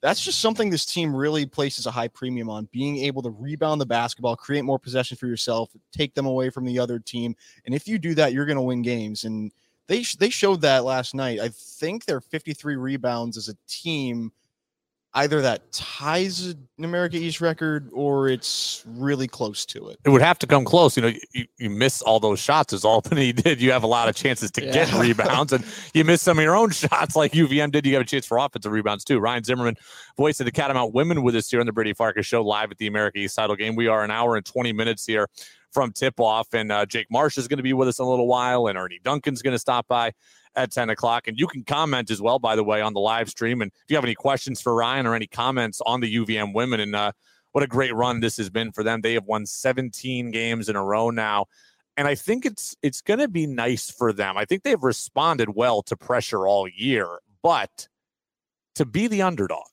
that's 0.00 0.20
just 0.20 0.40
something 0.40 0.70
this 0.70 0.86
team 0.86 1.14
really 1.14 1.46
places 1.46 1.86
a 1.86 1.90
high 1.90 2.08
premium 2.08 2.48
on 2.48 2.68
being 2.70 2.98
able 2.98 3.22
to 3.22 3.30
rebound 3.30 3.80
the 3.80 3.86
basketball, 3.86 4.36
create 4.36 4.62
more 4.62 4.78
possession 4.78 5.16
for 5.16 5.26
yourself, 5.26 5.70
take 5.90 6.14
them 6.14 6.26
away 6.26 6.50
from 6.50 6.64
the 6.64 6.78
other 6.78 6.98
team. 6.98 7.34
And 7.64 7.74
if 7.74 7.88
you 7.88 7.98
do 7.98 8.14
that, 8.14 8.32
you're 8.32 8.46
going 8.46 8.56
to 8.56 8.62
win 8.62 8.82
games. 8.82 9.24
And 9.24 9.52
they 9.88 10.04
they 10.18 10.30
showed 10.30 10.60
that 10.62 10.84
last 10.84 11.14
night. 11.14 11.40
I 11.40 11.48
think 11.48 12.04
they're 12.04 12.20
53 12.20 12.76
rebounds 12.76 13.36
as 13.36 13.48
a 13.48 13.56
team 13.66 14.32
either 15.16 15.40
that 15.40 15.72
ties 15.72 16.46
an 16.46 16.84
America 16.84 17.16
East 17.16 17.40
record 17.40 17.88
or 17.92 18.28
it's 18.28 18.84
really 18.86 19.26
close 19.26 19.64
to 19.64 19.88
it. 19.88 19.98
It 20.04 20.10
would 20.10 20.20
have 20.20 20.38
to 20.40 20.46
come 20.46 20.64
close. 20.64 20.94
You 20.96 21.02
know, 21.02 21.12
you, 21.32 21.46
you 21.56 21.70
miss 21.70 22.02
all 22.02 22.20
those 22.20 22.38
shots 22.38 22.74
as 22.74 22.84
Albany 22.84 23.32
did. 23.32 23.60
You 23.60 23.72
have 23.72 23.82
a 23.82 23.86
lot 23.86 24.08
of 24.08 24.14
chances 24.14 24.50
to 24.52 24.64
yeah. 24.64 24.72
get 24.72 24.92
rebounds, 24.92 25.54
and 25.54 25.64
you 25.94 26.04
miss 26.04 26.20
some 26.20 26.38
of 26.38 26.44
your 26.44 26.54
own 26.54 26.70
shots 26.72 27.16
like 27.16 27.32
UVM 27.32 27.72
did. 27.72 27.86
You 27.86 27.94
have 27.94 28.02
a 28.02 28.06
chance 28.06 28.26
for 28.26 28.36
offensive 28.36 28.70
rebounds 28.70 29.04
too. 29.04 29.18
Ryan 29.18 29.42
Zimmerman, 29.42 29.76
voice 30.18 30.38
of 30.38 30.44
the 30.44 30.52
Catamount 30.52 30.92
Women, 30.92 31.22
with 31.22 31.34
us 31.34 31.50
here 31.50 31.60
on 31.60 31.66
the 31.66 31.72
Brady 31.72 31.94
Farkas 31.94 32.26
Show 32.26 32.42
live 32.42 32.70
at 32.70 32.76
the 32.76 32.86
America 32.86 33.18
East 33.18 33.36
title 33.36 33.56
game. 33.56 33.74
We 33.74 33.88
are 33.88 34.04
an 34.04 34.10
hour 34.10 34.36
and 34.36 34.44
20 34.44 34.72
minutes 34.74 35.06
here 35.06 35.28
from 35.72 35.92
tip 35.92 36.20
off, 36.20 36.52
and 36.52 36.70
uh, 36.70 36.84
Jake 36.84 37.06
Marsh 37.10 37.38
is 37.38 37.48
going 37.48 37.58
to 37.58 37.62
be 37.62 37.72
with 37.72 37.88
us 37.88 37.98
in 37.98 38.04
a 38.04 38.08
little 38.08 38.26
while, 38.26 38.66
and 38.66 38.76
Ernie 38.76 39.00
Duncan's 39.02 39.42
going 39.42 39.52
to 39.52 39.58
stop 39.58 39.88
by 39.88 40.12
at 40.56 40.72
10 40.72 40.90
o'clock. 40.90 41.28
And 41.28 41.38
you 41.38 41.46
can 41.46 41.62
comment 41.62 42.10
as 42.10 42.20
well, 42.20 42.38
by 42.38 42.56
the 42.56 42.64
way, 42.64 42.80
on 42.80 42.94
the 42.94 43.00
live 43.00 43.28
stream. 43.28 43.62
And 43.62 43.70
if 43.70 43.90
you 43.90 43.96
have 43.96 44.04
any 44.04 44.14
questions 44.14 44.60
for 44.60 44.74
Ryan 44.74 45.06
or 45.06 45.14
any 45.14 45.26
comments 45.26 45.80
on 45.86 46.00
the 46.00 46.16
UVM 46.16 46.54
women 46.54 46.80
and 46.80 46.96
uh, 46.96 47.12
what 47.52 47.62
a 47.62 47.66
great 47.66 47.94
run 47.94 48.20
this 48.20 48.36
has 48.36 48.50
been 48.50 48.72
for 48.72 48.82
them. 48.82 49.00
They 49.00 49.14
have 49.14 49.24
won 49.24 49.46
17 49.46 50.30
games 50.30 50.68
in 50.68 50.76
a 50.76 50.84
row 50.84 51.10
now. 51.10 51.46
And 51.96 52.06
I 52.06 52.14
think 52.14 52.44
it's 52.44 52.76
it's 52.82 53.00
going 53.00 53.20
to 53.20 53.28
be 53.28 53.46
nice 53.46 53.90
for 53.90 54.12
them. 54.12 54.36
I 54.36 54.44
think 54.44 54.62
they've 54.62 54.82
responded 54.82 55.54
well 55.54 55.82
to 55.84 55.96
pressure 55.96 56.46
all 56.46 56.68
year, 56.68 57.08
but 57.42 57.88
to 58.74 58.84
be 58.84 59.06
the 59.06 59.22
underdog, 59.22 59.68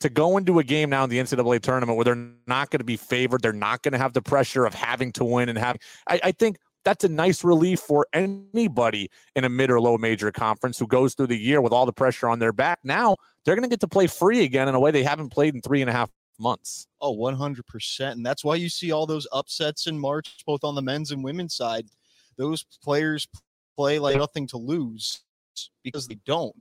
to 0.00 0.10
go 0.10 0.36
into 0.36 0.58
a 0.58 0.64
game 0.64 0.90
now 0.90 1.04
in 1.04 1.10
the 1.10 1.18
NCAA 1.18 1.62
tournament 1.62 1.96
where 1.96 2.04
they're 2.04 2.28
not 2.46 2.68
going 2.68 2.80
to 2.80 2.84
be 2.84 2.98
favored, 2.98 3.40
they're 3.40 3.54
not 3.54 3.80
going 3.80 3.92
to 3.92 3.98
have 3.98 4.12
the 4.12 4.20
pressure 4.20 4.66
of 4.66 4.74
having 4.74 5.10
to 5.12 5.24
win 5.24 5.48
and 5.48 5.56
have. 5.56 5.78
I, 6.06 6.20
I 6.24 6.32
think 6.32 6.58
that's 6.84 7.04
a 7.04 7.08
nice 7.08 7.44
relief 7.44 7.80
for 7.80 8.06
anybody 8.12 9.10
in 9.36 9.44
a 9.44 9.48
mid 9.48 9.70
or 9.70 9.80
low 9.80 9.98
major 9.98 10.32
conference 10.32 10.78
who 10.78 10.86
goes 10.86 11.14
through 11.14 11.28
the 11.28 11.38
year 11.38 11.60
with 11.60 11.72
all 11.72 11.86
the 11.86 11.92
pressure 11.92 12.28
on 12.28 12.38
their 12.38 12.52
back. 12.52 12.80
Now 12.84 13.16
they're 13.44 13.54
going 13.54 13.68
to 13.68 13.72
get 13.72 13.80
to 13.80 13.88
play 13.88 14.06
free 14.06 14.44
again 14.44 14.68
in 14.68 14.74
a 14.74 14.80
way 14.80 14.90
they 14.90 15.02
haven't 15.02 15.30
played 15.30 15.54
in 15.54 15.60
three 15.60 15.80
and 15.80 15.90
a 15.90 15.92
half 15.92 16.10
months. 16.38 16.86
Oh, 17.00 17.16
100%. 17.16 18.12
And 18.12 18.26
that's 18.26 18.44
why 18.44 18.56
you 18.56 18.68
see 18.68 18.92
all 18.92 19.06
those 19.06 19.26
upsets 19.32 19.86
in 19.86 19.98
March, 19.98 20.44
both 20.46 20.64
on 20.64 20.74
the 20.74 20.82
men's 20.82 21.10
and 21.12 21.22
women's 21.22 21.54
side. 21.54 21.86
Those 22.36 22.64
players 22.82 23.28
play 23.76 23.98
like 23.98 24.16
nothing 24.16 24.46
to 24.48 24.58
lose 24.58 25.20
because 25.82 26.08
they 26.08 26.18
don't. 26.26 26.56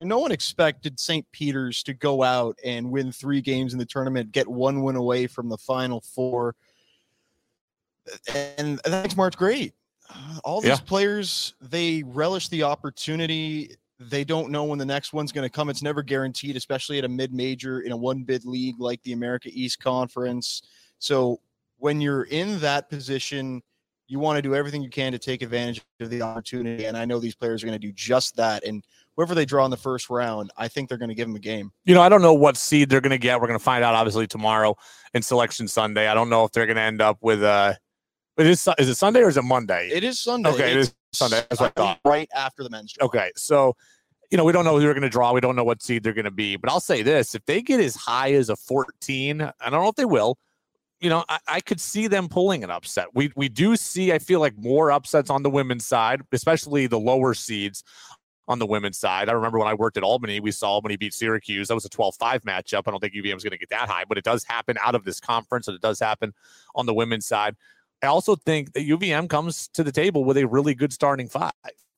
No 0.00 0.18
one 0.18 0.32
expected 0.32 1.00
St. 1.00 1.26
Peter's 1.32 1.82
to 1.84 1.94
go 1.94 2.22
out 2.22 2.58
and 2.64 2.90
win 2.90 3.10
three 3.10 3.40
games 3.40 3.72
in 3.72 3.78
the 3.78 3.86
tournament, 3.86 4.32
get 4.32 4.46
one 4.46 4.82
win 4.82 4.96
away 4.96 5.26
from 5.26 5.48
the 5.48 5.56
final 5.56 6.00
four 6.00 6.54
and 8.56 8.78
that 8.84 9.02
makes 9.02 9.16
March 9.16 9.36
great. 9.36 9.74
All 10.44 10.60
these 10.60 10.70
yeah. 10.70 10.78
players, 10.84 11.54
they 11.60 12.02
relish 12.02 12.48
the 12.48 12.62
opportunity. 12.62 13.74
They 13.98 14.24
don't 14.24 14.50
know 14.50 14.64
when 14.64 14.78
the 14.78 14.84
next 14.84 15.12
one's 15.12 15.32
going 15.32 15.48
to 15.48 15.50
come. 15.50 15.70
It's 15.70 15.82
never 15.82 16.02
guaranteed, 16.02 16.56
especially 16.56 16.98
at 16.98 17.04
a 17.04 17.08
mid 17.08 17.32
major 17.32 17.80
in 17.80 17.92
a 17.92 17.96
one 17.96 18.22
bid 18.22 18.44
league 18.44 18.78
like 18.78 19.02
the 19.02 19.12
America 19.12 19.48
East 19.52 19.80
Conference. 19.80 20.62
So 20.98 21.40
when 21.78 22.00
you're 22.00 22.24
in 22.24 22.60
that 22.60 22.90
position, 22.90 23.62
you 24.06 24.18
want 24.18 24.36
to 24.36 24.42
do 24.42 24.54
everything 24.54 24.82
you 24.82 24.90
can 24.90 25.12
to 25.12 25.18
take 25.18 25.42
advantage 25.42 25.82
of 26.00 26.10
the 26.10 26.22
opportunity. 26.22 26.84
And 26.84 26.96
I 26.96 27.04
know 27.04 27.18
these 27.18 27.34
players 27.34 27.62
are 27.62 27.66
going 27.66 27.78
to 27.78 27.86
do 27.86 27.92
just 27.92 28.36
that. 28.36 28.64
And 28.64 28.84
whoever 29.16 29.34
they 29.34 29.44
draw 29.44 29.64
in 29.64 29.70
the 29.70 29.76
first 29.76 30.10
round, 30.10 30.50
I 30.56 30.68
think 30.68 30.88
they're 30.88 30.98
going 30.98 31.08
to 31.08 31.14
give 31.14 31.26
them 31.26 31.36
a 31.36 31.40
game. 31.40 31.72
You 31.84 31.94
know, 31.94 32.02
I 32.02 32.08
don't 32.08 32.22
know 32.22 32.34
what 32.34 32.56
seed 32.56 32.90
they're 32.90 33.00
going 33.00 33.10
to 33.10 33.18
get. 33.18 33.40
We're 33.40 33.46
going 33.46 33.58
to 33.58 33.64
find 33.64 33.82
out 33.82 33.94
obviously 33.94 34.26
tomorrow 34.26 34.76
in 35.14 35.22
Selection 35.22 35.68
Sunday. 35.68 36.08
I 36.08 36.14
don't 36.14 36.28
know 36.28 36.44
if 36.44 36.52
they're 36.52 36.66
going 36.66 36.76
to 36.76 36.82
end 36.82 37.00
up 37.00 37.18
with 37.22 37.42
uh 37.42 37.74
it 38.36 38.46
is 38.46 38.68
is 38.78 38.88
it 38.88 38.96
Sunday 38.96 39.20
or 39.20 39.28
is 39.28 39.36
it 39.36 39.42
Monday? 39.42 39.90
It 39.92 40.04
is 40.04 40.20
Sunday. 40.20 40.50
Okay, 40.50 40.72
it's, 40.74 40.88
it 40.88 40.94
is 41.12 41.18
Sunday. 41.18 41.42
That's 41.48 41.60
what 41.60 41.72
I 41.76 41.80
thought. 41.80 42.00
Right 42.04 42.28
after 42.34 42.62
the 42.62 42.70
men's 42.70 42.92
draw. 42.92 43.06
Okay, 43.06 43.30
so 43.36 43.76
you 44.30 44.36
know 44.36 44.44
we 44.44 44.52
don't 44.52 44.64
know 44.64 44.74
who 44.74 44.80
they're 44.80 44.92
going 44.92 45.02
to 45.02 45.08
draw. 45.08 45.32
We 45.32 45.40
don't 45.40 45.56
know 45.56 45.64
what 45.64 45.82
seed 45.82 46.02
they're 46.02 46.12
going 46.12 46.24
to 46.24 46.30
be. 46.30 46.56
But 46.56 46.70
I'll 46.70 46.80
say 46.80 47.02
this: 47.02 47.34
if 47.34 47.44
they 47.46 47.62
get 47.62 47.80
as 47.80 47.94
high 47.94 48.32
as 48.32 48.48
a 48.48 48.56
14, 48.56 49.40
I 49.40 49.52
don't 49.70 49.82
know 49.82 49.88
if 49.88 49.96
they 49.96 50.04
will. 50.04 50.38
You 51.00 51.10
know, 51.10 51.24
I, 51.28 51.38
I 51.46 51.60
could 51.60 51.80
see 51.80 52.06
them 52.06 52.28
pulling 52.28 52.64
an 52.64 52.70
upset. 52.70 53.08
We 53.14 53.30
we 53.36 53.48
do 53.48 53.76
see, 53.76 54.12
I 54.12 54.18
feel 54.18 54.40
like 54.40 54.56
more 54.56 54.90
upsets 54.90 55.30
on 55.30 55.42
the 55.42 55.50
women's 55.50 55.86
side, 55.86 56.22
especially 56.32 56.86
the 56.86 56.98
lower 56.98 57.34
seeds 57.34 57.84
on 58.48 58.58
the 58.58 58.66
women's 58.66 58.98
side. 58.98 59.28
I 59.28 59.32
remember 59.32 59.58
when 59.58 59.68
I 59.68 59.74
worked 59.74 59.96
at 59.96 60.02
Albany, 60.02 60.40
we 60.40 60.50
saw 60.50 60.68
Albany 60.68 60.96
beat 60.96 61.14
Syracuse. 61.14 61.68
That 61.68 61.74
was 61.74 61.84
a 61.84 61.88
12 61.88 62.16
5 62.16 62.42
matchup. 62.42 62.82
I 62.86 62.90
don't 62.90 63.00
think 63.00 63.14
UVM 63.14 63.36
is 63.36 63.42
going 63.42 63.52
to 63.52 63.58
get 63.58 63.70
that 63.70 63.88
high, 63.88 64.04
but 64.08 64.18
it 64.18 64.24
does 64.24 64.44
happen 64.44 64.76
out 64.80 64.94
of 64.94 65.04
this 65.04 65.20
conference 65.20 65.68
and 65.68 65.74
it 65.74 65.80
does 65.80 65.98
happen 65.98 66.34
on 66.74 66.86
the 66.86 66.94
women's 66.94 67.26
side. 67.26 67.56
I 68.02 68.06
also 68.06 68.36
think 68.36 68.72
that 68.74 68.86
UVM 68.86 69.28
comes 69.28 69.68
to 69.68 69.82
the 69.82 69.92
table 69.92 70.24
with 70.24 70.36
a 70.36 70.46
really 70.46 70.74
good 70.74 70.92
starting 70.92 71.28
five. 71.28 71.52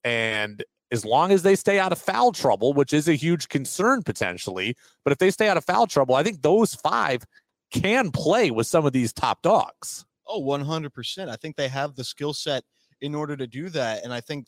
And 0.05 0.63
as 0.93 1.05
long 1.05 1.33
as 1.33 1.43
they 1.43 1.57
stay 1.57 1.79
out 1.79 1.93
of 1.93 1.99
foul 1.99 2.33
trouble, 2.33 2.73
which 2.73 2.93
is 2.93 3.09
a 3.09 3.15
huge 3.15 3.49
concern 3.49 4.03
potentially, 4.03 4.77
but 5.05 5.13
if 5.13 5.19
they 5.19 5.31
stay 5.31 5.49
out 5.49 5.57
of 5.57 5.65
foul 5.65 5.87
trouble, 5.87 6.15
I 6.15 6.23
think 6.23 6.43
those 6.43 6.75
five 6.75 7.25
can 7.73 8.13
play 8.13 8.51
with 8.51 8.67
some 8.67 8.87
of 8.87 8.93
these 8.93 9.13
top 9.13 9.43
dogs. 9.43 10.05
Oh, 10.29 10.43
100%. 10.43 11.29
I 11.29 11.37
think 11.37 11.57
they 11.57 11.69
have 11.69 11.97
the 11.97 12.05
skill 12.05 12.33
set 12.33 12.63
in 13.01 13.15
order 13.15 13.37
to 13.37 13.47
do 13.47 13.69
that. 13.71 14.05
And 14.05 14.13
I 14.13 14.21
think 14.21 14.47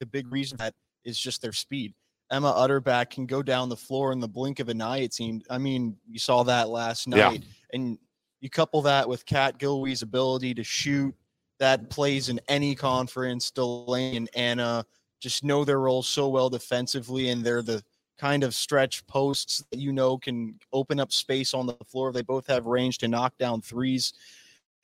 the 0.00 0.06
big 0.06 0.30
reason 0.32 0.58
that 0.58 0.74
is 1.04 1.18
just 1.18 1.42
their 1.42 1.52
speed. 1.52 1.94
Emma 2.30 2.52
Utterback 2.52 3.10
can 3.10 3.26
go 3.26 3.42
down 3.42 3.68
the 3.68 3.76
floor 3.76 4.12
in 4.12 4.20
the 4.20 4.28
blink 4.28 4.60
of 4.60 4.68
an 4.68 4.82
eye, 4.82 4.98
it 4.98 5.14
seemed. 5.14 5.46
I 5.48 5.58
mean, 5.58 5.96
you 6.06 6.18
saw 6.18 6.42
that 6.42 6.68
last 6.68 7.08
night. 7.08 7.42
Yeah. 7.42 7.48
And 7.72 7.98
you 8.40 8.50
couple 8.50 8.82
that 8.82 9.08
with 9.08 9.26
Cat 9.26 9.58
Gilwee's 9.58 10.02
ability 10.02 10.54
to 10.54 10.64
shoot 10.64 11.14
that 11.58 11.90
plays 11.90 12.28
in 12.28 12.40
any 12.48 12.74
conference. 12.74 13.50
Delaney 13.50 14.16
and 14.16 14.30
Anna 14.34 14.84
just 15.20 15.42
know 15.42 15.64
their 15.64 15.80
role 15.80 16.02
so 16.02 16.28
well 16.28 16.48
defensively, 16.48 17.30
and 17.30 17.44
they're 17.44 17.62
the 17.62 17.82
kind 18.18 18.42
of 18.44 18.54
stretch 18.54 19.06
posts 19.06 19.64
that 19.70 19.78
you 19.78 19.92
know 19.92 20.18
can 20.18 20.58
open 20.72 21.00
up 21.00 21.12
space 21.12 21.54
on 21.54 21.66
the 21.66 21.76
floor. 21.86 22.12
They 22.12 22.22
both 22.22 22.46
have 22.46 22.66
range 22.66 22.98
to 22.98 23.08
knock 23.08 23.36
down 23.38 23.60
threes 23.60 24.12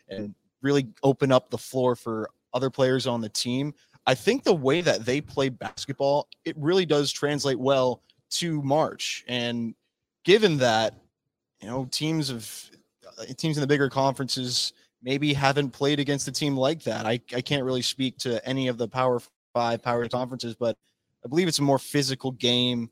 and 0.08 0.34
really 0.62 0.88
open 1.02 1.30
up 1.32 1.50
the 1.50 1.58
floor 1.58 1.94
for 1.94 2.30
other 2.52 2.70
players 2.70 3.06
on 3.06 3.20
the 3.20 3.28
team. 3.28 3.74
I 4.06 4.14
think 4.14 4.44
the 4.44 4.54
way 4.54 4.80
that 4.80 5.04
they 5.04 5.20
play 5.20 5.48
basketball, 5.48 6.28
it 6.44 6.56
really 6.58 6.86
does 6.86 7.10
translate 7.10 7.58
well 7.58 8.02
to 8.30 8.62
March. 8.62 9.24
And 9.28 9.74
given 10.24 10.58
that, 10.58 10.94
you 11.60 11.68
know, 11.68 11.86
teams 11.90 12.30
uh, 12.30 12.40
Uh, 13.18 13.24
teams 13.36 13.56
in 13.56 13.60
the 13.60 13.66
bigger 13.66 13.88
conferences 13.88 14.72
maybe 15.02 15.32
haven't 15.32 15.70
played 15.70 16.00
against 16.00 16.28
a 16.28 16.32
team 16.32 16.56
like 16.56 16.82
that. 16.84 17.06
I, 17.06 17.20
I 17.34 17.40
can't 17.40 17.64
really 17.64 17.82
speak 17.82 18.18
to 18.18 18.46
any 18.48 18.68
of 18.68 18.78
the 18.78 18.88
Power 18.88 19.20
Five, 19.52 19.82
Power 19.82 20.08
conferences, 20.08 20.54
but 20.54 20.76
I 21.24 21.28
believe 21.28 21.48
it's 21.48 21.58
a 21.58 21.62
more 21.62 21.78
physical 21.78 22.32
game 22.32 22.90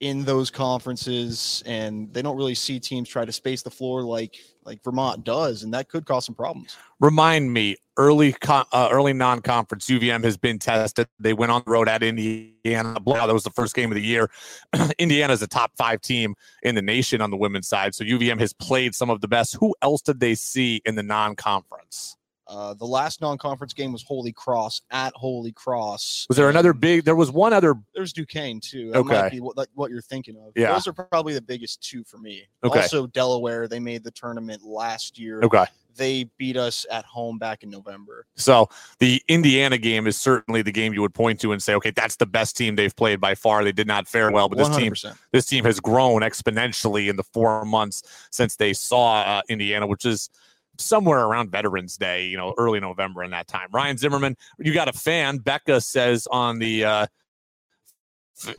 in 0.00 0.24
those 0.24 0.50
conferences, 0.50 1.62
and 1.66 2.12
they 2.12 2.20
don't 2.20 2.36
really 2.36 2.54
see 2.54 2.80
teams 2.80 3.08
try 3.08 3.24
to 3.24 3.32
space 3.32 3.62
the 3.62 3.70
floor 3.70 4.02
like 4.02 4.36
like 4.64 4.82
Vermont 4.82 5.24
does, 5.24 5.62
and 5.62 5.72
that 5.74 5.88
could 5.88 6.06
cause 6.06 6.24
some 6.24 6.34
problems. 6.34 6.76
Remind 7.00 7.52
me, 7.52 7.76
early 7.96 8.34
uh, 8.48 8.88
early 8.90 9.12
non-conference 9.12 9.86
UVM 9.86 10.24
has 10.24 10.36
been 10.36 10.58
tested. 10.58 11.06
They 11.20 11.32
went 11.32 11.52
on 11.52 11.62
the 11.64 11.70
road 11.70 11.88
at 11.88 12.02
Indiana. 12.02 12.98
Blah, 13.00 13.26
That 13.26 13.34
was 13.34 13.44
the 13.44 13.50
first 13.50 13.74
game 13.74 13.90
of 13.90 13.94
the 13.94 14.02
year. 14.02 14.30
Indiana 14.98 15.32
is 15.32 15.42
a 15.42 15.46
top 15.46 15.72
five 15.76 16.00
team 16.00 16.34
in 16.62 16.74
the 16.74 16.82
nation 16.82 17.20
on 17.20 17.30
the 17.30 17.36
women's 17.36 17.68
side, 17.68 17.94
so 17.94 18.04
UVM 18.04 18.40
has 18.40 18.52
played 18.52 18.94
some 18.94 19.10
of 19.10 19.20
the 19.20 19.28
best. 19.28 19.56
Who 19.56 19.74
else 19.82 20.02
did 20.02 20.20
they 20.20 20.34
see 20.34 20.82
in 20.84 20.96
the 20.96 21.02
non-conference? 21.02 22.16
Uh, 22.46 22.74
the 22.74 22.84
last 22.84 23.20
non-conference 23.20 23.72
game 23.72 23.92
was 23.92 24.02
Holy 24.02 24.32
Cross 24.32 24.82
at 24.90 25.12
Holy 25.14 25.52
Cross. 25.52 26.26
Was 26.28 26.36
there 26.36 26.50
another 26.50 26.72
big? 26.72 27.04
There 27.04 27.16
was 27.16 27.30
one 27.30 27.52
other. 27.52 27.74
There's 27.94 28.12
Duquesne 28.12 28.60
too. 28.60 28.90
That 28.90 28.98
okay, 28.98 29.22
might 29.22 29.30
be 29.30 29.40
what, 29.40 29.56
like, 29.56 29.68
what 29.74 29.90
you're 29.90 30.02
thinking 30.02 30.36
of. 30.36 30.52
Yeah, 30.54 30.72
those 30.72 30.86
are 30.86 30.92
probably 30.92 31.34
the 31.34 31.42
biggest 31.42 31.82
two 31.82 32.04
for 32.04 32.18
me. 32.18 32.46
Okay. 32.62 32.82
Also, 32.82 33.06
Delaware. 33.06 33.66
They 33.66 33.80
made 33.80 34.04
the 34.04 34.10
tournament 34.10 34.62
last 34.62 35.18
year. 35.18 35.40
Okay. 35.42 35.64
They 35.96 36.24
beat 36.38 36.56
us 36.56 36.84
at 36.90 37.04
home 37.04 37.38
back 37.38 37.62
in 37.62 37.70
November. 37.70 38.26
So 38.34 38.68
the 38.98 39.22
Indiana 39.28 39.78
game 39.78 40.08
is 40.08 40.16
certainly 40.18 40.60
the 40.60 40.72
game 40.72 40.92
you 40.92 41.00
would 41.02 41.14
point 41.14 41.40
to 41.40 41.52
and 41.52 41.62
say, 41.62 41.74
okay, 41.76 41.92
that's 41.92 42.16
the 42.16 42.26
best 42.26 42.56
team 42.56 42.74
they've 42.74 42.94
played 42.94 43.20
by 43.20 43.36
far. 43.36 43.62
They 43.62 43.70
did 43.70 43.86
not 43.86 44.08
fare 44.08 44.32
well, 44.32 44.48
but 44.48 44.58
this 44.58 44.68
100%. 44.70 44.76
team, 44.76 45.14
this 45.30 45.46
team 45.46 45.64
has 45.64 45.78
grown 45.78 46.22
exponentially 46.22 47.08
in 47.08 47.14
the 47.14 47.22
four 47.22 47.64
months 47.64 48.02
since 48.32 48.56
they 48.56 48.72
saw 48.72 49.20
uh, 49.22 49.42
Indiana, 49.48 49.86
which 49.86 50.04
is 50.04 50.30
somewhere 50.76 51.20
around 51.20 51.50
Veterans 51.50 51.96
Day, 51.96 52.26
you 52.26 52.36
know, 52.36 52.54
early 52.58 52.80
November 52.80 53.24
in 53.24 53.30
that 53.30 53.48
time. 53.48 53.68
Ryan 53.72 53.96
Zimmerman, 53.96 54.36
you 54.58 54.72
got 54.74 54.88
a 54.88 54.92
fan. 54.92 55.38
Becca 55.38 55.80
says 55.80 56.26
on 56.30 56.58
the 56.58 56.84
uh, 56.84 57.06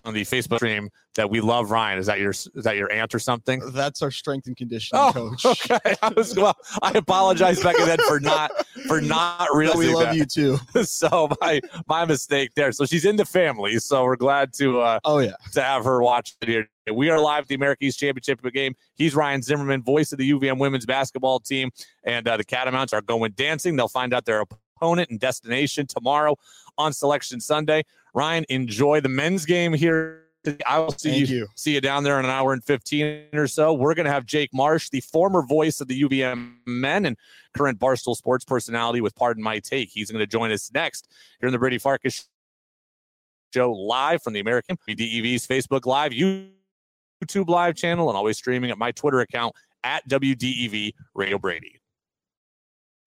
on 0.03 0.13
the 0.13 0.21
Facebook 0.21 0.57
stream 0.57 0.89
that 1.15 1.29
we 1.29 1.41
love 1.41 1.71
Ryan. 1.71 1.99
Is 1.99 2.05
that 2.05 2.19
your 2.19 2.31
is 2.31 2.63
that 2.63 2.75
your 2.75 2.91
aunt 2.91 3.13
or 3.13 3.19
something? 3.19 3.61
That's 3.71 4.01
our 4.01 4.11
strength 4.11 4.47
and 4.47 4.55
conditioning 4.55 5.01
oh, 5.01 5.11
coach. 5.13 5.45
Okay, 5.65 5.95
I 6.01 6.09
was 6.09 6.35
well. 6.35 6.55
I 6.81 6.91
apologize, 6.91 7.61
Becca, 7.61 7.85
then 7.85 7.97
for 8.07 8.19
not 8.19 8.51
for 8.87 9.01
not 9.01 9.47
realizing. 9.53 9.79
we 9.79 9.93
love 9.93 10.05
that. 10.05 10.15
you 10.15 10.25
too. 10.25 10.57
so 10.83 11.29
my 11.41 11.61
my 11.87 12.05
mistake 12.05 12.51
there. 12.55 12.71
So 12.71 12.85
she's 12.85 13.05
in 13.05 13.15
the 13.15 13.25
family. 13.25 13.79
So 13.79 14.03
we're 14.03 14.15
glad 14.15 14.53
to 14.53 14.81
uh 14.81 14.99
oh 15.03 15.19
yeah 15.19 15.35
to 15.53 15.61
have 15.61 15.83
her 15.85 16.01
watch 16.01 16.35
it 16.41 16.47
here. 16.47 16.67
We 16.93 17.09
are 17.09 17.19
live 17.19 17.43
at 17.43 17.47
the 17.47 17.55
America 17.55 17.85
East 17.85 17.99
Championship 17.99 18.41
game. 18.53 18.75
He's 18.93 19.15
Ryan 19.15 19.41
Zimmerman, 19.41 19.81
voice 19.81 20.11
of 20.11 20.19
the 20.19 20.31
UVM 20.31 20.59
women's 20.59 20.85
basketball 20.85 21.39
team, 21.39 21.71
and 22.03 22.27
uh, 22.27 22.37
the 22.37 22.43
Catamounts 22.43 22.93
are 22.93 23.01
going 23.01 23.31
dancing. 23.31 23.75
They'll 23.75 23.87
find 23.87 24.13
out 24.13 24.25
their 24.25 24.41
opponent 24.41 24.61
and 24.81 25.19
destination 25.19 25.87
tomorrow 25.87 26.35
on 26.77 26.93
Selection 26.93 27.39
Sunday. 27.39 27.83
Ryan, 28.13 28.45
enjoy 28.49 29.01
the 29.01 29.09
men's 29.09 29.45
game 29.45 29.73
here. 29.73 30.21
I 30.65 30.77
will 30.77 30.91
see 30.91 31.17
you, 31.17 31.25
you, 31.25 31.47
see 31.55 31.73
you 31.73 31.81
down 31.81 32.03
there 32.03 32.19
in 32.19 32.25
an 32.25 32.29
hour 32.29 32.53
and 32.53 32.63
15 32.63 33.29
or 33.33 33.47
so. 33.47 33.73
We're 33.73 33.95
going 33.95 34.05
to 34.05 34.11
have 34.11 34.27
Jake 34.27 34.51
Marsh, 34.53 34.89
the 34.89 35.01
former 35.01 35.41
voice 35.41 35.81
of 35.81 35.87
the 35.87 36.03
UVM 36.03 36.57
men 36.67 37.05
and 37.05 37.17
current 37.57 37.79
Barstool 37.79 38.15
sports 38.15 38.45
personality 38.45 39.01
with 39.01 39.15
Pardon 39.15 39.43
My 39.43 39.57
Take. 39.57 39.89
He's 39.89 40.11
going 40.11 40.19
to 40.19 40.27
join 40.27 40.51
us 40.51 40.71
next 40.71 41.11
here 41.39 41.47
in 41.47 41.53
the 41.53 41.57
Brady 41.57 41.79
Farkas 41.79 42.27
show 43.55 43.71
live 43.71 44.21
from 44.21 44.33
the 44.33 44.39
American 44.39 44.77
DEV's 44.87 45.47
Facebook 45.47 45.87
Live, 45.87 46.11
YouTube 46.11 47.47
Live 47.47 47.75
channel, 47.75 48.09
and 48.09 48.17
always 48.17 48.37
streaming 48.37 48.69
at 48.69 48.77
my 48.77 48.91
Twitter 48.91 49.21
account 49.21 49.55
at 49.83 50.07
WDEV 50.07 50.93
Radio 51.15 51.39
Brady. 51.39 51.79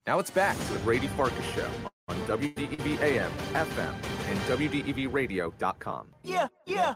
Now 0.09 0.19
it's 0.19 0.31
back 0.31 0.57
to 0.57 0.73
the 0.73 0.79
Brady 0.79 1.07
Farkas 1.09 1.45
show 1.55 1.69
on 2.09 2.17
WDEV 2.21 2.99
AM, 3.03 3.31
FM, 3.53 3.95
and 4.31 4.39
WDEVradio.com. 4.49 6.07
Yeah, 6.23 6.49
yeah. 6.65 6.95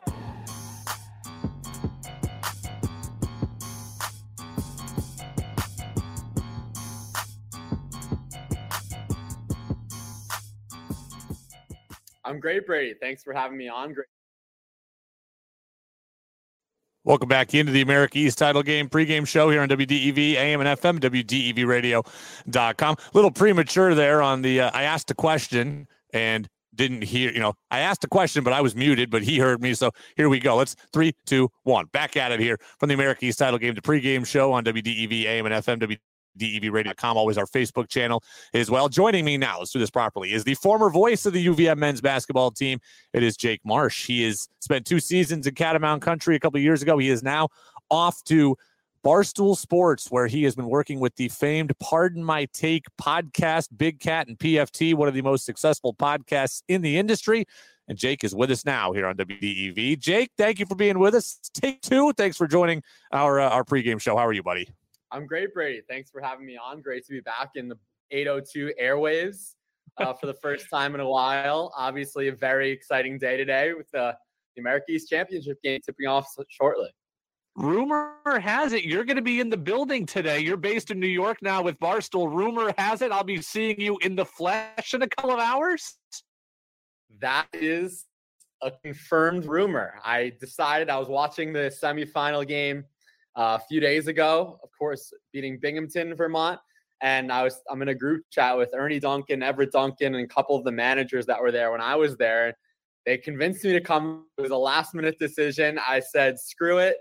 I'm 12.25 12.41
great, 12.41 12.67
Brady. 12.67 12.95
Thanks 12.99 13.23
for 13.23 13.35
having 13.35 13.59
me 13.59 13.69
on. 13.69 13.93
Great. 13.93 14.07
Welcome 17.05 17.29
back 17.29 17.53
into 17.53 17.73
the 17.73 17.81
America 17.81 18.17
East 18.17 18.39
title 18.39 18.63
game 18.63 18.89
pregame 18.89 19.27
show 19.27 19.51
here 19.51 19.61
on 19.61 19.69
WDEV 19.69 20.35
AM 20.35 20.61
and 20.61 20.81
FM, 20.81 21.01
WDEVradio.com. 21.01 22.97
A 22.97 23.11
little 23.13 23.33
premature 23.33 23.97
there 23.97 24.23
on 24.23 24.43
the, 24.43 24.61
uh, 24.61 24.71
I 24.73 24.85
asked 24.85 25.11
a 25.11 25.15
question 25.15 25.89
and 26.13 26.47
didn't 26.73 27.03
hear, 27.03 27.33
you 27.33 27.41
know, 27.41 27.55
I 27.73 27.81
asked 27.81 28.05
a 28.05 28.09
question, 28.09 28.45
but 28.45 28.53
I 28.53 28.61
was 28.61 28.77
muted, 28.77 29.11
but 29.11 29.25
he 29.25 29.39
heard 29.39 29.61
me. 29.61 29.75
So 29.75 29.91
here 30.17 30.29
we 30.29 30.39
go. 30.39 30.55
Let's 30.55 30.77
three, 30.93 31.13
two, 31.27 31.49
one. 31.65 31.87
Back 31.87 32.17
at 32.17 32.31
it 32.31 32.39
here 32.39 32.57
from 32.79 32.89
the 32.89 32.95
America 32.95 33.25
East 33.25 33.41
title 33.41 33.59
game, 33.59 33.75
the 33.75 33.83
pregame 33.83 34.25
show 34.25 34.53
on 34.53 34.63
WDEV 34.63 35.25
AM 35.25 35.47
and 35.47 35.55
FM, 35.57 35.99
DEVradio.com, 36.39 37.17
always 37.17 37.39
our 37.39 37.47
Facebook 37.47 37.89
channel 37.89 38.23
as 38.55 38.71
well. 38.71 38.89
Joining 38.89 39.25
me 39.25 39.37
now, 39.37 39.59
let's 39.59 39.71
do 39.71 39.79
this 39.79 39.91
properly, 39.91 40.33
is 40.33 40.45
the 40.45 40.55
former 40.55 40.91
voice 40.91 41.27
of 41.27 41.33
the 41.33 41.47
UVM 41.47 41.79
men's 41.79 42.01
basketball 42.01 42.51
team. 42.51 42.81
It 43.13 43.23
is 43.23 43.37
Jake 43.37 43.61
Marsh. 43.65 44.07
He 44.07 44.25
has 44.25 44.49
spent 44.61 44.87
two 44.87 45.01
seasons 45.01 45.47
in 45.47 45.55
Catamount 45.55 46.03
Country 46.03 46.37
a 46.37 46.41
couple 46.41 46.61
years 46.61 46.83
ago. 46.83 46.99
He 46.99 47.11
is 47.11 47.23
now 47.23 47.49
off 47.91 48.23
to 48.25 48.57
Barstool 49.05 49.57
Sports, 49.57 50.09
where 50.11 50.27
he 50.27 50.45
has 50.45 50.55
been 50.55 50.69
working 50.69 51.01
with 51.01 51.17
the 51.17 51.29
famed 51.29 51.77
Pardon 51.81 52.23
My 52.23 52.47
Take 52.53 52.85
podcast, 53.01 53.69
Big 53.77 53.99
Cat 53.99 54.29
and 54.29 54.39
PFT, 54.39 54.95
one 54.95 55.09
of 55.09 55.15
the 55.15 55.23
most 55.23 55.45
successful 55.45 55.93
podcasts 55.93 56.63
in 56.69 56.83
the 56.83 56.97
industry. 56.97 57.45
And 57.89 57.99
Jake 57.99 58.23
is 58.23 58.35
with 58.35 58.51
us 58.51 58.65
now 58.65 58.93
here 58.93 59.07
on 59.07 59.17
WDEV. 59.17 59.99
Jake, 59.99 60.31
thank 60.39 60.61
you 60.61 60.67
for 60.67 60.77
being 60.77 61.01
with 61.01 61.15
us. 61.15 61.41
Take 61.53 61.83
two. 61.83 62.13
Thanks 62.13 62.37
for 62.37 62.47
joining 62.47 62.83
our 63.11 63.41
uh, 63.41 63.51
our 63.51 63.65
pregame 63.65 64.01
show. 64.01 64.17
How 64.17 64.27
are 64.27 64.33
you, 64.33 64.43
buddy? 64.43 64.69
I'm 65.13 65.27
great, 65.27 65.53
Brady. 65.53 65.83
Thanks 65.89 66.11
for 66.11 66.21
having 66.23 66.47
me 66.47 66.57
on. 66.57 66.81
Great 66.81 67.05
to 67.07 67.13
be 67.13 67.21
back 67.21 67.51
in 67.55 67.69
the 67.69 67.77
802 68.11 68.73
airwaves 68.81 69.55
uh, 69.99 70.15
for 70.15 70.27
the 70.27 70.35
first 70.35 70.71
time 70.71 70.95
in 70.95 71.01
a 71.01 71.09
while. 71.09 71.73
Obviously, 71.77 72.29
a 72.29 72.33
very 72.33 72.71
exciting 72.71 73.19
day 73.19 73.37
today 73.37 73.75
with 73.75 73.91
the, 73.93 74.17
the 74.57 74.61
America 74.61 74.87
East 74.91 75.11
Championship 75.11 75.63
game 75.63 75.81
tipping 75.85 76.07
off 76.07 76.27
shortly. 76.49 76.89
Rumor 77.55 78.15
has 78.41 78.73
it 78.73 78.85
you're 78.85 79.05
going 79.05 79.17
to 79.17 79.23
be 79.23 79.39
in 79.39 79.51
the 79.51 79.59
building 79.59 80.07
today. 80.07 80.39
You're 80.39 80.57
based 80.57 80.91
in 80.91 80.99
New 80.99 81.07
York 81.07 81.37
now 81.43 81.63
with 81.63 81.79
Barstool. 81.79 82.35
Rumor 82.35 82.73
has 82.79 83.03
it 83.03 83.13
I'll 83.13 83.25
be 83.25 83.43
seeing 83.43 83.79
you 83.79 83.99
in 83.99 84.17
the 84.17 84.25
flesh 84.25 84.95
in 84.95 85.03
a 85.03 85.09
couple 85.09 85.33
of 85.33 85.39
hours. 85.39 85.99
That 87.21 87.49
is 87.53 88.07
a 88.63 88.71
confirmed 88.83 89.45
rumor. 89.45 90.01
I 90.03 90.33
decided 90.41 90.89
I 90.89 90.99
was 90.99 91.09
watching 91.09 91.53
the 91.53 91.71
semifinal 91.83 92.49
game 92.49 92.85
a 93.37 93.59
few 93.59 93.81
days 93.81 94.07
ago, 94.07 94.59
of 94.63 94.69
course, 94.79 95.13
beating 95.33 95.59
Binghamton, 95.59 96.15
Vermont. 96.15 96.61
And 97.03 97.33
I 97.33 97.43
was 97.43 97.61
I'm 97.71 97.83
in 97.83 97.89
a 97.89 97.95
group 97.95 98.25
chat 98.31 98.57
with 98.57 98.71
Ernie 98.75 99.01
Duncan, 99.01 99.43
Everett 99.43 99.73
Duncan, 99.73 100.15
and 100.15 100.25
a 100.25 100.29
couple 100.29 100.57
of 100.57 100.65
the 100.65 100.71
managers 100.71 101.27
that 101.27 101.41
were 101.41 101.51
there 101.51 101.73
when 101.73 101.81
I 101.81 101.97
was 101.97 102.17
there. 102.17 102.57
They 103.07 103.19
convinced 103.19 103.65
me 103.65 103.73
to 103.73 103.81
come. 103.81 104.27
It 104.39 104.43
was 104.43 104.53
a 104.53 104.57
last 104.57 104.95
minute 104.95 105.19
decision. 105.19 105.79
I 105.87 105.99
said, 105.99 106.39
screw 106.39 106.79
it. 106.79 106.97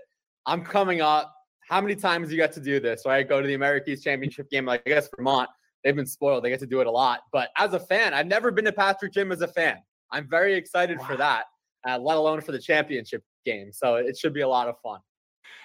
I'm 0.46 0.64
coming 0.64 1.00
up. 1.00 1.32
How 1.68 1.80
many 1.80 1.94
times 1.94 2.32
you 2.32 2.36
got 2.36 2.50
to 2.52 2.60
do 2.60 2.80
this? 2.80 3.02
Right? 3.06 3.28
Go 3.28 3.40
to 3.40 3.46
the 3.46 3.54
Americas 3.54 4.02
Championship 4.02 4.50
game. 4.50 4.66
Like 4.66 4.82
I 4.86 4.90
guess 4.90 5.08
Vermont, 5.16 5.48
they've 5.84 5.94
been 5.94 6.06
spoiled. 6.06 6.42
They 6.42 6.50
get 6.50 6.60
to 6.60 6.66
do 6.66 6.80
it 6.80 6.88
a 6.88 6.90
lot. 6.90 7.20
But 7.32 7.50
as 7.56 7.72
a 7.72 7.80
fan, 7.80 8.12
I've 8.12 8.26
never 8.26 8.50
been 8.50 8.64
to 8.64 8.72
Patrick 8.72 9.12
Gym 9.12 9.30
as 9.30 9.42
a 9.42 9.48
fan. 9.48 9.76
I'm 10.10 10.28
very 10.28 10.54
excited 10.54 10.98
wow. 10.98 11.06
for 11.06 11.16
that, 11.18 11.44
uh, 11.88 11.98
let 11.98 12.16
alone 12.16 12.40
for 12.40 12.50
the 12.50 12.58
championship 12.58 13.22
game. 13.46 13.72
So 13.72 13.94
it 13.94 14.18
should 14.18 14.34
be 14.34 14.40
a 14.40 14.48
lot 14.48 14.68
of 14.68 14.74
fun 14.80 14.98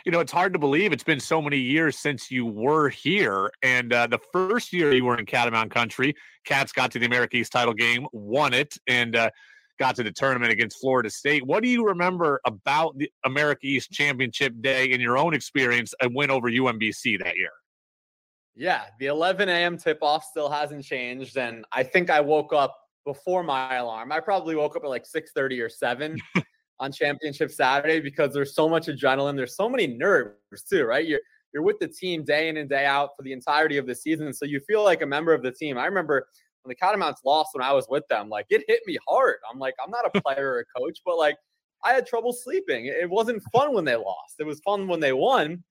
you 0.06 0.12
know, 0.12 0.20
it's 0.20 0.32
hard 0.32 0.54
to 0.54 0.60
believe 0.60 0.92
it's 0.92 1.04
been 1.04 1.20
so 1.20 1.42
many 1.42 1.58
years 1.58 1.98
since 2.00 2.32
you 2.32 2.46
were 2.46 2.90
here. 2.90 3.52
And 3.62 3.94
uh, 3.94 4.08
the 4.08 4.20
first 4.32 4.74
year 4.74 4.94
you 4.94 5.06
were 5.06 5.18
in 5.18 5.26
Catamount 5.26 5.72
Country, 5.72 6.16
Cats 6.46 6.72
got 6.72 6.92
to 6.92 7.00
the 7.00 7.06
America 7.06 7.38
East 7.38 7.52
title 7.52 7.74
game, 7.74 8.08
won 8.12 8.54
it, 8.54 8.78
and 8.88 9.16
uh, 9.16 9.30
got 9.80 9.96
to 9.96 10.04
the 10.04 10.12
tournament 10.12 10.52
against 10.52 10.80
Florida 10.80 11.10
State. 11.10 11.46
What 11.46 11.64
do 11.64 11.70
you 11.70 11.86
remember 11.86 12.42
about 12.46 12.98
the 12.98 13.12
America 13.26 13.62
East 13.64 13.92
Championship 13.92 14.54
Day 14.62 14.92
in 14.92 15.02
your 15.02 15.18
own 15.18 15.34
experience 15.34 15.94
and 16.02 16.16
win 16.16 16.32
over 16.32 16.50
UMBC 16.50 17.24
that 17.24 17.36
year? 17.36 17.52
Yeah, 18.56 18.86
the 19.00 19.06
11 19.06 19.50
a.m. 19.50 19.78
tip 19.78 20.00
off 20.02 20.24
still 20.24 20.50
hasn't 20.50 20.84
changed. 20.84 21.38
And 21.38 21.64
I 21.72 21.84
think 21.84 22.10
I 22.10 22.22
woke 22.22 22.54
up 22.54 22.76
before 23.06 23.44
my 23.44 23.76
alarm. 23.76 24.12
I 24.12 24.20
probably 24.20 24.56
woke 24.56 24.76
up 24.76 24.84
at 24.84 24.90
like 24.90 25.06
6:30 25.06 25.64
or 25.64 25.70
7 25.70 26.18
on 26.80 26.92
championship 26.92 27.52
Saturday 27.52 28.00
because 28.00 28.34
there's 28.34 28.54
so 28.54 28.70
much 28.70 28.88
adrenaline. 28.88 29.36
There's 29.36 29.56
so 29.56 29.70
many 29.70 29.88
nerves 29.88 30.64
too, 30.70 30.86
right? 30.86 31.06
You're 31.06 31.20
you're 31.54 31.64
with 31.64 31.80
the 31.80 31.88
team 31.88 32.24
day 32.24 32.50
in 32.50 32.58
and 32.58 32.70
day 32.70 32.86
out 32.86 33.12
for 33.16 33.24
the 33.24 33.32
entirety 33.32 33.78
of 33.78 33.88
the 33.88 33.96
season. 33.96 34.34
So 34.34 34.46
you 34.46 34.60
feel 34.60 34.84
like 34.84 35.02
a 35.02 35.06
member 35.06 35.34
of 35.34 35.42
the 35.42 35.52
team. 35.52 35.78
I 35.78 35.86
remember 35.86 36.28
when 36.64 36.70
the 36.70 36.76
Catamounts 36.76 37.22
lost 37.26 37.52
when 37.54 37.64
I 37.64 37.72
was 37.72 37.88
with 37.90 38.08
them, 38.10 38.30
like 38.30 38.46
it 38.50 38.64
hit 38.68 38.82
me 38.86 38.98
hard. 39.08 39.38
I'm 39.52 39.58
like, 39.58 39.74
I'm 39.84 39.90
not 39.90 40.06
a 40.14 40.22
player 40.22 40.52
or 40.52 40.60
a 40.60 40.80
coach, 40.80 41.00
but 41.06 41.18
like 41.18 41.38
I 41.84 41.94
had 41.94 42.06
trouble 42.06 42.34
sleeping. 42.34 42.88
It 42.88 43.10
wasn't 43.10 43.42
fun 43.52 43.74
when 43.74 43.86
they 43.86 43.96
lost. 43.96 44.36
It 44.40 44.46
was 44.46 44.60
fun 44.60 44.88
when 44.88 45.00
they 45.00 45.14
won. 45.14 45.64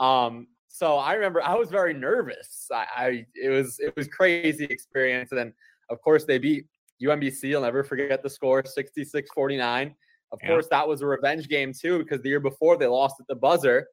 Um, 0.00 0.46
so 0.68 0.96
I 0.96 1.14
remember 1.14 1.42
I 1.42 1.54
was 1.54 1.70
very 1.70 1.94
nervous. 1.94 2.68
I, 2.72 2.86
I 2.96 3.26
it 3.34 3.50
was 3.50 3.78
it 3.80 3.94
was 3.96 4.08
crazy 4.08 4.64
experience. 4.64 5.30
And 5.32 5.38
then 5.38 5.54
of 5.90 6.00
course 6.02 6.24
they 6.24 6.38
beat 6.38 6.66
UMBC. 7.02 7.54
I'll 7.54 7.62
never 7.62 7.84
forget 7.84 8.22
the 8.22 8.30
score 8.30 8.64
66 8.64 9.30
49. 9.34 9.94
Of 10.32 10.40
yeah. 10.42 10.48
course, 10.48 10.66
that 10.70 10.86
was 10.86 11.00
a 11.00 11.06
revenge 11.06 11.48
game 11.48 11.72
too, 11.72 11.98
because 11.98 12.20
the 12.22 12.28
year 12.28 12.40
before 12.40 12.76
they 12.76 12.86
lost 12.86 13.16
at 13.20 13.26
the 13.28 13.34
buzzer, 13.34 13.86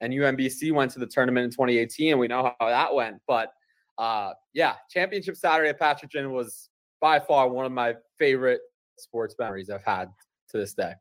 and 0.00 0.12
UMBC 0.12 0.72
went 0.72 0.90
to 0.92 0.98
the 0.98 1.06
tournament 1.06 1.44
in 1.44 1.50
2018, 1.50 2.12
and 2.12 2.20
we 2.20 2.28
know 2.28 2.52
how 2.60 2.68
that 2.68 2.94
went. 2.94 3.16
But 3.26 3.50
uh, 3.98 4.32
yeah, 4.52 4.74
championship 4.90 5.36
Saturday 5.36 5.70
at 5.70 5.78
Patrick 5.78 6.10
was 6.14 6.68
by 7.00 7.18
far 7.20 7.48
one 7.48 7.64
of 7.66 7.72
my 7.72 7.94
favorite 8.18 8.60
sports 8.98 9.34
memories 9.38 9.70
I've 9.70 9.84
had 9.84 10.08
to 10.50 10.58
this 10.58 10.74
day. 10.74 10.92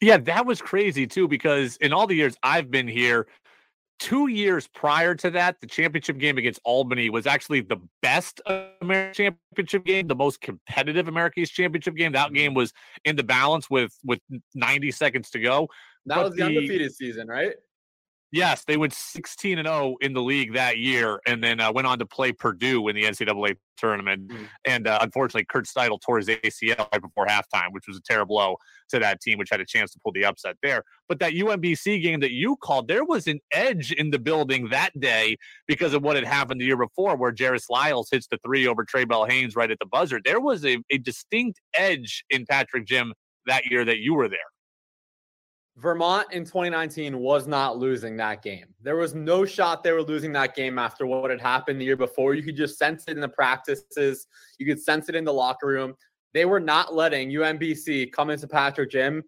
Yeah, 0.00 0.18
that 0.18 0.46
was 0.46 0.62
crazy 0.62 1.06
too, 1.06 1.26
because 1.26 1.76
in 1.78 1.92
all 1.92 2.06
the 2.06 2.14
years 2.14 2.36
I've 2.42 2.70
been 2.70 2.86
here, 2.86 3.26
two 3.98 4.28
years 4.28 4.66
prior 4.66 5.14
to 5.16 5.30
that, 5.30 5.60
the 5.60 5.66
championship 5.66 6.18
game 6.18 6.38
against 6.38 6.60
Albany 6.64 7.10
was 7.10 7.26
actually 7.26 7.60
the 7.60 7.80
best 8.02 8.40
American 8.80 9.36
championship 9.54 9.84
game, 9.84 10.06
the 10.06 10.14
most 10.14 10.40
competitive 10.40 11.08
American 11.08 11.42
East 11.42 11.54
championship 11.54 11.94
game. 11.94 12.12
That 12.12 12.26
mm-hmm. 12.26 12.34
game 12.34 12.54
was 12.54 12.72
in 13.04 13.16
the 13.16 13.24
balance 13.24 13.68
with 13.68 13.92
with 14.04 14.20
90 14.54 14.90
seconds 14.92 15.30
to 15.30 15.40
go. 15.40 15.68
That 16.06 16.16
but 16.16 16.24
was 16.24 16.34
the, 16.34 16.42
the 16.42 16.46
undefeated 16.46 16.94
season, 16.94 17.28
right? 17.28 17.54
Yes, 18.30 18.64
they 18.66 18.76
went 18.76 18.92
16 18.92 19.58
and 19.58 19.66
0 19.66 19.96
in 20.02 20.12
the 20.12 20.20
league 20.20 20.52
that 20.52 20.76
year, 20.76 21.20
and 21.26 21.42
then 21.42 21.60
uh, 21.60 21.72
went 21.72 21.86
on 21.86 21.98
to 21.98 22.06
play 22.06 22.30
Purdue 22.30 22.86
in 22.88 22.94
the 22.94 23.04
NCAA 23.04 23.56
tournament. 23.78 24.28
Mm-hmm. 24.28 24.44
And 24.66 24.86
uh, 24.86 24.98
unfortunately, 25.00 25.46
Kurt 25.48 25.66
Steidl 25.66 25.98
tore 26.00 26.18
his 26.18 26.28
ACL 26.28 26.88
right 26.92 27.00
before 27.00 27.26
halftime, 27.26 27.68
which 27.70 27.84
was 27.88 27.96
a 27.96 28.02
terrible 28.02 28.36
blow 28.36 28.56
to 28.90 28.98
that 28.98 29.22
team, 29.22 29.38
which 29.38 29.48
had 29.50 29.60
a 29.60 29.64
chance 29.64 29.92
to 29.92 30.00
pull 30.00 30.12
the 30.12 30.26
upset 30.26 30.56
there. 30.62 30.82
But 31.08 31.20
that 31.20 31.32
UMBC 31.32 32.02
game 32.02 32.20
that 32.20 32.32
you 32.32 32.56
called, 32.56 32.88
there 32.88 33.04
was 33.04 33.26
an 33.26 33.40
edge 33.50 33.92
in 33.92 34.10
the 34.10 34.18
building 34.18 34.68
that 34.68 34.98
day 35.00 35.36
because 35.66 35.94
of 35.94 36.02
what 36.02 36.16
had 36.16 36.26
happened 36.26 36.60
the 36.60 36.66
year 36.66 36.76
before, 36.76 37.16
where 37.16 37.32
Jairus 37.36 37.70
Lyles 37.70 38.08
hits 38.10 38.26
the 38.26 38.38
three 38.44 38.66
over 38.66 38.84
Trae 38.84 39.08
Bell 39.08 39.24
Haynes 39.24 39.56
right 39.56 39.70
at 39.70 39.78
the 39.78 39.86
buzzer. 39.86 40.20
There 40.22 40.40
was 40.40 40.66
a, 40.66 40.78
a 40.90 40.98
distinct 40.98 41.60
edge 41.74 42.24
in 42.28 42.44
Patrick 42.44 42.86
Gym 42.86 43.14
that 43.46 43.70
year 43.70 43.86
that 43.86 43.98
you 43.98 44.12
were 44.12 44.28
there. 44.28 44.38
Vermont 45.78 46.26
in 46.32 46.44
2019 46.44 47.18
was 47.18 47.46
not 47.46 47.78
losing 47.78 48.16
that 48.16 48.42
game. 48.42 48.66
There 48.82 48.96
was 48.96 49.14
no 49.14 49.44
shot 49.44 49.84
they 49.84 49.92
were 49.92 50.02
losing 50.02 50.32
that 50.32 50.56
game 50.56 50.76
after 50.76 51.06
what 51.06 51.30
had 51.30 51.40
happened 51.40 51.80
the 51.80 51.84
year 51.84 51.96
before. 51.96 52.34
You 52.34 52.42
could 52.42 52.56
just 52.56 52.78
sense 52.78 53.04
it 53.06 53.12
in 53.12 53.20
the 53.20 53.28
practices, 53.28 54.26
you 54.58 54.66
could 54.66 54.82
sense 54.82 55.08
it 55.08 55.14
in 55.14 55.24
the 55.24 55.32
locker 55.32 55.68
room. 55.68 55.94
They 56.34 56.46
were 56.46 56.58
not 56.58 56.94
letting 56.94 57.30
UMBC 57.30 58.10
come 58.10 58.30
into 58.30 58.48
Patrick 58.48 58.90
Gym 58.90 59.22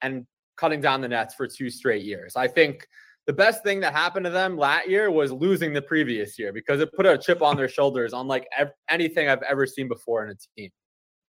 and 0.00 0.24
cutting 0.56 0.80
down 0.80 1.00
the 1.00 1.08
nets 1.08 1.34
for 1.34 1.48
two 1.48 1.70
straight 1.70 2.04
years. 2.04 2.36
I 2.36 2.46
think 2.46 2.86
the 3.26 3.32
best 3.32 3.64
thing 3.64 3.80
that 3.80 3.92
happened 3.92 4.24
to 4.26 4.30
them 4.30 4.56
that 4.58 4.88
year 4.88 5.10
was 5.10 5.32
losing 5.32 5.72
the 5.72 5.82
previous 5.82 6.38
year 6.38 6.52
because 6.52 6.80
it 6.80 6.92
put 6.92 7.04
a 7.04 7.18
chip 7.18 7.42
on 7.42 7.56
their 7.56 7.68
shoulders, 7.68 8.12
unlike 8.12 8.46
ev- 8.56 8.72
anything 8.88 9.28
I've 9.28 9.42
ever 9.42 9.66
seen 9.66 9.88
before 9.88 10.24
in 10.24 10.30
a 10.30 10.36
team. 10.56 10.70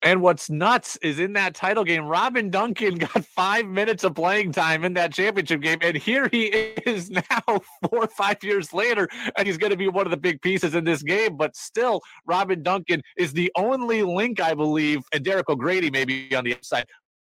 And 0.07 0.23
what's 0.23 0.49
nuts 0.49 0.97
is 1.03 1.19
in 1.19 1.33
that 1.33 1.57
title 1.57 1.83
game, 1.83 2.05
Robin 2.05 2.49
Duncan 2.49 2.95
got 2.99 3.25
five 3.25 3.67
minutes 3.67 4.05
of 4.05 4.15
playing 4.15 4.53
time 4.53 4.85
in 4.85 4.95
that 4.95 5.13
championship 5.13 5.61
game. 5.61 5.79
And 5.81 5.97
here 5.97 6.29
he 6.31 6.45
is 6.87 7.11
now, 7.11 7.43
four 7.45 8.05
or 8.05 8.07
five 8.07 8.37
years 8.45 8.73
later, 8.73 9.09
and 9.37 9.49
he's 9.49 9.59
going 9.59 9.73
to 9.73 9.77
be 9.77 9.89
one 9.89 10.07
of 10.07 10.13
the 10.13 10.17
big 10.17 10.41
pieces 10.43 10.77
in 10.77 10.85
this 10.85 11.03
game. 11.03 11.37
But 11.37 11.57
still, 11.57 12.03
Robin 12.25 12.63
Duncan 12.63 13.03
is 13.17 13.33
the 13.33 13.51
only 13.57 14.05
link, 14.05 14.41
I 14.41 14.55
believe, 14.55 15.01
and 15.13 15.25
Derek 15.25 15.49
O'Grady 15.49 15.91
maybe 15.91 16.33
on 16.37 16.45
the 16.45 16.55
upside 16.55 16.87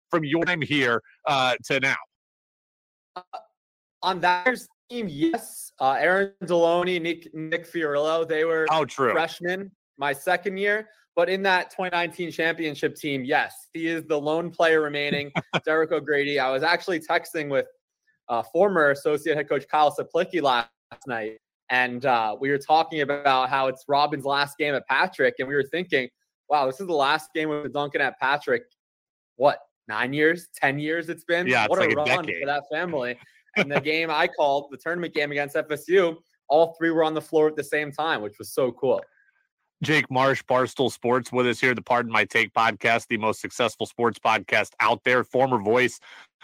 from 0.10 0.24
your 0.24 0.44
time 0.44 0.62
here 0.64 1.00
uh, 1.28 1.56
to 1.66 1.80
now. 1.80 1.96
Uh, 3.16 3.22
on 4.02 4.20
that 4.22 4.50
team, 4.90 5.08
yes. 5.08 5.72
Uh, 5.80 5.92
Aaron 6.00 6.34
Deloney, 6.44 7.00
Nick, 7.00 7.32
Nick 7.36 7.72
Fiorillo, 7.72 8.28
they 8.28 8.46
were 8.46 8.66
oh, 8.72 8.84
true. 8.84 9.12
freshmen 9.12 9.70
my 9.98 10.12
second 10.14 10.58
year. 10.58 10.90
But 11.16 11.30
in 11.30 11.44
that 11.44 11.70
2019 11.70 12.32
championship 12.32 12.96
team, 12.96 13.24
yes, 13.24 13.68
he 13.74 13.88
is 13.88 14.04
the 14.06 14.20
lone 14.20 14.50
player 14.50 14.82
remaining. 14.82 15.32
Derek 15.66 15.92
O'Grady. 15.92 16.40
I 16.40 16.50
was 16.52 16.64
actually 16.64 17.00
texting 17.00 17.50
with 17.50 17.68
uh, 18.30 18.42
former 18.52 18.92
associate 18.92 19.38
head 19.38 19.48
coach 19.48 19.66
Kyle 19.70 19.96
Cieplicki 19.96 20.42
last 20.42 20.70
night, 21.06 21.38
and 21.70 22.06
uh, 22.06 22.36
we 22.40 22.50
were 22.50 22.58
talking 22.58 23.02
about 23.02 23.50
how 23.50 23.68
it's 23.68 23.84
Robin's 23.88 24.26
last 24.26 24.58
game 24.58 24.74
at 24.74 24.88
Patrick, 24.88 25.36
and 25.40 25.48
we 25.48 25.54
were 25.54 25.64
thinking, 25.64 26.10
wow, 26.50 26.66
this 26.66 26.80
is 26.80 26.88
the 26.88 26.94
last 26.94 27.30
game 27.34 27.50
with 27.50 27.74
Duncan 27.74 28.02
at 28.02 28.20
Patrick. 28.20 28.64
What 29.36 29.60
nine 29.88 30.14
years, 30.14 30.48
ten 30.56 30.80
years 30.80 31.10
it's 31.10 31.26
been? 31.26 31.46
Yeah, 31.48 31.68
what 31.68 31.80
a 31.80 31.96
like 31.96 31.96
run 31.96 32.26
for 32.26 32.46
that 32.46 32.64
family. 32.72 33.18
and 33.58 33.72
the 33.72 33.82
game 33.82 34.10
I 34.10 34.28
called, 34.28 34.70
the 34.72 34.78
tournament 34.78 35.14
game 35.14 35.32
against 35.32 35.56
FSU, 35.56 36.16
all 36.50 36.76
three 36.78 36.90
were 36.90 37.04
on 37.04 37.14
the 37.14 37.22
floor 37.22 37.48
at 37.48 37.56
the 37.56 37.64
same 37.64 37.92
time, 37.92 38.22
which 38.22 38.38
was 38.40 38.52
so 38.52 38.72
cool. 38.72 39.02
Jake 39.84 40.10
Marsh, 40.10 40.42
Barstool 40.44 40.90
Sports, 40.90 41.32
with 41.32 41.46
us 41.46 41.60
here, 41.60 41.76
the 41.76 41.82
Pardon 41.82 42.12
My 42.12 42.24
Take 42.24 42.54
podcast, 42.54 43.08
the 43.10 43.18
most 43.18 43.42
successful 43.42 43.86
sports 43.86 44.18
podcast 44.18 44.70
out 44.80 45.04
there, 45.04 45.26
former 45.26 45.60
voice 45.62 46.00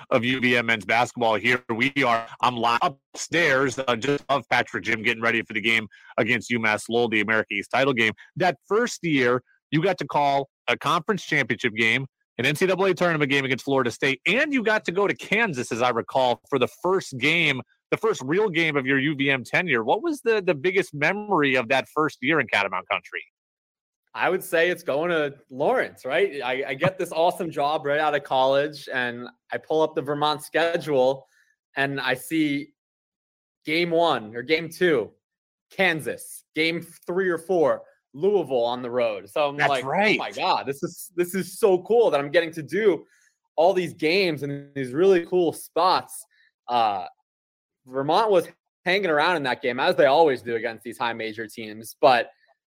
of 0.10 0.24
UVM 0.24 0.66
men's 0.66 0.84
basketball. 0.84 1.36
Here 1.36 1.64
we 1.74 1.94
are. 2.06 2.28
I'm 2.42 2.58
live 2.58 2.80
upstairs, 2.82 3.80
uh, 3.80 3.96
just 3.96 4.26
of 4.28 4.44
Patrick 4.50 4.84
Gym, 4.84 5.02
getting 5.04 5.24
ready 5.24 5.42
for 5.42 5.54
the 5.54 5.62
game 5.62 5.88
against 6.18 6.52
UMass 6.52 6.90
Lowell, 6.90 7.08
the 7.08 7.22
America 7.22 7.54
East 7.54 7.72
title 7.72 7.94
game. 7.94 8.12
That 8.36 8.58
first 8.68 9.00
year, 9.04 9.42
you 9.72 9.82
got 9.82 9.98
to 10.00 10.06
call 10.06 10.50
a 10.68 10.78
conference 10.78 11.24
championship 11.24 11.74
game, 11.76 12.08
an 12.38 12.44
NCAA 12.44 12.96
tournament 12.98 13.32
game 13.32 13.46
against 13.46 13.64
Florida 13.64 13.90
State, 13.90 14.20
and 14.28 14.54
you 14.54 14.64
got 14.64 14.84
to 14.86 14.92
go 14.92 15.08
to 15.08 15.16
Kansas, 15.16 15.72
as 15.72 15.82
I 15.82 15.92
recall, 15.92 16.42
for 16.50 16.60
the 16.60 16.68
first 16.84 17.18
game 17.18 17.62
the 17.92 17.98
first 17.98 18.22
real 18.24 18.50
game 18.50 18.76
of 18.76 18.86
your 18.86 19.00
UVM 19.00 19.44
tenure. 19.44 19.84
What 19.84 20.04
was 20.04 20.22
the 20.22 20.42
the 20.42 20.56
biggest 20.56 20.94
memory 20.94 21.56
of 21.56 21.70
that 21.70 21.88
first 21.90 22.20
year 22.22 22.40
in 22.40 22.48
Catamount 22.48 22.88
Country? 22.90 23.24
I 24.14 24.30
would 24.30 24.44
say 24.44 24.70
it's 24.70 24.84
going 24.84 25.12
to 25.12 25.36
Lawrence, 25.52 26.04
right? 26.04 26.42
I, 26.44 26.64
I 26.70 26.74
get 26.74 26.98
this 26.98 27.12
awesome 27.12 27.52
job 27.52 27.86
right 27.86 28.00
out 28.00 28.16
of 28.16 28.24
college, 28.24 28.90
and 28.92 29.28
I 29.52 29.58
pull 29.58 29.82
up 29.82 29.94
the 29.94 30.02
Vermont 30.02 30.42
schedule, 30.42 31.28
and 31.76 32.02
I 32.02 32.16
see 32.16 32.70
game 33.66 33.92
one 33.92 34.36
or 34.36 34.42
game 34.42 34.70
two, 34.70 35.12
Kansas, 35.72 36.44
game 36.56 36.82
three 37.06 37.30
or 37.30 37.38
four, 37.38 37.84
Louisville 38.14 38.64
on 38.64 38.82
the 38.82 38.90
road. 38.90 39.30
So 39.30 39.48
I'm 39.48 39.58
That's 39.58 39.70
like, 39.70 39.86
right. 39.86 40.16
oh 40.16 40.24
my 40.24 40.32
god, 40.32 40.66
this 40.66 40.82
is 40.82 41.12
this 41.16 41.36
is 41.36 41.60
so 41.60 41.80
cool 41.84 42.10
that 42.12 42.20
I'm 42.20 42.32
getting 42.32 42.52
to 42.54 42.64
do 42.64 43.06
all 43.56 43.74
these 43.74 43.94
games 43.94 44.42
and 44.44 44.74
these 44.74 44.92
really 44.92 45.26
cool 45.26 45.54
spots. 45.54 46.26
Uh, 46.68 47.06
Vermont 47.92 48.32
was 48.32 48.48
hanging 48.86 49.10
around 49.10 49.38
in 49.38 49.44
that 49.44 49.62
game 49.62 49.80
as 49.80 49.96
they 49.96 50.06
always 50.06 50.42
do 50.42 50.56
against 50.56 50.84
these 50.84 50.98
high 50.98 51.14
major 51.14 51.48
teams, 51.48 51.96
but 52.00 52.32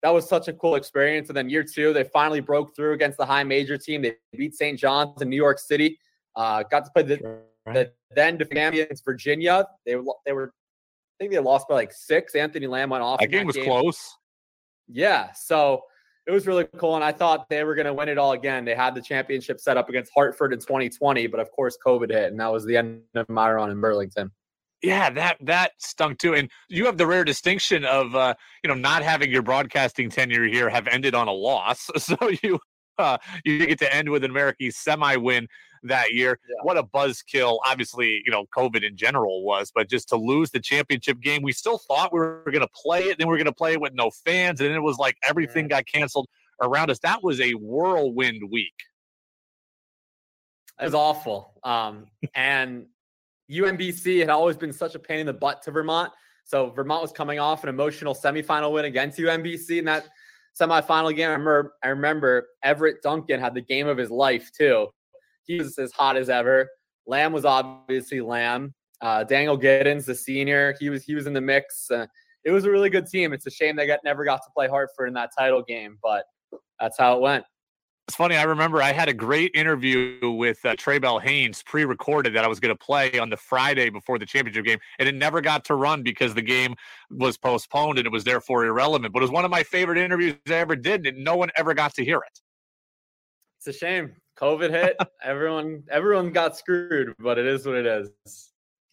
that 0.03 0.11
was 0.11 0.29
such 0.29 0.49
a 0.49 0.53
cool 0.55 0.77
experience. 0.77 1.29
And 1.29 1.37
then 1.37 1.51
year 1.51 1.65
two, 1.65 1.93
they 1.93 2.05
finally 2.05 2.41
broke 2.41 2.75
through 2.75 2.95
against 2.95 3.19
the 3.19 3.27
high 3.27 3.45
major 3.45 3.77
team. 3.77 4.03
They 4.03 4.17
beat 4.37 4.55
St. 4.55 4.79
John's 4.79 5.21
in 5.21 5.29
New 5.29 5.37
York 5.37 5.59
City. 5.59 5.99
Uh, 6.37 6.63
got 6.71 6.85
to 6.87 6.91
play 6.93 7.03
the, 7.03 7.43
the 7.67 7.93
then 8.15 8.39
defending 8.39 8.81
against 8.81 9.05
Virginia. 9.05 9.67
They 9.85 9.97
were 9.97 10.15
they 10.25 10.33
were 10.33 10.53
I 11.21 11.25
think 11.25 11.33
they 11.33 11.39
lost 11.39 11.69
by 11.69 11.75
like 11.75 11.93
six. 11.93 12.35
Anthony 12.35 12.67
Lamb 12.67 12.91
went 12.91 13.03
off. 13.03 13.21
That 13.21 13.31
game 13.31 13.41
that 13.41 13.47
was 13.47 13.57
game. 13.57 13.67
close. 13.67 14.17
Yeah, 14.89 15.33
so 15.33 15.83
it 16.27 16.31
was 16.31 16.47
really 16.47 16.67
cool. 16.77 16.95
And 16.95 17.05
I 17.05 17.13
thought 17.13 17.49
they 17.51 17.63
were 17.63 17.75
going 17.75 17.87
to 17.87 17.93
win 17.93 18.09
it 18.09 18.17
all 18.19 18.33
again. 18.33 18.65
They 18.65 18.75
had 18.75 18.95
the 18.95 19.03
championship 19.03 19.61
set 19.61 19.77
up 19.77 19.89
against 19.89 20.13
Hartford 20.15 20.53
in 20.53 20.59
2020, 20.61 21.27
but 21.27 21.41
of 21.41 21.51
course, 21.53 21.77
COVID 21.85 22.11
hit, 22.11 22.31
and 22.31 22.41
that 22.41 22.51
was 22.51 22.65
the 22.65 22.77
end 22.77 23.03
of 23.15 23.29
my 23.29 23.53
run 23.53 23.71
in 23.71 23.81
Burlington. 23.81 24.31
Yeah, 24.83 25.11
that 25.11 25.37
that 25.43 25.73
stunk 25.79 26.19
too. 26.19 26.35
And 26.35 26.51
you 26.69 26.87
have 26.87 26.97
the 26.97 27.07
rare 27.07 27.25
distinction 27.25 27.85
of 27.85 28.15
uh, 28.15 28.35
you 28.63 28.69
know 28.69 28.75
not 28.75 29.03
having 29.03 29.31
your 29.31 29.43
broadcasting 29.43 30.09
tenure 30.11 30.47
here 30.47 30.71
have 30.71 30.87
ended 30.87 31.15
on 31.15 31.29
a 31.29 31.33
loss. 31.33 31.91
So 31.99 32.17
you 32.43 32.59
uh, 32.99 33.19
you 33.45 33.67
get 33.67 33.79
to 33.81 33.95
end 33.95 34.09
with 34.09 34.25
an 34.25 34.31
American 34.31 34.71
semi 34.71 35.17
win 35.17 35.49
that 35.83 36.13
year. 36.13 36.39
Yeah. 36.49 36.57
What 36.63 36.77
a 36.77 36.83
buzzkill! 36.83 37.59
Obviously, 37.67 38.23
you 38.25 38.33
know 38.33 38.47
COVID 38.57 38.83
in 38.87 38.97
general 38.97 39.45
was, 39.45 39.71
but 39.75 39.89
just 39.89 40.09
to 40.11 40.17
lose 40.17 40.51
the 40.51 40.61
championship 40.61 41.21
game, 41.21 41.43
we 41.43 41.53
still 41.53 41.79
thought 41.79 42.13
we 42.13 42.21
were 42.21 42.43
going 42.47 42.61
to 42.61 42.69
play 42.75 43.03
it. 43.03 43.19
Then 43.19 43.29
we 43.29 43.33
were 43.33 43.39
going 43.39 43.47
to 43.47 43.53
play 43.53 43.73
it 43.73 43.81
with 43.81 43.93
no 43.95 44.11
fans, 44.25 44.61
and 44.61 44.71
then 44.71 44.77
it 44.77 44.83
was 44.83 44.99
like 44.99 45.17
everything 45.23 45.69
got 45.69 45.87
canceled 45.87 46.27
around 46.63 46.91
us. 46.91 46.99
That 47.01 47.23
was 47.23 47.41
a 47.41 47.53
whirlwind 47.53 48.51
week. 48.51 48.75
It 50.81 50.85
was 50.85 50.95
awful. 50.95 51.53
Um, 51.63 52.07
and 52.35 52.87
UMBC 53.51 54.21
had 54.21 54.31
always 54.31 54.57
been 54.57 54.73
such 54.73 54.95
a 54.95 54.99
pain 54.99 55.21
in 55.21 55.27
the 55.27 55.33
butt 55.33 55.63
to 55.63 55.71
Vermont. 55.71 56.13
So 56.45 56.71
Vermont 56.71 57.03
was 57.03 57.13
coming 57.13 57.39
off 57.39 57.63
an 57.63 57.69
emotional 57.69 58.15
semifinal 58.15 58.73
win 58.73 58.85
against 58.85 59.19
UMBC 59.19 59.79
in 59.79 59.85
that 59.87 60.09
semifinal 60.59 61.15
game. 61.15 61.29
I 61.29 61.33
remember, 61.33 61.75
I 61.83 61.89
remember 61.89 62.49
Everett 62.63 63.03
Duncan 63.03 63.41
had 63.41 63.55
the 63.55 63.61
game 63.61 63.87
of 63.87 63.97
his 63.97 64.11
life 64.11 64.51
too. 64.57 64.89
He 65.45 65.59
was 65.59 65.79
as 65.79 65.93
hot 65.93 66.17
as 66.17 66.29
ever. 66.29 66.69
Lamb 67.07 67.33
was 67.33 67.45
obviously 67.45 68.21
Lamb. 68.21 68.75
Uh, 69.01 69.25
Daniel 69.25 69.59
Giddens, 69.59 70.05
the 70.05 70.15
senior, 70.15 70.75
he 70.79 70.91
was 70.91 71.05
he 71.05 71.15
was 71.15 71.27
in 71.27 71.33
the 71.33 71.41
mix. 71.41 71.91
Uh, 71.91 72.07
it 72.45 72.51
was 72.51 72.65
a 72.65 72.71
really 72.71 72.91
good 72.91 73.07
team. 73.07 73.33
It's 73.33 73.47
a 73.47 73.51
shame 73.51 73.77
they 73.77 73.87
got 73.87 74.01
never 74.05 74.25
got 74.25 74.43
to 74.45 74.51
play 74.55 74.69
Hartford 74.69 75.09
in 75.09 75.15
that 75.15 75.31
title 75.37 75.63
game, 75.63 75.99
but 76.03 76.25
that's 76.79 76.99
how 76.99 77.17
it 77.17 77.21
went. 77.21 77.45
It's 78.09 78.17
funny. 78.17 78.37
I 78.37 78.43
remember 78.43 78.83
I 78.83 78.93
had 78.93 79.09
a 79.09 79.15
great 79.15 79.53
interview 79.55 80.33
with 80.33 80.59
uh, 80.65 80.75
Trae 80.75 81.01
Bell 81.01 81.21
Haynes 81.21 81.63
pre-recorded 81.63 82.35
that 82.35 82.45
I 82.45 82.49
was 82.49 82.59
going 82.59 82.75
to 82.75 82.85
play 82.85 83.19
on 83.21 83.31
the 83.31 83.37
Friday 83.37 83.89
before 83.89 84.19
the 84.19 84.27
championship 84.27 84.65
game, 84.65 84.81
and 84.99 85.09
it 85.09 85.15
never 85.15 85.41
got 85.41 85.65
to 85.67 85.77
run 85.77 86.03
because 86.03 86.35
the 86.35 86.43
game 86.43 86.75
was 87.11 87.37
postponed 87.37 87.99
and 87.99 88.07
it 88.07 88.13
was 88.13 88.25
therefore 88.25 88.65
irrelevant. 88.65 89.13
But 89.13 89.21
it 89.21 89.23
was 89.23 89.31
one 89.31 89.45
of 89.45 89.51
my 89.51 89.63
favorite 89.63 89.99
interviews 89.99 90.35
I 90.49 90.55
ever 90.55 90.75
did, 90.75 91.07
and 91.07 91.23
no 91.23 91.37
one 91.37 91.51
ever 91.57 91.73
got 91.73 91.95
to 91.95 92.05
hear 92.05 92.17
it. 92.17 92.41
It's 93.59 93.69
a 93.69 93.79
shame. 93.79 94.17
COVID 94.39 94.71
hit. 94.71 94.97
everyone, 95.23 95.85
everyone 95.91 96.33
got 96.33 96.57
screwed, 96.57 97.15
but 97.19 97.39
it 97.39 97.47
is 97.47 97.65
what 97.65 97.77
it 97.77 97.87
is 97.87 98.51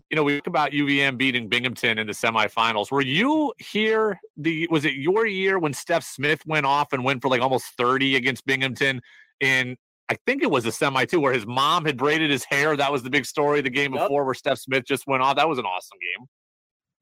you 0.10 0.16
know, 0.16 0.24
we 0.24 0.38
talk 0.38 0.48
about 0.48 0.72
UVM 0.72 1.18
beating 1.18 1.50
Binghamton 1.50 1.98
in 1.98 2.08
the 2.08 2.14
semifinals. 2.14 2.92
Were 2.92 3.02
you 3.02 3.54
here? 3.58 4.20
The 4.38 4.68
was 4.72 4.86
it 4.86 4.94
your 4.94 5.26
year 5.26 5.60
when 5.60 5.74
Stef 5.74 6.04
Smith 6.04 6.46
went 6.46 6.66
off 6.66 6.94
and 6.94 7.04
went 7.04 7.22
for 7.22 7.28
like 7.28 7.42
almost 7.42 7.66
30 7.78 8.16
against 8.16 8.46
Binghamton 8.46 9.02
in 9.42 9.76
I 10.10 10.16
think 10.26 10.42
it 10.42 10.50
was 10.50 10.66
a 10.66 10.72
semi 10.72 11.04
too, 11.06 11.20
where 11.20 11.34
his 11.34 11.46
mom 11.46 11.84
had 11.84 11.98
braided 11.98 12.32
his 12.32 12.46
hair. 12.46 12.78
That 12.78 12.92
was 12.92 13.04
the 13.04 13.10
big 13.10 13.26
story 13.26 13.60
the 13.62 13.70
game 13.70 13.94
yep. 13.94 14.04
before 14.04 14.24
where 14.24 14.34
Stef 14.34 14.58
Smith 14.58 14.86
just 14.86 15.06
went 15.08 15.22
off. 15.22 15.36
That 15.36 15.50
was 15.50 15.60
an 15.60 15.66
awesome 15.66 15.98
game. 16.00 16.28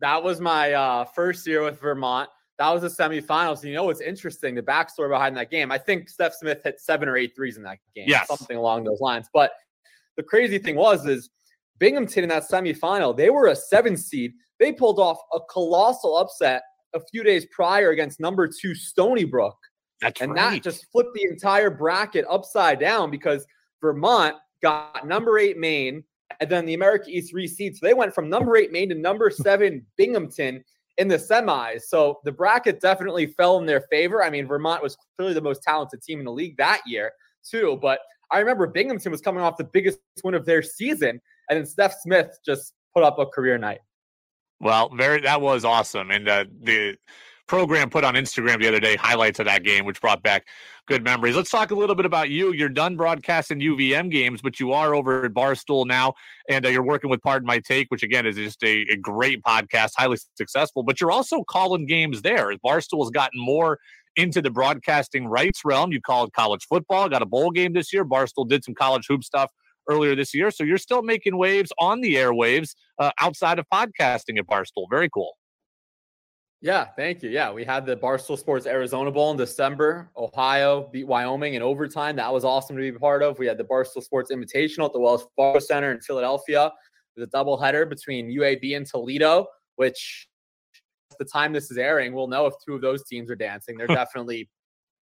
That 0.01 0.23
was 0.23 0.41
my 0.41 0.73
uh, 0.73 1.05
first 1.05 1.45
year 1.45 1.63
with 1.63 1.79
Vermont. 1.79 2.29
That 2.57 2.71
was 2.71 2.81
the 2.81 2.87
semifinals. 2.87 3.63
You 3.63 3.73
know 3.73 3.83
what's 3.83 4.01
interesting? 4.01 4.55
The 4.55 4.61
backstory 4.61 5.09
behind 5.09 5.37
that 5.37 5.51
game. 5.51 5.71
I 5.71 5.77
think 5.77 6.09
Stef 6.09 6.33
Smith 6.33 6.61
hit 6.63 6.79
seven 6.79 7.07
or 7.07 7.17
eight 7.17 7.35
threes 7.35 7.57
in 7.57 7.63
that 7.63 7.77
game. 7.95 8.05
Yes. 8.07 8.27
Something 8.27 8.57
along 8.57 8.85
those 8.85 9.01
lines. 9.01 9.27
But 9.31 9.51
the 10.17 10.23
crazy 10.23 10.57
thing 10.57 10.75
was 10.75 11.05
is 11.05 11.29
Binghamton 11.79 12.23
in 12.23 12.29
that 12.29 12.49
semifinal, 12.49 13.15
they 13.15 13.29
were 13.29 13.47
a 13.47 13.55
seven 13.55 13.97
seed. 13.97 14.33
They 14.59 14.71
pulled 14.71 14.99
off 14.99 15.17
a 15.33 15.39
colossal 15.51 16.17
upset 16.17 16.63
a 16.93 16.99
few 17.11 17.23
days 17.23 17.45
prior 17.51 17.89
against 17.89 18.19
number 18.19 18.47
two 18.47 18.73
Stony 18.73 19.25
Brook. 19.25 19.57
That's 20.01 20.21
and 20.21 20.33
right. 20.33 20.53
that 20.53 20.63
just 20.63 20.85
flipped 20.91 21.13
the 21.13 21.23
entire 21.23 21.69
bracket 21.69 22.25
upside 22.29 22.79
down 22.79 23.11
because 23.11 23.45
Vermont 23.81 24.35
got 24.61 25.05
number 25.07 25.37
eight 25.37 25.57
Maine 25.57 26.03
and 26.39 26.49
then 26.49 26.65
the 26.65 26.73
America 26.73 27.05
East 27.09 27.33
reseed. 27.33 27.75
So 27.75 27.85
they 27.85 27.93
went 27.93 28.13
from 28.13 28.29
number 28.29 28.57
eight 28.57 28.71
Maine 28.71 28.89
to 28.89 28.95
number 28.95 29.29
seven 29.31 29.85
Binghamton 29.97 30.63
in 30.97 31.07
the 31.07 31.17
semis. 31.17 31.83
So 31.83 32.19
the 32.23 32.31
bracket 32.31 32.79
definitely 32.79 33.27
fell 33.27 33.57
in 33.57 33.65
their 33.65 33.81
favor. 33.91 34.23
I 34.23 34.29
mean, 34.29 34.47
Vermont 34.47 34.81
was 34.81 34.97
clearly 35.17 35.33
the 35.33 35.41
most 35.41 35.63
talented 35.63 36.01
team 36.01 36.19
in 36.19 36.25
the 36.25 36.31
league 36.31 36.57
that 36.57 36.81
year, 36.85 37.11
too. 37.43 37.77
But 37.81 37.99
I 38.31 38.39
remember 38.39 38.67
Binghamton 38.67 39.11
was 39.11 39.21
coming 39.21 39.43
off 39.43 39.57
the 39.57 39.65
biggest 39.65 39.99
win 40.23 40.33
of 40.33 40.45
their 40.45 40.63
season. 40.63 41.21
And 41.49 41.59
then 41.59 41.65
Stef 41.65 41.93
Smith 42.01 42.37
just 42.45 42.73
put 42.93 43.03
up 43.03 43.19
a 43.19 43.25
career 43.25 43.57
night. 43.57 43.79
Well, 44.59 44.89
very 44.95 45.21
that 45.21 45.41
was 45.41 45.65
awesome, 45.65 46.11
and 46.11 46.29
uh, 46.29 46.45
the 46.61 46.95
program 47.47 47.89
put 47.89 48.03
on 48.03 48.15
Instagram 48.15 48.59
the 48.59 48.67
other 48.67 48.79
day 48.79 48.95
highlights 48.95 49.39
of 49.39 49.45
that 49.45 49.63
game, 49.63 49.85
which 49.85 50.01
brought 50.01 50.23
back 50.23 50.47
good 50.87 51.03
memories. 51.03 51.35
Let's 51.35 51.51
talk 51.51 51.71
a 51.71 51.75
little 51.75 51.95
bit 51.95 52.05
about 52.05 52.29
you. 52.29 52.53
You're 52.53 52.69
done 52.69 52.95
broadcasting 52.95 53.59
UVM 53.59 54.09
games, 54.09 54.41
but 54.41 54.59
you 54.59 54.73
are 54.73 54.95
over 54.95 55.25
at 55.25 55.33
Barstool 55.33 55.85
now, 55.85 56.13
and 56.49 56.65
uh, 56.65 56.69
you're 56.69 56.85
working 56.85 57.09
with 57.09 57.21
Pardon 57.21 57.45
My 57.45 57.59
Take, 57.59 57.87
which 57.89 58.01
again 58.01 58.25
is 58.25 58.35
just 58.35 58.63
a, 58.63 58.85
a, 58.91 58.97
great 58.97 59.43
podcast, 59.43 59.91
highly 59.95 60.17
successful. 60.35 60.83
But 60.83 60.99
you're 60.99 61.11
also 61.11 61.43
calling 61.43 61.85
games 61.85 62.21
there. 62.21 62.51
Barstool 62.65 63.03
has 63.03 63.11
gotten 63.11 63.39
more 63.39 63.77
into 64.15 64.41
the 64.41 64.49
broadcasting 64.49 65.27
rights 65.27 65.65
realm. 65.65 65.91
You 65.91 66.01
called 66.01 66.33
college 66.33 66.65
football, 66.67 67.09
got 67.09 67.21
a 67.21 67.25
bowl 67.27 67.51
game 67.51 67.73
this 67.73 67.91
year. 67.91 68.05
Barstool 68.05 68.47
did 68.47 68.63
some 68.63 68.73
college 68.73 69.05
hoop 69.07 69.23
stuff 69.23 69.51
earlier 69.89 70.15
this 70.15 70.33
year. 70.33 70.51
So 70.51 70.63
you're 70.63 70.77
still 70.77 71.01
making 71.01 71.37
waves 71.37 71.71
on 71.79 72.01
the 72.01 72.15
airwaves 72.15 72.75
uh, 72.99 73.11
outside 73.19 73.59
of 73.59 73.65
podcasting 73.73 74.37
at 74.37 74.47
Barstool. 74.47 74.87
Very 74.89 75.09
cool. 75.09 75.33
Yeah, 76.61 76.85
thank 76.95 77.21
you. 77.21 77.29
Yeah, 77.29 77.51
we 77.51 77.63
had 77.63 77.85
the 77.85 77.95
Barstool 77.95 78.39
Sports 78.39 78.65
Arizona 78.65 79.11
Bowl 79.11 79.29
in 79.29 79.37
December. 79.37 80.09
Ohio 80.17 80.89
beat 80.91 81.05
Wyoming 81.05 81.53
in 81.53 81.61
overtime. 81.61 82.15
That 82.15 82.33
was 82.33 82.43
awesome 82.43 82.75
to 82.75 82.81
be 82.81 82.91
part 82.91 83.21
of. 83.21 83.37
We 83.37 83.45
had 83.45 83.57
the 83.57 83.65
Barstool 83.65 84.01
Sports 84.01 84.31
Invitational 84.31 84.85
at 84.85 84.93
the 84.93 84.99
Wells 84.99 85.27
Fargo 85.35 85.59
Center 85.59 85.91
in 85.91 85.99
Philadelphia 85.99 86.71
with 87.15 87.29
a 87.29 87.37
doubleheader 87.37 87.87
between 87.87 88.29
UAB 88.29 88.75
and 88.75 88.85
Toledo, 88.85 89.45
which 89.75 90.27
at 91.11 91.17
the 91.19 91.25
time 91.25 91.53
this 91.53 91.71
is 91.71 91.77
airing, 91.77 92.13
we'll 92.13 92.27
know 92.27 92.45
if 92.45 92.53
two 92.65 92.73
of 92.73 92.81
those 92.81 93.05
teams 93.05 93.29
are 93.29 93.35
dancing. 93.35 93.77
They're 93.77 93.87
definitely, 94.01 94.49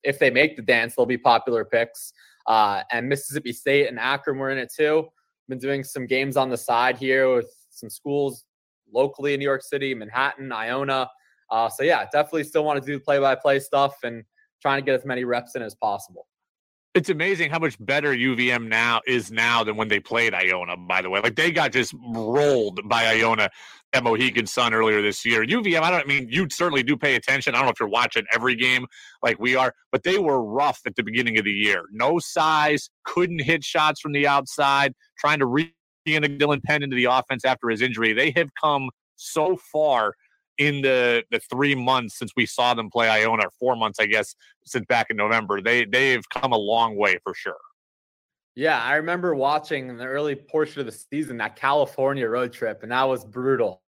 if 0.02 0.18
they 0.18 0.30
make 0.30 0.56
the 0.56 0.62
dance, 0.62 0.96
they'll 0.96 1.06
be 1.06 1.18
popular 1.18 1.64
picks. 1.64 2.12
Uh, 2.46 2.82
and 2.90 3.08
Mississippi 3.08 3.52
State 3.52 3.88
and 3.88 3.98
Akron 3.98 4.38
were 4.38 4.50
in 4.50 4.58
it 4.58 4.72
too. 4.74 5.08
Been 5.48 5.58
doing 5.58 5.84
some 5.84 6.06
games 6.06 6.36
on 6.36 6.50
the 6.50 6.56
side 6.56 6.96
here 6.96 7.34
with 7.34 7.52
some 7.70 7.90
schools 7.90 8.44
locally 8.92 9.34
in 9.34 9.40
New 9.40 9.44
York 9.44 9.62
City, 9.62 9.94
Manhattan, 9.94 10.52
Iona. 10.52 11.08
Uh, 11.50 11.68
so 11.68 11.82
yeah, 11.82 12.04
definitely 12.12 12.44
still 12.44 12.64
want 12.64 12.82
to 12.82 12.86
do 12.86 12.98
play-by-play 12.98 13.60
stuff 13.60 13.96
and 14.04 14.24
trying 14.60 14.80
to 14.80 14.84
get 14.84 14.94
as 14.98 15.04
many 15.04 15.24
reps 15.24 15.54
in 15.56 15.62
as 15.62 15.74
possible. 15.74 16.26
It's 16.94 17.08
amazing 17.08 17.48
how 17.50 17.58
much 17.58 17.76
better 17.80 18.12
UVM 18.12 18.68
now 18.68 19.00
is 19.06 19.32
now 19.32 19.64
than 19.64 19.76
when 19.76 19.88
they 19.88 19.98
played 19.98 20.34
Iona. 20.34 20.76
By 20.76 21.00
the 21.00 21.08
way, 21.08 21.20
like 21.20 21.36
they 21.36 21.50
got 21.50 21.72
just 21.72 21.94
rolled 22.14 22.86
by 22.86 23.06
Iona 23.06 23.48
at 23.94 24.04
Mohegan 24.04 24.46
Sun 24.46 24.74
earlier 24.74 25.00
this 25.00 25.24
year. 25.24 25.42
UVM, 25.42 25.80
I 25.80 25.90
don't 25.90 26.02
I 26.02 26.04
mean 26.04 26.28
you 26.30 26.48
certainly 26.50 26.82
do 26.82 26.94
pay 26.96 27.14
attention. 27.14 27.54
I 27.54 27.58
don't 27.58 27.66
know 27.66 27.72
if 27.72 27.80
you're 27.80 27.88
watching 27.88 28.24
every 28.34 28.54
game 28.54 28.86
like 29.22 29.38
we 29.38 29.56
are, 29.56 29.72
but 29.90 30.02
they 30.02 30.18
were 30.18 30.44
rough 30.44 30.80
at 30.86 30.94
the 30.96 31.02
beginning 31.02 31.38
of 31.38 31.44
the 31.46 31.52
year. 31.52 31.84
No 31.92 32.18
size, 32.18 32.90
couldn't 33.04 33.40
hit 33.40 33.64
shots 33.64 33.98
from 33.98 34.12
the 34.12 34.26
outside, 34.26 34.92
trying 35.18 35.38
to 35.38 35.46
re 35.46 35.72
Dylan 36.06 36.62
Penn 36.62 36.82
into 36.82 36.96
the 36.96 37.04
offense 37.04 37.44
after 37.44 37.70
his 37.70 37.80
injury. 37.80 38.12
They 38.12 38.32
have 38.36 38.48
come 38.60 38.90
so 39.16 39.56
far 39.56 40.14
in 40.58 40.82
the 40.82 41.24
the 41.30 41.40
three 41.40 41.74
months 41.74 42.18
since 42.18 42.32
we 42.36 42.46
saw 42.46 42.74
them 42.74 42.90
play 42.90 43.08
Iona, 43.08 43.44
four 43.58 43.76
months, 43.76 43.98
I 44.00 44.06
guess, 44.06 44.34
since 44.64 44.84
back 44.86 45.08
in 45.10 45.16
November. 45.16 45.60
They 45.60 45.84
they've 45.84 46.26
come 46.28 46.52
a 46.52 46.58
long 46.58 46.96
way 46.96 47.18
for 47.24 47.34
sure. 47.34 47.56
Yeah, 48.54 48.82
I 48.82 48.96
remember 48.96 49.34
watching 49.34 49.88
in 49.88 49.96
the 49.96 50.04
early 50.04 50.34
portion 50.34 50.80
of 50.80 50.86
the 50.86 50.92
season 50.92 51.38
that 51.38 51.56
California 51.56 52.28
road 52.28 52.52
trip, 52.52 52.82
and 52.82 52.92
that 52.92 53.04
was 53.04 53.24
brutal. 53.24 53.82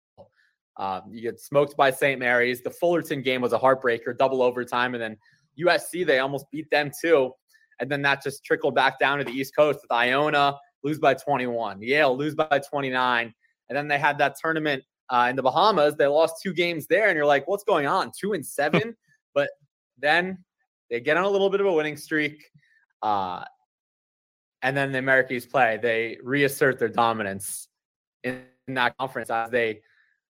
Um, 0.76 1.02
you 1.10 1.20
get 1.20 1.40
smoked 1.40 1.76
by 1.76 1.90
St. 1.90 2.18
Mary's. 2.18 2.62
The 2.62 2.70
Fullerton 2.70 3.22
game 3.22 3.42
was 3.42 3.52
a 3.52 3.58
heartbreaker, 3.58 4.16
double 4.16 4.40
overtime, 4.40 4.94
and 4.94 5.02
then 5.02 5.16
USC 5.60 6.06
they 6.06 6.20
almost 6.20 6.46
beat 6.50 6.70
them 6.70 6.90
too. 7.00 7.32
And 7.80 7.90
then 7.90 8.02
that 8.02 8.22
just 8.22 8.44
trickled 8.44 8.74
back 8.74 8.98
down 8.98 9.18
to 9.18 9.24
the 9.24 9.32
East 9.32 9.56
Coast 9.56 9.80
with 9.82 9.90
Iona 9.90 10.56
lose 10.84 10.98
by 10.98 11.14
21, 11.14 11.82
Yale 11.82 12.16
lose 12.16 12.34
by 12.34 12.58
29, 12.58 13.34
and 13.68 13.76
then 13.76 13.88
they 13.88 13.98
had 13.98 14.18
that 14.18 14.36
tournament 14.40 14.82
uh, 15.12 15.26
in 15.28 15.36
the 15.36 15.42
Bahamas. 15.42 15.94
They 15.94 16.06
lost 16.06 16.42
two 16.42 16.52
games 16.52 16.86
there, 16.86 17.08
and 17.08 17.16
you're 17.16 17.26
like, 17.26 17.46
what's 17.46 17.64
going 17.64 17.86
on? 17.86 18.10
Two 18.18 18.32
and 18.32 18.44
seven, 18.58 18.96
but 19.34 19.50
then 19.98 20.38
they 20.90 21.00
get 21.00 21.16
on 21.16 21.24
a 21.24 21.28
little 21.28 21.50
bit 21.50 21.60
of 21.60 21.66
a 21.66 21.72
winning 21.72 21.96
streak. 21.96 22.42
Uh, 23.02 23.44
and 24.62 24.76
then 24.76 24.92
the 24.92 24.98
Americans 24.98 25.44
play, 25.44 25.78
they 25.80 26.18
reassert 26.22 26.78
their 26.78 26.88
dominance 26.88 27.68
in, 28.22 28.42
in 28.68 28.74
that 28.74 28.96
conference 28.96 29.28
as 29.28 29.50
they 29.50 29.80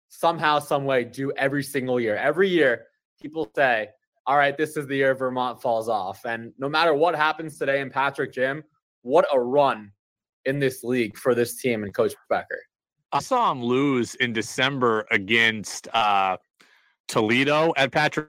somehow, 0.08 0.58
some 0.58 0.84
way 0.84 1.04
do 1.04 1.32
every 1.32 1.62
single 1.62 2.00
year. 2.00 2.16
Every 2.16 2.48
year, 2.48 2.86
people 3.20 3.50
say, 3.54 3.88
all 4.26 4.36
right, 4.36 4.56
this 4.56 4.76
is 4.76 4.86
the 4.86 4.96
year 4.96 5.14
Vermont 5.14 5.60
falls 5.60 5.88
off. 5.88 6.24
And 6.24 6.52
no 6.58 6.68
matter 6.68 6.94
what 6.94 7.14
happens 7.14 7.58
today 7.58 7.80
in 7.80 7.90
Patrick 7.90 8.32
Gym, 8.32 8.62
what 9.02 9.26
a 9.32 9.38
run 9.38 9.92
in 10.44 10.58
this 10.58 10.82
league 10.82 11.16
for 11.16 11.34
this 11.34 11.60
team 11.60 11.84
and 11.84 11.94
Coach 11.94 12.14
Becker. 12.30 12.62
I 13.12 13.20
saw 13.20 13.52
him 13.52 13.62
lose 13.62 14.14
in 14.16 14.32
December 14.32 15.06
against 15.10 15.86
uh, 15.94 16.38
Toledo 17.08 17.72
at 17.76 17.92
Patrick 17.92 18.28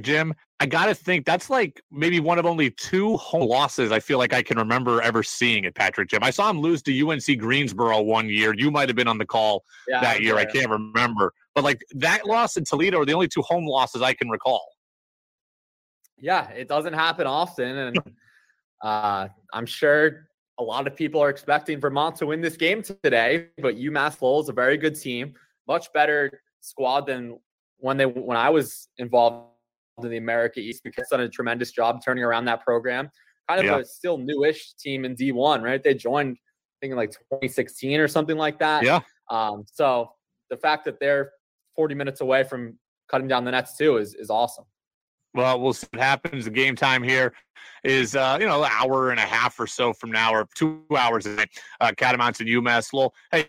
Gym. 0.00 0.34
I 0.58 0.66
got 0.66 0.86
to 0.86 0.94
think 0.94 1.24
that's 1.24 1.48
like 1.48 1.80
maybe 1.90 2.20
one 2.20 2.38
of 2.38 2.44
only 2.44 2.70
two 2.70 3.16
home 3.16 3.48
losses 3.48 3.92
I 3.92 4.00
feel 4.00 4.18
like 4.18 4.34
I 4.34 4.42
can 4.42 4.58
remember 4.58 5.00
ever 5.00 5.22
seeing 5.22 5.64
at 5.64 5.74
Patrick 5.74 6.08
Gym. 6.08 6.22
I 6.22 6.30
saw 6.30 6.50
him 6.50 6.60
lose 6.60 6.82
to 6.82 7.08
UNC 7.08 7.38
Greensboro 7.38 8.02
one 8.02 8.28
year. 8.28 8.52
You 8.54 8.70
might 8.70 8.88
have 8.88 8.96
been 8.96 9.08
on 9.08 9.18
the 9.18 9.26
call 9.26 9.64
Yeah, 9.88 10.00
that 10.00 10.22
year. 10.22 10.36
I 10.36 10.44
can't 10.44 10.68
remember. 10.68 11.32
But 11.54 11.64
like 11.64 11.82
that 11.94 12.26
loss 12.26 12.56
in 12.56 12.64
Toledo 12.64 13.00
are 13.00 13.06
the 13.06 13.14
only 13.14 13.28
two 13.28 13.42
home 13.42 13.64
losses 13.64 14.02
I 14.02 14.12
can 14.12 14.28
recall. 14.28 14.66
Yeah, 16.18 16.50
it 16.50 16.68
doesn't 16.68 16.92
happen 16.92 17.26
often, 17.26 17.76
and 17.76 17.98
uh, 18.84 19.28
I'm 19.52 19.66
sure 19.66 20.29
a 20.60 20.62
lot 20.62 20.86
of 20.86 20.94
people 20.94 21.20
are 21.22 21.30
expecting 21.30 21.80
Vermont 21.80 22.16
to 22.16 22.26
win 22.26 22.40
this 22.40 22.56
game 22.56 22.82
today. 22.82 23.46
But 23.58 23.76
UMass 23.76 24.20
Lowell 24.20 24.40
is 24.40 24.50
a 24.50 24.52
very 24.52 24.76
good 24.76 24.94
team, 24.94 25.34
much 25.66 25.90
better 25.92 26.42
squad 26.60 27.06
than 27.06 27.38
when 27.78 27.96
they 27.96 28.04
when 28.06 28.36
I 28.36 28.50
was 28.50 28.88
involved 28.98 29.48
in 30.02 30.10
the 30.10 30.18
America 30.18 30.60
East. 30.60 30.82
Because 30.84 31.08
done 31.08 31.20
a 31.20 31.28
tremendous 31.28 31.72
job 31.72 32.00
turning 32.04 32.22
around 32.22 32.44
that 32.44 32.60
program. 32.62 33.10
Kind 33.48 33.60
of 33.60 33.66
Yeah. 33.66 33.78
a 33.78 33.84
still 33.84 34.18
newish 34.18 34.74
team 34.74 35.04
in 35.04 35.16
D1, 35.16 35.62
right? 35.62 35.82
They 35.82 35.94
joined, 35.94 36.36
I 36.36 36.76
think, 36.82 36.92
in 36.92 36.96
like 36.96 37.10
2016 37.10 37.98
or 37.98 38.06
something 38.06 38.36
like 38.36 38.58
that. 38.58 38.84
Yeah. 38.84 39.00
Um, 39.30 39.64
so 39.72 40.12
the 40.50 40.56
fact 40.58 40.84
that 40.84 41.00
they're 41.00 41.32
40 41.74 41.94
minutes 41.94 42.20
away 42.20 42.44
from 42.44 42.78
cutting 43.08 43.28
down 43.28 43.44
the 43.44 43.50
nets 43.50 43.76
too 43.76 43.96
is 43.96 44.14
is 44.14 44.28
awesome. 44.28 44.66
Well, 45.34 45.60
we'll 45.60 45.72
see 45.72 45.86
what 45.92 46.02
happens. 46.02 46.44
The 46.44 46.50
game 46.50 46.74
time 46.74 47.02
here 47.02 47.32
is, 47.84 48.16
uh, 48.16 48.36
you 48.40 48.46
know, 48.46 48.62
an 48.62 48.70
hour 48.72 49.10
and 49.10 49.20
a 49.20 49.24
half 49.24 49.58
or 49.60 49.66
so 49.66 49.92
from 49.92 50.10
now, 50.10 50.32
or 50.34 50.46
two 50.54 50.82
hours. 50.96 51.26
Uh, 51.26 51.92
Catamounts 51.96 52.40
and 52.40 52.48
UMass 52.48 52.92
Lowell. 52.92 53.14
Hey, 53.30 53.48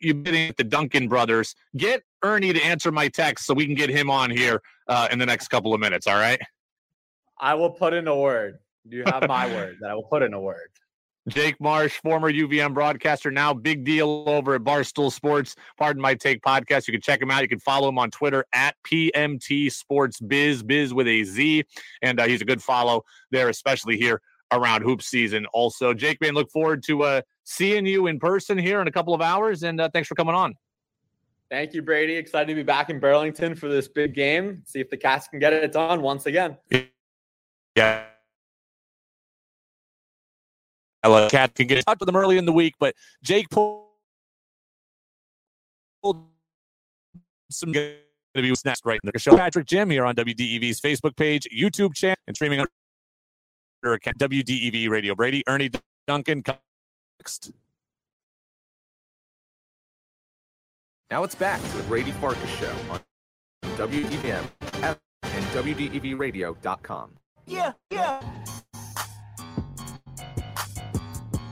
you've 0.00 0.22
been 0.22 0.34
at 0.50 0.56
the 0.56 0.64
Duncan 0.64 1.08
brothers. 1.08 1.54
Get 1.76 2.02
Ernie 2.22 2.52
to 2.52 2.60
answer 2.62 2.92
my 2.92 3.08
text 3.08 3.46
so 3.46 3.54
we 3.54 3.66
can 3.66 3.74
get 3.74 3.90
him 3.90 4.10
on 4.10 4.30
here 4.30 4.62
uh, 4.88 5.08
in 5.10 5.18
the 5.18 5.26
next 5.26 5.48
couple 5.48 5.74
of 5.74 5.80
minutes. 5.80 6.06
All 6.06 6.16
right. 6.16 6.40
I 7.40 7.54
will 7.54 7.70
put 7.70 7.92
in 7.92 8.06
a 8.08 8.16
word. 8.16 8.58
You 8.86 9.04
have 9.06 9.26
my 9.26 9.46
word 9.46 9.78
that 9.80 9.90
I 9.90 9.94
will 9.94 10.04
put 10.04 10.22
in 10.22 10.34
a 10.34 10.40
word. 10.40 10.68
Jake 11.28 11.58
Marsh, 11.60 11.98
former 12.02 12.30
UVM 12.30 12.74
broadcaster, 12.74 13.30
now 13.30 13.54
big 13.54 13.84
deal 13.84 14.24
over 14.26 14.54
at 14.54 14.62
Barstool 14.62 15.10
Sports. 15.10 15.56
Pardon 15.78 16.02
my 16.02 16.14
take 16.14 16.42
podcast. 16.42 16.86
You 16.86 16.92
can 16.92 17.00
check 17.00 17.20
him 17.20 17.30
out. 17.30 17.42
You 17.42 17.48
can 17.48 17.60
follow 17.60 17.88
him 17.88 17.98
on 17.98 18.10
Twitter 18.10 18.44
at 18.52 18.76
PMT 18.84 19.72
Sports 19.72 20.20
Biz, 20.20 20.62
Biz 20.62 20.92
with 20.92 21.06
a 21.06 21.24
Z. 21.24 21.64
And 22.02 22.20
uh, 22.20 22.26
he's 22.26 22.42
a 22.42 22.44
good 22.44 22.62
follow 22.62 23.04
there, 23.30 23.48
especially 23.48 23.96
here 23.96 24.20
around 24.52 24.82
hoop 24.82 25.02
season. 25.02 25.46
Also, 25.54 25.94
Jake, 25.94 26.20
man, 26.20 26.34
look 26.34 26.50
forward 26.50 26.82
to 26.84 27.02
uh, 27.02 27.22
seeing 27.44 27.86
you 27.86 28.06
in 28.06 28.18
person 28.18 28.58
here 28.58 28.80
in 28.80 28.88
a 28.88 28.92
couple 28.92 29.14
of 29.14 29.22
hours. 29.22 29.62
And 29.62 29.80
uh, 29.80 29.88
thanks 29.92 30.08
for 30.08 30.14
coming 30.14 30.34
on. 30.34 30.54
Thank 31.50 31.72
you, 31.72 31.82
Brady. 31.82 32.16
Excited 32.16 32.48
to 32.48 32.54
be 32.54 32.62
back 32.62 32.90
in 32.90 32.98
Burlington 32.98 33.54
for 33.54 33.68
this 33.68 33.88
big 33.88 34.14
game. 34.14 34.62
See 34.66 34.80
if 34.80 34.90
the 34.90 34.96
Cats 34.96 35.28
can 35.28 35.38
get 35.38 35.52
it 35.52 35.72
done 35.72 36.02
once 36.02 36.26
again. 36.26 36.56
Yeah. 37.76 38.04
Uh, 41.04 41.28
Cat 41.28 41.54
can 41.54 41.66
get 41.66 41.78
in 41.78 41.84
touch 41.84 41.98
with 42.00 42.06
them 42.06 42.16
early 42.16 42.38
in 42.38 42.46
the 42.46 42.52
week, 42.52 42.74
but 42.80 42.94
Jake 43.22 43.48
pulled 43.50 43.84
pulled 46.02 46.24
some 47.50 47.72
going 47.72 47.94
to 48.34 48.42
be 48.42 48.50
what's 48.50 48.64
next 48.64 48.84
right 48.84 49.00
in 49.02 49.10
the 49.12 49.18
show. 49.18 49.36
Patrick 49.36 49.66
Gym 49.66 49.90
here 49.90 50.04
on 50.04 50.14
WDEV's 50.14 50.80
Facebook 50.80 51.16
page, 51.16 51.46
YouTube 51.56 51.94
channel, 51.94 52.16
and 52.26 52.36
streaming 52.36 52.60
on 52.60 52.66
Twitter 53.82 53.94
account, 53.94 54.18
WDEV 54.18 54.88
Radio. 54.88 55.14
Brady, 55.14 55.42
Ernie 55.46 55.70
Duncan, 56.06 56.42
next. 57.18 57.52
Now 61.10 61.22
it's 61.22 61.34
back 61.34 61.60
to 61.62 61.76
the 61.76 61.82
Brady 61.84 62.12
Farkas 62.12 62.50
Show 62.58 62.74
on 62.90 63.00
WDVM 63.76 64.44
and 64.82 65.44
WDEVradio.com. 65.52 67.10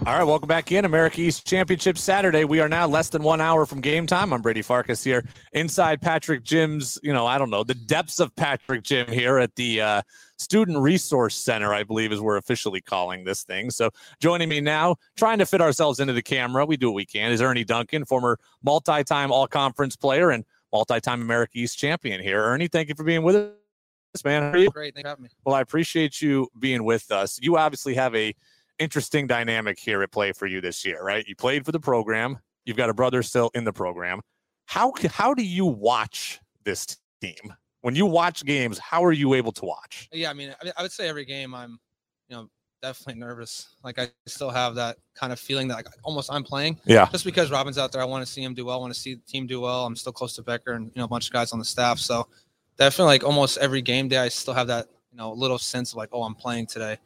All 0.04 0.18
right, 0.18 0.24
welcome 0.24 0.48
back 0.48 0.72
in 0.72 0.84
America 0.84 1.20
East 1.20 1.46
Championship 1.46 1.96
Saturday. 1.96 2.42
We 2.44 2.58
are 2.58 2.68
now 2.68 2.88
less 2.88 3.08
than 3.08 3.22
one 3.22 3.40
hour 3.40 3.64
from 3.64 3.80
game 3.80 4.04
time. 4.04 4.32
I'm 4.32 4.42
Brady 4.42 4.60
Farkas 4.60 5.04
here 5.04 5.24
inside 5.52 6.02
Patrick 6.02 6.42
Gym's, 6.42 6.98
you 7.04 7.12
know, 7.12 7.24
I 7.24 7.38
don't 7.38 7.50
know, 7.50 7.62
the 7.62 7.76
depths 7.76 8.18
of 8.18 8.34
Patrick 8.34 8.82
Jim 8.82 9.06
here 9.06 9.38
at 9.38 9.54
the 9.54 9.80
uh, 9.80 10.02
Student 10.38 10.78
Resource 10.78 11.36
Center, 11.36 11.72
I 11.72 11.84
believe 11.84 12.10
is 12.10 12.20
we're 12.20 12.36
officially 12.36 12.80
calling 12.80 13.22
this 13.22 13.44
thing. 13.44 13.70
So 13.70 13.90
joining 14.20 14.48
me 14.48 14.60
now, 14.60 14.96
trying 15.16 15.38
to 15.38 15.46
fit 15.46 15.60
ourselves 15.60 16.00
into 16.00 16.14
the 16.14 16.22
camera, 16.22 16.66
we 16.66 16.76
do 16.76 16.88
what 16.88 16.96
we 16.96 17.06
can, 17.06 17.30
is 17.30 17.40
Ernie 17.40 17.62
Duncan, 17.62 18.04
former 18.04 18.40
multi-time 18.64 19.30
all-conference 19.30 19.94
player 19.94 20.30
and 20.30 20.44
multi-time 20.72 21.22
America 21.22 21.52
East 21.54 21.78
champion 21.78 22.20
here. 22.20 22.42
Ernie, 22.42 22.66
thank 22.66 22.88
you 22.88 22.96
for 22.96 23.04
being 23.04 23.22
with 23.22 23.36
us, 23.36 24.24
man. 24.24 24.42
How 24.42 24.50
are 24.50 24.58
you? 24.58 24.70
Great, 24.70 24.94
thanks 24.94 25.04
for 25.04 25.10
having 25.10 25.22
me. 25.22 25.28
Well, 25.44 25.54
I 25.54 25.60
appreciate 25.60 26.20
you 26.20 26.48
being 26.58 26.82
with 26.82 27.12
us. 27.12 27.38
You 27.40 27.56
obviously 27.56 27.94
have 27.94 28.16
a 28.16 28.34
interesting 28.82 29.26
dynamic 29.26 29.78
here 29.78 30.02
at 30.02 30.10
play 30.10 30.32
for 30.32 30.46
you 30.46 30.60
this 30.60 30.84
year, 30.84 31.02
right? 31.02 31.24
You 31.26 31.36
played 31.36 31.64
for 31.64 31.72
the 31.72 31.80
program. 31.80 32.38
You've 32.64 32.76
got 32.76 32.90
a 32.90 32.94
brother 32.94 33.22
still 33.22 33.50
in 33.54 33.64
the 33.64 33.72
program. 33.72 34.20
How 34.66 34.92
how 35.10 35.34
do 35.34 35.44
you 35.44 35.66
watch 35.66 36.40
this 36.64 36.98
team? 37.20 37.54
When 37.82 37.94
you 37.94 38.06
watch 38.06 38.44
games, 38.44 38.78
how 38.78 39.04
are 39.04 39.12
you 39.12 39.34
able 39.34 39.52
to 39.52 39.64
watch? 39.64 40.08
Yeah, 40.12 40.30
I 40.30 40.34
mean, 40.34 40.54
I, 40.76 40.82
would 40.82 40.92
say 40.92 41.08
every 41.08 41.24
game 41.24 41.52
I'm, 41.52 41.80
you 42.28 42.36
know, 42.36 42.48
definitely 42.80 43.20
nervous. 43.20 43.74
Like 43.82 43.98
I 43.98 44.08
still 44.26 44.50
have 44.50 44.76
that 44.76 44.98
kind 45.14 45.32
of 45.32 45.40
feeling 45.40 45.68
that 45.68 45.76
like 45.76 45.86
almost 46.04 46.30
I'm 46.32 46.44
playing. 46.44 46.78
Yeah. 46.84 47.08
Just 47.10 47.24
because 47.24 47.50
Robin's 47.50 47.78
out 47.78 47.90
there, 47.90 48.02
I 48.02 48.04
want 48.04 48.24
to 48.24 48.32
see 48.32 48.42
him 48.42 48.54
do 48.54 48.64
well. 48.66 48.78
I 48.78 48.80
want 48.80 48.94
to 48.94 49.00
see 49.00 49.14
the 49.14 49.22
team 49.22 49.46
do 49.46 49.60
well. 49.60 49.84
I'm 49.84 49.96
still 49.96 50.12
close 50.12 50.34
to 50.36 50.42
Becker 50.42 50.72
and 50.72 50.86
you 50.86 51.00
know 51.00 51.04
a 51.04 51.08
bunch 51.08 51.26
of 51.26 51.32
guys 51.32 51.52
on 51.52 51.58
the 51.58 51.64
staff. 51.64 51.98
So 51.98 52.28
definitely 52.78 53.14
like 53.14 53.24
almost 53.24 53.58
every 53.58 53.82
game 53.82 54.08
day, 54.08 54.18
I 54.18 54.28
still 54.28 54.54
have 54.54 54.68
that 54.68 54.86
you 55.10 55.18
know 55.18 55.32
little 55.32 55.58
sense 55.58 55.92
of 55.92 55.96
like, 55.96 56.10
oh, 56.12 56.22
I'm 56.22 56.34
playing 56.34 56.66
today. 56.66 56.98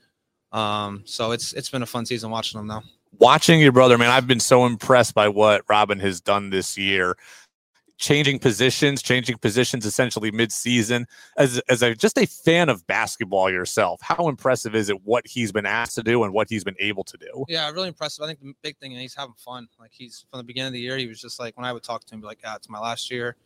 Um, 0.57 1.03
so 1.05 1.33
it's 1.33 1.53
it's 1.53 1.69
been 1.69 1.83
a 1.83 1.87
fun 1.87 2.07
season 2.07 2.31
watching 2.31 2.59
them 2.59 2.67
now. 2.67 2.83
Watching 3.19 3.61
your 3.61 3.73
brother, 3.73 3.99
man, 3.99 4.11
I've 4.11 4.27
been 4.27 4.41
so 4.41 4.65
impressed 4.65 5.15
by 5.15 5.29
what 5.29 5.63
Robin 5.69 6.01
has 6.01 6.21
done 6.21 6.49
this 6.49 6.79
year. 6.79 7.17
Changing 7.99 8.39
positions, 8.39 9.03
changing 9.03 9.39
positions 9.39 9.87
essentially 9.87 10.31
mid-season. 10.31 11.07
As 11.37 11.61
as 11.69 11.83
a 11.83 11.95
just 11.95 12.17
a 12.17 12.27
fan 12.27 12.71
of 12.71 12.87
basketball 12.87 13.51
yourself, 13.51 14.01
how 14.03 14.29
impressive 14.29 14.75
is 14.75 14.89
it 14.89 15.03
what 15.05 15.27
he's 15.27 15.53
been 15.53 15.67
asked 15.67 15.95
to 15.97 16.03
do 16.03 16.25
and 16.25 16.33
what 16.33 16.49
he's 16.49 16.65
been 16.65 16.77
able 16.79 17.05
to 17.05 17.19
do? 17.19 17.45
Yeah, 17.49 17.71
really 17.71 17.89
impressive. 17.89 18.25
I 18.25 18.29
think 18.29 18.41
the 18.41 18.55
big 18.63 18.79
thing, 18.79 18.93
and 18.93 19.01
he's 19.01 19.15
having 19.15 19.35
fun. 19.37 19.69
Like 19.79 19.93
he's 19.93 20.25
from 20.31 20.39
the 20.39 20.45
beginning 20.45 20.69
of 20.69 20.73
the 20.73 20.81
year, 20.81 20.97
he 20.97 21.07
was 21.07 21.21
just 21.21 21.39
like 21.39 21.55
when 21.59 21.67
I 21.67 21.73
would 21.73 21.83
talk 21.83 22.05
to 22.05 22.15
him, 22.15 22.23
be 22.23 22.27
like, 22.27 22.41
"Yeah, 22.43 22.57
it's 22.57 22.71
my 22.71 22.79
last 22.79 23.11
year. 23.11 23.37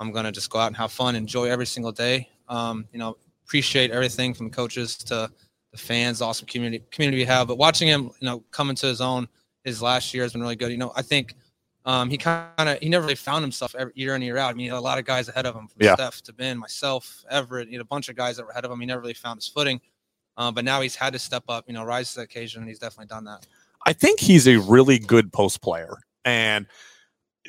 I'm 0.00 0.10
gonna 0.10 0.32
just 0.32 0.50
go 0.50 0.58
out 0.58 0.68
and 0.68 0.76
have 0.76 0.90
fun, 0.90 1.14
enjoy 1.14 1.46
every 1.46 1.66
single 1.66 1.92
day. 1.92 2.28
Um, 2.48 2.86
you 2.92 2.98
know, 2.98 3.16
appreciate 3.44 3.90
everything 3.90 4.34
from 4.34 4.50
coaches 4.50 4.96
to 4.96 5.30
the 5.72 5.78
fans, 5.78 6.20
the 6.20 6.24
awesome 6.24 6.46
community 6.46 6.84
community 6.90 7.18
we 7.22 7.26
have. 7.26 7.48
But 7.48 7.58
watching 7.58 7.88
him, 7.88 8.10
you 8.20 8.26
know, 8.26 8.42
come 8.50 8.70
into 8.70 8.86
his 8.86 9.00
own 9.00 9.28
his 9.64 9.82
last 9.82 10.12
year 10.14 10.24
has 10.24 10.32
been 10.32 10.40
really 10.40 10.56
good. 10.56 10.70
You 10.70 10.78
know, 10.78 10.92
I 10.96 11.02
think 11.02 11.34
um, 11.84 12.10
he 12.10 12.18
kind 12.18 12.48
of 12.58 12.78
he 12.80 12.88
never 12.88 13.04
really 13.04 13.14
found 13.14 13.42
himself 13.42 13.74
every 13.78 13.92
year 13.94 14.14
in 14.16 14.22
year 14.22 14.36
out. 14.36 14.50
I 14.50 14.52
mean, 14.54 14.64
he 14.64 14.68
had 14.68 14.78
a 14.78 14.80
lot 14.80 14.98
of 14.98 15.04
guys 15.04 15.28
ahead 15.28 15.46
of 15.46 15.54
him, 15.54 15.68
from 15.68 15.82
Yeah. 15.84 15.96
Stef 15.96 16.22
to 16.22 16.32
Ben, 16.32 16.58
myself, 16.58 17.24
Everett, 17.30 17.68
you 17.68 17.78
know, 17.78 17.82
a 17.82 17.86
bunch 17.86 18.08
of 18.08 18.16
guys 18.16 18.36
that 18.36 18.44
were 18.44 18.50
ahead 18.50 18.64
of 18.64 18.70
him. 18.70 18.80
He 18.80 18.86
never 18.86 19.00
really 19.00 19.14
found 19.14 19.38
his 19.38 19.48
footing. 19.48 19.80
Uh, 20.36 20.50
but 20.52 20.64
now 20.64 20.80
he's 20.80 20.94
had 20.94 21.12
to 21.12 21.18
step 21.18 21.44
up, 21.48 21.64
you 21.66 21.74
know, 21.74 21.84
rise 21.84 22.12
to 22.12 22.20
the 22.20 22.24
occasion, 22.24 22.62
and 22.62 22.68
he's 22.68 22.78
definitely 22.78 23.06
done 23.06 23.24
that. 23.24 23.46
I 23.86 23.92
think 23.92 24.20
he's 24.20 24.46
a 24.46 24.56
really 24.56 24.98
good 24.98 25.32
post 25.32 25.60
player. 25.62 25.96
And 26.24 26.66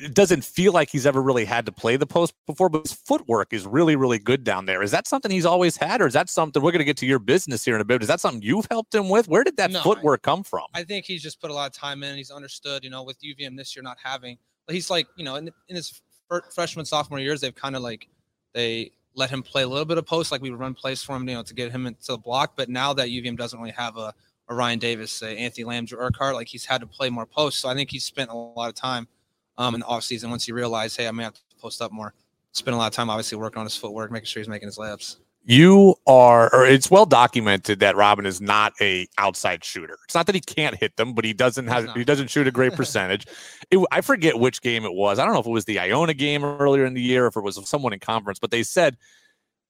it 0.00 0.14
doesn't 0.14 0.44
feel 0.44 0.72
like 0.72 0.88
he's 0.88 1.04
ever 1.04 1.20
really 1.20 1.44
had 1.44 1.66
to 1.66 1.72
play 1.72 1.96
the 1.96 2.06
post 2.06 2.32
before, 2.46 2.70
but 2.70 2.82
his 2.82 2.92
footwork 2.92 3.52
is 3.52 3.66
really, 3.66 3.96
really 3.96 4.18
good 4.18 4.44
down 4.44 4.64
there. 4.64 4.82
Is 4.82 4.90
that 4.92 5.06
something 5.06 5.30
he's 5.30 5.44
always 5.44 5.76
had, 5.76 6.00
or 6.00 6.06
is 6.06 6.14
that 6.14 6.30
something 6.30 6.62
we're 6.62 6.72
going 6.72 6.80
to 6.80 6.86
get 6.86 6.96
to 6.98 7.06
your 7.06 7.18
business 7.18 7.64
here 7.64 7.74
in 7.74 7.82
a 7.82 7.84
bit? 7.84 8.00
Is 8.00 8.08
that 8.08 8.20
something 8.20 8.40
you've 8.40 8.66
helped 8.70 8.94
him 8.94 9.10
with? 9.10 9.28
Where 9.28 9.44
did 9.44 9.58
that 9.58 9.70
No, 9.70 9.82
footwork 9.82 10.22
come 10.22 10.42
from? 10.42 10.64
I 10.74 10.84
think 10.84 11.04
he's 11.04 11.22
just 11.22 11.40
put 11.40 11.50
a 11.50 11.54
lot 11.54 11.66
of 11.66 11.76
time 11.76 12.02
in. 12.02 12.16
He's 12.16 12.30
understood, 12.30 12.82
you 12.82 12.90
know, 12.90 13.02
with 13.02 13.20
UVM 13.20 13.56
this 13.56 13.76
year 13.76 13.82
not 13.82 13.98
having. 14.02 14.38
He's 14.70 14.88
like, 14.88 15.06
you 15.16 15.24
know, 15.24 15.36
in, 15.36 15.50
in 15.68 15.76
his 15.76 16.00
freshman 16.54 16.86
sophomore 16.86 17.18
years, 17.18 17.40
they've 17.42 17.54
kind 17.54 17.76
of 17.76 17.82
like 17.82 18.08
they 18.54 18.92
let 19.14 19.28
him 19.28 19.42
play 19.42 19.62
a 19.62 19.68
little 19.68 19.84
bit 19.84 19.98
of 19.98 20.06
post, 20.06 20.32
like 20.32 20.40
we 20.40 20.50
run 20.50 20.72
plays 20.72 21.02
for 21.02 21.16
him, 21.16 21.28
you 21.28 21.34
know, 21.34 21.42
to 21.42 21.54
get 21.54 21.72
him 21.72 21.86
into 21.86 22.12
the 22.12 22.18
block. 22.18 22.52
But 22.56 22.68
now 22.70 22.94
that 22.94 23.08
UVM 23.08 23.36
doesn't 23.36 23.58
really 23.58 23.72
have 23.72 23.96
a, 23.96 24.14
a 24.48 24.54
Ryan 24.54 24.78
Davis, 24.78 25.20
a 25.22 25.28
Anthony 25.28 25.64
Lamb, 25.64 25.86
or 25.92 25.98
Urquhart, 25.98 26.34
like 26.34 26.46
he's 26.46 26.64
had 26.64 26.80
to 26.80 26.86
play 26.86 27.10
more 27.10 27.26
post. 27.26 27.58
So 27.58 27.68
I 27.68 27.74
think 27.74 27.90
he's 27.90 28.04
spent 28.04 28.30
a 28.30 28.34
lot 28.34 28.68
of 28.68 28.74
time 28.74 29.06
um, 29.60 29.74
in 29.74 29.80
the 29.80 29.86
offseason 29.86 30.30
once 30.30 30.44
he 30.46 30.52
realized, 30.52 30.96
hey, 30.96 31.06
I 31.06 31.10
may 31.12 31.22
have 31.24 31.34
to 31.34 31.40
post 31.60 31.80
up 31.82 31.92
more. 31.92 32.14
Spent 32.52 32.74
a 32.74 32.78
lot 32.78 32.88
of 32.88 32.92
time, 32.94 33.10
obviously, 33.10 33.38
working 33.38 33.60
on 33.60 33.66
his 33.66 33.76
footwork, 33.76 34.10
making 34.10 34.26
sure 34.26 34.40
he's 34.40 34.48
making 34.48 34.66
his 34.68 34.78
layups. 34.78 35.16
You 35.44 35.94
are, 36.06 36.54
or 36.54 36.66
it's 36.66 36.90
well 36.90 37.06
documented 37.06 37.80
that 37.80 37.96
Robin 37.96 38.26
is 38.26 38.40
not 38.40 38.72
a 38.80 39.06
outside 39.18 39.64
shooter. 39.64 39.96
It's 40.04 40.14
not 40.14 40.26
that 40.26 40.34
he 40.34 40.40
can't 40.40 40.76
hit 40.76 40.96
them, 40.96 41.14
but 41.14 41.24
he 41.24 41.32
doesn't 41.32 41.66
have, 41.68 41.94
he 41.94 42.04
doesn't 42.04 42.28
shoot 42.28 42.46
a 42.46 42.50
great 42.50 42.72
percentage. 42.76 43.26
it, 43.70 43.78
I 43.90 44.00
forget 44.02 44.38
which 44.38 44.60
game 44.60 44.84
it 44.84 44.92
was. 44.92 45.18
I 45.18 45.24
don't 45.24 45.32
know 45.32 45.40
if 45.40 45.46
it 45.46 45.50
was 45.50 45.64
the 45.64 45.78
Iona 45.78 46.12
game 46.14 46.44
earlier 46.44 46.84
in 46.84 46.92
the 46.94 47.00
year, 47.00 47.26
if 47.26 47.36
it 47.36 47.40
was 47.42 47.58
someone 47.68 47.92
in 47.92 48.00
conference, 48.00 48.38
but 48.38 48.50
they 48.50 48.62
said 48.62 48.96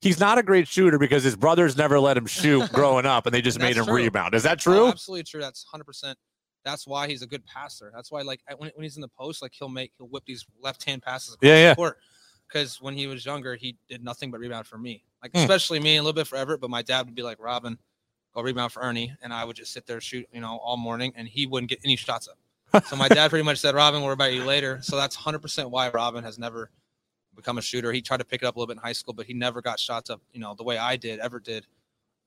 he's 0.01 0.19
not 0.19 0.39
a 0.39 0.43
great 0.43 0.67
shooter 0.67 0.99
because 0.99 1.23
his 1.23 1.37
brothers 1.37 1.77
never 1.77 2.01
let 2.01 2.17
him 2.17 2.27
shoot 2.27 2.71
growing 2.73 3.07
up, 3.07 3.27
and 3.27 3.35
they 3.35 3.43
just 3.43 3.61
made 3.61 3.77
him 3.77 3.85
true. 3.85 3.95
rebound. 3.95 4.35
Is 4.35 4.43
that 4.45 4.59
Oh, 4.67 4.73
true? 4.73 4.89
absolutely 4.89 5.25
true. 5.25 5.41
That's 5.41 5.65
hundred 5.65 5.85
percent. 5.85 6.19
That's 6.65 6.87
why 6.87 7.09
he's 7.09 7.23
a 7.23 7.27
good 7.27 7.45
passer. 7.47 7.91
That's 7.95 8.11
why, 8.13 8.23
like, 8.23 8.41
when, 8.59 8.71
when 8.75 8.83
he's 8.83 8.97
in 8.97 9.01
the 9.03 9.09
post, 9.09 9.41
like 9.43 9.53
he'll 9.55 9.69
make 9.69 9.93
he'll 9.99 10.09
whip 10.09 10.25
these 10.27 10.45
left 10.61 10.85
hand 10.85 11.03
passes. 11.03 11.35
across 11.35 11.47
Yeah, 11.49 11.55
the 11.55 11.61
yeah. 11.61 11.75
Court. 11.75 11.99
because 12.49 12.81
when 12.83 12.95
he 12.95 13.07
was 13.07 13.25
younger, 13.25 13.55
he 13.57 13.77
did 13.89 14.05
nothing 14.05 14.31
but 14.31 14.41
rebound 14.41 14.67
for 14.67 14.77
me, 14.79 15.03
like 15.23 15.33
Hmm. 15.33 15.39
especially 15.39 15.81
me, 15.81 15.97
a 15.97 16.03
little 16.03 16.13
bit 16.13 16.27
for 16.27 16.37
Everett. 16.37 16.61
But 16.61 16.71
my 16.71 16.83
dad 16.83 17.07
would 17.07 17.15
be 17.15 17.23
like, 17.23 17.39
Robin, 17.41 17.79
go 18.35 18.43
rebound 18.43 18.73
for 18.73 18.83
Ernie, 18.83 19.15
and 19.23 19.33
I 19.33 19.45
would 19.45 19.57
just 19.57 19.73
sit 19.73 19.87
there 19.87 20.01
shoot, 20.01 20.27
you 20.33 20.41
know, 20.41 20.59
all 20.59 20.77
morning, 20.77 21.13
and 21.17 21.27
he 21.27 21.47
wouldn't 21.47 21.71
get 21.71 21.81
any 21.85 21.97
shots 21.97 22.29
up. 22.29 22.85
so 22.87 22.95
my 22.95 23.09
dad 23.09 23.31
pretty 23.31 23.43
much 23.45 23.59
said, 23.59 23.75
Robin, 23.75 24.01
we'll 24.03 24.13
about 24.13 24.33
you 24.33 24.45
later. 24.45 24.79
So 24.83 24.97
that's 24.97 25.17
100% 25.17 25.71
why 25.71 25.89
Robin 25.91 26.23
has 26.23 26.39
never 26.39 26.71
become 27.35 27.59
a 27.59 27.63
shooter. 27.63 27.91
He 27.93 28.03
tried 28.03 28.19
to 28.19 28.25
pick 28.25 28.43
it 28.43 28.47
up 28.47 28.55
a 28.55 28.59
little 28.59 28.69
bit 28.73 28.79
in 28.79 28.83
high 28.83 28.93
school, 28.93 29.15
but 29.15 29.27
he 29.27 29.33
never 29.35 29.61
got 29.63 29.81
shots 29.81 30.11
up, 30.11 30.21
you 30.33 30.41
know, 30.41 30.55
the 30.55 30.63
way 30.63 30.77
I 30.79 30.97
did, 30.97 31.19
ever 31.21 31.41
did, 31.41 31.67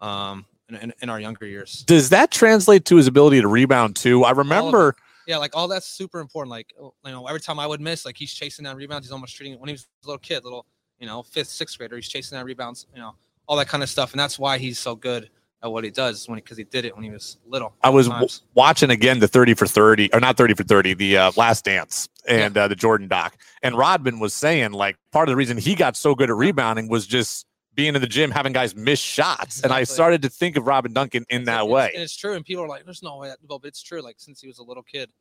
um, 0.01 0.45
in, 0.75 0.93
in, 1.01 1.09
our 1.09 1.19
younger 1.19 1.45
years. 1.45 1.83
Does 1.85 2.09
that 2.09 2.31
translate 2.31 2.85
to 2.85 2.95
his 2.95 3.07
ability 3.07 3.41
to 3.41 3.47
rebound 3.47 3.95
too? 3.95 4.23
I 4.23 4.31
remember. 4.31 4.95
Yeah, 5.27 5.37
like 5.37 5.55
all 5.55 5.67
that's 5.67 5.87
super 5.87 6.19
important. 6.19 6.51
Like 6.51 6.73
oh, 6.79 6.93
you 7.05 7.11
know, 7.11 7.27
every 7.27 7.39
time 7.39 7.59
I 7.59 7.67
would 7.67 7.81
miss, 7.81 8.05
like 8.05 8.17
he's 8.17 8.33
chasing 8.33 8.63
down 8.63 8.75
rebounds. 8.75 9.07
He's 9.07 9.11
almost 9.11 9.35
treating 9.35 9.53
it 9.53 9.59
when 9.59 9.69
he 9.69 9.73
was 9.73 9.87
a 10.03 10.07
little 10.07 10.19
kid, 10.19 10.43
little 10.43 10.65
you 10.99 11.07
know, 11.07 11.23
fifth, 11.23 11.49
sixth 11.49 11.77
grader. 11.77 11.95
He's 11.95 12.09
chasing 12.09 12.37
down 12.37 12.45
rebounds. 12.45 12.87
You 12.93 13.01
know, 13.01 13.15
all 13.47 13.57
that 13.57 13.67
kind 13.67 13.83
of 13.83 13.89
stuff, 13.89 14.11
and 14.11 14.19
that's 14.19 14.37
why 14.37 14.57
he's 14.57 14.79
so 14.79 14.95
good 14.95 15.29
at 15.63 15.71
what 15.71 15.83
he 15.83 15.89
does 15.89 16.27
when 16.27 16.37
because 16.37 16.57
he, 16.57 16.65
did 16.65 16.85
it 16.85 16.93
when 16.93 17.03
he 17.03 17.09
was 17.09 17.37
little. 17.47 17.73
I 17.81 17.89
was 17.89 18.07
w- 18.09 18.27
watching 18.53 18.89
again 18.89 19.19
the 19.19 19.27
30 19.27 19.53
for 19.53 19.65
30 19.65 20.13
or 20.13 20.19
not 20.19 20.35
30 20.37 20.55
for 20.55 20.63
30 20.63 20.93
the 20.93 21.17
uh, 21.17 21.31
last 21.37 21.65
dance 21.65 22.09
and 22.27 22.57
uh, 22.57 22.67
the 22.67 22.75
Jordan 22.75 23.07
doc 23.07 23.37
and 23.63 23.75
Rodman 23.75 24.19
was 24.19 24.33
saying 24.33 24.73
like 24.73 24.97
part 25.11 25.29
of 25.29 25.31
the 25.31 25.37
reason 25.37 25.57
he 25.57 25.73
got 25.73 25.95
so 25.95 26.15
good 26.15 26.29
at 26.29 26.35
rebounding 26.35 26.89
was 26.89 27.07
just 27.07 27.45
being 27.75 27.95
in 27.95 28.01
the 28.01 28.07
gym 28.07 28.31
having 28.31 28.53
guys 28.53 28.75
miss 28.75 28.99
shots 28.99 29.61
and 29.61 29.73
I 29.73 29.83
started 29.83 30.21
to 30.23 30.29
think 30.29 30.57
of 30.57 30.67
Robin 30.67 30.93
Duncan 30.93 31.25
in 31.29 31.45
that 31.45 31.61
and 31.61 31.69
way. 31.69 31.91
And 31.93 32.03
it's 32.03 32.15
true, 32.15 32.33
and 32.33 32.45
people 32.45 32.63
are 32.63 32.67
like, 32.67 32.85
"There's 32.85 33.03
no 33.03 33.17
way," 33.17 33.29
that, 33.29 33.39
but 33.47 33.61
it's 33.63 33.81
true. 33.81 34.01
Like 34.01 34.15
since 34.17 34.41
he 34.41 34.47
was 34.47 34.59
a 34.59 34.63
little 34.63 34.83
kid, 34.83 35.11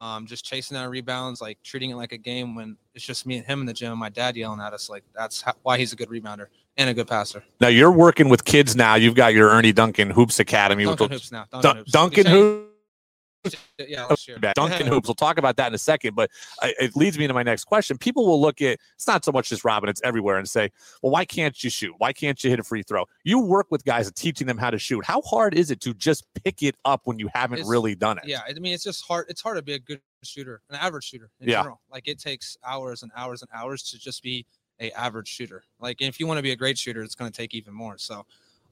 um, 0.00 0.26
just 0.26 0.44
chasing 0.44 0.76
down 0.76 0.90
rebounds, 0.90 1.40
like 1.40 1.58
treating 1.62 1.90
it 1.90 1.96
like 1.96 2.12
a 2.12 2.18
game 2.18 2.54
when 2.54 2.76
it's 2.94 3.04
just 3.04 3.26
me 3.26 3.36
and 3.36 3.46
him 3.46 3.60
in 3.60 3.66
the 3.66 3.72
gym, 3.72 3.92
and 3.92 4.00
my 4.00 4.08
dad 4.08 4.36
yelling 4.36 4.60
at 4.60 4.72
us. 4.72 4.90
Like 4.90 5.04
that's 5.14 5.42
how, 5.42 5.54
why 5.62 5.78
he's 5.78 5.92
a 5.92 5.96
good 5.96 6.08
rebounder 6.08 6.46
and 6.76 6.90
a 6.90 6.94
good 6.94 7.06
passer. 7.06 7.44
Now 7.60 7.68
you're 7.68 7.92
working 7.92 8.28
with 8.28 8.44
kids 8.44 8.74
now. 8.74 8.94
You've 8.94 9.14
got 9.14 9.34
your 9.34 9.50
Ernie 9.50 9.72
Duncan 9.72 10.10
Hoops 10.10 10.40
Academy. 10.40 10.84
Duncan 10.84 11.04
which 11.04 11.12
hoops 11.12 11.32
now. 11.32 11.46
Duncan 11.50 11.62
Dun- 11.62 11.76
hoops. 11.76 11.92
Duncan 11.92 12.26
Hoops. 12.26 12.71
Yeah, 13.78 14.04
last 14.06 14.28
year. 14.28 14.38
Duncan 14.38 14.86
Hoops. 14.86 15.08
We'll 15.08 15.14
talk 15.14 15.38
about 15.38 15.56
that 15.56 15.66
in 15.68 15.74
a 15.74 15.78
second, 15.78 16.14
but 16.14 16.30
I, 16.60 16.74
it 16.80 16.94
leads 16.94 17.18
me 17.18 17.26
to 17.26 17.34
my 17.34 17.42
next 17.42 17.64
question. 17.64 17.98
People 17.98 18.26
will 18.26 18.40
look 18.40 18.62
at 18.62 18.78
it's 18.94 19.06
not 19.06 19.24
so 19.24 19.32
much 19.32 19.48
just 19.48 19.64
Robin, 19.64 19.88
it's 19.88 20.00
everywhere 20.04 20.38
and 20.38 20.48
say, 20.48 20.70
well, 21.02 21.10
why 21.12 21.24
can't 21.24 21.62
you 21.64 21.70
shoot? 21.70 21.94
Why 21.98 22.12
can't 22.12 22.42
you 22.44 22.50
hit 22.50 22.60
a 22.60 22.62
free 22.62 22.82
throw? 22.82 23.04
You 23.24 23.40
work 23.40 23.66
with 23.70 23.84
guys 23.84 24.06
and 24.06 24.14
teaching 24.14 24.46
them 24.46 24.58
how 24.58 24.70
to 24.70 24.78
shoot. 24.78 25.04
How 25.04 25.20
hard 25.22 25.54
is 25.54 25.70
it 25.70 25.80
to 25.80 25.94
just 25.94 26.24
pick 26.44 26.62
it 26.62 26.76
up 26.84 27.02
when 27.04 27.18
you 27.18 27.28
haven't 27.34 27.58
It's- 27.58 27.68
really 27.68 27.94
done 27.94 28.18
it? 28.18 28.24
Yeah, 28.26 28.40
I 28.48 28.52
mean, 28.54 28.74
it's 28.74 28.84
just 28.84 29.04
hard. 29.06 29.26
It's 29.28 29.40
hard 29.40 29.56
to 29.56 29.62
be 29.62 29.72
a 29.74 29.78
good 29.78 30.00
shooter, 30.22 30.62
an 30.70 30.76
average 30.76 31.04
shooter 31.04 31.30
in 31.40 31.48
Yeah. 31.48 31.58
general. 31.62 31.80
Like 31.90 32.06
it 32.06 32.20
takes 32.20 32.56
hours 32.64 33.02
and 33.02 33.10
hours 33.16 33.42
and 33.42 33.50
hours 33.52 33.82
to 33.90 33.98
just 33.98 34.22
be 34.22 34.46
a 34.80 34.92
average 34.92 35.28
shooter. 35.28 35.64
Like 35.80 36.00
if 36.00 36.20
you 36.20 36.26
want 36.28 36.38
to 36.38 36.42
be 36.42 36.52
a 36.52 36.56
great 36.56 36.78
shooter, 36.78 37.02
it's 37.02 37.14
going 37.16 37.30
to 37.30 37.36
take 37.36 37.54
even 37.54 37.74
more. 37.74 37.98
So, 37.98 38.24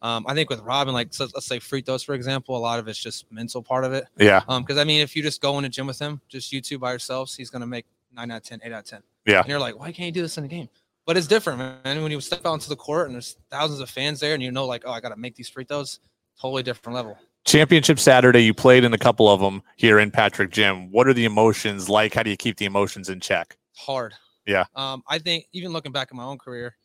um, 0.03 0.25
I 0.27 0.35
think 0.35 0.51
with 0.51 0.61
Robin, 0.61 0.95
like 0.95 1.13
so 1.13 1.29
let's 1.35 1.47
say 1.47 1.59
free 1.59 1.83
throws 1.83 2.03
for 2.03 2.15
example, 2.15 2.57
a 2.57 2.59
lot 2.59 2.79
of 2.79 2.89
it's 2.89 2.99
just 2.99 3.31
mental 3.31 3.63
part 3.63 3.85
of 3.85 3.93
it. 3.93 4.05
Yeah. 4.19 4.43
Um, 4.49 4.63
because 4.63 4.79
I 4.79 4.85
mean, 4.85 5.01
if 5.01 5.15
you 5.15 5.23
just 5.23 5.41
go 5.41 5.59
in 5.59 5.65
a 5.65 5.69
gym 5.69 5.87
with 5.87 5.99
him, 5.99 6.21
just 6.29 6.53
you 6.53 6.61
two 6.61 6.79
by 6.79 6.91
yourselves, 6.91 7.35
he's 7.35 7.51
going 7.51 7.61
to 7.61 7.67
make 7.67 7.87
nine 8.13 8.31
out 8.31 8.39
of 8.39 8.43
10, 8.45 8.61
8 8.65 8.73
out 8.73 8.79
of 8.81 8.85
10. 8.87 9.03
Yeah. 9.27 9.41
And 9.41 9.49
you're 9.49 9.59
like, 9.59 9.79
why 9.79 9.93
can't 9.93 10.07
you 10.07 10.13
do 10.13 10.23
this 10.23 10.39
in 10.39 10.45
a 10.45 10.49
game? 10.49 10.69
But 11.07 11.17
it's 11.17 11.27
different, 11.27 11.59
man. 11.59 12.03
When 12.03 12.13
you 12.13 12.21
step 12.21 12.45
out 12.45 12.55
into 12.55 12.69
the 12.69 12.77
court 12.77 13.07
and 13.07 13.15
there's 13.15 13.37
thousands 13.51 13.81
of 13.81 13.91
fans 13.91 14.21
there, 14.21 14.35
and 14.35 14.43
you 14.43 14.53
know, 14.53 14.67
like, 14.67 14.83
oh, 14.87 14.93
I 14.93 15.01
got 15.01 15.09
to 15.09 15.17
make 15.17 15.35
these 15.35 15.49
free 15.49 15.65
throws, 15.65 16.01
totally 16.41 16.63
different 16.63 16.95
level. 16.95 17.19
Championship 17.45 17.99
Saturday, 17.99 18.41
you 18.41 18.53
played 18.53 18.85
in 18.85 18.93
a 18.93 18.99
couple 18.99 19.29
of 19.29 19.41
them 19.41 19.63
here 19.77 19.99
in 19.99 20.11
Patrick 20.11 20.51
Gym. 20.51 20.91
What 20.93 21.09
are 21.09 21.15
the 21.15 21.25
emotions 21.25 21.89
like? 21.89 22.15
How 22.15 22.23
do 22.23 22.31
you 22.31 22.37
keep 22.37 22.59
the 22.59 22.67
emotions 22.67 23.09
in 23.09 23.19
check? 23.19 23.57
hard. 23.81 24.15
Yeah. 24.47 24.65
Um, 24.75 25.03
I 25.09 25.19
think 25.19 25.47
even 25.53 25.73
looking 25.73 25.93
back 25.93 26.09
at 26.11 26.15
my 26.15 26.25
own 26.25 26.39
career, 26.39 26.77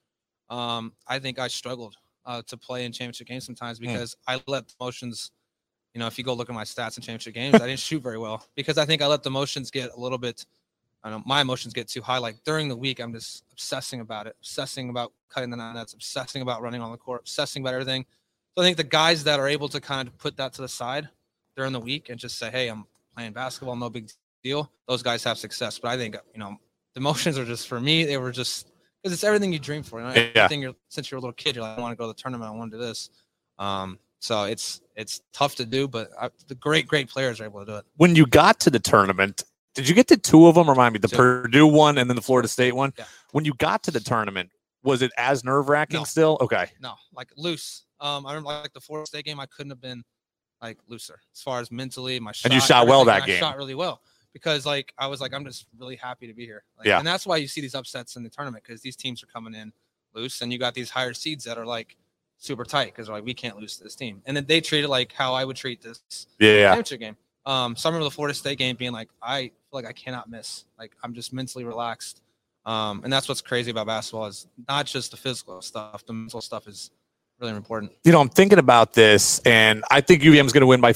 um, 0.50 0.94
I 1.08 1.20
think 1.20 1.40
I 1.40 1.48
struggled 1.48 1.96
uh, 2.26 2.42
to 2.48 2.58
play 2.58 2.86
in 2.86 2.92
championship 2.92 3.28
games 3.28 3.46
sometimes 3.46 3.78
Hmm. 3.78 3.86
because 3.86 4.16
I 4.28 4.42
let 4.48 4.68
the 4.68 4.74
emotions, 4.80 5.32
you 5.94 6.00
know, 6.00 6.08
if 6.08 6.18
you 6.18 6.24
go 6.24 6.34
look 6.34 6.50
at 6.50 6.56
my 6.56 6.64
stats 6.64 6.98
in 6.98 7.04
championship 7.04 7.34
games, 7.34 7.56
I 7.56 7.68
didn't 7.68 7.80
shoot 7.80 8.02
very 8.02 8.18
well 8.18 8.46
because 8.56 8.78
I 8.78 8.86
think 8.86 9.02
I 9.02 9.08
let 9.08 9.24
the 9.24 9.30
emotions 9.30 9.72
get 9.72 9.92
a 9.96 10.00
little 10.00 10.18
bit, 10.18 10.46
I 11.04 11.10
don't 11.10 11.20
know, 11.20 11.24
my 11.26 11.42
emotions 11.42 11.74
get 11.74 11.88
too 11.88 12.02
high. 12.02 12.18
Like 12.18 12.44
during 12.44 12.68
the 12.68 12.76
week, 12.76 13.00
I'm 13.00 13.14
just 13.14 13.44
obsessing 13.52 14.02
about 14.02 14.28
it, 14.28 14.36
obsessing 14.40 14.90
about 14.90 15.14
cutting 15.30 15.50
the 15.52 15.58
nets, 15.58 15.94
obsessing 15.94 16.42
about 16.42 16.62
running 16.62 16.82
on 16.82 16.92
the 16.92 16.98
court, 16.98 17.22
obsessing 17.22 17.62
about 17.64 17.74
everything. 17.74 18.06
So 18.56 18.64
I 18.64 18.66
think 18.66 18.78
the 18.78 18.84
guys 18.84 19.24
that 19.26 19.40
are 19.40 19.48
able 19.48 19.70
to 19.70 19.80
kind 19.82 20.08
of 20.08 20.18
put 20.18 20.38
that 20.38 20.54
to 20.54 20.62
the 20.62 20.70
side 20.70 21.10
during 21.56 21.74
the 21.74 21.80
week 21.80 22.10
and 22.10 22.20
just 22.20 22.38
say, 22.38 22.50
hey, 22.50 22.68
I'm 22.70 22.86
playing 23.16 23.34
basketball, 23.34 23.76
no 23.76 23.90
big 23.90 24.10
deal, 24.44 24.72
those 24.88 25.04
guys 25.04 25.24
have 25.24 25.38
success. 25.38 25.78
But 25.80 25.90
I 25.90 25.98
think, 25.98 26.16
you 26.34 26.40
know, 26.40 26.58
the 26.94 27.00
emotions 27.02 27.38
are 27.38 27.46
just 27.46 27.68
for 27.68 27.80
me, 27.80 28.06
they 28.06 28.18
were 28.18 28.32
just 28.32 28.68
because 29.06 29.14
it's 29.14 29.24
everything 29.24 29.54
you 29.54 29.60
dream 29.60 29.84
for. 29.84 30.00
You 30.00 30.08
know, 30.08 30.14
Yeah. 30.14 30.32
everything 30.36 30.64
you're 30.64 30.74
since 30.90 31.12
you're 31.12 31.20
a 31.20 31.22
little 31.22 31.34
kid, 31.34 31.56
you're 31.56 31.64
like, 31.64 31.78
I 31.78 31.82
want 31.82 31.92
to 31.92 31.96
go 31.96 32.06
to 32.06 32.08
the 32.08 32.20
tournament, 32.20 32.50
I 32.52 32.56
want 32.56 32.72
to 32.72 32.78
do 32.80 32.84
this. 32.84 33.12
Um, 33.60 34.00
so 34.20 34.46
it's 34.46 34.82
it's 34.96 35.22
tough 35.32 35.54
to 35.56 35.66
do, 35.66 35.88
but 35.88 36.10
I, 36.20 36.30
the 36.48 36.56
great, 36.56 36.88
great 36.88 37.08
players 37.08 37.40
are 37.40 37.46
able 37.46 37.60
to 37.60 37.66
do 37.68 37.76
it. 37.78 37.86
When 37.98 38.16
you 38.16 38.26
got 38.26 38.60
to 38.62 38.72
the 38.72 38.80
tournament, 38.80 39.44
did 39.76 39.88
you 39.88 39.94
get 39.94 40.08
to 40.08 40.18
two 40.18 40.48
of 40.48 40.56
them? 40.56 40.68
Remind 40.68 40.94
me, 40.94 41.00
the 41.00 41.08
Two. 41.08 41.18
Purdue 41.18 41.68
one 41.68 42.00
and 42.00 42.10
then 42.10 42.16
the 42.16 42.22
Florida 42.24 42.48
State 42.48 42.74
one. 42.74 42.94
Yeah. 42.98 43.06
When 43.32 43.46
you 43.46 43.54
got 43.60 43.84
to 43.84 43.92
the 43.92 44.00
tournament, 44.00 44.50
was 44.84 45.04
it 45.04 45.12
as 45.20 45.44
nerve 45.44 45.70
wracking 45.70 46.00
No. 46.00 46.04
still? 46.06 46.38
Okay. 46.42 46.72
No, 46.82 46.96
like 47.14 47.30
loose. 47.38 47.86
Um, 48.00 48.26
I 48.26 48.32
remember 48.32 48.48
like 48.64 48.74
the 48.74 48.82
Florida 48.82 49.06
State 49.06 49.26
game, 49.26 49.40
I 49.40 49.46
couldn't 49.46 49.70
have 49.70 49.82
been 49.82 50.04
like 50.64 50.80
looser 50.88 51.20
as 51.32 51.42
far 51.44 51.60
as 51.60 51.70
mentally. 51.70 52.20
My 52.20 52.32
shot, 52.32 52.46
And 52.46 52.54
you 52.56 52.62
shot 52.62 52.88
well 52.88 53.06
that 53.06 53.22
I 53.22 53.26
game. 53.28 53.40
shot 53.40 53.56
really 53.58 53.76
well 53.76 54.02
because 54.36 54.66
like 54.66 54.94
I 54.98 55.08
was 55.08 55.22
like 55.22 55.34
I'm 55.34 55.46
just 55.46 55.66
really 55.80 55.96
happy 55.96 56.28
to 56.28 56.34
be 56.34 56.46
here. 56.46 56.64
Like, 56.78 56.88
Yeah. 56.88 57.00
and 57.00 57.08
that's 57.08 57.26
why 57.26 57.38
you 57.38 57.48
see 57.48 57.62
these 57.62 57.74
upsets 57.74 58.18
in 58.18 58.24
the 58.24 58.30
tournament 58.30 58.66
because 58.68 58.82
these 58.82 58.98
teams 58.98 59.24
are 59.24 59.28
coming 59.28 59.54
in 59.56 59.72
loose, 60.14 60.42
and 60.42 60.52
you 60.52 60.60
got 60.60 60.74
these 60.74 60.90
higher 60.90 61.14
seeds 61.14 61.46
that 61.46 61.58
are 61.58 61.66
like 61.66 61.96
super 62.38 62.66
tight 62.66 62.88
because 62.88 63.08
they're 63.08 63.16
like 63.16 63.24
we 63.26 63.34
can't 63.34 63.58
lose 63.58 63.78
to 63.78 63.84
this 63.86 63.96
team, 63.96 64.22
and 64.26 64.36
then 64.36 64.46
they 64.46 64.60
treat 64.60 64.84
it 64.84 64.90
like 64.90 65.14
how 65.14 65.34
I 65.34 65.46
would 65.46 65.56
treat 65.56 65.82
this 65.82 66.04
Yeah. 66.38 66.52
yeah. 66.52 66.64
championship 66.76 67.00
game. 67.00 67.18
Um, 67.46 67.76
so 67.78 67.88
I 67.88 67.92
remember 67.92 68.04
the 68.10 68.12
Florida 68.12 68.34
State 68.34 68.58
game 68.58 68.76
being 68.76 68.92
like, 68.92 69.08
I 69.22 69.44
feel 69.44 69.54
like 69.72 69.86
I 69.86 69.94
cannot 69.94 70.30
miss. 70.30 70.66
Like 70.78 70.92
I'm 71.04 71.14
just 71.14 71.32
mentally 71.32 71.64
relaxed. 71.64 72.22
Um, 72.66 73.02
and 73.04 73.14
that's 73.14 73.30
what's 73.30 73.42
crazy 73.42 73.70
about 73.72 73.86
basketball 73.88 74.26
is 74.26 74.48
not 74.68 74.86
just 74.88 75.12
the 75.12 75.18
physical 75.18 75.62
stuff, 75.62 76.04
the 76.06 76.14
mental 76.14 76.42
stuff 76.42 76.68
is 76.68 76.90
really 77.40 77.54
important. 77.54 77.92
you 78.04 78.12
know, 78.12 78.20
I'm 78.20 78.30
thinking 78.30 78.58
about 78.60 78.94
this, 78.94 79.40
and 79.46 79.84
I 79.92 80.02
think 80.02 80.24
UVM 80.24 80.46
is 80.46 80.52
going 80.54 80.62
to 80.62 80.68
win 80.68 80.82
by 80.82 80.94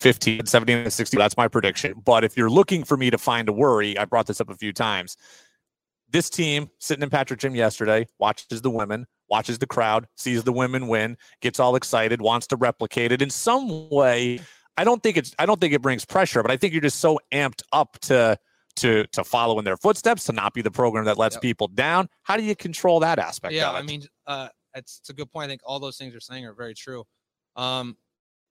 15, 0.00 0.46
17, 0.46 0.78
and 0.78 0.92
60. 0.92 1.16
That's 1.16 1.36
my 1.36 1.48
prediction. 1.48 1.94
But 2.04 2.24
if 2.24 2.36
you're 2.36 2.50
looking 2.50 2.84
for 2.84 2.96
me 2.96 3.10
to 3.10 3.18
find 3.18 3.48
a 3.48 3.52
worry, 3.52 3.96
I 3.96 4.04
brought 4.04 4.26
this 4.26 4.40
up 4.40 4.50
a 4.50 4.54
few 4.54 4.72
times. 4.72 5.16
This 6.08 6.30
team 6.30 6.70
sitting 6.78 7.02
in 7.02 7.10
Patrick 7.10 7.40
Gym 7.40 7.54
yesterday 7.54 8.06
watches 8.18 8.62
the 8.62 8.70
women, 8.70 9.06
watches 9.28 9.58
the 9.58 9.66
crowd, 9.66 10.06
sees 10.16 10.44
the 10.44 10.52
women 10.52 10.86
win, 10.86 11.16
gets 11.40 11.58
all 11.58 11.74
excited, 11.76 12.20
wants 12.20 12.46
to 12.48 12.56
replicate 12.56 13.10
it 13.10 13.22
in 13.22 13.30
some 13.30 13.88
way. 13.90 14.40
I 14.76 14.84
don't 14.84 15.02
think 15.02 15.16
it's 15.16 15.34
I 15.38 15.46
don't 15.46 15.60
think 15.60 15.72
it 15.72 15.82
brings 15.82 16.04
pressure, 16.04 16.42
but 16.42 16.50
I 16.50 16.56
think 16.56 16.74
you're 16.74 16.82
just 16.82 17.00
so 17.00 17.18
amped 17.32 17.62
up 17.72 17.98
to 18.02 18.38
to 18.76 19.06
to 19.08 19.24
follow 19.24 19.58
in 19.58 19.64
their 19.64 19.76
footsteps, 19.76 20.24
to 20.24 20.32
not 20.32 20.54
be 20.54 20.62
the 20.62 20.70
program 20.70 21.06
that 21.06 21.18
lets 21.18 21.36
Yep. 21.36 21.42
people 21.42 21.68
down. 21.68 22.08
How 22.22 22.36
do 22.36 22.44
you 22.44 22.54
control 22.54 23.00
that 23.00 23.18
aspect 23.18 23.54
yeah, 23.54 23.70
of 23.70 23.76
it? 23.76 23.78
I 23.78 23.82
mean, 23.82 24.04
uh, 24.26 24.48
it's, 24.74 24.98
it's 25.00 25.10
a 25.10 25.14
good 25.14 25.32
point. 25.32 25.46
I 25.46 25.48
think 25.48 25.62
all 25.64 25.80
those 25.80 25.96
things 25.96 26.12
you're 26.12 26.20
saying 26.20 26.44
are 26.44 26.54
very 26.54 26.74
true. 26.74 27.04
Um, 27.56 27.96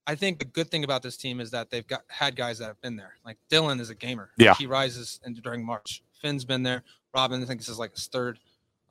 I 0.06 0.14
think 0.14 0.38
the 0.38 0.44
good 0.44 0.70
thing 0.70 0.84
about 0.84 1.02
this 1.02 1.16
team 1.16 1.40
is 1.40 1.50
that 1.50 1.70
they've 1.70 1.86
got 1.86 2.02
had 2.08 2.36
guys 2.36 2.58
that 2.58 2.66
have 2.66 2.80
been 2.80 2.96
there. 2.96 3.14
Like 3.24 3.38
Dylan 3.50 3.80
is 3.80 3.90
a 3.90 3.94
gamer. 3.94 4.30
Yeah. 4.36 4.54
he 4.54 4.66
rises 4.66 5.20
and 5.24 5.40
during 5.42 5.64
March. 5.64 6.02
Finn's 6.20 6.44
been 6.44 6.62
there. 6.62 6.82
Robin, 7.14 7.42
I 7.42 7.46
think 7.46 7.60
this 7.60 7.68
is 7.68 7.78
like 7.78 7.92
his 7.92 8.06
third. 8.06 8.38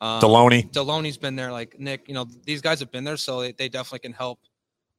Um, 0.02 0.22
Deloney. 0.22 0.70
Deloney's 0.72 1.18
been 1.18 1.36
there. 1.36 1.52
Like 1.52 1.80
Nick, 1.80 2.08
you 2.08 2.14
know, 2.14 2.28
these 2.44 2.62
guys 2.62 2.80
have 2.80 2.92
been 2.92 3.04
there, 3.04 3.18
so 3.18 3.42
they, 3.42 3.54
they 3.54 3.70
definitely 3.70 4.00
can 4.00 4.14
help. 4.14 4.40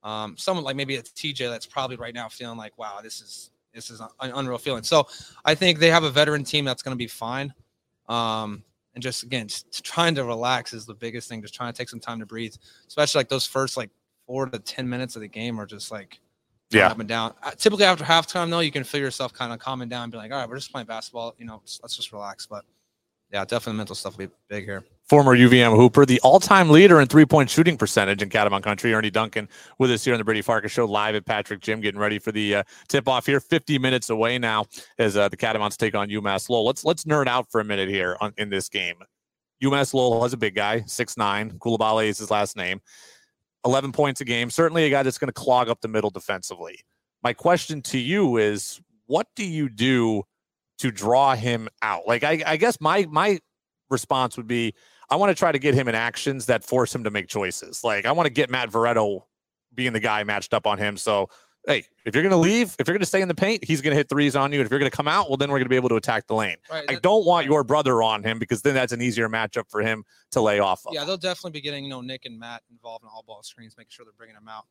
Um, 0.02 0.36
someone 0.36 0.64
like 0.64 0.76
maybe 0.76 0.94
it's 0.94 1.10
TJ 1.10 1.50
that's 1.50 1.66
probably 1.66 1.96
right 1.96 2.14
now 2.14 2.28
feeling 2.28 2.56
like, 2.56 2.78
wow, 2.78 3.00
this 3.02 3.20
is 3.20 3.50
this 3.74 3.90
is 3.90 4.00
an 4.00 4.08
unreal 4.20 4.58
feeling. 4.58 4.82
So 4.82 5.06
I 5.44 5.54
think 5.54 5.78
they 5.78 5.90
have 5.90 6.04
a 6.04 6.10
veteran 6.10 6.44
team 6.44 6.64
that's 6.64 6.82
going 6.82 6.94
to 6.94 6.98
be 6.98 7.08
fine. 7.08 7.52
Um, 8.08 8.62
and 8.94 9.02
just 9.02 9.22
again, 9.22 9.48
just 9.48 9.84
trying 9.84 10.14
to 10.14 10.24
relax 10.24 10.72
is 10.72 10.86
the 10.86 10.94
biggest 10.94 11.28
thing. 11.28 11.42
Just 11.42 11.54
trying 11.54 11.72
to 11.72 11.76
take 11.76 11.90
some 11.90 12.00
time 12.00 12.18
to 12.20 12.26
breathe, 12.26 12.54
especially 12.88 13.18
like 13.20 13.28
those 13.28 13.46
first 13.46 13.76
like 13.76 13.90
four 14.26 14.46
to 14.46 14.58
ten 14.58 14.88
minutes 14.88 15.16
of 15.16 15.22
the 15.22 15.28
game 15.28 15.60
are 15.60 15.66
just 15.66 15.90
like 15.90 16.20
Yeah. 16.70 16.88
up 16.88 16.98
and 16.98 17.08
down. 17.08 17.34
Uh, 17.42 17.52
typically 17.52 17.84
after 17.84 18.04
halftime, 18.04 18.50
though, 18.50 18.60
you 18.60 18.72
can 18.72 18.84
feel 18.84 19.00
yourself 19.00 19.32
kind 19.32 19.52
of 19.52 19.58
calming 19.58 19.88
down 19.88 20.04
and 20.04 20.12
be 20.12 20.18
like, 20.18 20.32
all 20.32 20.38
right, 20.38 20.48
we're 20.48 20.56
just 20.56 20.72
playing 20.72 20.86
basketball. 20.86 21.34
You 21.38 21.46
know, 21.46 21.62
let's 21.82 21.96
just 21.96 22.12
relax. 22.12 22.46
But 22.46 22.64
yeah, 23.32 23.44
definitely 23.44 23.78
mental 23.78 23.94
stuff 23.96 24.16
will 24.16 24.26
be 24.26 24.32
big 24.48 24.64
here. 24.64 24.84
former 25.08 25.36
UVM 25.36 25.74
Hooper, 25.76 26.04
the 26.06 26.20
all-time 26.20 26.70
leader 26.70 27.00
in 27.00 27.06
three-point 27.08 27.48
shooting 27.50 27.76
percentage 27.76 28.22
in 28.22 28.28
Catamount 28.28 28.62
Country. 28.64 28.92
Ernie 28.94 29.10
Duncan 29.10 29.48
with 29.78 29.90
us 29.90 30.04
here 30.04 30.14
on 30.14 30.18
the 30.18 30.24
Brady 30.24 30.42
Farkas 30.42 30.70
Show, 30.72 30.84
live 30.86 31.14
at 31.16 31.24
Patrick 31.26 31.60
Gym, 31.60 31.80
getting 31.80 32.00
ready 32.00 32.18
for 32.20 32.30
the 32.32 32.56
uh, 32.56 32.62
tip-off 32.88 33.26
here. 33.26 33.40
Fifty 33.40 33.78
minutes 33.78 34.10
away 34.10 34.38
now 34.38 34.64
as 34.98 35.16
uh, 35.16 35.28
the 35.28 35.36
Catamounts 35.36 35.76
take 35.76 35.94
on 35.94 36.08
UMass 36.08 36.48
Lowell. 36.48 36.66
Let's 36.66 36.84
let's 36.84 37.04
nerd 37.04 37.26
out 37.28 37.50
for 37.50 37.60
a 37.60 37.64
minute 37.64 37.88
here 37.88 38.16
on, 38.20 38.32
in 38.38 38.48
this 38.48 38.68
game. 38.68 38.96
UMass 39.62 39.94
Lowell 39.94 40.22
has 40.22 40.32
a 40.32 40.36
big 40.36 40.54
guy, 40.54 40.82
six 40.86 41.16
nine. 41.16 41.52
Koulibaly 41.58 42.08
is 42.08 42.18
his 42.18 42.30
last 42.30 42.56
name. 42.56 42.80
Eleven 43.66 43.92
points 43.92 44.20
a 44.20 44.24
game. 44.24 44.48
Certainly 44.48 44.84
a 44.84 44.90
guy 44.90 45.02
that's 45.02 45.18
going 45.18 45.28
to 45.28 45.32
clog 45.32 45.68
up 45.68 45.80
the 45.82 45.88
middle 45.88 46.08
defensively. 46.08 46.78
My 47.22 47.32
question 47.32 47.82
to 47.82 47.98
you 47.98 48.36
is, 48.36 48.80
what 49.06 49.26
do 49.34 49.44
you 49.44 49.68
do 49.68 50.22
to 50.78 50.92
draw 50.92 51.34
him 51.34 51.68
out? 51.82 52.06
Like 52.06 52.22
I, 52.22 52.42
I 52.46 52.56
guess 52.56 52.80
my 52.80 53.06
my 53.10 53.40
response 53.90 54.36
would 54.36 54.46
be, 54.46 54.72
I 55.10 55.16
want 55.16 55.30
to 55.30 55.34
try 55.34 55.50
to 55.50 55.58
get 55.58 55.74
him 55.74 55.88
in 55.88 55.94
actions 55.94 56.46
that 56.46 56.64
force 56.64 56.94
him 56.94 57.04
to 57.04 57.10
make 57.10 57.26
choices. 57.26 57.82
Like 57.82 58.06
I 58.06 58.12
want 58.12 58.26
to 58.26 58.32
get 58.32 58.50
Matt 58.50 58.70
Veretto 58.70 59.24
being 59.74 59.92
the 59.92 60.00
guy 60.00 60.22
matched 60.24 60.54
up 60.54 60.66
on 60.66 60.78
him. 60.78 60.96
So 60.96 61.28
hey, 61.66 61.84
if 62.04 62.14
you're 62.14 62.22
going 62.22 62.30
to 62.30 62.36
leave, 62.36 62.76
if 62.78 62.86
you're 62.86 62.94
going 62.94 63.00
to 63.00 63.06
stay 63.06 63.20
in 63.20 63.28
the 63.28 63.34
paint, 63.34 63.64
he's 63.64 63.80
going 63.80 63.90
to 63.92 63.96
hit 63.96 64.08
threes 64.08 64.36
on 64.36 64.52
you. 64.52 64.60
And 64.60 64.66
if 64.66 64.70
you're 64.70 64.78
going 64.78 64.90
to 64.90 64.96
come 64.96 65.08
out, 65.08 65.28
well, 65.28 65.36
then 65.36 65.50
we're 65.50 65.58
going 65.58 65.64
to 65.66 65.70
be 65.70 65.76
able 65.76 65.88
to 65.88 65.96
attack 65.96 66.26
the 66.26 66.34
lane. 66.34 66.56
Right. 66.70 66.84
I 66.88 66.94
don't 66.96 67.26
want 67.26 67.46
your 67.46 67.64
brother 67.64 68.02
on 68.02 68.22
him 68.22 68.38
because 68.38 68.62
then 68.62 68.74
that's 68.74 68.92
an 68.92 69.02
easier 69.02 69.28
matchup 69.28 69.68
for 69.68 69.82
him 69.82 70.04
to 70.30 70.40
lay 70.40 70.60
off 70.60 70.86
of. 70.86 70.94
Yeah, 70.94 71.04
they'll 71.04 71.16
definitely 71.16 71.52
be 71.52 71.60
getting 71.60 71.84
you 71.84 71.90
know 71.90 72.00
Nick 72.00 72.24
and 72.24 72.38
Matt 72.38 72.62
involved 72.70 73.04
in 73.04 73.10
all 73.12 73.24
ball 73.26 73.42
screens, 73.42 73.74
making 73.76 73.90
sure 73.90 74.04
they're 74.04 74.12
bringing 74.16 74.36
them 74.36 74.48
out. 74.48 74.66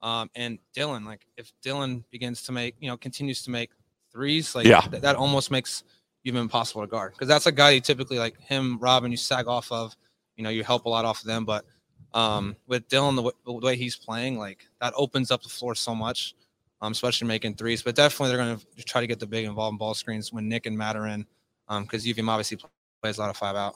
Um, 0.00 0.30
and 0.34 0.58
Dylan, 0.76 1.04
like 1.04 1.26
if 1.36 1.52
Dylan 1.64 2.04
begins 2.10 2.42
to 2.44 2.52
make, 2.52 2.76
you 2.78 2.88
know, 2.88 2.96
continues 2.96 3.42
to 3.42 3.50
make 3.50 3.70
threes, 4.12 4.54
like 4.54 4.66
Yeah. 4.66 4.80
th- 4.80 5.02
that 5.02 5.16
almost 5.16 5.50
makes 5.50 5.82
you 6.22 6.30
even 6.30 6.42
impossible 6.42 6.82
to 6.82 6.86
guard 6.86 7.12
because 7.12 7.28
that's 7.28 7.46
a 7.46 7.52
guy 7.52 7.70
you 7.70 7.80
typically 7.80 8.18
like 8.18 8.40
him, 8.40 8.78
Robin, 8.78 9.10
you 9.10 9.16
sag 9.16 9.48
off 9.48 9.70
of, 9.72 9.96
you 10.36 10.44
know, 10.44 10.50
you 10.50 10.62
help 10.62 10.84
a 10.84 10.88
lot 10.88 11.04
off 11.04 11.20
of 11.20 11.26
them. 11.26 11.44
But 11.44 11.64
um, 12.14 12.56
with 12.66 12.88
Dylan, 12.88 13.16
the, 13.16 13.22
w- 13.22 13.36
the 13.44 13.66
way 13.66 13.76
he's 13.76 13.96
playing, 13.96 14.38
like 14.38 14.66
that 14.80 14.92
opens 14.96 15.30
up 15.30 15.42
the 15.42 15.48
floor 15.48 15.74
so 15.74 15.94
much, 15.94 16.34
um, 16.80 16.92
especially 16.92 17.28
making 17.28 17.54
threes. 17.54 17.82
But 17.82 17.94
definitely 17.94 18.28
they're 18.34 18.44
going 18.44 18.58
to 18.58 18.84
try 18.84 19.00
to 19.00 19.06
get 19.06 19.20
the 19.20 19.26
big 19.26 19.44
involved 19.44 19.74
in 19.74 19.78
ball 19.78 19.94
screens 19.94 20.32
when 20.32 20.48
Nick 20.48 20.66
and 20.66 20.76
Matt 20.76 20.96
are 20.96 21.06
in, 21.06 21.26
because 21.66 21.76
um, 21.76 21.82
because 21.84 22.06
UVM 22.06 22.28
obviously 22.28 22.58
plays 23.02 23.18
a 23.18 23.20
lot 23.20 23.30
of 23.30 23.36
five 23.36 23.56
out. 23.56 23.74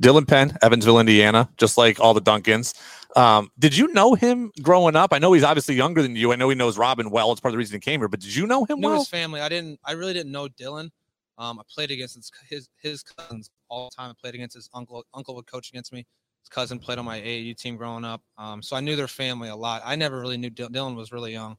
Dylan 0.00 0.26
Penn, 0.26 0.56
Evansville, 0.62 0.98
Indiana, 0.98 1.48
just 1.56 1.78
like 1.78 2.00
all 2.00 2.14
the 2.14 2.20
Duncans. 2.20 2.74
Um, 3.16 3.50
did 3.58 3.76
you 3.76 3.88
know 3.92 4.14
him 4.14 4.52
growing 4.62 4.96
up? 4.96 5.12
I 5.12 5.18
know 5.18 5.32
he's 5.32 5.44
obviously 5.44 5.74
younger 5.74 6.02
than 6.02 6.14
you. 6.16 6.32
I 6.32 6.36
know 6.36 6.48
he 6.48 6.54
knows 6.54 6.76
Robin 6.76 7.10
well. 7.10 7.32
It's 7.32 7.40
part 7.40 7.50
of 7.50 7.54
the 7.54 7.58
reason 7.58 7.74
he 7.74 7.80
came 7.80 8.00
here. 8.00 8.08
But 8.08 8.20
did 8.20 8.34
you 8.34 8.46
know 8.46 8.64
him 8.64 8.80
knew 8.80 8.88
well? 8.88 8.98
his 8.98 9.08
family. 9.08 9.40
I 9.40 9.48
didn't. 9.48 9.80
I 9.84 9.92
really 9.92 10.12
didn't 10.12 10.32
know 10.32 10.48
Dylan. 10.48 10.90
Um, 11.38 11.58
I 11.58 11.62
played 11.72 11.90
against 11.90 12.16
his 12.16 12.30
his, 12.48 12.68
his 12.82 13.02
cousins 13.02 13.50
all 13.68 13.88
the 13.90 13.96
time. 13.96 14.10
I 14.10 14.14
played 14.20 14.34
against 14.34 14.56
his 14.56 14.68
uncle. 14.74 15.04
Uncle 15.14 15.34
would 15.36 15.46
coach 15.46 15.70
against 15.70 15.92
me. 15.92 16.06
Cousin 16.48 16.78
played 16.78 16.98
on 16.98 17.04
my 17.04 17.20
AAU 17.20 17.56
team 17.56 17.76
growing 17.76 18.04
up. 18.04 18.22
Um, 18.36 18.62
so 18.62 18.76
I 18.76 18.80
knew 18.80 18.96
their 18.96 19.08
family 19.08 19.48
a 19.48 19.56
lot. 19.56 19.82
I 19.84 19.96
never 19.96 20.20
really 20.20 20.36
knew 20.36 20.50
Dylan, 20.50 20.70
Dylan 20.70 20.96
was 20.96 21.12
really 21.12 21.32
young. 21.32 21.56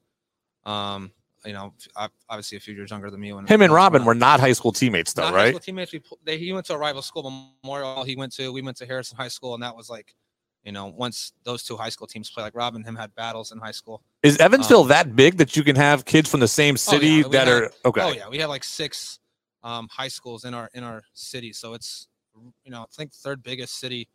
Um, 0.65 1.11
you 1.45 1.53
know, 1.53 1.73
I, 1.95 2.09
obviously 2.29 2.57
a 2.57 2.61
few 2.61 2.73
years 2.73 2.91
younger 2.91 3.09
than 3.09 3.19
me. 3.19 3.31
When 3.31 3.47
Him 3.47 3.61
and 3.61 3.71
when 3.71 3.71
I 3.71 3.73
was 3.73 3.75
Robin 3.77 4.05
were 4.05 4.15
not 4.15 4.39
high 4.39 4.51
school 4.51 4.71
teammates, 4.71 5.13
though, 5.13 5.31
right? 5.31 5.49
school 5.49 5.59
teammates. 5.59 5.93
We, 5.93 6.01
they, 6.23 6.37
he 6.37 6.51
went 6.51 6.65
to 6.67 6.73
a 6.73 6.77
rival 6.77 7.01
school, 7.01 7.49
Memorial. 7.63 8.03
He 8.03 8.15
went 8.15 8.33
to. 8.33 8.51
We 8.51 8.61
went 8.61 8.77
to 8.77 8.85
Harrison 8.85 9.17
High 9.17 9.29
School, 9.29 9.53
and 9.53 9.63
that 9.63 9.75
was 9.75 9.89
like, 9.89 10.15
you 10.63 10.71
know, 10.71 10.87
once 10.87 11.31
those 11.43 11.63
two 11.63 11.77
high 11.77 11.89
school 11.89 12.07
teams 12.07 12.29
play, 12.29 12.43
like 12.43 12.55
Robin 12.55 12.81
and 12.81 12.85
him 12.85 12.95
had 12.95 13.15
battles 13.15 13.51
in 13.51 13.59
high 13.59 13.71
school. 13.71 14.03
Is 14.21 14.37
Evansville 14.37 14.83
that 14.85 15.15
big 15.15 15.37
that 15.37 15.55
you 15.55 15.63
can 15.63 15.77
have 15.77 16.03
kids 16.03 16.29
from 16.29 16.41
the 16.41 16.47
same 16.47 16.75
city 16.75 17.23
Um, 17.23 17.29
we 17.29 17.37
that 17.37 17.47
had- 17.47 17.63
are 17.63 17.71
okay? 17.85 18.01
Oh 18.01 18.11
yeah, 18.11 18.27
we 18.27 18.37
have 18.39 18.49
like 18.49 18.65
six 18.65 19.19
um, 19.63 19.87
high 19.89 20.09
schools 20.09 20.43
in 20.43 20.53
our 20.53 20.69
in 20.73 20.83
our 20.83 21.03
city, 21.13 21.53
so 21.53 21.73
it's 21.73 22.07
you 22.63 22.71
know 22.71 22.81
I 22.81 22.85
think 22.91 23.13
third 23.13 23.43
biggest 23.43 23.79
city 23.79 24.09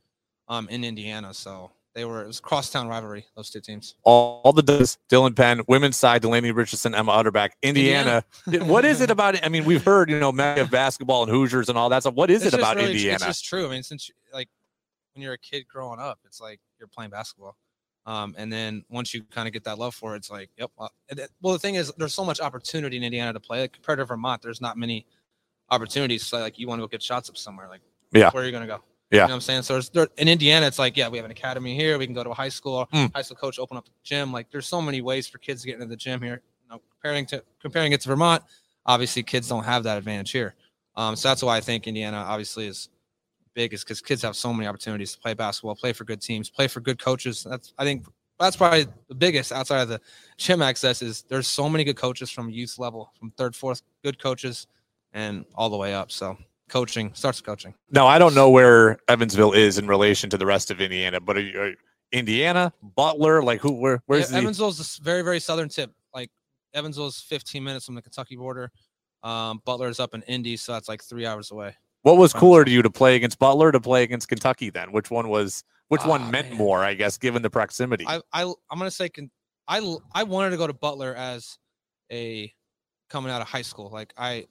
um, 0.49 0.69
in 0.69 0.85
Indiana. 0.85 1.33
So 1.35 1.71
they 1.95 2.05
were 2.05 2.23
it 2.23 2.27
was 2.27 2.41
crosstown 2.41 2.89
rivalry 2.89 3.25
those 3.37 3.51
two 3.51 3.61
teams. 3.61 3.95
All, 4.03 4.41
all 4.45 4.53
the 4.53 4.63
does 4.63 4.99
Dylan 5.11 5.35
Penn, 5.37 5.61
women's 5.69 5.97
side, 5.97 6.23
Delaney 6.23 6.51
Richardson, 6.51 6.95
Emma 6.95 7.13
Utterback, 7.13 7.51
Indiana. 7.63 8.25
what 8.47 8.85
is 8.85 9.01
it 9.01 9.11
about 9.11 9.37
it? 9.37 9.45
I 9.45 9.49
mean, 9.49 9.65
we've 9.65 9.85
heard 9.85 10.11
you 10.11 10.19
know 10.19 10.33
mega 10.33 10.65
basketball 10.67 11.23
and 11.23 11.31
Hoosiers 11.31 11.69
and 11.69 11.79
all 11.79 11.89
that 11.91 12.03
stuff. 12.03 12.15
What 12.15 12.31
is 12.31 12.45
It's 12.45 12.55
it 12.55 12.59
about 12.59 12.77
really 12.77 12.93
Indiana? 12.93 13.15
It's 13.17 13.25
just 13.25 13.45
true. 13.45 13.67
I 13.67 13.71
mean, 13.71 13.83
since 13.83 14.09
you- 14.09 14.15
like 14.33 14.49
when 15.15 15.23
you're 15.23 15.35
a 15.35 15.39
kid 15.39 15.67
growing 15.69 16.01
up, 16.01 16.19
it's 16.25 16.41
like 16.41 16.59
you're 16.79 16.89
playing 16.89 17.11
basketball. 17.11 17.57
Um, 18.07 18.35
and 18.37 18.53
then 18.53 18.85
once 18.91 19.15
you 19.15 19.23
kind 19.23 19.47
of 19.47 19.55
get 19.55 19.65
that 19.65 19.79
love 19.79 19.95
for 19.95 20.15
it, 20.15 20.19
it's 20.19 20.31
like, 20.31 20.51
yep. 20.59 20.71
Uh, 20.77 20.89
it- 21.09 21.31
well, 21.41 21.53
the 21.55 21.59
thing 21.59 21.77
is, 21.77 21.91
there's 21.97 22.13
so 22.13 22.25
much 22.25 22.41
opportunity 22.41 22.97
in 22.97 23.05
Indiana 23.05 23.33
to 23.33 23.41
play. 23.41 23.61
Like, 23.61 23.73
compared 23.73 23.99
to 24.01 24.05
Vermont, 24.05 24.43
there's 24.43 24.61
not 24.61 24.77
many 24.77 25.07
opportunities. 25.71 26.27
So, 26.27 26.39
like, 26.41 26.59
you 26.59 26.67
want 26.69 26.81
to 26.81 26.83
go 26.83 26.89
get 26.89 27.03
shots 27.03 27.31
up 27.31 27.37
somewhere. 27.39 27.69
Like, 27.69 27.81
Yeah. 28.13 28.31
where 28.33 28.43
are 28.43 28.47
you 28.47 28.53
going 28.53 28.67
to 28.67 28.67
go? 28.67 28.83
Yeah. 29.15 29.23
You 29.23 29.29
know 29.29 29.35
what 29.35 29.35
I'm 29.35 29.41
saying? 29.43 29.63
So 29.63 29.75
there's, 29.75 29.91
there, 29.91 30.09
in 30.19 30.29
Indiana, 30.29 30.67
it's 30.67 30.79
like, 30.79 30.97
yeah, 30.97 31.09
we 31.09 31.19
have 31.19 31.25
an 31.25 31.31
academy 31.31 31.75
here. 31.77 31.99
We 31.99 32.07
can 32.07 32.15
go 32.15 32.25
to 32.25 32.31
a 32.31 32.35
high 32.35 32.49
school. 32.49 32.89
Mm. 32.93 33.15
High 33.15 33.23
school 33.23 33.37
coach 33.37 33.59
open 33.59 33.77
up 33.77 33.87
a 33.87 33.91
gym. 34.03 34.33
Like, 34.33 34.51
there's 34.51 34.67
so 34.67 34.83
many 34.83 35.01
ways 35.03 35.29
for 35.29 35.39
kids 35.39 35.63
to 35.63 35.67
get 35.67 35.75
into 35.75 35.87
the 35.87 35.97
gym 35.97 36.21
here. 36.21 36.43
You 36.65 36.71
know, 36.71 36.83
comparing 36.91 37.27
to 37.27 37.43
comparing 37.61 37.93
it 37.93 38.01
to 38.03 38.09
Vermont, 38.09 38.43
obviously 38.87 39.23
kids 39.23 39.49
don't 39.49 39.65
have 39.65 39.85
that 39.85 39.99
advantage 39.99 40.33
here. 40.33 40.55
Um, 40.97 41.17
so 41.17 41.29
that's 41.29 41.43
why 41.43 41.57
I 41.57 41.61
think 41.61 41.87
Indiana 41.87 42.17
obviously 42.17 42.67
is 42.67 42.89
big, 43.55 43.73
is 43.73 43.85
because 43.85 44.01
kids 44.01 44.23
have 44.23 44.37
so 44.37 44.53
many 44.53 44.67
opportunities 44.67 45.13
to 45.13 45.21
play 45.21 45.35
basketball, 45.35 45.77
play 45.77 45.93
for 45.93 46.05
good 46.05 46.21
teams, 46.21 46.51
play 46.51 46.67
for 46.67 46.81
good 46.81 46.99
coaches. 46.99 47.47
That's 47.49 47.73
I 47.79 47.85
think 47.85 48.07
that's 48.39 48.57
probably 48.57 48.87
the 49.09 49.15
biggest 49.15 49.53
outside 49.53 49.83
of 49.83 49.89
the 49.89 50.01
gym 50.39 50.61
access 50.61 51.03
is 51.03 51.23
there's 51.29 51.47
so 51.47 51.69
many 51.69 51.85
good 51.85 51.97
coaches 51.97 52.31
from 52.31 52.51
youth 52.51 52.79
level, 52.79 53.13
from 53.19 53.31
third, 53.33 53.55
fourth, 53.55 53.83
good 54.03 54.21
coaches, 54.21 54.67
and 55.13 55.45
all 55.55 55.71
the 55.71 55.77
way 55.77 55.95
up. 55.95 56.11
So 56.11 56.37
coaching 56.75 57.13
starts 57.15 57.41
coaching. 57.41 57.73
Now 57.93 58.09
I 58.09 58.19
don't 58.19 58.35
know 58.35 58.51
where 58.51 58.99
Evansville 59.07 59.53
is 59.53 59.79
in 59.79 59.87
relation 59.87 60.29
to 60.31 60.37
the 60.37 60.45
rest 60.45 60.73
of 60.73 60.81
Indiana, 60.81 61.21
but 61.21 61.37
are 61.37 61.41
you, 61.41 61.61
are 61.61 61.73
Indiana, 62.11 62.73
Butler, 62.83 63.45
like 63.45 63.61
who? 63.61 63.75
Where? 63.75 64.03
Where's 64.07 64.29
yeah, 64.31 64.39
the? 64.39 64.43
Evansville's 64.43 64.79
this 64.79 64.97
very, 64.97 65.23
very 65.23 65.39
southern 65.39 65.69
tip. 65.69 65.93
Like 66.13 66.31
Evansville's 66.75 67.21
15 67.21 67.63
minutes 67.63 67.87
from 67.87 67.95
the 67.95 68.03
Kentucky 68.03 68.35
border. 68.35 68.73
Um, 69.23 69.63
Butler's 69.65 70.01
up 70.01 70.15
in 70.15 70.23
Indy, 70.23 70.57
so 70.57 70.73
that's 70.73 70.89
like 70.89 71.03
three 71.03 71.25
hours 71.25 71.53
away. 71.53 71.77
What 72.03 72.17
was 72.17 72.33
cooler 72.33 72.65
to 72.65 72.71
you 72.71 72.83
to 72.83 72.91
play 72.91 73.15
against 73.15 73.39
Butler, 73.39 73.71
to 73.71 73.81
play 73.81 74.03
against 74.03 74.29
Kentucky? 74.29 74.71
Then 74.71 74.91
which 74.91 75.13
one 75.13 75.29
was? 75.29 75.63
Which 75.89 76.03
Ah, 76.03 76.09
one 76.09 76.31
meant 76.31 76.49
man. 76.49 76.59
more? 76.59 76.85
I 76.85 76.95
guess 76.95 77.17
given 77.19 77.41
the 77.43 77.51
proximity. 77.51 78.05
I, 78.07 78.21
I 78.33 78.43
I'm 78.43 78.79
gonna 78.79 78.91
say 78.91 79.09
can 79.09 79.31
I 79.69 80.25
wanted 80.25 80.51
to 80.51 80.57
go 80.57 80.67
to 80.67 80.75
Butler 80.75 81.15
as 81.15 81.57
a 82.11 82.53
coming 83.09 83.31
out 83.31 83.43
of 83.43 83.47
high 83.47 83.63
school. 83.63 83.91
Like 83.91 84.13
I 84.17 84.47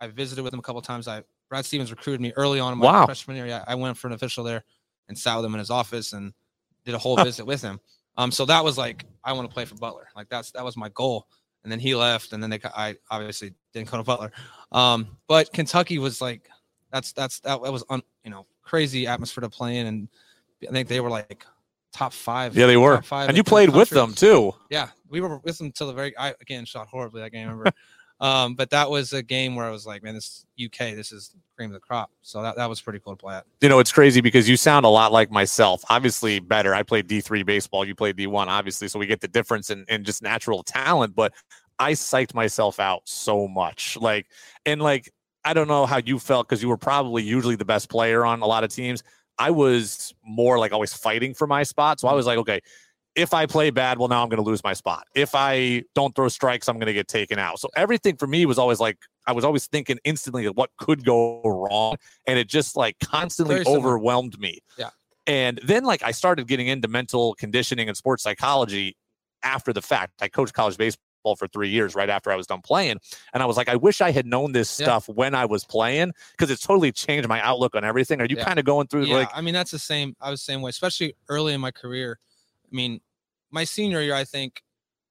I 0.00 0.06
visited 0.06 0.42
with 0.42 0.52
him 0.52 0.60
a 0.60 0.62
couple 0.62 0.80
times. 0.82 1.08
I 1.08 1.24
Brad 1.48 1.64
Stevens 1.64 1.90
recruited 1.90 2.20
me 2.20 2.32
early 2.36 2.60
on 2.60 2.72
in 2.72 2.78
my 2.78 2.86
Wow. 2.86 3.06
freshman 3.06 3.36
year. 3.36 3.46
Yeah, 3.46 3.64
I 3.66 3.74
went 3.74 3.96
for 3.96 4.06
an 4.08 4.12
official 4.12 4.44
there 4.44 4.64
and 5.08 5.18
sat 5.18 5.36
with 5.36 5.44
him 5.44 5.54
in 5.54 5.58
his 5.58 5.70
office 5.70 6.12
and 6.12 6.32
did 6.84 6.94
a 6.94 6.98
whole 6.98 7.16
visit 7.16 7.44
with 7.46 7.62
him. 7.62 7.80
Um, 8.16 8.30
so 8.30 8.44
that 8.46 8.62
was 8.64 8.78
like 8.78 9.04
I 9.24 9.32
want 9.32 9.48
to 9.48 9.52
play 9.54 9.64
for 9.64 9.74
Butler. 9.74 10.08
Like 10.16 10.28
that's 10.28 10.50
that 10.52 10.64
was 10.64 10.76
my 10.76 10.88
goal. 10.90 11.26
And 11.62 11.72
then 11.72 11.80
he 11.80 11.94
left, 11.94 12.32
and 12.34 12.42
then 12.42 12.50
they 12.50 12.60
I 12.76 12.94
obviously 13.10 13.54
didn't 13.72 13.90
go 13.90 13.96
to 13.96 14.02
Butler. 14.02 14.32
Um, 14.70 15.16
but 15.28 15.52
Kentucky 15.52 15.98
was 15.98 16.20
like 16.20 16.48
that's 16.92 17.12
that's 17.12 17.40
that, 17.40 17.62
that 17.62 17.72
was 17.72 17.84
un, 17.88 18.02
you 18.24 18.30
know 18.30 18.46
crazy 18.62 19.06
atmosphere 19.06 19.42
to 19.42 19.48
play 19.50 19.78
in, 19.78 19.86
and 19.86 20.08
I 20.68 20.72
think 20.72 20.88
they 20.88 21.00
were 21.00 21.10
like 21.10 21.44
top 21.92 22.12
five. 22.12 22.56
yeah, 22.56 22.66
they 22.66 22.76
were, 22.76 23.00
five 23.02 23.28
and 23.28 23.36
you 23.36 23.44
played 23.44 23.70
with 23.70 23.88
them 23.90 24.12
too. 24.14 24.52
Yeah, 24.70 24.88
we 25.08 25.20
were 25.20 25.38
with 25.38 25.58
them 25.58 25.72
till 25.72 25.86
the 25.86 25.92
very. 25.94 26.16
I 26.18 26.34
again 26.40 26.64
shot 26.66 26.86
horribly 26.88 27.22
that 27.22 27.30
game. 27.30 27.48
I 27.48 27.50
remember, 27.52 27.72
um, 28.20 28.54
but 28.54 28.70
that 28.70 28.88
was 28.88 29.12
a 29.12 29.22
game 29.22 29.56
where 29.56 29.66
I 29.66 29.70
was 29.70 29.86
like, 29.86 30.02
man, 30.02 30.14
this 30.14 30.46
UK, 30.62 30.94
this 30.94 31.12
is 31.12 31.34
cream 31.56 31.70
of 31.70 31.74
the 31.74 31.80
crop. 31.80 32.10
So 32.22 32.42
that, 32.42 32.56
that 32.56 32.68
was 32.68 32.80
pretty 32.80 33.00
cool 33.00 33.14
to 33.14 33.16
play 33.16 33.34
at. 33.36 33.44
you 33.60 33.68
know, 33.68 33.80
it's 33.80 33.92
crazy 33.92 34.20
because 34.20 34.48
you 34.48 34.56
sound 34.56 34.86
a 34.86 34.88
lot 34.88 35.12
like 35.12 35.30
myself. 35.30 35.82
Obviously, 35.90 36.38
better. 36.38 36.74
I 36.74 36.82
played 36.82 37.08
D3 37.08 37.44
baseball. 37.44 37.84
You 37.84 37.94
played 37.94 38.16
D1, 38.16 38.46
obviously. 38.46 38.88
So 38.88 38.98
we 38.98 39.06
get 39.06 39.20
the 39.20 39.28
difference 39.28 39.70
in, 39.70 39.84
in 39.88 40.04
just 40.04 40.22
natural 40.22 40.62
talent. 40.62 41.14
But 41.14 41.32
I 41.78 41.92
psyched 41.92 42.34
myself 42.34 42.78
out 42.78 43.02
so 43.04 43.48
much. 43.48 43.96
Like, 43.96 44.26
and 44.64 44.80
like, 44.80 45.12
I 45.44 45.52
don't 45.52 45.68
know 45.68 45.84
how 45.84 45.98
you 45.98 46.18
felt 46.18 46.48
because 46.48 46.62
you 46.62 46.68
were 46.68 46.78
probably 46.78 47.22
usually 47.22 47.56
the 47.56 47.64
best 47.64 47.88
player 47.90 48.24
on 48.24 48.40
a 48.40 48.46
lot 48.46 48.64
of 48.64 48.70
teams. 48.70 49.02
I 49.38 49.50
was 49.50 50.14
more 50.24 50.58
like 50.58 50.72
always 50.72 50.94
fighting 50.94 51.34
for 51.34 51.46
my 51.46 51.64
spot. 51.64 52.00
So 52.00 52.08
I 52.08 52.14
was 52.14 52.26
like, 52.26 52.38
okay, 52.38 52.60
if 53.16 53.32
I 53.32 53.46
play 53.46 53.70
bad, 53.70 53.98
well, 53.98 54.08
now 54.08 54.22
I'm 54.22 54.28
going 54.28 54.42
to 54.42 54.48
lose 54.48 54.62
my 54.64 54.72
spot. 54.72 55.06
If 55.14 55.34
I 55.34 55.84
don't 55.94 56.14
throw 56.14 56.28
strikes, 56.28 56.68
I'm 56.68 56.76
going 56.76 56.86
to 56.86 56.92
get 56.92 57.08
taken 57.08 57.38
out. 57.38 57.60
So 57.60 57.68
everything 57.76 58.16
for 58.16 58.26
me 58.26 58.44
was 58.46 58.58
always 58.58 58.80
like, 58.80 58.98
I 59.26 59.32
was 59.32 59.44
always 59.44 59.66
thinking 59.66 59.98
instantly 60.04 60.46
of 60.46 60.56
what 60.56 60.70
could 60.78 61.04
go 61.04 61.40
wrong. 61.44 61.96
And 62.26 62.38
it 62.38 62.48
just 62.48 62.76
like 62.76 62.98
constantly 62.98 63.54
Very 63.56 63.64
similar. 63.64 63.86
overwhelmed 63.86 64.38
me. 64.38 64.60
Yeah. 64.76 64.90
And 65.26 65.60
then 65.64 65.84
like 65.84 66.02
I 66.02 66.10
started 66.10 66.48
getting 66.48 66.66
into 66.66 66.88
mental 66.88 67.34
conditioning 67.34 67.88
and 67.88 67.96
sports 67.96 68.22
psychology 68.22 68.96
after 69.42 69.72
the 69.72 69.82
fact. 69.82 70.14
I 70.20 70.28
coached 70.28 70.52
college 70.52 70.76
baseball 70.76 71.36
for 71.38 71.46
three 71.48 71.70
years 71.70 71.94
right 71.94 72.10
after 72.10 72.30
I 72.30 72.36
was 72.36 72.46
done 72.46 72.60
playing. 72.60 72.98
And 73.32 73.42
I 73.42 73.46
was 73.46 73.56
like, 73.56 73.68
I 73.68 73.76
wish 73.76 74.00
I 74.00 74.10
had 74.10 74.26
known 74.26 74.52
this 74.52 74.78
Yeah. 74.78 74.86
stuff 74.86 75.08
when 75.08 75.34
I 75.34 75.46
was 75.46 75.64
playing 75.64 76.12
because 76.32 76.50
it's 76.50 76.62
totally 76.62 76.92
changed 76.92 77.28
my 77.28 77.40
outlook 77.40 77.74
on 77.76 77.84
everything. 77.84 78.20
Are 78.20 78.26
you 78.26 78.36
Yeah. 78.36 78.44
kind 78.44 78.58
of 78.58 78.64
going 78.66 78.88
through 78.88 79.06
Yeah, 79.06 79.14
like 79.16 79.30
I 79.34 79.40
mean 79.40 79.54
that's 79.54 79.70
the 79.70 79.78
same. 79.78 80.14
I 80.20 80.30
was 80.30 80.40
the 80.40 80.44
same 80.52 80.60
way, 80.60 80.68
especially 80.70 81.14
early 81.28 81.54
in 81.54 81.60
my 81.60 81.70
career. 81.70 82.18
I 82.74 82.76
mean, 82.76 83.00
my 83.52 83.62
senior 83.62 84.02
year, 84.02 84.14
I 84.14 84.24
think, 84.24 84.62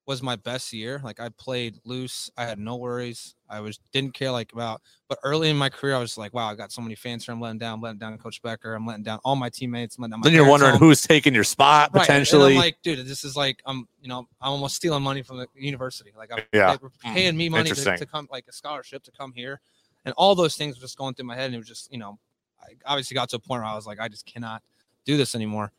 was 0.06 0.22
my 0.22 0.36
best 0.36 0.74
year. 0.74 1.00
Like 1.02 1.22
I 1.22 1.30
played 1.30 1.80
loose. 1.86 2.30
I 2.36 2.44
had 2.44 2.60
no 2.60 2.76
worries. 2.76 3.36
I 3.50 3.62
was 3.62 3.80
didn't 3.94 4.14
care 4.14 4.32
like 4.32 4.52
about. 4.52 4.82
But 5.08 5.18
early 5.24 5.50
in 5.50 5.56
my 5.56 5.70
career, 5.70 5.96
I 5.96 6.00
was 6.00 6.18
like, 6.18 6.34
wow, 6.34 6.50
I 6.50 6.56
got 6.56 6.74
so 6.74 6.82
many 6.82 6.96
fans 6.96 7.26
here. 7.26 7.34
I'm 7.34 7.40
letting 7.40 7.60
down, 7.60 7.76
I'm 7.76 7.82
letting 7.82 8.00
down 8.00 8.18
Coach 8.18 8.42
Becker. 8.42 8.74
I'm 8.74 8.86
letting 8.86 9.04
down 9.04 9.20
all 9.24 9.38
my 9.38 9.50
teammates. 9.50 9.96
I'm 9.96 10.02
letting 10.02 10.12
down 10.12 10.20
my 10.20 10.24
then 10.26 10.34
you're 10.34 10.46
wondering 10.46 10.72
home. 10.72 10.80
who's 10.80 11.02
taking 11.02 11.34
your 11.34 11.46
spot 11.46 11.92
Right, 11.94 12.02
potentially. 12.02 12.56
Like, 12.56 12.76
dude, 12.84 13.08
this 13.08 13.24
is 13.24 13.38
like 13.38 13.62
I'm, 13.66 13.88
you 14.02 14.10
know, 14.10 14.28
I'm 14.42 14.52
almost 14.52 14.76
stealing 14.76 15.04
money 15.04 15.22
from 15.22 15.38
the 15.38 15.48
university. 15.56 16.12
Like, 16.18 16.34
I'm, 16.34 16.44
Yeah. 16.52 16.72
they 16.72 16.80
were 16.82 16.92
paying 17.02 17.38
me 17.38 17.48
money 17.48 17.72
to, 17.72 17.98
to 17.98 18.06
come, 18.06 18.28
like 18.30 18.46
a 18.50 18.52
scholarship 18.52 19.04
to 19.04 19.12
come 19.12 19.32
here, 19.34 19.62
and 20.04 20.14
all 20.18 20.36
those 20.36 20.58
things 20.58 20.76
were 20.76 20.82
just 20.82 20.98
going 20.98 21.14
through 21.14 21.28
my 21.28 21.36
head, 21.36 21.46
and 21.46 21.56
it 21.56 21.60
was 21.60 21.68
just, 21.68 21.90
you 21.94 21.98
know, 21.98 22.20
I 22.62 22.74
obviously 22.86 23.16
got 23.16 23.30
to 23.30 23.38
a 23.38 23.40
point 23.40 23.62
where 23.62 23.72
I 23.72 23.76
was 23.76 23.88
like, 23.88 24.02
I 24.02 24.10
just 24.10 24.26
cannot 24.26 24.64
do 25.06 25.16
this 25.16 25.34
anymore. 25.34 25.72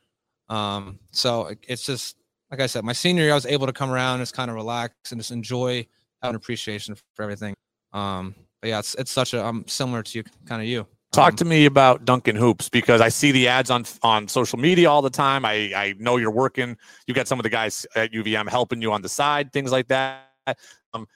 Um, 0.49 0.99
so 1.11 1.47
it- 1.47 1.59
it's 1.67 1.85
just 1.87 2.17
like 2.51 2.61
I 2.61 2.67
said, 2.67 2.85
my 2.85 2.93
senior 2.93 3.25
year, 3.25 3.33
I 3.33 3.35
was 3.35 3.47
able 3.47 3.67
to 3.67 3.73
come 3.73 3.91
around, 3.91 4.17
and 4.17 4.23
just 4.23 4.35
kind 4.35 4.49
of 4.51 4.55
relax 4.55 4.95
and 5.11 5.19
just 5.21 5.31
enjoy, 5.33 5.87
have 6.23 6.31
an 6.31 6.37
appreciation 6.37 6.95
for 7.15 7.23
everything. 7.23 7.55
Um, 7.93 8.35
but 8.61 8.69
yeah, 8.69 8.79
it's 8.79 8.95
it's 8.95 9.11
such 9.11 9.35
a 9.35 9.43
I'm 9.43 9.67
similar 9.67 10.03
to 10.03 10.19
you, 10.19 10.25
kind 10.47 10.63
of 10.63 10.69
you. 10.69 10.87
Talk 11.13 11.33
Um, 11.33 11.37
to 11.37 11.45
me 11.45 11.65
about 11.67 12.05
Duncan 12.05 12.35
Hoops 12.37 12.69
because 12.69 13.01
I 13.01 13.09
see 13.09 13.33
the 13.33 13.49
ads 13.49 13.71
on 13.71 13.85
on 14.03 14.29
social 14.29 14.59
media 14.59 14.91
all 14.91 15.01
the 15.03 15.11
time. 15.11 15.45
I 15.45 15.73
I 15.75 15.95
know 15.99 16.17
you're 16.17 16.31
working. 16.31 16.77
You 17.07 17.15
got 17.15 17.27
some 17.29 17.39
of 17.39 17.45
the 17.45 17.51
guys 17.51 17.87
at 17.97 18.13
UVM 18.13 18.49
helping 18.49 18.81
you 18.83 18.93
on 18.93 19.03
the 19.03 19.09
side, 19.09 19.53
things 19.53 19.73
like 19.73 19.89
that. 19.89 20.29
Um, 20.93 21.07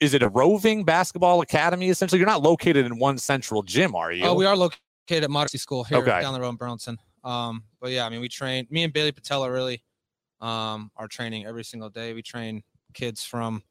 is 0.00 0.12
it 0.12 0.22
a 0.22 0.28
roving 0.28 0.84
basketball 0.84 1.40
academy? 1.40 1.88
Essentially, 1.88 2.18
you're 2.18 2.26
not 2.28 2.42
located 2.42 2.84
in 2.84 2.98
one 2.98 3.16
central 3.18 3.62
gym, 3.62 3.94
are 3.94 4.12
you? 4.12 4.24
Oh, 4.26 4.34
we 4.34 4.44
are 4.44 4.56
located 4.56 5.24
at 5.24 5.30
Mater 5.30 5.44
Christi 5.44 5.58
School 5.58 5.82
here 5.84 5.98
Okay. 5.98 6.20
down 6.20 6.34
the 6.34 6.40
road 6.40 6.50
in 6.50 6.56
Burlington. 6.56 6.98
Um, 7.24 7.64
but 7.80 7.90
yeah, 7.90 8.06
I 8.06 8.08
mean, 8.10 8.20
we 8.20 8.28
train. 8.28 8.66
Me 8.70 8.84
and 8.84 8.92
Bailey 8.92 9.12
Patella 9.12 9.50
really 9.50 9.82
um, 10.40 10.90
are 10.96 11.08
training 11.08 11.46
every 11.46 11.64
single 11.64 11.88
day. 11.88 12.12
We 12.12 12.22
train 12.22 12.62
kids 12.92 13.24
from 13.24 13.62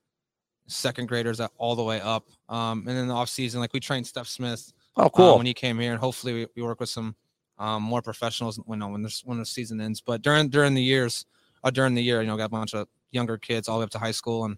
second 0.68 1.08
graders 1.08 1.40
all 1.58 1.76
the 1.76 1.84
way 1.84 2.02
up. 2.02 2.26
Um, 2.50 2.86
and 2.88 2.98
in 2.98 3.08
the 3.08 3.14
off 3.14 3.30
season, 3.30 3.60
like 3.60 3.74
we 3.74 3.80
train 3.80 4.04
Stef 4.04 4.28
Smith 4.28 4.72
Oh, 4.96 5.06
uh, 5.06 5.10
cool. 5.10 5.38
when 5.38 5.46
he 5.46 5.54
came 5.54 5.80
here, 5.80 5.92
and 5.92 6.00
hopefully 6.00 6.34
we, 6.34 6.48
we 6.56 6.62
work 6.62 6.80
with 6.80 6.90
some 6.90 7.16
um, 7.58 7.82
more 7.84 8.02
professionals 8.02 8.60
when 8.66 8.80
when 8.92 9.02
the 9.02 9.22
when 9.26 9.40
the 9.40 9.46
season 9.46 9.82
ends. 9.82 10.02
But 10.02 10.22
during 10.22 10.50
during 10.50 10.74
the 10.76 10.84
years, 10.84 11.26
uh, 11.64 11.72
during 11.72 11.96
the 11.96 12.04
year, 12.04 12.22
you 12.22 12.28
know, 12.28 12.38
got 12.38 12.46
a 12.46 12.50
bunch 12.50 12.74
of 12.76 12.88
younger 13.12 13.38
kids 13.38 13.68
all 13.68 13.78
the 13.78 13.80
way 13.80 13.86
up 13.86 13.90
to 13.92 14.00
high 14.00 14.12
school, 14.12 14.46
and 14.46 14.58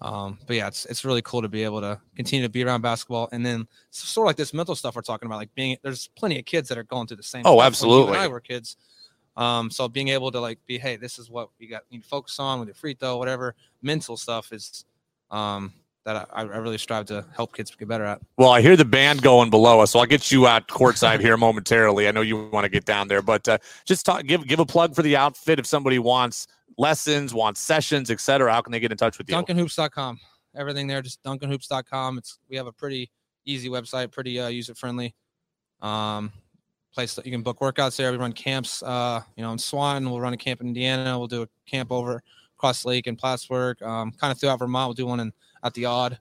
um, 0.00 0.38
but 0.46 0.56
yeah, 0.56 0.66
it's 0.66 0.84
it's 0.86 1.04
really 1.04 1.22
cool 1.22 1.42
to 1.42 1.48
be 1.48 1.62
able 1.62 1.80
to 1.80 2.00
continue 2.16 2.44
to 2.44 2.50
be 2.50 2.64
around 2.64 2.80
basketball, 2.80 3.28
and 3.32 3.44
then 3.44 3.66
sort 3.90 4.24
of 4.24 4.28
like 4.28 4.36
this 4.36 4.54
mental 4.54 4.74
stuff 4.74 4.96
we're 4.96 5.02
talking 5.02 5.26
about, 5.26 5.36
like 5.36 5.54
being 5.54 5.76
there's 5.82 6.08
plenty 6.16 6.38
of 6.38 6.44
kids 6.44 6.68
that 6.68 6.78
are 6.78 6.84
going 6.84 7.06
through 7.06 7.18
the 7.18 7.22
same. 7.22 7.42
Oh, 7.44 7.56
when 7.56 7.66
absolutely. 7.66 8.14
and 8.14 8.22
I 8.22 8.28
were 8.28 8.40
kids. 8.40 8.76
Um, 9.36 9.70
so 9.70 9.88
being 9.88 10.08
able 10.08 10.30
to 10.30 10.40
like 10.40 10.58
be, 10.66 10.78
hey, 10.78 10.96
this 10.96 11.18
is 11.18 11.30
what 11.30 11.50
we 11.58 11.66
got 11.66 11.82
you 11.88 11.98
need 11.98 12.02
to 12.02 12.08
focus 12.08 12.38
on 12.38 12.58
with 12.58 12.68
your 12.68 12.74
free 12.74 12.94
throw, 12.94 13.16
whatever 13.16 13.54
mental 13.80 14.16
stuff 14.16 14.52
is, 14.52 14.84
um, 15.30 15.72
that 16.04 16.28
I, 16.32 16.42
I 16.42 16.42
really 16.42 16.78
strive 16.78 17.06
to 17.06 17.24
help 17.34 17.54
kids 17.54 17.74
get 17.74 17.88
better 17.88 18.04
at. 18.04 18.20
Well, 18.36 18.50
I 18.50 18.60
hear 18.60 18.76
the 18.76 18.84
band 18.84 19.22
going 19.22 19.50
below 19.50 19.80
us, 19.80 19.92
so 19.92 20.00
I'll 20.00 20.06
get 20.06 20.30
you 20.30 20.46
out 20.46 20.68
courtside 20.68 21.20
here 21.20 21.36
momentarily. 21.36 22.08
I 22.08 22.10
know 22.10 22.20
you 22.22 22.48
want 22.48 22.64
to 22.64 22.68
get 22.68 22.84
down 22.84 23.08
there, 23.08 23.22
but 23.22 23.48
uh, 23.48 23.58
just 23.86 24.04
talk, 24.04 24.26
give 24.26 24.46
give 24.46 24.58
a 24.58 24.66
plug 24.66 24.94
for 24.94 25.02
the 25.02 25.16
outfit 25.16 25.58
if 25.58 25.66
somebody 25.66 25.98
wants 25.98 26.48
lessons, 26.78 27.34
wants 27.34 27.60
sessions, 27.60 28.10
etc. 28.10 28.52
How 28.52 28.60
can 28.60 28.72
they 28.72 28.80
get 28.80 28.92
in 28.92 28.98
touch 28.98 29.18
with 29.18 29.28
you? 29.28 29.36
DuncanHoops.com. 29.36 30.18
Everything 30.54 30.86
there, 30.86 31.02
just 31.02 31.22
DuncanHoops.com. 31.22 32.18
It's 32.18 32.38
we 32.48 32.56
have 32.56 32.66
a 32.66 32.72
pretty 32.72 33.10
easy 33.44 33.68
website, 33.68 34.12
pretty 34.12 34.38
uh, 34.38 34.48
user 34.48 34.74
friendly. 34.74 35.14
Um, 35.80 36.32
place 36.94 37.14
that 37.14 37.24
you 37.24 37.32
can 37.32 37.42
book 37.42 37.60
workouts 37.60 37.96
there. 37.96 38.12
We 38.12 38.18
run 38.18 38.32
camps. 38.32 38.82
Uh, 38.82 39.22
you 39.36 39.42
know, 39.42 39.52
in 39.52 39.58
Swan, 39.58 40.08
we'll 40.08 40.20
run 40.20 40.34
a 40.34 40.36
camp 40.36 40.60
in 40.60 40.68
Indiana. 40.68 41.18
We'll 41.18 41.28
do 41.28 41.42
a 41.42 41.48
camp 41.66 41.90
over 41.90 42.22
across 42.58 42.84
lake 42.84 43.06
in 43.06 43.16
Plattsburgh. 43.16 43.82
Um, 43.82 44.12
kind 44.12 44.30
of 44.30 44.38
throughout 44.38 44.58
Vermont. 44.58 44.88
We'll 44.88 44.94
do 44.94 45.06
one 45.06 45.20
in 45.20 45.32
at 45.64 45.74
the 45.74 45.86
Odd. 45.86 46.18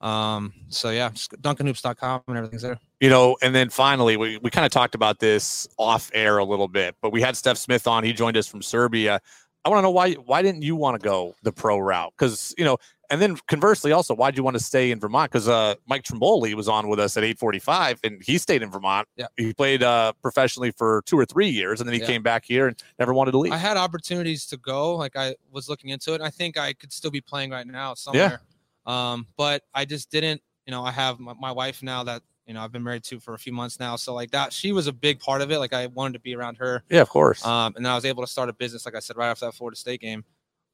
Um, 0.00 0.52
so 0.68 0.90
yeah, 0.90 1.10
just 1.10 1.32
DuncanHoops.com 1.42 2.22
and 2.28 2.36
everything's 2.36 2.62
there. 2.62 2.78
you 3.00 3.10
know, 3.10 3.36
and 3.42 3.54
then 3.54 3.68
finally, 3.68 4.16
we, 4.16 4.38
we 4.38 4.50
kind 4.50 4.64
of 4.64 4.72
talked 4.72 4.94
about 4.94 5.18
this 5.18 5.68
off 5.78 6.10
air 6.14 6.38
a 6.38 6.44
little 6.44 6.68
bit, 6.68 6.96
but 7.02 7.12
we 7.12 7.20
had 7.20 7.34
Stef 7.34 7.58
Smith 7.58 7.86
on. 7.86 8.04
He 8.04 8.12
joined 8.12 8.36
us 8.36 8.46
from 8.46 8.62
Serbia. 8.62 9.20
I 9.64 9.68
want 9.68 9.78
to 9.78 9.82
know 9.82 9.90
why 9.90 10.12
why 10.14 10.42
didn't 10.42 10.62
you 10.62 10.74
want 10.76 11.00
to 11.00 11.04
go 11.06 11.34
the 11.42 11.52
pro 11.52 11.78
route? 11.78 12.12
Because 12.18 12.54
you 12.56 12.64
know, 12.64 12.78
and 13.10 13.20
then 13.20 13.36
conversely, 13.48 13.92
also, 13.92 14.14
why'd 14.14 14.36
you 14.36 14.42
want 14.42 14.56
to 14.56 14.62
stay 14.62 14.90
in 14.90 15.00
Vermont? 15.00 15.30
Because 15.30 15.48
uh, 15.48 15.74
Mike 15.86 16.02
Trimboli 16.04 16.54
was 16.54 16.68
on 16.68 16.88
with 16.88 16.98
us 17.00 17.16
at 17.16 17.24
eight 17.24 17.38
forty 17.38 17.58
five, 17.58 17.98
and 18.02 18.22
he 18.22 18.38
stayed 18.38 18.62
in 18.62 18.70
Vermont. 18.70 19.06
Yeah. 19.16 19.26
he 19.36 19.52
played 19.52 19.82
uh, 19.82 20.12
professionally 20.22 20.70
for 20.70 21.02
two 21.06 21.18
or 21.18 21.26
three 21.26 21.48
years, 21.48 21.80
and 21.80 21.88
then 21.88 21.94
he 21.94 22.00
Yeah. 22.00 22.06
came 22.06 22.22
back 22.22 22.44
here 22.44 22.68
and 22.68 22.82
never 22.98 23.12
wanted 23.12 23.32
to 23.32 23.38
leave. 23.38 23.52
I 23.52 23.58
had 23.58 23.76
opportunities 23.76 24.46
to 24.46 24.56
go. 24.56 24.96
Like 24.96 25.16
I 25.16 25.34
was 25.50 25.68
looking 25.68 25.90
into 25.90 26.14
it. 26.14 26.20
I 26.20 26.30
think 26.30 26.56
I 26.56 26.72
could 26.72 26.92
still 26.92 27.10
be 27.10 27.20
playing 27.20 27.50
right 27.50 27.66
now 27.66 27.94
somewhere. 27.94 28.40
Yeah. 28.86 29.12
Um, 29.12 29.26
but 29.36 29.62
I 29.74 29.84
just 29.84 30.10
didn't. 30.10 30.40
You 30.66 30.70
know, 30.70 30.84
I 30.84 30.90
have 30.92 31.18
my, 31.18 31.34
my 31.34 31.52
wife 31.52 31.82
now 31.82 32.04
that 32.04 32.22
you 32.50 32.54
know 32.54 32.62
I've 32.62 32.72
been 32.72 32.82
married 32.82 33.04
to 33.04 33.20
for 33.20 33.34
a 33.34 33.38
few 33.38 33.52
months 33.52 33.78
now. 33.78 33.94
So 33.94 34.12
like 34.12 34.32
that, 34.32 34.52
she 34.52 34.72
was 34.72 34.88
a 34.88 34.92
big 34.92 35.20
part 35.20 35.40
of 35.40 35.52
it. 35.52 35.60
Like 35.60 35.72
I 35.72 35.86
wanted 35.86 36.14
to 36.14 36.18
be 36.18 36.34
around 36.34 36.56
her. 36.56 36.82
yeah, 36.90 37.00
of 37.00 37.08
course. 37.08 37.46
Um, 37.46 37.74
and 37.76 37.86
then 37.86 37.92
I 37.92 37.94
was 37.94 38.04
able 38.04 38.24
to 38.24 38.26
start 38.26 38.48
a 38.48 38.52
business, 38.52 38.84
like 38.84 38.96
I 38.96 38.98
said, 38.98 39.16
right 39.16 39.28
after 39.28 39.44
that 39.44 39.52
Florida 39.52 39.76
State 39.76 40.00
game. 40.00 40.24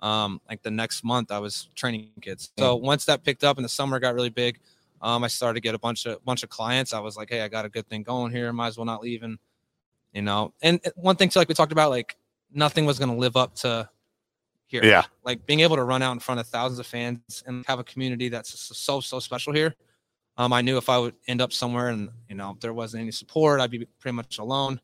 Um, 0.00 0.40
like 0.48 0.62
the 0.62 0.70
next 0.70 1.04
month, 1.04 1.30
I 1.30 1.38
was 1.38 1.68
training 1.74 2.12
kids. 2.22 2.50
So 2.58 2.76
once 2.76 3.04
that 3.04 3.24
picked 3.24 3.44
up 3.44 3.58
and 3.58 3.64
the 3.64 3.68
summer 3.68 3.98
got 4.00 4.14
really 4.14 4.30
big, 4.30 4.58
um, 5.02 5.22
I 5.22 5.26
started 5.26 5.56
to 5.56 5.60
get 5.60 5.74
a 5.74 5.78
bunch 5.78 6.06
of 6.06 6.24
bunch 6.24 6.42
of 6.44 6.48
clients. 6.48 6.94
I 6.94 7.00
was 7.00 7.14
like, 7.14 7.28
hey, 7.28 7.42
I 7.42 7.48
got 7.48 7.66
a 7.66 7.68
good 7.68 7.86
thing 7.90 8.02
going 8.02 8.32
here. 8.32 8.50
Might 8.54 8.68
as 8.68 8.78
well 8.78 8.86
not 8.86 9.02
leave. 9.02 9.22
And 9.22 9.38
you 10.14 10.22
know, 10.22 10.54
and 10.62 10.80
one 10.94 11.16
thing 11.16 11.28
too, 11.28 11.40
like 11.40 11.48
we 11.48 11.54
talked 11.54 11.72
about, 11.72 11.90
like 11.90 12.16
nothing 12.54 12.86
was 12.86 12.98
going 12.98 13.10
to 13.10 13.16
live 13.16 13.36
up 13.36 13.54
to 13.56 13.86
here. 14.66 14.82
yeah, 14.82 15.02
Like 15.24 15.44
being 15.44 15.60
able 15.60 15.76
to 15.76 15.84
run 15.84 16.00
out 16.00 16.12
in 16.12 16.20
front 16.20 16.40
of 16.40 16.46
thousands 16.46 16.78
of 16.78 16.86
fans 16.86 17.44
and 17.46 17.66
have 17.66 17.78
a 17.78 17.84
community 17.84 18.30
that's 18.30 18.78
so 18.78 19.00
so 19.02 19.20
special 19.20 19.52
here. 19.52 19.74
Um, 20.38 20.52
I 20.52 20.60
knew 20.60 20.76
if 20.76 20.88
I 20.88 20.98
would 20.98 21.14
end 21.28 21.40
up 21.40 21.52
somewhere 21.52 21.88
and 21.88 22.10
you 22.28 22.34
know 22.34 22.52
if 22.52 22.60
there 22.60 22.74
wasn't 22.74 23.02
any 23.02 23.10
support, 23.10 23.60
I'd 23.60 23.70
be 23.70 23.86
pretty 23.98 24.14
much 24.14 24.38
alone. 24.38 24.80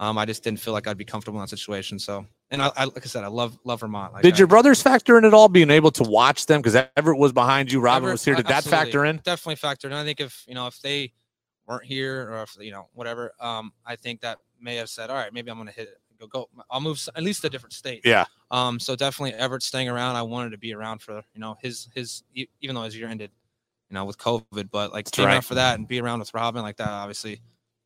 Um, 0.00 0.16
I 0.16 0.24
just 0.26 0.44
didn't 0.44 0.60
feel 0.60 0.72
like 0.72 0.86
I'd 0.86 0.96
be 0.96 1.04
comfortable 1.04 1.38
in 1.40 1.42
that 1.42 1.50
situation. 1.50 1.98
So, 1.98 2.24
and 2.50 2.62
I, 2.62 2.70
I 2.76 2.84
like 2.84 3.04
I 3.04 3.06
said, 3.08 3.24
I 3.24 3.28
love 3.28 3.58
love 3.64 3.80
Vermont. 3.80 4.12
Like 4.12 4.22
Did 4.22 4.34
I- 4.34 4.38
your 4.38 4.46
brothers 4.46 4.80
factor 4.82 5.18
in 5.18 5.24
at 5.24 5.34
all, 5.34 5.48
being 5.48 5.70
able 5.70 5.90
to 5.92 6.04
watch 6.04 6.46
them? 6.46 6.60
Because 6.62 6.84
Everett 6.96 7.18
was 7.18 7.32
behind 7.32 7.72
you, 7.72 7.80
Robin 7.80 8.04
Everett- 8.04 8.14
was 8.14 8.24
here. 8.24 8.34
Did 8.34 8.46
that 8.46 8.64
factor 8.64 9.04
in? 9.04 9.20
Definitely 9.24 9.56
factored 9.56 9.86
in. 9.86 9.92
I 9.94 10.04
think 10.04 10.20
if 10.20 10.44
you 10.46 10.54
know 10.54 10.66
if 10.66 10.80
they 10.80 11.12
weren't 11.66 11.84
here 11.84 12.30
or 12.30 12.42
if 12.42 12.56
you 12.60 12.70
know 12.70 12.88
whatever, 12.94 13.32
um, 13.40 13.72
I 13.84 13.96
think 13.96 14.20
that 14.22 14.38
may 14.60 14.76
have 14.76 14.88
said, 14.88 15.10
all 15.10 15.16
right, 15.16 15.32
maybe 15.32 15.50
I'm 15.50 15.58
gonna 15.58 15.70
hit 15.70 15.88
it. 15.88 16.00
Go 16.20 16.26
go. 16.26 16.48
I'll 16.70 16.80
move 16.80 17.00
at 17.14 17.22
least 17.22 17.42
to 17.42 17.46
a 17.46 17.50
different 17.50 17.72
state. 17.72 18.02
Yeah. 18.04 18.24
Um. 18.50 18.78
So 18.80 18.96
definitely 18.96 19.34
Everett 19.34 19.62
staying 19.62 19.88
around. 19.88 20.16
I 20.16 20.22
wanted 20.22 20.50
to 20.50 20.58
be 20.58 20.74
around 20.74 21.00
for 21.02 21.22
you 21.34 21.40
know 21.40 21.56
his 21.60 21.88
his 21.94 22.22
even 22.60 22.74
though 22.74 22.82
his 22.82 22.96
year 22.96 23.08
ended, 23.08 23.30
you 23.90 23.94
know, 23.94 24.04
with 24.04 24.18
COVID, 24.18 24.70
but 24.70 24.92
like 24.92 25.10
being 25.14 25.26
right. 25.26 25.34
around 25.34 25.42
for 25.42 25.54
that 25.54 25.78
and 25.78 25.88
be 25.88 26.00
around 26.00 26.20
with 26.20 26.32
Robin 26.34 26.62
like 26.62 26.76
that. 26.76 26.88
Obviously, 26.88 27.40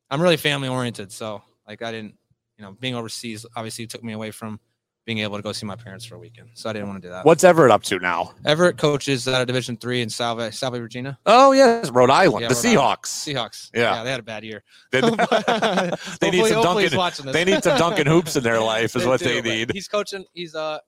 I'm 0.09 0.21
really 0.21 0.37
family 0.37 0.67
oriented. 0.67 1.11
So 1.11 1.41
like 1.67 1.81
I 1.81 1.91
didn't, 1.91 2.15
you 2.57 2.65
know, 2.65 2.73
being 2.79 2.95
overseas 2.95 3.45
obviously 3.55 3.87
took 3.87 4.03
me 4.03 4.13
away 4.13 4.31
from 4.31 4.59
being 5.05 5.19
able 5.19 5.35
to 5.35 5.43
go 5.43 5.51
see 5.51 5.65
my 5.65 5.75
parents 5.75 6.05
for 6.05 6.15
a 6.15 6.19
weekend. 6.19 6.49
So 6.53 6.69
I 6.69 6.73
didn't 6.73 6.87
want 6.87 7.01
to 7.01 7.07
do 7.07 7.11
that. 7.11 7.25
What's 7.25 7.43
Everett 7.43 7.71
up 7.71 7.83
to 7.83 7.99
now? 7.99 8.33
Everett 8.45 8.77
coaches 8.77 9.27
at 9.27 9.41
a 9.41 9.45
Division 9.45 9.75
three 9.75 10.01
in 10.01 10.09
Salve, 10.09 10.53
Salve, 10.53 10.79
Regina. 10.79 11.17
Oh 11.25 11.51
yes, 11.51 11.89
Rhode 11.89 12.09
Island, 12.09 12.43
Yeah, 12.43 12.47
the 12.47 12.55
Rhode 12.55 12.77
Island. 12.77 13.01
Seahawks. 13.01 13.33
Seahawks. 13.33 13.69
Yeah. 13.73 14.03
they 14.03 14.11
had 14.11 14.19
a 14.19 14.23
bad 14.23 14.43
year. 14.43 14.63
They, 14.91 15.01
they 16.21 16.31
need 16.31 16.45
some 16.47 16.63
Duncan. 16.63 17.31
They 17.31 17.45
need 17.45 17.63
some 17.63 17.77
Duncan 17.77 18.07
hoops 18.07 18.35
in 18.35 18.43
their 18.43 18.59
life, 18.61 18.95
is 18.95 19.05
what 19.05 19.19
do, 19.19 19.25
they 19.25 19.41
need. 19.41 19.71
He's 19.73 19.87
coaching. 19.87 20.25
He's 20.33 20.55
uh, 20.55 20.79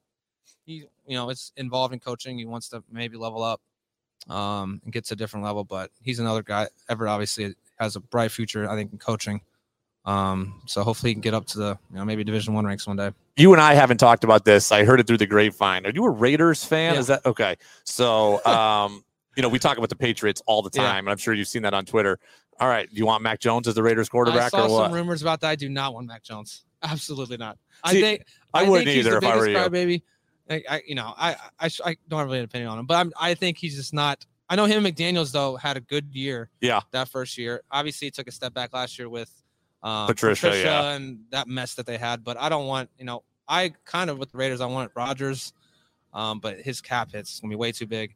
he 0.65 0.85
you 1.05 1.15
know 1.15 1.29
it's 1.29 1.51
involved 1.57 1.93
in 1.93 1.99
coaching. 1.99 2.37
He 2.37 2.45
wants 2.45 2.69
to 2.69 2.83
maybe 2.89 3.17
level 3.17 3.43
up, 3.43 3.61
um, 4.29 4.81
and 4.83 4.93
get 4.93 5.05
to 5.05 5.13
a 5.13 5.17
different 5.17 5.45
level. 5.45 5.63
But 5.63 5.91
he's 6.01 6.19
another 6.19 6.43
guy. 6.43 6.67
Everett 6.89 7.09
obviously 7.09 7.55
has 7.79 7.95
a 7.95 7.99
bright 7.99 8.31
future. 8.31 8.69
I 8.69 8.75
think 8.75 8.91
in 8.91 8.97
coaching. 8.97 9.41
Um, 10.05 10.61
so 10.67 10.83
hopefully 10.83 11.09
he 11.11 11.15
can 11.15 11.21
get 11.21 11.33
up 11.33 11.45
to 11.47 11.57
the 11.57 11.77
you 11.91 11.97
know 11.97 12.05
maybe 12.05 12.23
Division 12.23 12.53
One 12.53 12.65
ranks 12.65 12.85
one 12.85 12.95
day. 12.95 13.11
You 13.37 13.51
and 13.53 13.61
I 13.61 13.73
haven't 13.73 13.97
talked 13.97 14.23
about 14.23 14.45
this. 14.45 14.71
I 14.71 14.83
heard 14.85 14.99
it 14.99 15.07
through 15.07 15.17
the 15.17 15.25
grapevine. 15.25 15.85
Are 15.85 15.91
you 15.91 16.05
a 16.05 16.09
Raiders 16.09 16.63
fan? 16.63 16.93
Yeah. 16.93 16.99
Is 16.99 17.07
that 17.07 17.25
okay? 17.25 17.55
So, 17.83 18.43
um, 18.45 19.03
you 19.35 19.41
know, 19.41 19.49
we 19.49 19.59
talk 19.59 19.77
about 19.77 19.89
the 19.89 19.95
Patriots 19.95 20.41
all 20.45 20.61
the 20.61 20.69
Yeah. 20.73 20.83
time, 20.83 21.07
and 21.07 21.11
I'm 21.11 21.17
sure 21.17 21.33
you've 21.33 21.47
seen 21.47 21.63
that 21.63 21.73
on 21.73 21.85
Twitter. 21.85 22.19
All 22.59 22.69
right, 22.69 22.89
do 22.89 22.95
you 22.95 23.05
want 23.05 23.21
Mac 23.23 23.39
Jones 23.41 23.67
as 23.67 23.73
the 23.75 23.83
Raiders 23.83 24.07
quarterback 24.07 24.53
I 24.53 24.59
saw 24.59 24.67
or 24.67 24.69
what? 24.69 24.85
some 24.85 24.93
rumors 24.93 25.21
about 25.21 25.41
that. 25.41 25.49
I 25.49 25.55
do 25.55 25.67
not 25.67 25.93
want 25.93 26.07
Mac 26.07 26.23
Jones. 26.23 26.63
Absolutely 26.83 27.37
not. 27.37 27.57
See, 27.87 27.97
I 27.97 28.01
think 28.01 28.25
I 28.53 28.59
think 28.59 28.71
wouldn't 28.71 28.87
he's 28.89 29.05
either 29.07 29.19
the 29.19 29.27
if 29.27 29.33
I 29.33 29.35
were 29.35 29.49
you. 29.49 29.57
Crybaby. 29.57 30.01
I, 30.49 30.63
I, 30.69 30.81
you 30.85 30.95
know, 30.95 31.13
I, 31.17 31.35
I, 31.59 31.69
I 31.83 31.97
don't 32.07 32.19
have 32.19 32.27
really 32.27 32.39
an 32.39 32.45
opinion 32.45 32.69
on 32.69 32.79
him, 32.79 32.85
but 32.85 32.95
I'm, 32.95 33.11
I 33.19 33.33
think 33.33 33.57
he's 33.57 33.75
just 33.75 33.93
not. 33.93 34.25
I 34.47 34.55
know 34.55 34.65
him 34.65 34.85
and 34.85 34.95
McDaniels 34.95 35.31
though 35.31 35.55
had 35.55 35.75
a 35.75 35.81
good 35.81 36.13
year. 36.13 36.49
Yeah. 36.61 36.81
That 36.91 37.09
first 37.09 37.37
year, 37.37 37.63
obviously, 37.71 38.07
he 38.07 38.11
took 38.11 38.27
a 38.27 38.31
step 38.31 38.53
back 38.53 38.73
last 38.73 38.99
year 38.99 39.09
with 39.09 39.31
um, 39.81 40.07
Patricia, 40.07 40.55
yeah. 40.55 40.91
and 40.91 41.19
that 41.31 41.47
mess 41.47 41.75
that 41.75 41.85
they 41.85 41.97
had. 41.97 42.23
But 42.23 42.37
I 42.37 42.49
don't 42.49 42.67
want, 42.67 42.89
you 42.97 43.05
know, 43.05 43.23
I 43.47 43.73
kind 43.85 44.09
of 44.09 44.17
with 44.17 44.31
the 44.31 44.37
Raiders, 44.37 44.61
I 44.61 44.67
want 44.67 44.91
Rodgers, 44.95 45.53
um, 46.13 46.39
but 46.39 46.59
his 46.59 46.81
cap 46.81 47.11
hits 47.11 47.39
gonna 47.39 47.51
be 47.51 47.55
way 47.55 47.71
too 47.71 47.87
big. 47.87 48.15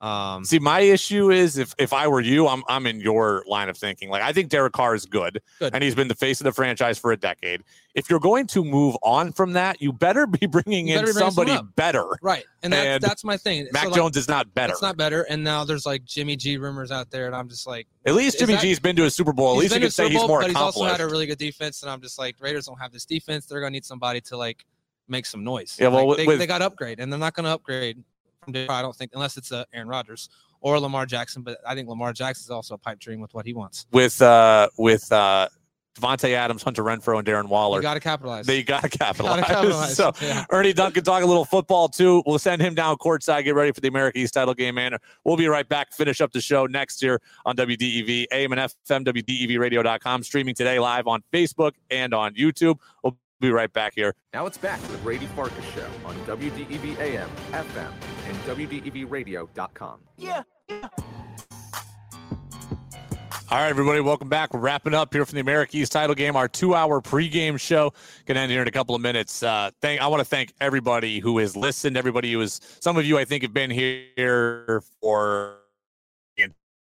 Um, 0.00 0.44
See, 0.46 0.58
my 0.58 0.80
issue 0.80 1.30
is 1.30 1.58
if 1.58 1.74
if 1.78 1.92
I 1.92 2.08
were 2.08 2.22
you, 2.22 2.48
I'm 2.48 2.62
I'm 2.68 2.86
in 2.86 3.00
your 3.00 3.44
line 3.46 3.68
of 3.68 3.76
thinking. 3.76 4.08
Like 4.08 4.22
I 4.22 4.32
think 4.32 4.48
Derek 4.48 4.72
Carr 4.72 4.94
is 4.94 5.04
good, 5.04 5.42
Good. 5.58 5.74
and 5.74 5.84
he's 5.84 5.94
been 5.94 6.08
the 6.08 6.14
face 6.14 6.40
of 6.40 6.44
the 6.44 6.52
franchise 6.52 6.98
for 6.98 7.12
a 7.12 7.18
decade. 7.18 7.62
If 7.94 8.08
you're 8.08 8.20
going 8.20 8.46
to 8.48 8.64
move 8.64 8.96
on 9.02 9.32
from 9.32 9.52
that, 9.54 9.82
you 9.82 9.92
better 9.92 10.26
be 10.26 10.46
bringing 10.46 10.88
in 10.88 11.00
better 11.00 11.12
bring 11.12 11.30
somebody 11.30 11.58
better. 11.76 12.06
right, 12.22 12.44
and 12.62 12.72
that's 12.72 12.86
And 12.86 13.02
that's 13.02 13.24
my 13.24 13.36
thing. 13.36 13.68
Mac 13.72 13.82
So, 13.84 13.88
like, 13.90 13.96
Jones 13.96 14.16
is 14.16 14.26
not 14.28 14.54
better. 14.54 14.72
It's 14.72 14.80
not 14.80 14.96
better, 14.96 15.22
and 15.22 15.44
now 15.44 15.64
there's 15.64 15.84
like 15.84 16.04
Jimmy 16.04 16.36
G 16.36 16.56
rumors 16.56 16.90
out 16.90 17.10
there, 17.10 17.26
and 17.26 17.36
I'm 17.36 17.48
just 17.50 17.66
like. 17.66 17.86
At 18.06 18.14
least 18.14 18.38
Jimmy 18.38 18.54
that- 18.54 18.62
G's 18.62 18.80
been 18.80 18.96
to 18.96 19.04
a 19.04 19.10
Super 19.10 19.34
Bowl. 19.34 19.52
At 19.52 19.58
least 19.58 19.74
you 19.74 19.80
can 19.82 19.90
say 19.90 20.04
Super 20.04 20.18
he's 20.18 20.28
more 20.28 20.40
but 20.40 20.48
he's 20.48 20.56
also 20.56 20.84
had 20.84 21.00
a 21.02 21.06
really 21.06 21.26
good 21.26 21.36
defense, 21.38 21.82
and 21.82 21.90
I'm 21.90 22.00
just 22.00 22.18
like 22.18 22.36
Raiders 22.40 22.64
don't 22.66 22.80
have 22.80 22.92
this 22.92 23.04
defense. 23.04 23.44
They're 23.44 23.60
gonna 23.60 23.72
need 23.72 23.84
somebody 23.84 24.22
to 24.22 24.36
like 24.38 24.64
make 25.08 25.26
some 25.26 25.44
noise. 25.44 25.76
Yeah, 25.78 25.88
well, 25.88 25.98
Like, 25.98 26.06
with- 26.08 26.16
they, 26.18 26.26
with- 26.26 26.38
they 26.38 26.46
got 26.46 26.58
to 26.58 26.66
upgrade, 26.66 27.00
and 27.00 27.12
they're 27.12 27.18
not 27.20 27.34
gonna 27.34 27.52
upgrade 27.52 28.02
from 28.42 28.54
I 28.68 28.82
don't 28.82 28.96
think, 28.96 29.12
unless 29.14 29.36
it's 29.36 29.52
uh, 29.52 29.64
Aaron 29.72 29.88
Rodgers 29.88 30.28
or 30.60 30.78
Lamar 30.78 31.06
Jackson. 31.06 31.42
But 31.42 31.58
I 31.66 31.74
think 31.74 31.88
Lamar 31.88 32.12
Jackson 32.12 32.44
is 32.46 32.50
also 32.50 32.74
a 32.74 32.78
pipe 32.78 32.98
dream 32.98 33.20
with 33.20 33.34
what 33.34 33.46
he 33.46 33.52
wants. 33.52 33.86
with 33.92 34.20
uh 34.22 34.68
with 34.78 35.10
uh 35.12 35.48
Davante 35.98 36.30
Adams, 36.32 36.62
Hunter 36.62 36.84
Renfrow, 36.84 37.18
and 37.18 37.26
Darren 37.26 37.48
Waller. 37.48 37.78
You 37.78 37.82
got 37.82 37.94
to 37.94 38.00
capitalize. 38.00 38.46
They 38.46 38.62
got 38.62 38.82
to 38.82 38.88
capitalize. 38.88 39.40
Gotta 39.40 39.52
capitalize. 39.54 39.96
so 39.96 40.12
Yeah. 40.22 40.46
Ernie 40.50 40.72
Duncan 40.72 41.02
talk 41.02 41.22
a 41.22 41.26
little 41.26 41.44
football 41.44 41.88
too. 41.88 42.22
We'll 42.26 42.38
send 42.38 42.62
him 42.62 42.74
down 42.76 42.96
courtside. 42.96 43.42
Get 43.44 43.56
ready 43.56 43.72
for 43.72 43.80
the 43.80 43.88
America 43.88 44.18
East 44.18 44.34
title 44.34 44.54
game, 44.54 44.76
man. 44.76 44.96
We'll 45.24 45.36
be 45.36 45.48
right 45.48 45.68
back. 45.68 45.92
Finish 45.92 46.20
up 46.20 46.30
the 46.32 46.40
show 46.40 46.66
next 46.66 47.02
year 47.02 47.20
on 47.44 47.56
WDEV, 47.56 48.26
AM 48.32 48.52
and 48.52 48.60
FM, 48.60 49.04
WDEVradio.com, 49.04 50.22
streaming 50.22 50.54
today 50.54 50.78
live 50.78 51.08
on 51.08 51.22
Facebook 51.32 51.72
and 51.90 52.14
on 52.14 52.34
YouTube. 52.34 52.78
We'll 53.02 53.18
be 53.40 53.50
right 53.50 53.72
back 53.72 53.94
here. 53.94 54.14
Now 54.34 54.46
it's 54.46 54.58
back 54.58 54.80
to 54.82 54.92
the 54.92 54.98
Brady 54.98 55.26
Farkas 55.26 55.64
Show 55.74 55.86
on 56.04 56.14
WDEV 56.26 56.98
AM, 56.98 57.28
FM, 57.52 57.92
and 58.26 58.36
WDEVradio.com. 58.38 60.00
Yeah. 60.16 60.42
yeah. 60.68 60.88
All 63.52 63.58
right, 63.58 63.68
everybody, 63.68 63.98
welcome 63.98 64.28
back. 64.28 64.54
We're 64.54 64.60
wrapping 64.60 64.94
up 64.94 65.12
here 65.12 65.26
from 65.26 65.34
the 65.34 65.40
America 65.40 65.76
East 65.76 65.90
title 65.90 66.14
game, 66.14 66.36
our 66.36 66.46
two-hour 66.46 67.00
pregame 67.00 67.58
show. 67.58 67.92
Going 68.24 68.36
to 68.36 68.42
end 68.42 68.52
here 68.52 68.62
in 68.62 68.68
a 68.68 68.70
couple 68.70 68.94
of 68.94 69.00
minutes. 69.00 69.42
Uh, 69.42 69.72
thank, 69.80 70.00
I 70.00 70.06
want 70.06 70.20
to 70.20 70.24
thank 70.24 70.54
everybody 70.60 71.18
who 71.18 71.38
has 71.38 71.56
listened, 71.56 71.96
everybody 71.96 72.32
who 72.32 72.40
is. 72.42 72.60
Some 72.78 72.96
of 72.96 73.04
you, 73.04 73.18
I 73.18 73.24
think, 73.24 73.42
have 73.42 73.52
been 73.52 73.70
here 73.72 74.84
for 75.00 75.56
the 75.56 75.59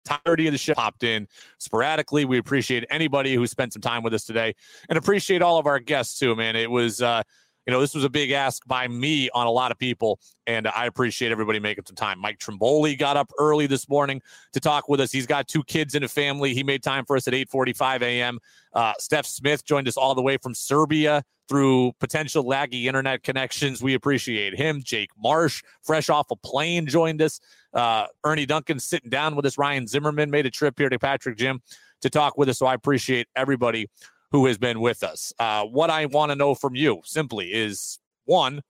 entirety 0.05 0.47
of 0.47 0.51
the 0.51 0.57
show, 0.57 0.73
popped 0.73 1.03
in 1.03 1.27
sporadically. 1.57 2.25
We 2.25 2.37
appreciate 2.37 2.85
anybody 2.89 3.35
who 3.35 3.45
spent 3.47 3.73
some 3.73 3.81
time 3.81 4.03
with 4.03 4.13
us 4.13 4.25
today, 4.25 4.55
and 4.89 4.97
appreciate 4.97 5.41
all 5.41 5.57
of 5.57 5.65
our 5.65 5.79
guests 5.79 6.19
too. 6.19 6.35
Man, 6.35 6.55
it 6.55 6.69
was. 6.69 7.01
Uh, 7.01 7.23
you 7.65 7.71
know, 7.71 7.79
this 7.81 7.95
was 7.95 8.03
a 8.03 8.09
big 8.09 8.31
ask 8.31 8.65
by 8.67 8.87
me 8.87 9.29
on 9.31 9.47
a 9.47 9.51
lot 9.51 9.71
of 9.71 9.79
people, 9.79 10.19
and 10.45 10.67
I 10.67 10.85
appreciate 10.85 11.31
everybody 11.31 11.59
making 11.59 11.85
some 11.85 11.95
time. 11.95 12.19
Mike 12.19 12.39
Trimboli 12.39 12.97
got 12.97 13.17
up 13.17 13.31
early 13.39 13.67
this 13.67 13.89
morning 13.89 14.21
to 14.53 14.59
talk 14.59 14.87
with 14.87 14.99
us. 14.99 15.11
He's 15.11 15.25
got 15.25 15.47
two 15.47 15.63
kids 15.63 15.95
and 15.95 16.05
a 16.05 16.07
family. 16.07 16.53
He 16.53 16.63
made 16.63 16.83
time 16.83 17.05
for 17.05 17.15
us 17.15 17.27
at 17.27 17.33
8:45 17.33 18.01
a.m. 18.01 18.39
Uh, 18.73 18.93
Stef 18.99 19.25
Smith 19.25 19.65
joined 19.65 19.87
us 19.87 19.97
all 19.97 20.13
the 20.13 20.21
way 20.21 20.37
from 20.37 20.53
Serbia 20.53 21.23
through 21.47 21.93
potential 21.99 22.43
laggy 22.43 22.85
internet 22.85 23.23
connections. 23.23 23.81
We 23.81 23.93
appreciate 23.93 24.55
him. 24.55 24.81
Jake 24.83 25.09
Marsh, 25.17 25.63
fresh 25.83 26.09
off 26.09 26.31
a 26.31 26.35
plane, 26.35 26.87
joined 26.87 27.21
us. 27.21 27.39
Uh, 27.73 28.07
Ernie 28.23 28.45
Duncan 28.45 28.79
sitting 28.79 29.09
down 29.09 29.35
with 29.35 29.45
us. 29.45 29.57
Ryan 29.57 29.87
Zimmerman 29.87 30.31
made 30.31 30.45
a 30.45 30.51
trip 30.51 30.77
here 30.77 30.89
to 30.89 30.97
Patrick 30.97 31.37
Gym 31.37 31.61
to 32.01 32.09
talk 32.09 32.37
with 32.37 32.49
us. 32.49 32.59
So 32.59 32.65
I 32.65 32.73
appreciate 32.73 33.27
everybody 33.35 33.89
who 34.31 34.45
has 34.45 34.57
been 34.57 34.79
with 34.79 35.03
us. 35.03 35.33
Uh, 35.39 35.63
what 35.63 35.89
I 35.89 36.05
want 36.05 36.31
to 36.31 36.35
know 36.35 36.55
from 36.55 36.75
you 36.75 37.01
simply 37.03 37.53
is 37.53 37.99
one, 38.25 38.61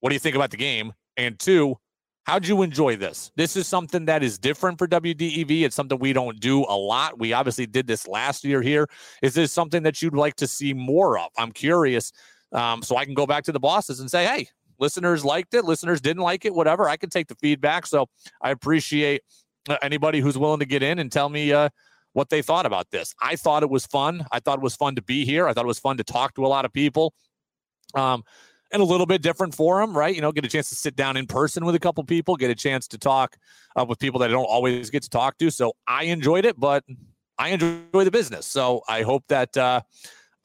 what 0.00 0.10
do 0.10 0.14
you 0.14 0.20
think 0.20 0.36
about 0.36 0.50
the 0.50 0.56
game? 0.56 0.92
And 1.16 1.38
two, 1.38 1.76
how'd 2.24 2.46
you 2.46 2.62
enjoy 2.62 2.96
this? 2.96 3.30
This 3.36 3.56
is 3.56 3.66
something 3.66 4.04
that 4.06 4.22
is 4.22 4.38
different 4.38 4.78
for 4.78 4.86
WDEV. 4.86 5.62
It's 5.62 5.76
something 5.76 5.98
we 5.98 6.12
don't 6.12 6.38
do 6.40 6.64
a 6.68 6.76
lot. 6.76 7.18
We 7.18 7.32
obviously 7.32 7.66
did 7.66 7.86
this 7.86 8.06
last 8.06 8.44
year 8.44 8.62
here. 8.62 8.88
Is 9.22 9.34
this 9.34 9.52
something 9.52 9.82
that 9.84 10.02
you'd 10.02 10.14
like 10.14 10.36
to 10.36 10.46
see 10.46 10.74
more 10.74 11.18
of? 11.18 11.28
I'm 11.38 11.52
curious. 11.52 12.12
Um, 12.52 12.82
so 12.82 12.96
I 12.96 13.04
can 13.04 13.14
go 13.14 13.26
back 13.26 13.44
to 13.44 13.52
the 13.52 13.60
bosses 13.60 14.00
and 14.00 14.10
say, 14.10 14.24
hey, 14.26 14.48
listeners 14.78 15.24
liked 15.24 15.54
it, 15.54 15.64
listeners 15.64 16.00
didn't 16.00 16.22
like 16.22 16.44
it, 16.44 16.54
whatever. 16.54 16.88
I 16.88 16.96
can 16.96 17.10
take 17.10 17.28
the 17.28 17.34
feedback. 17.36 17.86
So 17.86 18.06
I 18.42 18.50
appreciate 18.50 19.22
uh, 19.68 19.76
anybody 19.82 20.20
who's 20.20 20.38
willing 20.38 20.60
to 20.60 20.66
get 20.66 20.82
in 20.82 20.98
and 20.98 21.10
tell 21.10 21.28
me 21.28 21.52
uh, 21.52 21.68
what 22.16 22.30
they 22.30 22.40
thought 22.40 22.64
about 22.64 22.90
this. 22.90 23.14
I 23.20 23.36
thought 23.36 23.62
it 23.62 23.68
was 23.68 23.84
fun. 23.84 24.24
I 24.32 24.40
thought 24.40 24.58
it 24.58 24.62
was 24.62 24.74
fun 24.74 24.94
to 24.94 25.02
be 25.02 25.26
here. 25.26 25.46
I 25.46 25.52
thought 25.52 25.66
it 25.66 25.68
was 25.68 25.78
fun 25.78 25.98
to 25.98 26.04
talk 26.04 26.34
to 26.36 26.46
a 26.46 26.48
lot 26.48 26.64
of 26.64 26.72
people. 26.72 27.12
Um, 27.94 28.24
and 28.72 28.80
a 28.80 28.84
little 28.86 29.04
bit 29.04 29.20
different 29.20 29.54
forum, 29.54 29.94
right? 29.94 30.14
You 30.14 30.22
know, 30.22 30.32
get 30.32 30.42
a 30.42 30.48
chance 30.48 30.70
to 30.70 30.76
sit 30.76 30.96
down 30.96 31.18
in 31.18 31.26
person 31.26 31.66
with 31.66 31.74
a 31.74 31.78
couple 31.78 32.02
people, 32.04 32.34
get 32.36 32.50
a 32.50 32.54
chance 32.54 32.88
to 32.88 32.98
talk 32.98 33.36
uh, 33.78 33.84
with 33.84 33.98
people 33.98 34.18
that 34.20 34.30
I 34.30 34.32
don't 34.32 34.46
always 34.46 34.88
get 34.88 35.02
to 35.02 35.10
talk 35.10 35.36
to. 35.38 35.50
So 35.50 35.74
I 35.86 36.04
enjoyed 36.04 36.46
it, 36.46 36.58
but 36.58 36.84
I 37.38 37.50
enjoy 37.50 38.04
the 38.04 38.10
business. 38.10 38.46
So 38.46 38.80
I 38.88 39.02
hope 39.02 39.24
that, 39.28 39.54
uh, 39.54 39.82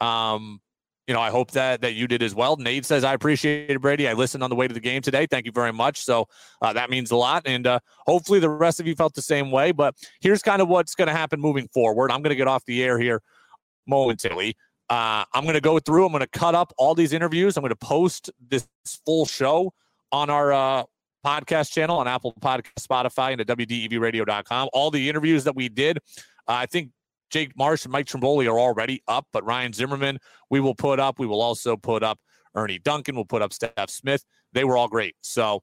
um, 0.02 0.60
you 1.06 1.14
know, 1.14 1.20
I 1.20 1.30
hope 1.30 1.50
that 1.52 1.80
that 1.80 1.94
you 1.94 2.06
did 2.06 2.22
as 2.22 2.34
well. 2.34 2.56
Nate 2.56 2.86
says 2.86 3.04
I 3.04 3.14
appreciate 3.14 3.70
it, 3.70 3.80
Brady. 3.80 4.08
I 4.08 4.12
listened 4.12 4.44
on 4.44 4.50
the 4.50 4.56
way 4.56 4.68
to 4.68 4.74
the 4.74 4.80
game 4.80 5.02
today. 5.02 5.26
Thank 5.26 5.46
you 5.46 5.52
very 5.52 5.72
much. 5.72 6.04
So 6.04 6.28
uh, 6.60 6.72
that 6.74 6.90
means 6.90 7.10
a 7.10 7.16
lot, 7.16 7.42
and 7.44 7.66
uh, 7.66 7.80
hopefully 8.06 8.38
the 8.38 8.48
rest 8.48 8.78
of 8.80 8.86
you 8.86 8.94
felt 8.94 9.14
the 9.14 9.22
same 9.22 9.50
way. 9.50 9.72
But 9.72 9.94
here's 10.20 10.42
kind 10.42 10.62
of 10.62 10.68
what's 10.68 10.94
going 10.94 11.08
to 11.08 11.14
happen 11.14 11.40
moving 11.40 11.68
forward. 11.68 12.10
I'm 12.10 12.22
going 12.22 12.30
to 12.30 12.36
get 12.36 12.48
off 12.48 12.64
the 12.66 12.82
air 12.84 12.98
here 12.98 13.20
momentarily. 13.86 14.56
Uh, 14.88 15.24
I'm 15.32 15.44
going 15.44 15.54
to 15.54 15.60
go 15.60 15.78
through. 15.78 16.06
I'm 16.06 16.12
going 16.12 16.20
to 16.20 16.38
cut 16.38 16.54
up 16.54 16.72
all 16.76 16.94
these 16.94 17.12
interviews. 17.12 17.56
I'm 17.56 17.62
going 17.62 17.70
to 17.70 17.76
post 17.76 18.30
this 18.48 18.68
full 19.04 19.26
show 19.26 19.72
on 20.12 20.30
our 20.30 20.52
uh, 20.52 20.84
podcast 21.24 21.72
channel 21.72 21.98
on 21.98 22.06
Apple 22.06 22.34
Podcast, 22.40 22.80
Spotify, 22.80 23.32
and 23.32 23.40
at 23.40 23.46
WDEVradio.com. 23.46 24.68
All 24.72 24.90
the 24.90 25.08
interviews 25.08 25.44
that 25.44 25.56
we 25.56 25.68
did. 25.68 25.98
I 26.46 26.66
think 26.66 26.90
Jake 27.32 27.56
Marsh 27.56 27.84
and 27.84 27.92
Mike 27.92 28.06
Trimboli 28.06 28.46
are 28.46 28.60
already 28.60 29.02
up, 29.08 29.26
but 29.32 29.44
Ryan 29.44 29.72
Zimmerman 29.72 30.18
we 30.50 30.60
will 30.60 30.74
put 30.74 31.00
up. 31.00 31.18
We 31.18 31.26
will 31.26 31.42
also 31.42 31.76
put 31.76 32.02
up 32.02 32.20
Ernie 32.54 32.78
Duncan. 32.78 33.16
We'll 33.16 33.24
put 33.24 33.42
up 33.42 33.50
Stef 33.50 33.90
Smith. 33.90 34.24
They 34.52 34.64
were 34.64 34.76
all 34.76 34.88
great. 34.88 35.16
So 35.22 35.62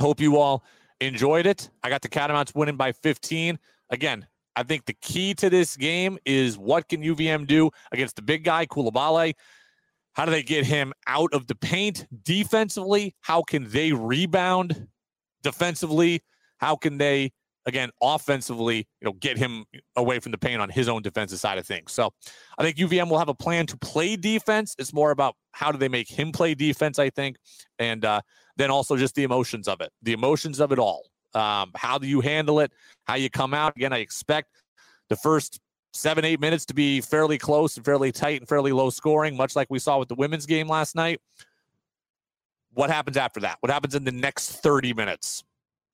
hope 0.00 0.20
you 0.20 0.36
all 0.36 0.64
enjoyed 1.00 1.46
it. 1.46 1.70
I 1.82 1.88
got 1.88 2.02
the 2.02 2.08
Catamounts 2.08 2.54
winning 2.54 2.76
by 2.76 2.92
15. 2.92 3.58
Again, 3.90 4.26
I 4.56 4.62
think 4.62 4.86
the 4.86 4.94
key 4.94 5.34
to 5.34 5.50
this 5.50 5.76
game 5.76 6.18
is 6.24 6.58
what 6.58 6.88
can 6.88 7.02
UVM 7.02 7.46
do 7.46 7.70
against 7.92 8.16
the 8.16 8.22
big 8.22 8.44
guy, 8.44 8.66
Koulibaly? 8.66 9.34
How 10.14 10.24
do 10.24 10.30
they 10.30 10.44
get 10.44 10.64
him 10.64 10.92
out 11.06 11.32
of 11.34 11.46
the 11.48 11.56
paint 11.56 12.06
defensively? 12.22 13.14
How 13.20 13.42
can 13.42 13.68
they 13.68 13.92
rebound 13.92 14.86
defensively? 15.42 16.22
How 16.58 16.76
can 16.76 16.98
they, 16.98 17.32
again, 17.66 17.90
offensively, 18.02 18.86
you 19.00 19.04
know, 19.04 19.12
get 19.12 19.38
him 19.38 19.64
away 19.96 20.18
from 20.18 20.32
the 20.32 20.38
paint 20.38 20.60
on 20.60 20.68
his 20.68 20.88
own 20.88 21.02
defensive 21.02 21.38
side 21.38 21.58
of 21.58 21.66
things? 21.66 21.92
So 21.92 22.12
I 22.58 22.62
think 22.62 22.76
UVM 22.76 23.08
will 23.08 23.18
have 23.18 23.28
a 23.28 23.34
plan 23.34 23.66
to 23.66 23.76
play 23.76 24.16
defense. 24.16 24.74
It's 24.78 24.92
more 24.92 25.10
about 25.10 25.36
how 25.52 25.72
do 25.72 25.78
they 25.78 25.88
make 25.88 26.08
him 26.08 26.32
play 26.32 26.54
defense, 26.54 26.98
I 26.98 27.10
think. 27.10 27.36
And 27.78 28.04
uh, 28.04 28.20
then 28.56 28.70
also 28.70 28.96
just 28.96 29.14
the 29.14 29.24
emotions 29.24 29.68
of 29.68 29.80
it, 29.80 29.90
the 30.02 30.12
emotions 30.12 30.60
of 30.60 30.72
it 30.72 30.78
all. 30.78 31.04
Um, 31.34 31.72
how 31.74 31.98
do 31.98 32.06
you 32.06 32.20
handle 32.20 32.60
it? 32.60 32.72
How 33.04 33.14
you 33.14 33.28
come 33.28 33.54
out? 33.54 33.74
Again, 33.76 33.92
I 33.92 33.98
expect 33.98 34.50
the 35.08 35.16
first 35.16 35.60
seven, 35.92 36.24
eight 36.24 36.40
minutes 36.40 36.64
to 36.66 36.74
be 36.74 37.00
fairly 37.00 37.38
close 37.38 37.76
and 37.76 37.84
fairly 37.84 38.12
tight 38.12 38.40
and 38.40 38.48
fairly 38.48 38.72
low 38.72 38.90
scoring, 38.90 39.36
much 39.36 39.56
like 39.56 39.68
we 39.70 39.78
saw 39.78 39.98
with 39.98 40.08
the 40.08 40.14
women's 40.14 40.46
game 40.46 40.68
last 40.68 40.94
night. 40.94 41.20
What 42.72 42.90
happens 42.90 43.16
after 43.16 43.40
that? 43.40 43.58
What 43.60 43.70
happens 43.70 43.94
in 43.94 44.04
the 44.04 44.12
next 44.12 44.50
30 44.50 44.92
minutes? 44.94 45.44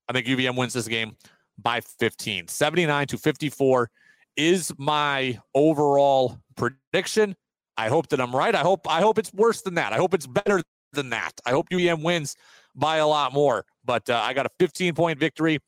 I 0.09 0.13
think 0.13 0.27
UVM 0.27 0.57
wins 0.57 0.73
this 0.73 0.89
game 0.89 1.17
by 1.63 1.81
15. 1.81 2.49
79 2.49 3.07
to 3.09 3.19
54 3.19 3.91
is 4.37 4.73
my 4.79 5.39
overall 5.55 6.39
prediction. 6.57 7.37
I 7.77 7.89
hope 7.89 8.09
that 8.09 8.21
I'm 8.21 8.35
right. 8.35 8.55
I 8.55 8.61
hope 8.61 8.91
I 8.91 9.01
hope 9.01 9.19
it's 9.19 9.33
worse 9.33 9.63
than 9.63 9.75
that. 9.75 9.93
I 9.93 9.97
hope 9.97 10.15
it's 10.15 10.27
better 10.27 10.63
than 10.93 11.11
that. 11.11 11.33
I 11.47 11.51
hope 11.51 11.69
UVM 11.71 12.03
wins 12.03 12.37
by 12.75 12.97
a 12.97 13.07
lot 13.07 13.33
more. 13.33 13.65
But 13.85 14.09
uh, 14.11 14.21
I 14.23 14.33
got 14.33 14.47
a 14.47 14.51
15 14.59 14.95
point 14.95 15.19
victory. 15.19 15.59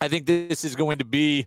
I 0.00 0.08
think 0.08 0.26
this 0.26 0.64
is 0.64 0.74
going 0.74 0.98
to 0.98 1.04
be 1.04 1.46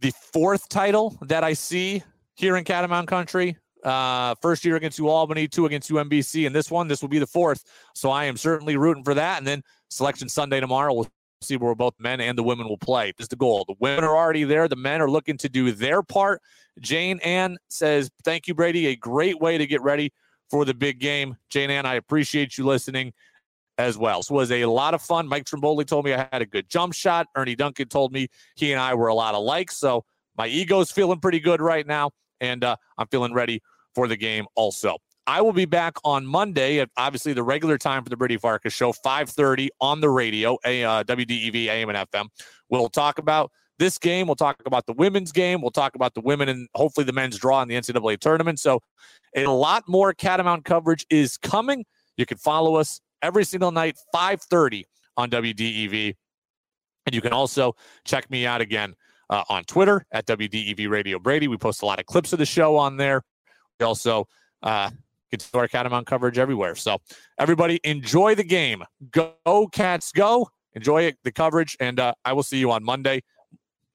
the 0.00 0.12
fourth 0.32 0.68
title 0.68 1.18
that 1.22 1.44
I 1.44 1.52
see 1.52 2.02
here 2.34 2.56
in 2.56 2.64
Catamount 2.64 3.08
Country. 3.08 3.56
Uh, 3.84 4.36
first 4.40 4.64
year 4.64 4.76
against 4.76 5.00
UAlbany, 5.00 5.50
two 5.50 5.66
against 5.66 5.90
UMBC, 5.90 6.46
and 6.46 6.54
this 6.54 6.70
one, 6.70 6.86
this 6.86 7.02
will 7.02 7.08
be 7.08 7.18
the 7.18 7.26
fourth. 7.26 7.64
So 7.94 8.10
I 8.10 8.26
am 8.26 8.36
certainly 8.36 8.76
rooting 8.76 9.02
for 9.02 9.14
that. 9.14 9.38
And 9.38 9.46
then 9.46 9.62
selection 9.90 10.28
Sunday 10.28 10.60
tomorrow, 10.60 10.94
we'll 10.94 11.08
see 11.42 11.56
where 11.56 11.74
both 11.74 11.94
men 11.98 12.20
and 12.20 12.36
the 12.36 12.42
women 12.42 12.68
will 12.68 12.78
play. 12.78 13.12
This 13.16 13.24
is 13.24 13.28
the 13.28 13.36
goal. 13.36 13.64
The 13.66 13.74
women 13.78 14.04
are 14.04 14.16
already 14.16 14.44
there. 14.44 14.68
The 14.68 14.76
men 14.76 15.00
are 15.00 15.10
looking 15.10 15.36
to 15.38 15.48
do 15.48 15.72
their 15.72 16.02
part. 16.02 16.40
Jane 16.80 17.18
Ann 17.20 17.58
says, 17.68 18.10
"Thank 18.24 18.46
you, 18.46 18.54
Brady. 18.54 18.86
A 18.86 18.96
great 18.96 19.40
way 19.40 19.58
to 19.58 19.66
get 19.66 19.82
ready 19.82 20.12
for 20.50 20.64
the 20.64 20.74
big 20.74 20.98
game." 21.00 21.36
Jane 21.50 21.70
Ann, 21.70 21.86
I 21.86 21.94
appreciate 21.94 22.56
you 22.56 22.64
listening 22.64 23.12
as 23.78 23.98
well. 23.98 24.22
So 24.22 24.34
it 24.34 24.38
was 24.38 24.52
a 24.52 24.64
lot 24.66 24.94
of 24.94 25.02
fun. 25.02 25.26
Mike 25.26 25.44
Trimboli 25.44 25.86
told 25.86 26.04
me 26.04 26.14
I 26.14 26.28
had 26.32 26.42
a 26.42 26.46
good 26.46 26.68
jump 26.68 26.94
shot. 26.94 27.26
Ernie 27.36 27.56
Duncan 27.56 27.88
told 27.88 28.12
me 28.12 28.28
he 28.56 28.72
and 28.72 28.80
I 28.80 28.94
were 28.94 29.08
a 29.08 29.14
lot 29.14 29.34
alike. 29.34 29.70
So 29.70 30.04
my 30.36 30.46
ego's 30.46 30.90
feeling 30.90 31.20
pretty 31.20 31.40
good 31.40 31.60
right 31.60 31.86
now, 31.86 32.10
and 32.40 32.64
uh, 32.64 32.76
I'm 32.98 33.06
feeling 33.08 33.32
ready 33.32 33.62
for 33.94 34.08
the 34.08 34.16
game 34.16 34.46
also. 34.54 34.98
I 35.26 35.40
will 35.40 35.52
be 35.52 35.66
back 35.66 35.96
on 36.04 36.26
Monday 36.26 36.80
at 36.80 36.90
obviously 36.96 37.32
the 37.32 37.42
regular 37.42 37.78
time 37.78 38.02
for 38.02 38.10
the 38.10 38.16
Brady 38.16 38.36
Farkas 38.36 38.72
show, 38.72 38.92
5:30 38.92 39.68
on 39.80 40.00
the 40.00 40.10
radio, 40.10 40.58
a 40.64 40.82
uh, 40.82 41.04
WDEV 41.04 41.66
AM 41.66 41.88
and 41.90 41.98
FM. 42.10 42.28
We'll 42.68 42.88
talk 42.88 43.18
about 43.18 43.52
this 43.78 43.98
game. 43.98 44.26
We'll 44.26 44.36
talk 44.36 44.60
about 44.66 44.86
the 44.86 44.92
women's 44.92 45.32
game. 45.32 45.60
We'll 45.60 45.70
talk 45.70 45.94
about 45.94 46.14
the 46.14 46.20
women 46.20 46.48
and 46.48 46.68
hopefully 46.74 47.04
the 47.04 47.12
men's 47.12 47.38
draw 47.38 47.62
in 47.62 47.68
the 47.68 47.74
NCAA 47.74 48.18
tournament. 48.18 48.58
So 48.58 48.80
a 49.36 49.46
lot 49.46 49.84
more 49.88 50.12
Catamount 50.12 50.64
coverage 50.64 51.06
is 51.08 51.36
coming. 51.36 51.84
You 52.16 52.26
can 52.26 52.38
follow 52.38 52.76
us 52.76 53.00
every 53.22 53.44
single 53.44 53.70
night, 53.70 53.96
5:30 54.14 54.84
on 55.16 55.30
WDEV, 55.30 56.14
and 57.06 57.14
you 57.14 57.20
can 57.20 57.32
also 57.32 57.76
check 58.04 58.28
me 58.28 58.44
out 58.44 58.60
again 58.60 58.94
uh, 59.30 59.44
on 59.48 59.62
Twitter 59.64 60.04
at 60.10 60.26
WDEV 60.26 60.88
Radio 60.88 61.20
Brady. 61.20 61.46
We 61.46 61.58
post 61.58 61.82
a 61.82 61.86
lot 61.86 62.00
of 62.00 62.06
clips 62.06 62.32
of 62.32 62.40
the 62.40 62.46
show 62.46 62.76
on 62.76 62.96
there. 62.96 63.22
We 63.78 63.86
also 63.86 64.26
uh, 64.62 64.90
get 65.32 65.40
to 65.40 65.58
our 65.58 65.66
Catamount 65.66 66.06
coverage 66.06 66.38
everywhere. 66.38 66.74
So 66.74 66.98
everybody 67.38 67.80
enjoy 67.82 68.34
the 68.34 68.44
game. 68.44 68.84
Go 69.10 69.68
Cats, 69.72 70.12
go! 70.12 70.48
Enjoy 70.74 71.12
the 71.24 71.32
coverage, 71.32 71.76
and 71.80 72.00
uh, 72.00 72.14
I 72.24 72.32
will 72.32 72.42
see 72.42 72.58
you 72.58 72.70
on 72.70 72.82
Monday. 72.82 73.22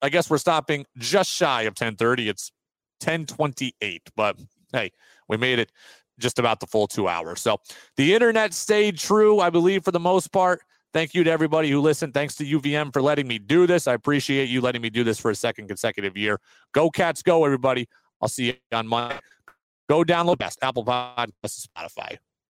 I 0.00 0.10
guess 0.10 0.30
we're 0.30 0.38
stopping 0.38 0.86
just 0.96 1.30
shy 1.30 1.62
of 1.62 1.74
10:30. 1.74 2.28
It's 2.28 2.52
1028. 3.02 4.10
But 4.14 4.38
hey, 4.72 4.92
we 5.28 5.36
made 5.36 5.58
it 5.58 5.72
just 6.20 6.38
about 6.38 6.60
the 6.60 6.66
full 6.66 6.86
two 6.86 7.08
hours. 7.08 7.40
So 7.40 7.58
the 7.96 8.14
internet 8.14 8.54
stayed 8.54 8.98
true, 8.98 9.40
I 9.40 9.50
believe, 9.50 9.84
for 9.84 9.90
the 9.90 10.00
most 10.00 10.32
part. 10.32 10.60
Thank 10.92 11.14
you 11.14 11.22
to 11.24 11.30
everybody 11.30 11.70
who 11.70 11.80
listened. 11.80 12.14
Thanks 12.14 12.34
to 12.36 12.44
UVM 12.44 12.92
for 12.92 13.02
letting 13.02 13.26
me 13.26 13.38
do 13.38 13.66
this. 13.66 13.86
I 13.86 13.94
appreciate 13.94 14.48
you 14.48 14.60
letting 14.60 14.82
me 14.82 14.88
do 14.88 15.04
this 15.04 15.20
for 15.20 15.30
a 15.30 15.34
second 15.34 15.68
consecutive 15.68 16.16
year. 16.16 16.40
Go 16.72 16.90
Cats, 16.90 17.22
go, 17.22 17.44
everybody. 17.44 17.88
I'll 18.22 18.28
see 18.28 18.46
you 18.46 18.54
on 18.72 18.86
Monday. 18.86 19.18
Go 19.88 20.04
download 20.04 20.38
best 20.38 20.58
Apple 20.62 20.84
Podcast, 20.84 21.66
Spotify. 21.66 22.18